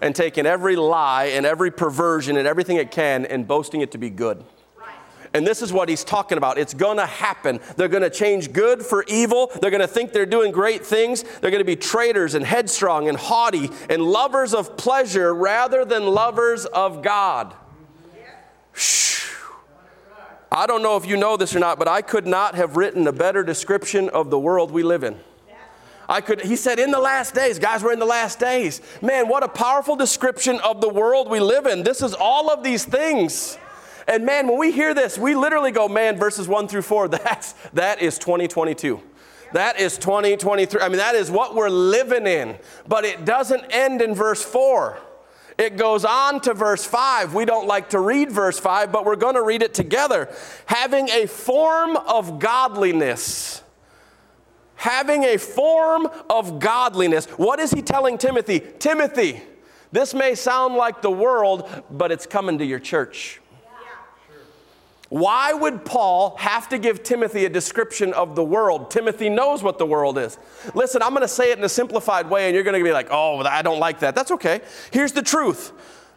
And 0.02 0.16
taking 0.16 0.46
every 0.46 0.78
lie 0.78 1.26
and 1.26 1.46
every 1.46 1.72
perversion 1.72 2.38
and 2.38 2.48
everything 2.48 2.78
it 2.78 2.90
can 2.90 3.26
and 3.26 3.46
boasting 3.46 3.82
it 3.82 3.91
to 3.91 3.98
be 3.98 4.10
good. 4.10 4.46
And 5.34 5.46
this 5.46 5.62
is 5.62 5.72
what 5.72 5.90
he's 5.90 6.04
talking 6.04 6.38
about. 6.38 6.58
It's 6.58 6.74
going 6.74 6.98
to 6.98 7.06
happen. 7.06 7.60
They're 7.76 7.88
going 7.88 8.04
to 8.04 8.10
change 8.10 8.52
good 8.52 8.84
for 8.84 9.04
evil. 9.08 9.52
They're 9.62 9.72
going 9.72 9.82
to 9.82 9.88
think 9.88 10.12
they're 10.12 10.26
doing 10.26 10.52
great 10.52 10.86
things. 10.86 11.24
They're 11.24 11.52
going 11.52 11.62
to 11.62 11.66
be 11.66 11.76
traitors 11.76 12.34
and 12.34 12.44
headstrong 12.44 13.08
and 13.08 13.18
haughty 13.18 13.70
and 13.90 14.02
lovers 14.02 14.54
of 14.54 14.76
pleasure 14.76 15.34
rather 15.34 15.86
than 15.86 16.08
lovers 16.08 16.66
of 16.66 17.04
God. 17.04 17.54
Shh. 18.74 19.32
I 20.52 20.66
don't 20.66 20.82
know 20.82 20.98
if 20.98 21.06
you 21.06 21.16
know 21.16 21.38
this 21.38 21.56
or 21.56 21.60
not, 21.60 21.78
but 21.78 21.88
I 21.88 22.02
could 22.02 22.26
not 22.26 22.56
have 22.56 22.76
written 22.76 23.06
a 23.06 23.12
better 23.12 23.44
description 23.44 24.10
of 24.10 24.32
the 24.32 24.40
world 24.40 24.72
we 24.72 24.82
live 24.82 25.04
in. 25.04 25.20
I 26.10 26.22
could, 26.22 26.41
he 26.41 26.56
said, 26.56 26.80
in 26.80 26.90
the 26.90 26.99
last 26.99 27.36
days, 27.36 27.60
guys, 27.60 27.84
we're 27.84 27.94
in 27.94 27.99
the 27.99 28.06
last 28.06 28.40
days. 28.40 28.81
Man, 28.99 29.27
what 29.27 29.44
a 29.44 29.48
powerful 29.48 29.95
description 29.95 30.60
of 30.61 30.81
the 30.81 30.90
world 30.90 31.30
we 31.30 31.40
live 31.40 31.68
in. 31.68 31.84
This 31.84 32.02
is 32.02 32.15
all 32.15 32.49
of 32.49 32.64
these 32.64 32.84
things. 32.84 33.60
And 34.07 34.26
man, 34.26 34.48
when 34.48 34.57
we 34.57 34.72
hear 34.72 34.95
this, 34.95 35.19
we 35.19 35.36
literally 35.36 35.69
go, 35.69 35.88
man, 35.88 36.18
verses 36.18 36.48
one 36.48 36.68
through 36.68 36.81
four, 36.81 37.07
that's, 37.07 37.53
that 37.73 38.02
is 38.02 38.18
2022. 38.18 38.99
That 39.53 39.80
is 39.80 39.99
2023. 39.99 40.81
I 40.81 40.90
mean, 40.90 40.98
that 40.98 41.14
is 41.14 41.30
what 41.30 41.53
we're 41.53 41.69
living 41.69 42.26
in. 42.26 42.57
But 42.88 43.06
it 43.06 43.23
doesn't 43.23 43.65
end 43.69 44.02
in 44.02 44.15
verse 44.15 44.44
four. 44.44 44.98
It 45.60 45.77
goes 45.77 46.06
on 46.06 46.40
to 46.41 46.53
verse 46.53 46.86
5. 46.86 47.36
We 47.36 47.44
don't 47.44 47.68
like 47.68 47.90
to 47.90 47.99
read 47.99 48.31
verse 48.31 48.57
5, 48.57 48.94
but 48.94 49.03
we're 49.03 49.18
going 49.18 49.36
to 49.36 49.44
read 49.44 49.61
it 49.61 49.73
together. 49.73 50.34
Having 50.68 51.10
a 51.10 51.26
form 51.26 51.98
of 51.98 52.40
godliness. 52.40 53.61
Having 54.80 55.26
a 55.26 55.38
form 55.38 56.08
of 56.30 56.58
godliness. 56.60 57.26
What 57.32 57.60
is 57.60 57.72
he 57.72 57.82
telling 57.82 58.18
Timothy? 58.18 58.62
Timothy, 58.80 59.42
this 59.92 60.14
may 60.14 60.36
sound 60.36 60.76
like 60.76 61.02
the 61.02 61.12
world, 61.12 61.70
but 61.92 62.14
it's 62.14 62.26
coming 62.26 62.58
to 62.60 62.66
your 62.66 62.80
church. 62.80 63.42
Why 65.10 65.52
would 65.52 65.84
Paul 65.84 66.38
have 66.38 66.70
to 66.70 66.78
give 66.78 67.04
Timothy 67.04 67.44
a 67.44 67.50
description 67.50 68.14
of 68.14 68.38
the 68.38 68.44
world? 68.44 68.90
Timothy 68.90 69.28
knows 69.28 69.62
what 69.62 69.80
the 69.80 69.86
world 69.86 70.18
is. 70.18 70.38
Listen, 70.74 71.02
I'm 71.02 71.10
going 71.10 71.24
to 71.24 71.28
say 71.28 71.52
it 71.52 71.58
in 71.58 71.64
a 71.66 71.70
simplified 71.70 72.30
way, 72.30 72.46
and 72.46 72.56
you're 72.56 72.64
going 72.64 72.80
to 72.80 72.84
be 72.84 72.94
like, 72.94 73.10
oh, 73.12 73.40
I 73.40 73.62
don't 73.62 73.80
like 73.80 74.00
that. 74.00 74.16
That's 74.16 74.32
okay. 74.32 74.62
Here's 74.92 75.12
the 75.12 75.24
truth 75.24 75.74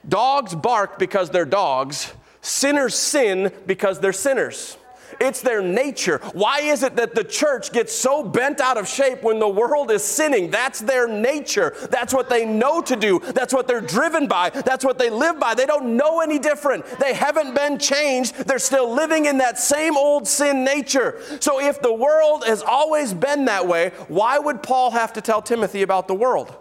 dogs 0.08 0.54
bark 0.54 1.00
because 1.00 1.30
they're 1.30 1.44
dogs, 1.44 2.12
sinners 2.42 2.94
sin 2.94 3.52
because 3.66 3.98
they're 3.98 4.12
sinners. 4.12 4.76
It's 5.22 5.40
their 5.40 5.62
nature. 5.62 6.18
Why 6.32 6.62
is 6.62 6.82
it 6.82 6.96
that 6.96 7.14
the 7.14 7.22
church 7.22 7.72
gets 7.72 7.94
so 7.94 8.24
bent 8.24 8.60
out 8.60 8.76
of 8.76 8.88
shape 8.88 9.22
when 9.22 9.38
the 9.38 9.48
world 9.48 9.92
is 9.92 10.02
sinning? 10.02 10.50
That's 10.50 10.80
their 10.80 11.06
nature. 11.06 11.76
That's 11.90 12.12
what 12.12 12.28
they 12.28 12.44
know 12.44 12.82
to 12.82 12.96
do. 12.96 13.20
That's 13.20 13.54
what 13.54 13.68
they're 13.68 13.80
driven 13.80 14.26
by. 14.26 14.50
That's 14.50 14.84
what 14.84 14.98
they 14.98 15.10
live 15.10 15.38
by. 15.38 15.54
They 15.54 15.64
don't 15.64 15.96
know 15.96 16.20
any 16.20 16.40
different. 16.40 16.84
They 16.98 17.14
haven't 17.14 17.54
been 17.54 17.78
changed. 17.78 18.34
They're 18.34 18.58
still 18.58 18.92
living 18.92 19.26
in 19.26 19.38
that 19.38 19.60
same 19.60 19.96
old 19.96 20.26
sin 20.26 20.64
nature. 20.64 21.20
So 21.38 21.60
if 21.60 21.80
the 21.80 21.92
world 21.94 22.42
has 22.44 22.60
always 22.60 23.14
been 23.14 23.44
that 23.44 23.68
way, 23.68 23.92
why 24.08 24.40
would 24.40 24.60
Paul 24.60 24.90
have 24.90 25.12
to 25.12 25.20
tell 25.20 25.40
Timothy 25.40 25.82
about 25.82 26.08
the 26.08 26.14
world? 26.14 26.52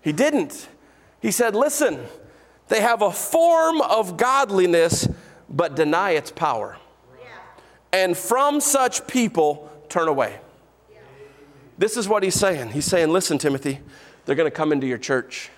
He 0.00 0.12
didn't. 0.12 0.68
He 1.20 1.32
said, 1.32 1.54
listen, 1.54 2.00
they 2.68 2.80
have 2.80 3.02
a 3.02 3.12
form 3.12 3.82
of 3.82 4.16
godliness 4.16 5.06
but 5.48 5.76
deny 5.76 6.12
its 6.12 6.30
power. 6.30 6.76
And 7.92 8.16
from 8.16 8.60
such 8.60 9.06
people, 9.06 9.70
turn 9.88 10.08
away. 10.08 10.38
This 11.78 11.96
is 11.96 12.08
what 12.08 12.22
he's 12.22 12.34
saying. 12.34 12.70
He's 12.70 12.84
saying, 12.84 13.10
listen, 13.10 13.38
Timothy, 13.38 13.80
they're 14.24 14.34
going 14.34 14.50
to 14.50 14.54
come 14.54 14.72
into 14.72 14.86
your 14.86 14.98
church 14.98 15.50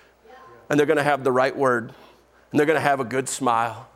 and 0.69 0.79
they're 0.79 0.87
going 0.87 0.97
to 0.97 1.03
have 1.03 1.23
the 1.23 1.31
right 1.31 1.55
word 1.55 1.93
and 2.51 2.59
they're 2.59 2.67
going 2.67 2.77
to 2.77 2.81
have 2.81 2.99
a 2.99 3.05
good 3.05 3.27
smile 3.27 3.89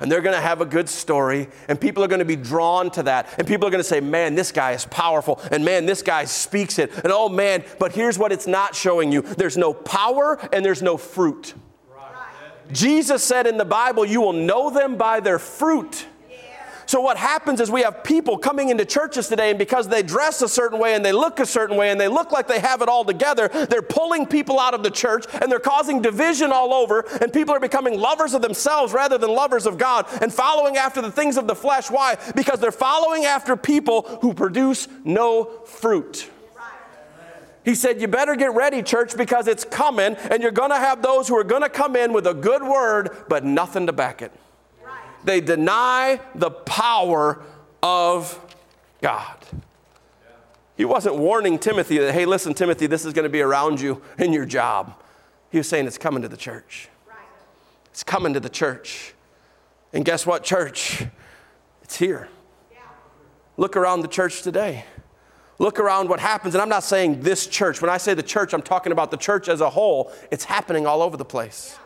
and 0.00 0.10
they're 0.10 0.20
going 0.20 0.34
to 0.34 0.40
have 0.40 0.60
a 0.60 0.66
good 0.66 0.88
story 0.88 1.48
and 1.68 1.80
people 1.80 2.02
are 2.02 2.08
going 2.08 2.20
to 2.20 2.24
be 2.24 2.36
drawn 2.36 2.90
to 2.90 3.02
that 3.04 3.28
and 3.38 3.46
people 3.46 3.66
are 3.66 3.70
going 3.70 3.82
to 3.82 3.88
say 3.88 4.00
man 4.00 4.34
this 4.34 4.50
guy 4.50 4.72
is 4.72 4.84
powerful 4.86 5.40
and 5.50 5.64
man 5.64 5.86
this 5.86 6.02
guy 6.02 6.24
speaks 6.24 6.78
it 6.78 6.92
and 7.04 7.12
oh 7.12 7.28
man 7.28 7.64
but 7.78 7.92
here's 7.92 8.18
what 8.18 8.32
it's 8.32 8.46
not 8.46 8.74
showing 8.74 9.12
you 9.12 9.22
there's 9.22 9.56
no 9.56 9.72
power 9.72 10.38
and 10.52 10.64
there's 10.64 10.82
no 10.82 10.96
fruit 10.96 11.54
Jesus 12.72 13.22
said 13.22 13.46
in 13.46 13.56
the 13.56 13.64
Bible, 13.64 14.04
you 14.04 14.20
will 14.20 14.32
know 14.32 14.70
them 14.70 14.96
by 14.96 15.20
their 15.20 15.38
fruit. 15.38 16.06
So, 16.86 17.00
what 17.00 17.16
happens 17.16 17.60
is 17.60 17.70
we 17.70 17.82
have 17.82 18.04
people 18.04 18.36
coming 18.36 18.68
into 18.68 18.84
churches 18.84 19.28
today, 19.28 19.50
and 19.50 19.58
because 19.58 19.88
they 19.88 20.02
dress 20.02 20.42
a 20.42 20.48
certain 20.48 20.78
way 20.78 20.94
and 20.94 21.04
they 21.04 21.12
look 21.12 21.40
a 21.40 21.46
certain 21.46 21.76
way 21.76 21.90
and 21.90 22.00
they 22.00 22.08
look 22.08 22.30
like 22.30 22.46
they 22.46 22.60
have 22.60 22.82
it 22.82 22.88
all 22.88 23.04
together, 23.04 23.48
they're 23.48 23.82
pulling 23.82 24.26
people 24.26 24.60
out 24.60 24.74
of 24.74 24.82
the 24.82 24.90
church 24.90 25.24
and 25.40 25.50
they're 25.50 25.58
causing 25.58 26.02
division 26.02 26.52
all 26.52 26.74
over, 26.74 27.00
and 27.20 27.32
people 27.32 27.54
are 27.54 27.60
becoming 27.60 27.98
lovers 27.98 28.34
of 28.34 28.42
themselves 28.42 28.92
rather 28.92 29.18
than 29.18 29.30
lovers 29.30 29.66
of 29.66 29.78
God 29.78 30.06
and 30.20 30.32
following 30.32 30.76
after 30.76 31.00
the 31.00 31.10
things 31.10 31.36
of 31.36 31.46
the 31.46 31.54
flesh. 31.54 31.90
Why? 31.90 32.16
Because 32.34 32.60
they're 32.60 32.72
following 32.72 33.24
after 33.24 33.56
people 33.56 34.02
who 34.20 34.34
produce 34.34 34.88
no 35.04 35.44
fruit. 35.64 36.30
He 37.64 37.74
said, 37.74 38.00
You 38.00 38.08
better 38.08 38.36
get 38.36 38.54
ready, 38.54 38.82
church, 38.82 39.16
because 39.16 39.48
it's 39.48 39.64
coming, 39.64 40.16
and 40.16 40.42
you're 40.42 40.52
going 40.52 40.70
to 40.70 40.78
have 40.78 41.02
those 41.02 41.28
who 41.28 41.36
are 41.36 41.44
going 41.44 41.62
to 41.62 41.68
come 41.68 41.96
in 41.96 42.12
with 42.12 42.26
a 42.26 42.34
good 42.34 42.62
word, 42.62 43.24
but 43.28 43.44
nothing 43.44 43.86
to 43.86 43.92
back 43.92 44.22
it. 44.22 44.32
They 45.24 45.40
deny 45.40 46.20
the 46.34 46.50
power 46.50 47.42
of 47.82 48.38
God. 49.00 49.38
He 50.76 50.84
wasn't 50.84 51.16
warning 51.16 51.58
Timothy 51.58 51.98
that, 51.98 52.12
hey, 52.12 52.26
listen, 52.26 52.52
Timothy, 52.52 52.86
this 52.86 53.04
is 53.04 53.12
going 53.12 53.24
to 53.24 53.30
be 53.30 53.40
around 53.40 53.80
you 53.80 54.02
in 54.18 54.32
your 54.32 54.44
job. 54.44 55.00
He 55.50 55.58
was 55.58 55.68
saying 55.68 55.86
it's 55.86 55.98
coming 55.98 56.22
to 56.22 56.28
the 56.28 56.36
church. 56.36 56.88
It's 57.86 58.02
coming 58.02 58.34
to 58.34 58.40
the 58.40 58.48
church. 58.48 59.14
And 59.92 60.04
guess 60.04 60.26
what, 60.26 60.42
church? 60.42 61.04
It's 61.82 61.96
here. 61.96 62.28
Look 63.56 63.76
around 63.76 64.00
the 64.00 64.08
church 64.08 64.42
today. 64.42 64.84
Look 65.58 65.78
around 65.78 66.08
what 66.08 66.20
happens. 66.20 66.54
And 66.54 66.62
I'm 66.62 66.68
not 66.68 66.84
saying 66.84 67.20
this 67.20 67.46
church. 67.46 67.80
When 67.80 67.90
I 67.90 67.96
say 67.96 68.14
the 68.14 68.22
church, 68.22 68.52
I'm 68.52 68.62
talking 68.62 68.92
about 68.92 69.10
the 69.10 69.16
church 69.16 69.48
as 69.48 69.60
a 69.60 69.70
whole. 69.70 70.12
It's 70.30 70.44
happening 70.44 70.86
all 70.86 71.02
over 71.02 71.16
the 71.16 71.24
place. 71.24 71.76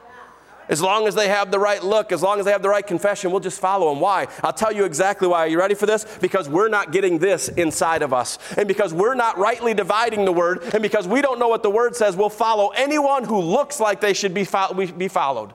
As 0.69 0.83
long 0.83 1.07
as 1.07 1.15
they 1.15 1.29
have 1.29 1.51
the 1.51 1.59
right 1.59 1.83
look, 1.83 2.13
as 2.13 2.23
long 2.23 2.39
as 2.39 2.45
they 2.45 2.53
have 2.53 2.61
the 2.61 2.69
right 2.69 2.87
confession, 2.87 3.31
we'll 3.31 3.41
just 3.41 3.59
follow 3.59 3.89
them. 3.89 4.01
Why? 4.01 4.27
I'll 4.43 4.53
tell 4.53 4.71
you 4.71 4.85
exactly 4.85 5.27
why. 5.27 5.47
Are 5.47 5.49
you 5.49 5.59
ready 5.59 5.75
for 5.75 5.87
this? 5.87 6.05
Because 6.21 6.47
we're 6.47 6.69
not 6.69 6.93
getting 6.93 7.19
this 7.19 7.49
inside 7.49 8.03
of 8.03 8.13
us. 8.13 8.39
And 8.57 8.69
because 8.69 8.93
we're 8.93 9.15
not 9.15 9.39
rightly 9.39 9.73
dividing 9.73 10.27
the 10.27 10.33
word, 10.33 10.63
and 10.75 10.83
because 10.83 11.09
we 11.09 11.23
don't 11.23 11.39
know 11.39 11.49
what 11.49 11.63
the 11.63 11.71
word 11.71 11.97
says, 11.97 12.17
we'll 12.17 12.29
follow 12.29 12.69
anyone 12.71 13.25
who 13.25 13.41
looks 13.41 13.81
like 13.81 14.03
they 14.03 14.13
should 14.13 14.35
be, 14.35 14.45
fo- 14.45 14.75
be 14.75 15.09
followed. 15.09 15.53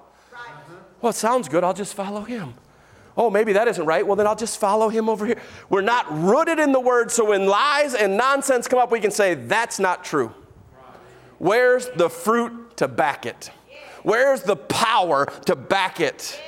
Well, 0.99 1.11
it 1.11 1.15
sounds 1.15 1.47
good. 1.47 1.63
I'll 1.63 1.73
just 1.75 1.93
follow 1.93 2.21
him. 2.21 2.55
Oh, 3.15 3.29
maybe 3.29 3.53
that 3.53 3.67
isn't 3.67 3.85
right. 3.85 4.05
Well, 4.05 4.15
then 4.15 4.25
I'll 4.25 4.35
just 4.35 4.59
follow 4.59 4.89
him 4.89 5.07
over 5.07 5.25
here. 5.25 5.39
We're 5.69 5.81
not 5.81 6.05
rooted 6.11 6.59
in 6.59 6.71
the 6.71 6.79
word, 6.79 7.11
so 7.11 7.25
when 7.25 7.45
lies 7.45 7.93
and 7.93 8.17
nonsense 8.17 8.67
come 8.67 8.79
up, 8.79 8.91
we 8.91 8.99
can 8.99 9.11
say, 9.11 9.35
that's 9.35 9.79
not 9.79 10.03
true. 10.03 10.33
Where's 11.37 11.89
the 11.89 12.09
fruit 12.09 12.77
to 12.77 12.87
back 12.87 13.25
it? 13.25 13.51
Where's 14.01 14.41
the 14.43 14.55
power 14.55 15.27
to 15.45 15.55
back 15.55 15.99
it? 15.99 16.39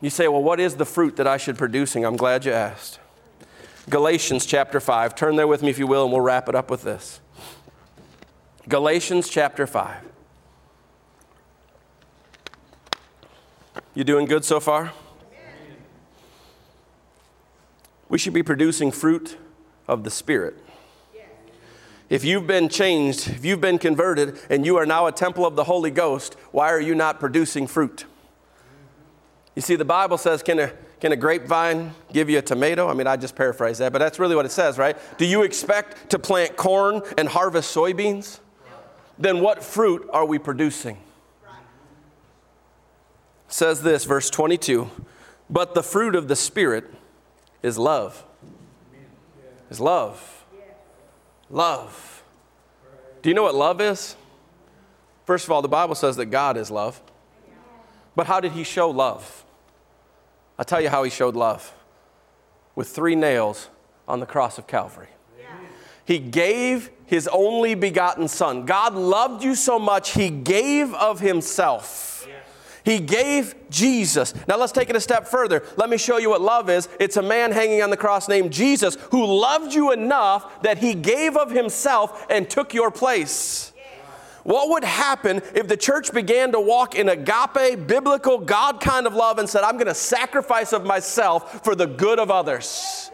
You 0.00 0.08
say, 0.08 0.28
well, 0.28 0.42
what 0.42 0.60
is 0.60 0.76
the 0.76 0.86
fruit 0.86 1.16
that 1.16 1.26
I 1.26 1.36
should 1.36 1.58
producing? 1.58 2.04
I'm 2.04 2.16
glad 2.16 2.46
you 2.46 2.52
asked. 2.52 2.98
Galatians 3.90 4.46
chapter 4.46 4.80
5. 4.80 5.14
Turn 5.14 5.36
there 5.36 5.46
with 5.46 5.62
me 5.62 5.68
if 5.68 5.78
you 5.78 5.86
will, 5.86 6.04
and 6.04 6.12
we'll 6.12 6.22
wrap 6.22 6.48
it 6.48 6.54
up 6.54 6.70
with 6.70 6.82
this. 6.82 7.20
Galatians 8.68 9.28
chapter 9.28 9.66
5. 9.66 10.09
You 13.92 14.04
doing 14.04 14.26
good 14.26 14.44
so 14.44 14.60
far? 14.60 14.92
We 18.08 18.18
should 18.18 18.32
be 18.32 18.42
producing 18.42 18.92
fruit 18.92 19.36
of 19.88 20.04
the 20.04 20.10
Spirit. 20.10 20.56
If 22.08 22.24
you've 22.24 22.46
been 22.46 22.68
changed, 22.68 23.28
if 23.28 23.44
you've 23.44 23.60
been 23.60 23.78
converted, 23.78 24.38
and 24.48 24.64
you 24.66 24.76
are 24.76 24.86
now 24.86 25.06
a 25.06 25.12
temple 25.12 25.46
of 25.46 25.54
the 25.54 25.64
Holy 25.64 25.90
Ghost, 25.90 26.34
why 26.50 26.70
are 26.70 26.80
you 26.80 26.94
not 26.94 27.20
producing 27.20 27.66
fruit? 27.66 28.04
You 29.54 29.62
see, 29.62 29.76
the 29.76 29.84
Bible 29.84 30.18
says, 30.18 30.42
can 30.42 30.58
a, 30.58 30.72
can 31.00 31.12
a 31.12 31.16
grapevine 31.16 31.92
give 32.12 32.30
you 32.30 32.38
a 32.38 32.42
tomato? 32.42 32.88
I 32.88 32.94
mean, 32.94 33.06
I 33.06 33.16
just 33.16 33.34
paraphrase 33.34 33.78
that, 33.78 33.92
but 33.92 33.98
that's 33.98 34.18
really 34.18 34.36
what 34.36 34.44
it 34.44 34.52
says, 34.52 34.78
right? 34.78 34.96
Do 35.18 35.24
you 35.24 35.42
expect 35.42 36.10
to 36.10 36.18
plant 36.18 36.56
corn 36.56 37.02
and 37.18 37.28
harvest 37.28 37.74
soybeans? 37.74 38.38
Then 39.18 39.40
what 39.40 39.62
fruit 39.62 40.08
are 40.12 40.24
we 40.24 40.38
producing? 40.38 40.96
Says 43.50 43.82
this, 43.82 44.04
verse 44.04 44.30
22 44.30 44.90
But 45.48 45.74
the 45.74 45.82
fruit 45.82 46.14
of 46.14 46.28
the 46.28 46.36
Spirit 46.36 46.92
is 47.62 47.78
love. 47.78 48.24
Is 49.70 49.80
love. 49.80 50.44
Love. 51.50 52.22
Do 53.22 53.28
you 53.28 53.34
know 53.34 53.42
what 53.42 53.54
love 53.54 53.80
is? 53.80 54.16
First 55.26 55.44
of 55.44 55.52
all, 55.52 55.62
the 55.62 55.68
Bible 55.68 55.94
says 55.94 56.16
that 56.16 56.26
God 56.26 56.56
is 56.56 56.70
love. 56.70 57.00
But 58.16 58.26
how 58.26 58.40
did 58.40 58.52
he 58.52 58.64
show 58.64 58.90
love? 58.90 59.44
I'll 60.58 60.64
tell 60.64 60.80
you 60.80 60.88
how 60.88 61.04
he 61.04 61.10
showed 61.10 61.36
love 61.36 61.72
with 62.74 62.88
three 62.88 63.14
nails 63.14 63.68
on 64.08 64.20
the 64.20 64.26
cross 64.26 64.58
of 64.58 64.66
Calvary. 64.66 65.08
He 66.04 66.18
gave 66.18 66.90
his 67.06 67.28
only 67.28 67.74
begotten 67.74 68.26
Son. 68.26 68.66
God 68.66 68.94
loved 68.94 69.44
you 69.44 69.54
so 69.54 69.78
much, 69.78 70.14
he 70.14 70.28
gave 70.28 70.92
of 70.94 71.20
himself. 71.20 72.09
He 72.84 72.98
gave 72.98 73.54
Jesus. 73.70 74.34
Now 74.48 74.56
let's 74.56 74.72
take 74.72 74.90
it 74.90 74.96
a 74.96 75.00
step 75.00 75.28
further. 75.28 75.62
Let 75.76 75.90
me 75.90 75.98
show 75.98 76.18
you 76.18 76.30
what 76.30 76.40
love 76.40 76.70
is. 76.70 76.88
It's 76.98 77.16
a 77.16 77.22
man 77.22 77.52
hanging 77.52 77.82
on 77.82 77.90
the 77.90 77.96
cross 77.96 78.28
named 78.28 78.52
Jesus 78.52 78.96
who 79.10 79.24
loved 79.24 79.74
you 79.74 79.92
enough 79.92 80.62
that 80.62 80.78
he 80.78 80.94
gave 80.94 81.36
of 81.36 81.50
himself 81.50 82.26
and 82.30 82.48
took 82.48 82.72
your 82.74 82.90
place. 82.90 83.72
What 84.42 84.70
would 84.70 84.84
happen 84.84 85.42
if 85.54 85.68
the 85.68 85.76
church 85.76 86.12
began 86.12 86.52
to 86.52 86.60
walk 86.60 86.94
in 86.94 87.10
agape, 87.10 87.86
biblical, 87.86 88.38
God 88.38 88.80
kind 88.80 89.06
of 89.06 89.14
love 89.14 89.38
and 89.38 89.48
said, 89.48 89.62
I'm 89.64 89.74
going 89.74 89.86
to 89.86 89.94
sacrifice 89.94 90.72
of 90.72 90.84
myself 90.84 91.62
for 91.62 91.74
the 91.74 91.86
good 91.86 92.18
of 92.18 92.30
others? 92.30 93.10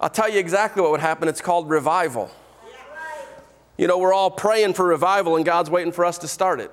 I'll 0.00 0.10
tell 0.10 0.30
you 0.30 0.38
exactly 0.38 0.82
what 0.82 0.90
would 0.92 1.00
happen. 1.00 1.28
It's 1.28 1.40
called 1.40 1.68
revival. 1.68 2.30
You 3.76 3.86
know, 3.86 3.98
we're 3.98 4.14
all 4.14 4.30
praying 4.30 4.72
for 4.72 4.86
revival, 4.86 5.36
and 5.36 5.44
God's 5.44 5.68
waiting 5.68 5.92
for 5.92 6.06
us 6.06 6.18
to 6.18 6.28
start 6.28 6.60
it. 6.60 6.72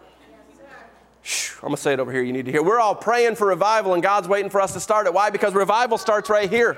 I'm 1.63 1.69
going 1.69 1.75
to 1.75 1.81
say 1.81 1.93
it 1.93 1.99
over 1.99 2.11
here. 2.11 2.21
You 2.21 2.33
need 2.33 2.45
to 2.45 2.51
hear. 2.51 2.61
We're 2.61 2.79
all 2.79 2.95
praying 2.95 3.35
for 3.35 3.47
revival, 3.47 3.93
and 3.93 4.03
God's 4.03 4.27
waiting 4.27 4.49
for 4.49 4.59
us 4.59 4.73
to 4.73 4.79
start 4.81 5.07
it. 5.07 5.13
Why? 5.13 5.29
Because 5.29 5.53
revival 5.53 5.97
starts 5.97 6.29
right 6.29 6.49
here. 6.49 6.77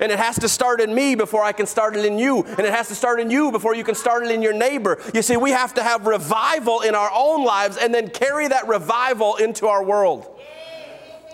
And 0.00 0.10
it 0.10 0.18
has 0.18 0.38
to 0.40 0.48
start 0.48 0.80
in 0.80 0.92
me 0.92 1.14
before 1.14 1.44
I 1.44 1.52
can 1.52 1.66
start 1.66 1.96
it 1.96 2.04
in 2.04 2.18
you. 2.18 2.42
And 2.42 2.60
it 2.60 2.72
has 2.72 2.88
to 2.88 2.94
start 2.94 3.20
in 3.20 3.30
you 3.30 3.52
before 3.52 3.74
you 3.76 3.84
can 3.84 3.94
start 3.94 4.24
it 4.24 4.32
in 4.32 4.42
your 4.42 4.52
neighbor. 4.52 5.00
You 5.14 5.22
see, 5.22 5.36
we 5.36 5.52
have 5.52 5.74
to 5.74 5.82
have 5.82 6.06
revival 6.06 6.80
in 6.80 6.96
our 6.96 7.10
own 7.14 7.44
lives 7.44 7.76
and 7.76 7.94
then 7.94 8.10
carry 8.10 8.48
that 8.48 8.66
revival 8.66 9.36
into 9.36 9.68
our 9.68 9.84
world. 9.84 10.28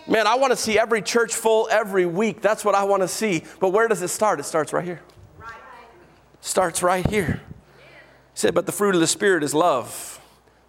Man, 0.06 0.26
I 0.26 0.34
want 0.34 0.52
to 0.52 0.56
see 0.56 0.78
every 0.78 1.00
church 1.00 1.34
full 1.34 1.68
every 1.70 2.06
week. 2.06 2.42
That's 2.42 2.64
what 2.64 2.74
I 2.74 2.84
want 2.84 3.02
to 3.02 3.08
see. 3.08 3.44
But 3.58 3.70
where 3.70 3.88
does 3.88 4.02
it 4.02 4.08
start? 4.08 4.38
It 4.38 4.44
starts 4.44 4.72
right 4.72 4.84
here. 4.84 5.00
Starts 6.40 6.82
right 6.82 7.08
here. 7.08 7.40
He 8.34 8.38
said, 8.38 8.54
but 8.54 8.66
the 8.66 8.72
fruit 8.72 8.94
of 8.94 9.00
the 9.00 9.06
Spirit 9.06 9.42
is 9.44 9.54
love, 9.54 10.20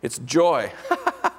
it's 0.01 0.19
joy. 0.19 0.71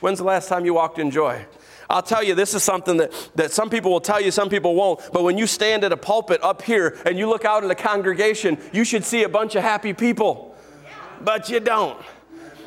When's 0.00 0.18
the 0.18 0.24
last 0.24 0.48
time 0.48 0.64
you 0.64 0.74
walked 0.74 0.98
in 0.98 1.10
joy? 1.10 1.44
I'll 1.88 2.02
tell 2.02 2.22
you, 2.22 2.34
this 2.34 2.54
is 2.54 2.62
something 2.62 2.96
that, 2.96 3.12
that 3.36 3.52
some 3.52 3.70
people 3.70 3.90
will 3.90 4.00
tell 4.00 4.20
you, 4.20 4.30
some 4.30 4.48
people 4.48 4.74
won't. 4.74 5.00
But 5.12 5.22
when 5.22 5.38
you 5.38 5.46
stand 5.46 5.84
at 5.84 5.92
a 5.92 5.96
pulpit 5.96 6.42
up 6.42 6.62
here 6.62 6.98
and 7.06 7.18
you 7.18 7.28
look 7.28 7.44
out 7.44 7.64
at 7.64 7.70
a 7.70 7.74
congregation, 7.74 8.58
you 8.72 8.84
should 8.84 9.04
see 9.04 9.22
a 9.22 9.28
bunch 9.28 9.54
of 9.54 9.62
happy 9.62 9.92
people. 9.92 10.56
But 11.20 11.48
you 11.48 11.60
don't. 11.60 11.98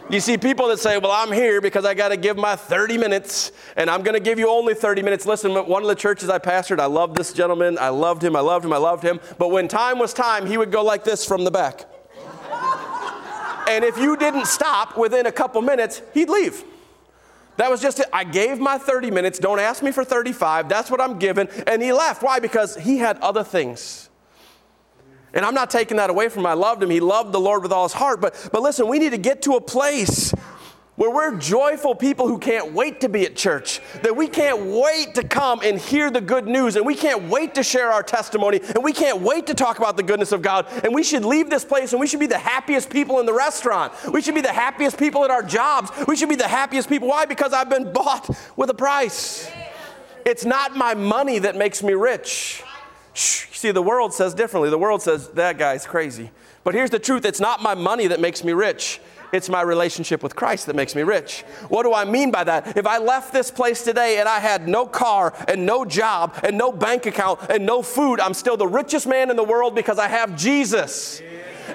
You 0.10 0.20
see 0.20 0.40
people 0.40 0.70
that 0.70 0.80
say, 0.80 0.98
Well, 0.98 1.12
I'm 1.12 1.32
here 1.32 1.62
because 1.62 1.86
I 1.86 1.94
got 1.94 2.10
to 2.10 2.18
give 2.18 2.36
my 2.36 2.56
30 2.56 2.98
minutes, 2.98 3.52
and 3.76 3.92
I'm 3.92 4.02
going 4.02 4.16
to 4.16 4.20
give 4.20 4.40
you 4.40 4.50
only 4.50 4.74
30 4.74 5.04
minutes. 5.04 5.28
Listen, 5.28 5.54
one 5.54 5.84
of 5.84 5.88
the 5.88 5.96
churches 5.96 6.30
I 6.30 6.40
pastored, 6.40 6.80
I 6.80 6.88
loved 6.88 7.16
this 7.16 7.32
gentleman. 7.32 7.78
I 7.78 7.90
loved 7.90 8.24
him, 8.24 8.36
I 8.36 8.40
loved 8.40 8.66
him, 8.66 8.74
I 8.74 8.78
loved 8.78 9.04
him. 9.04 9.20
But 9.38 9.50
when 9.50 9.68
time 9.68 10.00
was 10.00 10.14
time, 10.14 10.48
he 10.48 10.58
would 10.58 10.72
go 10.72 10.84
like 10.84 11.04
this 11.04 11.26
from 11.26 11.44
the 11.44 11.52
back. 11.52 11.86
and 13.68 13.84
if 13.84 14.00
you 14.00 14.18
didn't 14.18 14.48
stop 14.48 14.98
within 14.98 15.28
a 15.28 15.32
couple 15.32 15.62
minutes, 15.62 16.02
he'd 16.16 16.30
leave. 16.30 16.64
That 17.60 17.70
was 17.70 17.82
just 17.82 18.00
it. 18.00 18.08
I 18.14 18.24
gave 18.24 18.58
my 18.58 18.78
30 18.78 19.12
minutes. 19.12 19.38
Don't 19.38 19.60
ask 19.60 19.84
me 19.84 19.92
for 19.92 20.06
35. 20.06 20.70
That's 20.70 20.90
what 20.90 21.02
I'm 21.02 21.20
given. 21.20 21.50
And 21.68 21.84
he 21.84 21.92
left. 21.92 22.24
Why? 22.24 22.40
Because 22.40 22.78
he 22.78 23.00
had 23.00 23.20
other 23.20 23.44
things. 23.44 24.10
And 25.34 25.44
I'm 25.44 25.54
not 25.54 25.70
taking 25.70 25.98
that 25.98 26.10
away 26.10 26.30
from 26.30 26.44
him. 26.44 26.46
I 26.46 26.54
loved 26.54 26.82
him. 26.82 26.90
He 26.90 27.02
loved 27.02 27.34
the 27.34 27.40
Lord 27.40 27.62
with 27.62 27.74
all 27.74 27.84
his 27.84 27.92
heart. 27.92 28.22
But, 28.22 28.50
but 28.54 28.62
listen, 28.62 28.88
we 28.88 28.98
need 28.98 29.10
to 29.10 29.18
get 29.18 29.42
to 29.42 29.56
a 29.56 29.62
place 29.62 30.34
where 31.00 31.10
we're 31.10 31.38
joyful 31.38 31.96
people 31.96 32.28
who 32.28 32.38
can't 32.38 32.74
wait 32.74 33.00
to 33.00 33.08
be 33.08 33.26
at 33.26 33.34
church, 33.34 33.80
that 34.04 34.18
we 34.18 34.28
can't 34.28 34.66
wait 34.66 35.16
to 35.16 35.26
come 35.26 35.62
and 35.64 35.80
hear 35.80 36.12
the 36.12 36.20
good 36.20 36.46
news, 36.46 36.76
and 36.76 36.86
we 36.86 36.94
can't 36.94 37.30
wait 37.30 37.56
to 37.56 37.64
share 37.64 37.90
our 37.90 38.04
testimony, 38.04 38.60
and 38.76 38.84
we 38.84 38.92
can't 38.92 39.22
wait 39.22 39.48
to 39.48 39.54
talk 39.54 39.78
about 39.78 39.96
the 39.96 40.04
goodness 40.04 40.34
of 40.34 40.42
God. 40.42 40.68
And 40.84 40.94
we 40.94 41.04
should 41.04 41.24
leave 41.24 41.50
this 41.50 41.64
place 41.64 41.94
and 41.94 42.02
we 42.02 42.06
should 42.06 42.20
be 42.20 42.28
the 42.28 42.38
happiest 42.38 42.90
people 42.90 43.22
in 43.22 43.26
the 43.26 43.34
restaurant. 43.34 43.94
We 44.12 44.22
should 44.22 44.36
be 44.36 44.42
the 44.42 44.52
happiest 44.52 44.98
people 44.98 45.24
at 45.24 45.32
our 45.32 45.42
jobs. 45.42 45.90
We 46.06 46.18
should 46.18 46.28
be 46.28 46.36
the 46.36 46.50
happiest 46.50 46.90
people. 46.90 47.08
Why? 47.08 47.26
Because 47.26 47.54
I've 47.54 47.70
been 47.70 47.94
bought 47.94 48.30
with 48.58 48.70
a 48.70 48.74
price. 48.74 49.50
It's 50.26 50.44
not 50.44 50.76
my 50.76 50.96
money 50.96 51.40
that 51.40 51.56
makes 51.56 51.82
me 51.82 51.94
rich. 51.94 52.62
Shh, 53.14 53.46
See, 53.58 53.72
the 53.72 53.82
world 53.82 54.14
says 54.14 54.34
differently. 54.34 54.70
The 54.70 54.78
world 54.78 55.02
says, 55.02 55.30
that 55.30 55.58
guy's 55.58 55.86
crazy. 55.86 56.32
But 56.66 56.74
here's 56.74 56.90
the 56.90 57.00
truth 57.00 57.24
it's 57.24 57.40
not 57.40 57.62
my 57.62 57.74
money 57.74 58.08
that 58.08 58.20
makes 58.20 58.44
me 58.44 58.52
rich. 58.52 59.00
It's 59.32 59.50
my 59.50 59.62
relationship 59.62 60.24
with 60.24 60.36
Christ 60.36 60.66
that 60.66 60.76
makes 60.76 60.96
me 60.96 61.04
rich. 61.04 61.42
What 61.70 61.84
do 61.84 61.94
I 61.94 62.06
mean 62.06 62.32
by 62.32 62.44
that? 62.44 62.78
If 62.78 62.88
I 62.88 62.98
left 62.98 63.32
this 63.34 63.52
place 63.52 63.84
today 63.84 64.20
and 64.20 64.28
I 64.28 64.40
had 64.40 64.68
no 64.68 64.86
car 64.86 65.34
and 65.48 65.66
no 65.66 65.86
job 65.86 66.36
and 66.44 66.58
no 66.58 66.72
bank 66.72 67.06
account 67.06 67.40
and 67.50 67.66
no 67.66 67.82
food, 67.82 68.20
I'm 68.20 68.34
still 68.34 68.58
the 68.58 68.68
richest 68.68 69.08
man 69.08 69.30
in 69.30 69.36
the 69.36 69.44
world 69.44 69.76
because 69.76 70.00
I 70.00 70.08
have 70.08 70.36
Jesus. 70.36 71.22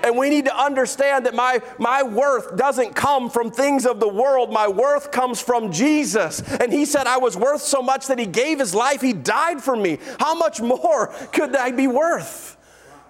And 0.02 0.18
we 0.18 0.28
need 0.28 0.46
to 0.46 0.56
understand 0.56 1.26
that 1.26 1.34
my, 1.34 1.60
my 1.78 2.02
worth 2.02 2.56
doesn't 2.56 2.94
come 2.94 3.30
from 3.30 3.50
things 3.50 3.86
of 3.86 4.00
the 4.00 4.08
world. 4.08 4.52
My 4.52 4.68
worth 4.68 5.10
comes 5.10 5.40
from 5.40 5.72
Jesus. 5.72 6.42
And 6.42 6.72
He 6.72 6.84
said, 6.84 7.06
I 7.06 7.18
was 7.18 7.36
worth 7.36 7.62
so 7.62 7.80
much 7.82 8.08
that 8.08 8.18
He 8.18 8.26
gave 8.26 8.58
His 8.58 8.74
life. 8.74 9.00
He 9.00 9.12
died 9.12 9.62
for 9.62 9.76
me. 9.76 9.98
How 10.18 10.34
much 10.34 10.60
more 10.60 11.14
could 11.32 11.54
I 11.54 11.70
be 11.70 11.86
worth? 11.86 12.56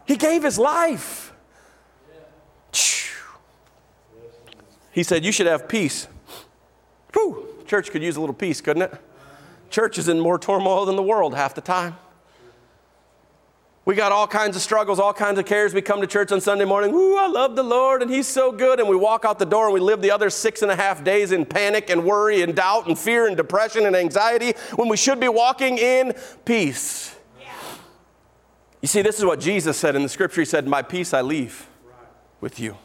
He 0.07 0.17
gave 0.17 0.43
His 0.43 0.59
life. 0.59 1.34
He 4.95 5.03
said, 5.03 5.25
You 5.25 5.33
should 5.33 5.49
have 5.49 5.69
peace. 5.69 6.07
Whew, 7.13 7.49
church 7.67 7.91
could 7.91 8.03
use 8.03 8.17
a 8.17 8.21
little 8.21 8.35
peace, 8.35 8.61
couldn't 8.61 8.83
it? 8.83 8.95
Church 9.69 9.99
is 9.99 10.09
in 10.09 10.21
more 10.21 10.39
turmoil 10.39 10.87
than 10.87 10.95
the 10.95 11.03
world 11.03 11.35
half 11.35 11.53
the 11.55 11.61
time. 11.61 11.97
We 13.85 13.97
got 13.97 14.13
all 14.13 14.29
kinds 14.29 14.55
of 14.55 14.63
struggles, 14.63 15.01
all 15.01 15.13
kinds 15.13 15.39
of 15.39 15.47
cares. 15.47 15.75
We 15.75 15.83
come 15.83 16.01
to 16.01 16.07
church 16.07 16.31
on 16.31 16.41
Sunday 16.41 16.65
morning, 16.65 16.95
ooh, 16.95 17.17
I 17.17 17.27
love 17.27 17.57
the 17.57 17.65
Lord 17.65 18.03
and 18.03 18.11
He's 18.11 18.29
so 18.29 18.53
good. 18.53 18.79
And 18.79 18.89
we 18.89 18.95
walk 18.95 19.25
out 19.25 19.41
the 19.41 19.45
door 19.45 19.65
and 19.65 19.75
we 19.75 19.81
live 19.81 20.01
the 20.01 20.13
other 20.13 20.31
six 20.31 20.63
and 20.63 20.71
a 20.71 20.77
half 20.77 21.03
days 21.03 21.33
in 21.33 21.45
panic 21.45 21.91
and 21.91 22.05
worry 22.05 22.43
and 22.43 22.55
doubt 22.55 22.87
and 22.87 22.97
fear 22.97 23.27
and 23.27 23.37
depression 23.37 23.85
and 23.85 23.97
anxiety 23.97 24.55
when 24.77 24.89
we 24.89 24.97
should 24.97 25.19
be 25.19 25.29
walking 25.29 25.77
in 25.77 26.15
peace. 26.45 27.17
Yeah. 27.41 27.53
You 28.81 28.87
see, 28.87 29.03
this 29.03 29.19
is 29.19 29.25
what 29.25 29.41
Jesus 29.41 29.77
said 29.77 29.97
in 29.97 30.05
the 30.05 30.09
scripture. 30.09 30.41
He 30.41 30.47
said, 30.47 30.69
My 30.69 30.83
peace 30.83 31.13
I 31.13 31.21
leave 31.21 31.67
with 32.41 32.61
you, 32.61 32.77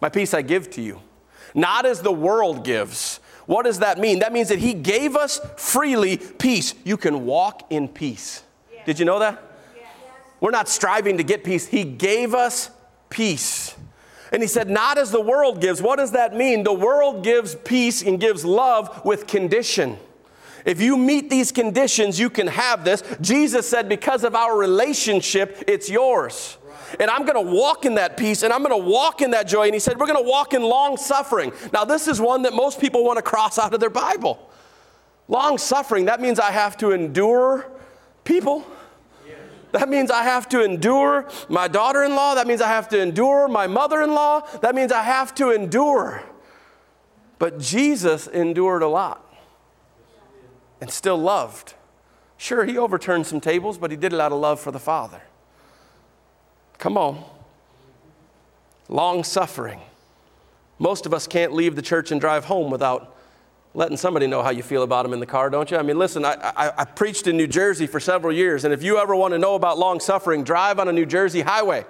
my 0.00 0.08
peace 0.08 0.32
I 0.32 0.42
give 0.42 0.70
to 0.70 0.80
you, 0.80 1.00
not 1.54 1.86
as 1.86 2.02
the 2.02 2.12
world 2.12 2.64
gives. 2.64 3.20
What 3.46 3.64
does 3.64 3.78
that 3.78 3.98
mean? 3.98 4.18
That 4.18 4.32
means 4.32 4.48
that 4.48 4.58
He 4.58 4.74
gave 4.74 5.16
us 5.16 5.40
freely 5.56 6.16
peace. 6.16 6.74
You 6.84 6.96
can 6.96 7.24
walk 7.24 7.66
in 7.70 7.88
peace. 7.88 8.42
Yeah. 8.72 8.84
Did 8.84 8.98
you 8.98 9.04
know 9.04 9.20
that? 9.20 9.42
We're 10.40 10.50
not 10.50 10.68
striving 10.68 11.16
to 11.16 11.22
get 11.22 11.42
peace. 11.42 11.66
He 11.66 11.84
gave 11.84 12.34
us 12.34 12.70
peace. 13.08 13.74
And 14.30 14.42
he 14.42 14.48
said, 14.48 14.68
not 14.68 14.98
as 14.98 15.10
the 15.10 15.20
world 15.20 15.60
gives. 15.60 15.80
What 15.80 15.96
does 15.96 16.10
that 16.10 16.34
mean? 16.34 16.64
The 16.64 16.72
world 16.72 17.22
gives 17.22 17.54
peace 17.54 18.02
and 18.02 18.20
gives 18.20 18.44
love 18.44 19.04
with 19.04 19.26
condition. 19.26 19.96
If 20.64 20.80
you 20.80 20.96
meet 20.96 21.30
these 21.30 21.52
conditions, 21.52 22.18
you 22.18 22.28
can 22.28 22.48
have 22.48 22.84
this. 22.84 23.02
Jesus 23.20 23.68
said, 23.68 23.88
because 23.88 24.24
of 24.24 24.34
our 24.34 24.56
relationship, 24.56 25.62
it's 25.68 25.88
yours. 25.88 26.58
And 27.00 27.10
I'm 27.10 27.24
going 27.24 27.44
to 27.44 27.52
walk 27.52 27.84
in 27.84 27.94
that 27.96 28.16
peace 28.16 28.42
and 28.42 28.52
I'm 28.52 28.62
going 28.62 28.78
to 28.80 28.90
walk 28.90 29.22
in 29.22 29.30
that 29.32 29.46
joy. 29.46 29.64
And 29.64 29.74
he 29.74 29.80
said, 29.80 29.98
we're 29.98 30.06
going 30.06 30.22
to 30.22 30.28
walk 30.28 30.54
in 30.54 30.62
long 30.62 30.96
suffering. 30.96 31.52
Now, 31.72 31.84
this 31.84 32.08
is 32.08 32.20
one 32.20 32.42
that 32.42 32.52
most 32.52 32.80
people 32.80 33.04
want 33.04 33.16
to 33.16 33.22
cross 33.22 33.58
out 33.58 33.74
of 33.74 33.80
their 33.80 33.90
Bible. 33.90 34.50
Long 35.28 35.58
suffering, 35.58 36.04
that 36.06 36.20
means 36.20 36.38
I 36.38 36.50
have 36.50 36.76
to 36.78 36.92
endure 36.92 37.70
people. 38.24 38.66
That 39.72 39.88
means 39.88 40.10
I 40.12 40.22
have 40.22 40.48
to 40.50 40.62
endure 40.62 41.28
my 41.48 41.66
daughter 41.66 42.04
in 42.04 42.14
law. 42.14 42.36
That 42.36 42.46
means 42.46 42.60
I 42.60 42.68
have 42.68 42.88
to 42.90 43.00
endure 43.00 43.48
my 43.48 43.66
mother 43.66 44.02
in 44.02 44.14
law. 44.14 44.40
That 44.60 44.72
means 44.74 44.92
I 44.92 45.02
have 45.02 45.34
to 45.34 45.50
endure. 45.50 46.22
But 47.40 47.58
Jesus 47.58 48.28
endured 48.28 48.82
a 48.82 48.88
lot 48.88 49.34
and 50.80 50.88
still 50.90 51.18
loved. 51.18 51.74
Sure, 52.36 52.64
he 52.64 52.78
overturned 52.78 53.26
some 53.26 53.40
tables, 53.40 53.76
but 53.76 53.90
he 53.90 53.96
did 53.96 54.12
it 54.12 54.20
out 54.20 54.30
of 54.30 54.38
love 54.38 54.60
for 54.60 54.70
the 54.70 54.78
Father. 54.78 55.22
Come 56.84 56.98
on. 56.98 57.24
Long 58.90 59.24
suffering. 59.24 59.80
Most 60.78 61.06
of 61.06 61.14
us 61.14 61.26
can't 61.26 61.54
leave 61.54 61.76
the 61.76 61.80
church 61.80 62.12
and 62.12 62.20
drive 62.20 62.44
home 62.44 62.70
without 62.70 63.16
letting 63.72 63.96
somebody 63.96 64.26
know 64.26 64.42
how 64.42 64.50
you 64.50 64.62
feel 64.62 64.82
about 64.82 65.04
them 65.04 65.14
in 65.14 65.18
the 65.18 65.24
car, 65.24 65.48
don't 65.48 65.70
you? 65.70 65.78
I 65.78 65.82
mean, 65.82 65.98
listen, 65.98 66.26
I, 66.26 66.34
I, 66.34 66.72
I, 66.82 66.84
preached 66.84 67.26
in 67.26 67.38
New 67.38 67.46
Jersey 67.46 67.86
for 67.86 68.00
several 68.00 68.34
years, 68.34 68.64
and 68.64 68.74
if 68.74 68.82
you 68.82 68.98
ever 68.98 69.16
want 69.16 69.32
to 69.32 69.38
know 69.38 69.54
about 69.54 69.78
long 69.78 69.98
suffering, 69.98 70.44
drive 70.44 70.78
on 70.78 70.86
a 70.86 70.92
New 70.92 71.06
Jersey 71.06 71.40
highway. 71.40 71.86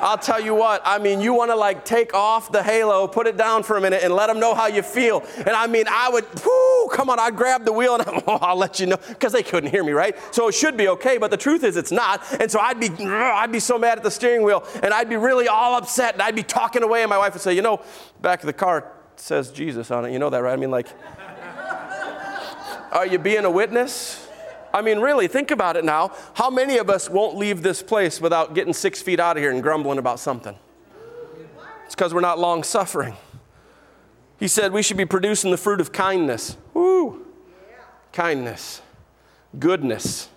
I'll 0.00 0.18
tell 0.18 0.40
you 0.40 0.54
what, 0.54 0.82
I 0.84 0.98
mean, 0.98 1.20
you 1.20 1.34
want 1.34 1.50
to 1.50 1.56
like 1.56 1.84
take 1.84 2.14
off 2.14 2.52
the 2.52 2.62
halo, 2.62 3.06
put 3.06 3.26
it 3.26 3.36
down 3.36 3.62
for 3.62 3.76
a 3.76 3.80
minute, 3.80 4.02
and 4.02 4.14
let 4.14 4.28
them 4.28 4.40
know 4.40 4.54
how 4.54 4.66
you 4.66 4.82
feel. 4.82 5.24
And 5.36 5.50
I 5.50 5.66
mean, 5.66 5.86
I 5.88 6.08
would, 6.08 6.24
whoo, 6.44 6.88
come 6.88 7.10
on, 7.10 7.18
I'd 7.18 7.36
grab 7.36 7.64
the 7.64 7.72
wheel 7.72 7.94
and 7.94 8.04
oh, 8.06 8.38
I'll 8.42 8.56
let 8.56 8.80
you 8.80 8.86
know, 8.86 8.96
because 9.08 9.32
they 9.32 9.42
couldn't 9.42 9.70
hear 9.70 9.82
me, 9.84 9.92
right? 9.92 10.16
So 10.34 10.48
it 10.48 10.54
should 10.54 10.76
be 10.76 10.88
okay, 10.88 11.18
but 11.18 11.30
the 11.30 11.36
truth 11.36 11.64
is 11.64 11.76
it's 11.76 11.92
not. 11.92 12.22
And 12.40 12.50
so 12.50 12.60
I'd 12.60 12.80
be, 12.80 12.88
I'd 13.00 13.52
be 13.52 13.60
so 13.60 13.78
mad 13.78 13.98
at 13.98 14.04
the 14.04 14.10
steering 14.10 14.42
wheel, 14.42 14.64
and 14.82 14.94
I'd 14.94 15.08
be 15.08 15.16
really 15.16 15.48
all 15.48 15.74
upset, 15.74 16.14
and 16.14 16.22
I'd 16.22 16.36
be 16.36 16.42
talking 16.42 16.82
away, 16.82 17.02
and 17.02 17.10
my 17.10 17.18
wife 17.18 17.32
would 17.34 17.42
say, 17.42 17.54
you 17.54 17.62
know, 17.62 17.82
back 18.20 18.40
of 18.40 18.46
the 18.46 18.52
car, 18.52 18.92
says 19.16 19.50
Jesus 19.50 19.90
on 19.90 20.04
it. 20.04 20.12
You 20.12 20.18
know 20.18 20.30
that, 20.30 20.38
right? 20.38 20.52
I 20.52 20.56
mean, 20.56 20.70
like, 20.70 20.88
are 22.92 23.06
you 23.06 23.18
being 23.18 23.44
a 23.44 23.50
witness? 23.50 24.27
I 24.72 24.82
mean, 24.82 24.98
really, 24.98 25.28
think 25.28 25.50
about 25.50 25.76
it 25.76 25.84
now. 25.84 26.12
How 26.34 26.50
many 26.50 26.78
of 26.78 26.90
us 26.90 27.08
won't 27.08 27.36
leave 27.36 27.62
this 27.62 27.82
place 27.82 28.20
without 28.20 28.54
getting 28.54 28.72
six 28.72 29.00
feet 29.02 29.20
out 29.20 29.36
of 29.36 29.42
here 29.42 29.50
and 29.50 29.62
grumbling 29.62 29.98
about 29.98 30.20
something? 30.20 30.56
It's 31.86 31.94
because 31.94 32.12
we're 32.12 32.20
not 32.20 32.38
long 32.38 32.62
suffering. 32.62 33.16
He 34.38 34.46
said 34.46 34.72
we 34.72 34.82
should 34.82 34.96
be 34.96 35.04
producing 35.04 35.50
the 35.50 35.56
fruit 35.56 35.80
of 35.80 35.92
kindness. 35.92 36.56
Woo! 36.74 37.26
Kindness, 38.12 38.82
goodness, 39.58 40.28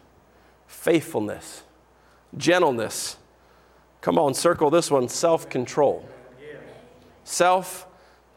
faithfulness, 0.67 1.63
gentleness. 2.37 3.17
Come 4.01 4.17
on, 4.17 4.33
circle 4.33 4.69
this 4.69 4.89
one 4.89 5.07
self 5.09 5.49
control. 5.49 6.07
Self 7.23 7.87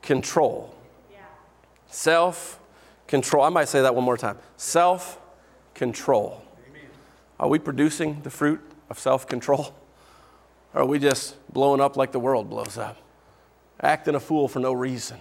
control. 0.02 0.74
Self 1.86 2.60
control. 3.06 3.44
I 3.44 3.48
might 3.48 3.68
say 3.68 3.80
that 3.82 3.94
one 3.94 4.04
more 4.04 4.18
time. 4.18 4.36
Self 4.56 5.18
control. 5.74 6.42
Are 7.38 7.48
we 7.48 7.58
producing 7.58 8.22
the 8.22 8.30
fruit 8.30 8.60
of 8.88 8.98
self 8.98 9.26
control? 9.26 9.74
Or 10.72 10.82
are 10.82 10.86
we 10.86 10.98
just 10.98 11.36
blowing 11.52 11.80
up 11.80 11.96
like 11.96 12.12
the 12.12 12.18
world 12.20 12.50
blows 12.50 12.78
up? 12.78 12.96
Acting 13.80 14.14
a 14.14 14.20
fool 14.20 14.48
for 14.48 14.60
no 14.60 14.72
reason. 14.72 15.18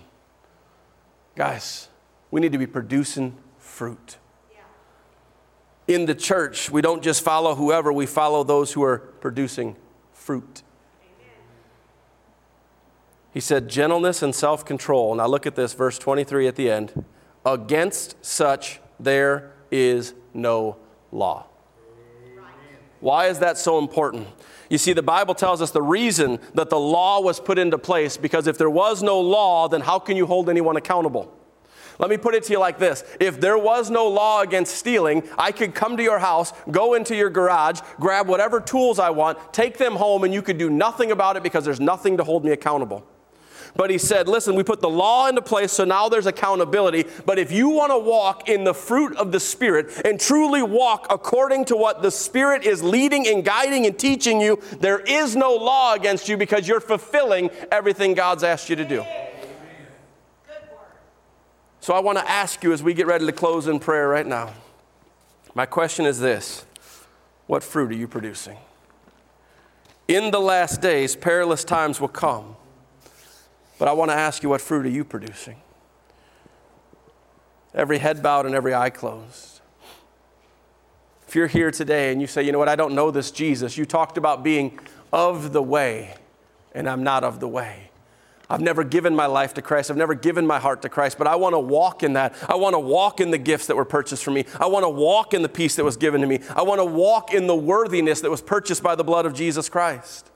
Guys, 1.36 1.90
we 2.32 2.42
need 2.42 2.52
to 2.52 2.58
be 2.58 2.68
producing 2.68 3.36
fruit. 3.58 4.18
In 5.88 6.06
the 6.06 6.16
church, 6.16 6.70
we 6.70 6.82
don't 6.82 7.04
just 7.04 7.24
follow 7.24 7.56
whoever, 7.56 7.92
we 7.92 8.06
follow 8.06 8.44
those 8.44 8.72
who 8.72 8.84
are 8.84 9.00
producing 9.00 9.76
fruit. 10.14 10.64
He 13.34 13.40
said, 13.40 13.68
gentleness 13.68 14.22
and 14.22 14.34
self 14.34 14.64
control. 14.64 15.16
Now 15.16 15.28
look 15.28 15.46
at 15.48 15.56
this, 15.56 15.74
verse 15.74 15.98
23 15.98 16.48
at 16.48 16.56
the 16.56 16.70
end. 16.70 17.04
Against 17.46 18.24
such 18.24 18.80
there 19.00 19.53
is 19.74 20.14
no 20.36 20.78
law. 21.12 21.48
Why 23.00 23.28
is 23.28 23.40
that 23.40 23.58
so 23.58 23.80
important? 23.80 24.28
You 24.70 24.78
see, 24.78 24.94
the 24.94 25.04
Bible 25.04 25.36
tells 25.36 25.62
us 25.62 25.72
the 25.72 25.82
reason 25.82 26.40
that 26.54 26.70
the 26.70 26.80
law 26.80 27.20
was 27.20 27.40
put 27.40 27.60
into 27.60 27.78
place 27.78 28.16
because 28.16 28.48
if 28.48 28.58
there 28.58 28.70
was 28.70 29.04
no 29.04 29.20
law, 29.20 29.68
then 29.68 29.82
how 29.82 30.00
can 30.00 30.16
you 30.16 30.26
hold 30.26 30.50
anyone 30.50 30.78
accountable? 30.78 31.36
Let 32.00 32.10
me 32.10 32.18
put 32.18 32.34
it 32.34 32.44
to 32.44 32.54
you 32.54 32.60
like 32.60 32.80
this 32.80 33.04
If 33.20 33.42
there 33.42 33.58
was 33.58 33.90
no 33.90 34.08
law 34.08 34.42
against 34.42 34.76
stealing, 34.76 35.24
I 35.38 35.52
could 35.52 35.76
come 35.76 35.98
to 35.98 36.04
your 36.04 36.20
house, 36.20 36.54
go 36.72 36.94
into 36.94 37.16
your 37.16 37.30
garage, 37.30 37.82
grab 38.00 38.28
whatever 38.28 38.62
tools 38.62 39.00
I 39.00 39.10
want, 39.10 39.54
take 39.54 39.78
them 39.78 39.96
home, 39.96 40.24
and 40.24 40.34
you 40.34 40.42
could 40.42 40.58
do 40.58 40.70
nothing 40.70 41.12
about 41.12 41.36
it 41.36 41.44
because 41.44 41.66
there's 41.66 41.82
nothing 41.82 42.18
to 42.18 42.24
hold 42.24 42.46
me 42.46 42.52
accountable. 42.52 43.06
But 43.76 43.90
he 43.90 43.98
said, 43.98 44.28
listen, 44.28 44.54
we 44.56 44.64
put 44.64 44.82
the 44.82 44.90
law 44.90 45.28
into 45.28 45.42
place, 45.42 45.72
so 45.72 45.84
now 45.84 46.08
there's 46.08 46.28
accountability. 46.28 47.06
But 47.26 47.40
if 47.40 47.52
you 47.52 47.70
want 47.70 47.92
to 47.92 47.98
walk 47.98 48.48
in 48.48 48.64
the 48.64 48.74
fruit 48.74 49.16
of 49.18 49.32
the 49.32 49.40
Spirit 49.40 50.06
and 50.06 50.20
truly 50.20 50.62
walk 50.62 51.08
according 51.10 51.66
to 51.66 51.76
what 51.76 52.04
the 52.04 52.12
Spirit 52.12 52.64
is 52.64 52.84
leading 52.84 53.28
and 53.28 53.44
guiding 53.44 53.88
and 53.88 53.98
teaching 53.98 54.40
you, 54.40 54.62
there 54.80 55.00
is 55.00 55.36
no 55.36 55.56
law 55.56 55.96
against 55.96 56.30
you 56.30 56.38
because 56.38 56.68
you're 56.68 56.80
fulfilling 56.80 57.50
everything 57.72 58.14
God's 58.14 58.44
asked 58.44 58.70
you 58.70 58.76
to 58.76 58.86
do. 58.86 59.04
So 61.80 61.94
I 61.94 62.00
want 62.00 62.20
to 62.20 62.30
ask 62.30 62.64
you 62.64 62.72
as 62.74 62.84
we 62.84 62.94
get 62.94 63.08
ready 63.08 63.26
to 63.26 63.32
close 63.32 63.68
in 63.68 63.80
prayer 63.80 64.08
right 64.08 64.26
now. 64.26 64.54
My 65.56 65.66
question 65.66 66.06
is 66.06 66.20
this 66.20 66.64
What 67.48 67.64
fruit 67.64 67.92
are 67.92 67.96
you 67.96 68.08
producing? 68.08 68.58
In 70.08 70.30
the 70.32 70.40
last 70.40 70.80
days, 70.80 71.16
perilous 71.16 71.64
times 71.64 72.00
will 72.00 72.08
come. 72.08 72.56
But 73.84 73.90
I 73.90 73.92
want 73.96 74.12
to 74.12 74.16
ask 74.16 74.44
you, 74.44 74.48
what 74.48 74.62
fruit 74.62 74.86
are 74.86 74.90
you 74.90 75.04
producing? 75.04 75.58
Every 77.74 77.98
head 77.98 78.24
bowed 78.24 78.46
and 78.46 78.56
every 78.56 78.74
eye 78.74 78.90
closed. 78.90 79.60
If 81.28 81.36
you're 81.36 81.48
here 81.48 81.70
today 81.70 82.14
and 82.14 82.22
you 82.22 82.28
say, 82.28 82.44
you 82.44 82.54
know 82.54 82.60
what, 82.60 82.70
I 82.70 82.78
don't 82.78 82.96
know 82.96 83.12
this 83.12 83.30
Jesus, 83.30 83.78
you 83.78 83.86
talked 83.86 84.18
about 84.18 84.42
being 84.42 84.80
of 85.12 85.52
the 85.52 85.62
way, 85.62 86.16
and 86.74 86.88
I'm 86.88 87.04
not 87.04 87.26
of 87.26 87.42
the 87.42 87.48
way. 87.50 87.90
I've 88.50 88.62
never 88.62 88.86
given 88.86 89.18
my 89.18 89.26
life 89.26 89.54
to 89.56 89.62
Christ. 89.62 89.92
I've 89.92 89.98
never 89.98 90.16
given 90.16 90.48
my 90.48 90.60
heart 90.60 90.82
to 90.84 90.88
Christ, 90.88 91.18
but 91.18 91.28
I 91.28 91.36
want 91.36 91.52
to 91.52 91.60
walk 91.60 92.04
in 92.04 92.14
that. 92.14 92.36
I 92.48 92.56
want 92.56 92.76
to 92.76 92.80
walk 92.80 93.20
in 93.20 93.32
the 93.32 93.38
gifts 93.38 93.68
that 93.68 93.76
were 93.76 93.84
purchased 93.84 94.24
for 94.24 94.32
me. 94.32 94.46
I 94.62 94.68
want 94.68 94.86
to 94.86 94.90
walk 94.90 95.34
in 95.34 95.42
the 95.42 95.50
peace 95.50 95.76
that 95.76 95.84
was 95.84 95.98
given 95.98 96.22
to 96.22 96.28
me. 96.28 96.40
I 96.56 96.62
want 96.62 96.80
to 96.80 96.86
walk 96.86 97.34
in 97.34 97.48
the 97.48 97.56
worthiness 97.58 98.22
that 98.22 98.32
was 98.32 98.42
purchased 98.42 98.82
by 98.82 98.96
the 98.96 99.04
blood 99.04 99.26
of 99.26 99.34
Jesus 99.34 99.68
Christ. 99.68 100.30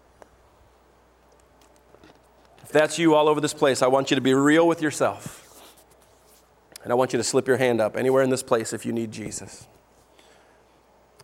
If 2.67 2.73
that's 2.73 2.99
you 2.99 3.15
all 3.15 3.29
over 3.29 3.39
this 3.39 3.53
place, 3.53 3.81
I 3.81 3.87
want 3.87 4.11
you 4.11 4.15
to 4.15 4.21
be 4.21 4.33
real 4.33 4.67
with 4.67 4.81
yourself. 4.81 5.63
And 6.83 6.91
I 6.91 6.95
want 6.95 7.13
you 7.13 7.17
to 7.17 7.23
slip 7.23 7.47
your 7.47 7.55
hand 7.55 7.79
up 7.79 7.95
anywhere 7.95 8.23
in 8.23 8.29
this 8.29 8.43
place 8.43 8.73
if 8.73 8.85
you 8.85 8.91
need 8.91 9.09
Jesus. 9.09 9.65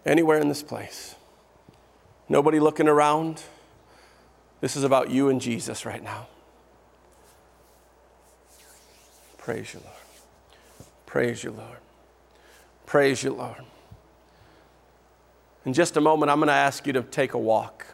Anywhere 0.05 0.39
in 0.39 0.47
this 0.47 0.63
place. 0.63 1.15
Nobody 2.29 2.61
looking 2.61 2.87
around. 2.87 3.43
This 4.61 4.77
is 4.77 4.85
about 4.85 5.09
you 5.09 5.27
and 5.27 5.41
Jesus 5.41 5.85
right 5.85 6.01
now. 6.01 6.27
Praise 9.37 9.73
you, 9.73 9.81
Lord. 9.81 10.87
Praise 11.05 11.43
you, 11.43 11.51
Lord. 11.51 11.77
Praise 12.85 13.21
you, 13.21 13.33
Lord. 13.33 13.65
In 15.65 15.73
just 15.73 15.97
a 15.97 16.01
moment, 16.01 16.31
I'm 16.31 16.37
going 16.37 16.47
to 16.47 16.53
ask 16.53 16.87
you 16.87 16.93
to 16.93 17.01
take 17.01 17.33
a 17.33 17.37
walk. 17.37 17.85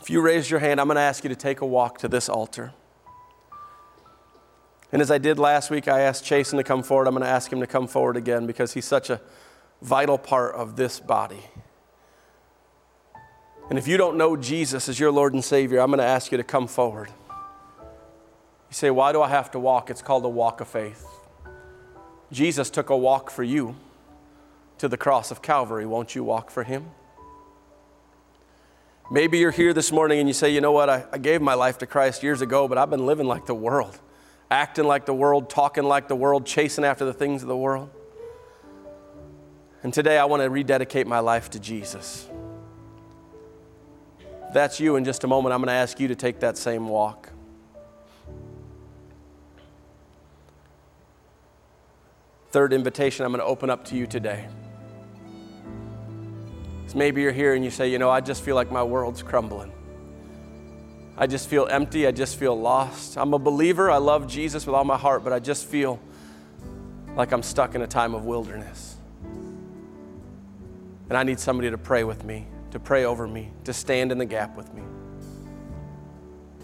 If 0.00 0.10
you 0.10 0.20
raise 0.20 0.50
your 0.50 0.60
hand, 0.60 0.80
I'm 0.80 0.86
going 0.86 0.96
to 0.96 1.02
ask 1.02 1.24
you 1.24 1.28
to 1.28 1.36
take 1.36 1.60
a 1.60 1.66
walk 1.66 1.98
to 1.98 2.08
this 2.08 2.28
altar. 2.28 2.72
And 4.90 5.02
as 5.02 5.10
I 5.10 5.18
did 5.18 5.38
last 5.38 5.70
week, 5.70 5.86
I 5.86 6.00
asked 6.00 6.24
Chasen 6.24 6.56
to 6.56 6.64
come 6.64 6.82
forward. 6.82 7.06
I'm 7.06 7.14
going 7.14 7.24
to 7.24 7.30
ask 7.30 7.52
him 7.52 7.60
to 7.60 7.66
come 7.66 7.86
forward 7.86 8.16
again 8.16 8.46
because 8.46 8.72
he's 8.72 8.86
such 8.86 9.10
a 9.10 9.20
vital 9.82 10.16
part 10.16 10.54
of 10.54 10.76
this 10.76 10.98
body. 10.98 11.42
And 13.68 13.78
if 13.78 13.86
you 13.86 13.98
don't 13.98 14.16
know 14.16 14.34
Jesus 14.34 14.88
as 14.88 14.98
your 14.98 15.12
Lord 15.12 15.34
and 15.34 15.44
Savior, 15.44 15.80
I'm 15.80 15.88
going 15.88 15.98
to 15.98 16.04
ask 16.04 16.32
you 16.32 16.38
to 16.38 16.44
come 16.44 16.66
forward. 16.66 17.10
You 17.38 18.74
say, 18.74 18.90
Why 18.90 19.12
do 19.12 19.20
I 19.20 19.28
have 19.28 19.50
to 19.50 19.58
walk? 19.58 19.90
It's 19.90 20.00
called 20.00 20.24
a 20.24 20.28
walk 20.28 20.62
of 20.62 20.68
faith. 20.68 21.06
Jesus 22.32 22.70
took 22.70 22.88
a 22.88 22.96
walk 22.96 23.30
for 23.30 23.42
you 23.42 23.76
to 24.78 24.88
the 24.88 24.96
cross 24.96 25.30
of 25.30 25.42
Calvary. 25.42 25.84
Won't 25.84 26.14
you 26.14 26.24
walk 26.24 26.50
for 26.50 26.62
him? 26.62 26.90
Maybe 29.10 29.38
you're 29.38 29.50
here 29.50 29.72
this 29.72 29.90
morning 29.90 30.18
and 30.18 30.28
you 30.28 30.34
say, 30.34 30.50
You 30.50 30.60
know 30.60 30.72
what? 30.72 30.90
I, 30.90 31.06
I 31.12 31.18
gave 31.18 31.40
my 31.40 31.54
life 31.54 31.78
to 31.78 31.86
Christ 31.86 32.22
years 32.22 32.42
ago, 32.42 32.68
but 32.68 32.76
I've 32.76 32.90
been 32.90 33.06
living 33.06 33.26
like 33.26 33.46
the 33.46 33.54
world, 33.54 33.98
acting 34.50 34.84
like 34.84 35.06
the 35.06 35.14
world, 35.14 35.48
talking 35.48 35.84
like 35.84 36.08
the 36.08 36.16
world, 36.16 36.44
chasing 36.44 36.84
after 36.84 37.04
the 37.04 37.14
things 37.14 37.42
of 37.42 37.48
the 37.48 37.56
world. 37.56 37.90
And 39.82 39.94
today 39.94 40.18
I 40.18 40.26
want 40.26 40.42
to 40.42 40.50
rededicate 40.50 41.06
my 41.06 41.20
life 41.20 41.50
to 41.50 41.60
Jesus. 41.60 42.28
If 44.48 44.54
that's 44.54 44.80
you 44.80 44.96
in 44.96 45.04
just 45.04 45.24
a 45.24 45.26
moment, 45.26 45.54
I'm 45.54 45.60
going 45.60 45.68
to 45.68 45.72
ask 45.72 46.00
you 46.00 46.08
to 46.08 46.16
take 46.16 46.40
that 46.40 46.58
same 46.58 46.88
walk. 46.88 47.30
Third 52.50 52.72
invitation 52.72 53.24
I'm 53.24 53.32
going 53.32 53.40
to 53.40 53.46
open 53.46 53.70
up 53.70 53.84
to 53.86 53.94
you 53.94 54.06
today. 54.06 54.48
Is 56.88 56.94
maybe 56.94 57.20
you're 57.20 57.32
here 57.32 57.52
and 57.52 57.62
you 57.62 57.70
say, 57.70 57.90
you 57.90 57.98
know, 57.98 58.08
I 58.08 58.22
just 58.22 58.42
feel 58.42 58.54
like 58.54 58.72
my 58.72 58.82
world's 58.82 59.22
crumbling. 59.22 59.70
I 61.18 61.26
just 61.26 61.46
feel 61.46 61.66
empty. 61.70 62.06
I 62.06 62.12
just 62.12 62.36
feel 62.36 62.58
lost. 62.58 63.18
I'm 63.18 63.34
a 63.34 63.38
believer. 63.38 63.90
I 63.90 63.98
love 63.98 64.26
Jesus 64.26 64.64
with 64.64 64.74
all 64.74 64.84
my 64.84 64.96
heart, 64.96 65.22
but 65.22 65.34
I 65.34 65.38
just 65.38 65.66
feel 65.66 66.00
like 67.14 67.30
I'm 67.32 67.42
stuck 67.42 67.74
in 67.74 67.82
a 67.82 67.86
time 67.86 68.14
of 68.14 68.24
wilderness. 68.24 68.96
And 71.10 71.18
I 71.18 71.24
need 71.24 71.38
somebody 71.38 71.68
to 71.68 71.76
pray 71.76 72.04
with 72.04 72.24
me, 72.24 72.46
to 72.70 72.80
pray 72.80 73.04
over 73.04 73.28
me, 73.28 73.50
to 73.64 73.74
stand 73.74 74.10
in 74.10 74.16
the 74.16 74.24
gap 74.24 74.56
with 74.56 74.72
me. 74.72 74.82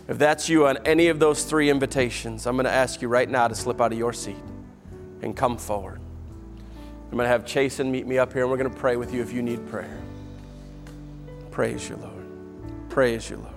If 0.08 0.16
that's 0.16 0.48
you 0.48 0.68
on 0.68 0.78
any 0.86 1.08
of 1.08 1.18
those 1.18 1.44
three 1.44 1.68
invitations, 1.68 2.46
I'm 2.46 2.56
going 2.56 2.64
to 2.64 2.70
ask 2.70 3.02
you 3.02 3.08
right 3.08 3.28
now 3.28 3.46
to 3.46 3.54
slip 3.54 3.78
out 3.78 3.92
of 3.92 3.98
your 3.98 4.14
seat 4.14 4.42
and 5.20 5.36
come 5.36 5.58
forward. 5.58 6.00
I'm 7.10 7.18
going 7.18 7.26
to 7.26 7.28
have 7.28 7.44
Chasen 7.44 7.90
meet 7.90 8.06
me 8.06 8.16
up 8.16 8.32
here 8.32 8.40
and 8.40 8.50
we're 8.50 8.56
going 8.56 8.72
to 8.72 8.76
pray 8.76 8.96
with 8.96 9.12
you 9.12 9.20
if 9.20 9.30
you 9.30 9.42
need 9.42 9.66
prayer. 9.68 10.00
Praise 11.54 11.88
you, 11.88 11.94
Lord. 11.94 12.26
Praise 12.88 13.30
you, 13.30 13.36
Lord. 13.36 13.54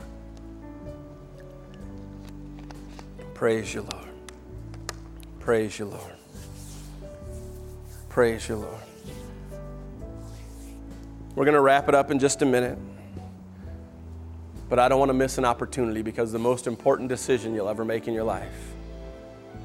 Praise 3.33 3.73
you, 3.73 3.81
Lord. 3.81 4.09
Praise 5.39 5.79
you, 5.79 5.85
Lord. 5.85 6.13
Praise 8.07 8.47
you, 8.47 8.57
Lord. 8.57 8.83
We're 11.33 11.45
going 11.45 11.55
to 11.55 11.61
wrap 11.61 11.89
it 11.89 11.95
up 11.95 12.11
in 12.11 12.19
just 12.19 12.43
a 12.43 12.45
minute. 12.45 12.77
But 14.69 14.77
I 14.77 14.89
don't 14.89 14.99
want 14.99 15.09
to 15.09 15.15
miss 15.15 15.39
an 15.39 15.45
opportunity 15.45 16.03
because 16.03 16.31
the 16.31 16.37
most 16.37 16.67
important 16.67 17.09
decision 17.09 17.55
you'll 17.55 17.67
ever 17.67 17.83
make 17.83 18.07
in 18.07 18.13
your 18.13 18.25
life 18.25 18.75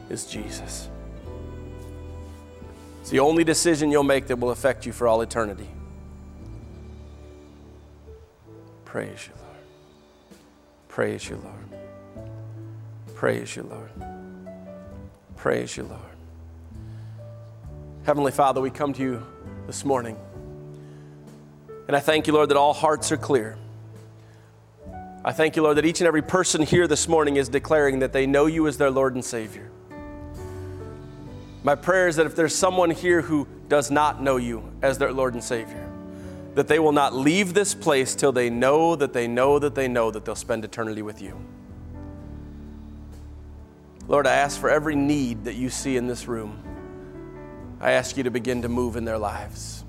is 0.09 0.25
Jesus. 0.25 0.89
It's 3.03 3.11
the 3.11 3.21
only 3.21 3.45
decision 3.45 3.91
you'll 3.91 4.05
make 4.05 4.27
that 4.29 4.37
will 4.37 4.53
affect 4.53 4.87
you 4.87 4.93
for 4.93 5.07
all 5.07 5.21
eternity. 5.21 5.69
Praise 8.93 9.27
you, 9.27 9.33
Lord. 9.41 9.57
Praise 10.89 11.27
you, 11.31 11.37
Lord. 11.43 12.27
Praise 13.15 13.57
you, 13.57 13.63
Lord. 13.63 13.89
Praise 15.35 15.75
you, 15.79 15.85
Lord. 15.85 16.03
Heavenly 18.05 18.33
Father, 18.33 18.61
we 18.61 18.69
come 18.69 18.93
to 18.93 19.01
you 19.01 19.27
this 19.67 19.87
morning. 19.87 20.19
And 21.89 21.97
I 21.97 22.01
thank 22.01 22.27
you, 22.27 22.35
Lord, 22.35 22.51
that 22.51 22.59
all 22.59 22.75
hearts 22.75 23.11
are 23.11 23.17
clear. 23.17 23.57
I 25.25 25.33
thank 25.33 25.57
you, 25.57 25.63
Lord, 25.63 25.79
that 25.79 25.87
each 25.87 26.03
and 26.03 26.07
every 26.07 26.21
person 26.21 26.61
here 26.61 26.87
this 26.87 27.09
morning 27.09 27.37
is 27.37 27.49
declaring 27.49 28.01
that 28.01 28.13
they 28.13 28.27
know 28.27 28.45
you 28.45 28.69
as 28.69 28.77
their 28.77 28.91
Lord 28.91 29.15
and 29.15 29.25
Savior. 29.25 29.71
My 31.65 31.77
prayer 31.77 32.09
is 32.09 32.17
that 32.17 32.27
if 32.27 32.37
there's 32.37 32.55
someone 32.55 32.91
here 32.91 33.23
who 33.23 33.49
does 33.71 33.91
not 33.91 34.23
know 34.23 34.37
you 34.37 34.71
as 34.83 34.99
their 34.99 35.15
Lord 35.15 35.33
and 35.33 35.43
Savior, 35.43 35.92
that 36.55 36.69
they 36.69 36.79
will 36.79 36.93
not 36.93 37.15
leave 37.15 37.55
this 37.55 37.75
place 37.75 38.15
till 38.15 38.33
they 38.33 38.51
know 38.51 38.95
that 38.97 39.13
they 39.13 39.27
know 39.27 39.59
that 39.59 39.75
they 39.75 39.89
know 39.89 40.11
that 40.11 40.25
they'll 40.25 40.35
spend 40.35 40.65
eternity 40.65 41.03
with 41.03 41.23
you. 41.23 41.41
Lord, 44.09 44.27
I 44.27 44.35
ask 44.35 44.61
for 44.61 44.69
every 44.69 44.97
need 44.97 45.45
that 45.45 45.55
you 45.55 45.71
see 45.71 45.97
in 45.97 46.07
this 46.07 46.27
room. 46.27 46.63
I 47.81 47.93
ask 47.93 48.17
you 48.17 48.23
to 48.25 48.31
begin 48.31 48.63
to 48.63 48.69
move 48.69 48.97
in 48.97 49.05
their 49.05 49.19
lives. 49.19 49.85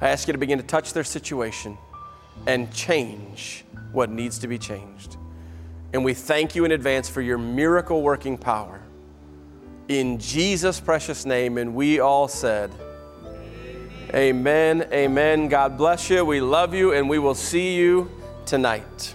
I 0.00 0.08
ask 0.08 0.26
you 0.26 0.32
to 0.32 0.38
begin 0.38 0.58
to 0.58 0.64
touch 0.64 0.92
their 0.92 1.04
situation 1.04 1.76
and 2.46 2.72
change 2.72 3.64
what 3.92 4.10
needs 4.10 4.38
to 4.40 4.48
be 4.48 4.58
changed. 4.58 5.16
And 5.92 6.04
we 6.04 6.14
thank 6.14 6.54
you 6.54 6.64
in 6.64 6.72
advance 6.72 7.08
for 7.08 7.20
your 7.20 7.38
miracle 7.38 8.02
working 8.02 8.36
power. 8.36 8.80
In 9.88 10.18
Jesus' 10.18 10.80
precious 10.80 11.24
name, 11.24 11.58
and 11.58 11.74
we 11.74 12.00
all 12.00 12.26
said, 12.26 12.72
Amen. 14.14 14.86
Amen. 14.92 15.48
God 15.48 15.76
bless 15.76 16.08
you. 16.08 16.24
We 16.24 16.40
love 16.40 16.72
you, 16.72 16.92
and 16.92 17.10
we 17.10 17.18
will 17.18 17.34
see 17.34 17.74
you 17.74 18.08
tonight. 18.46 19.12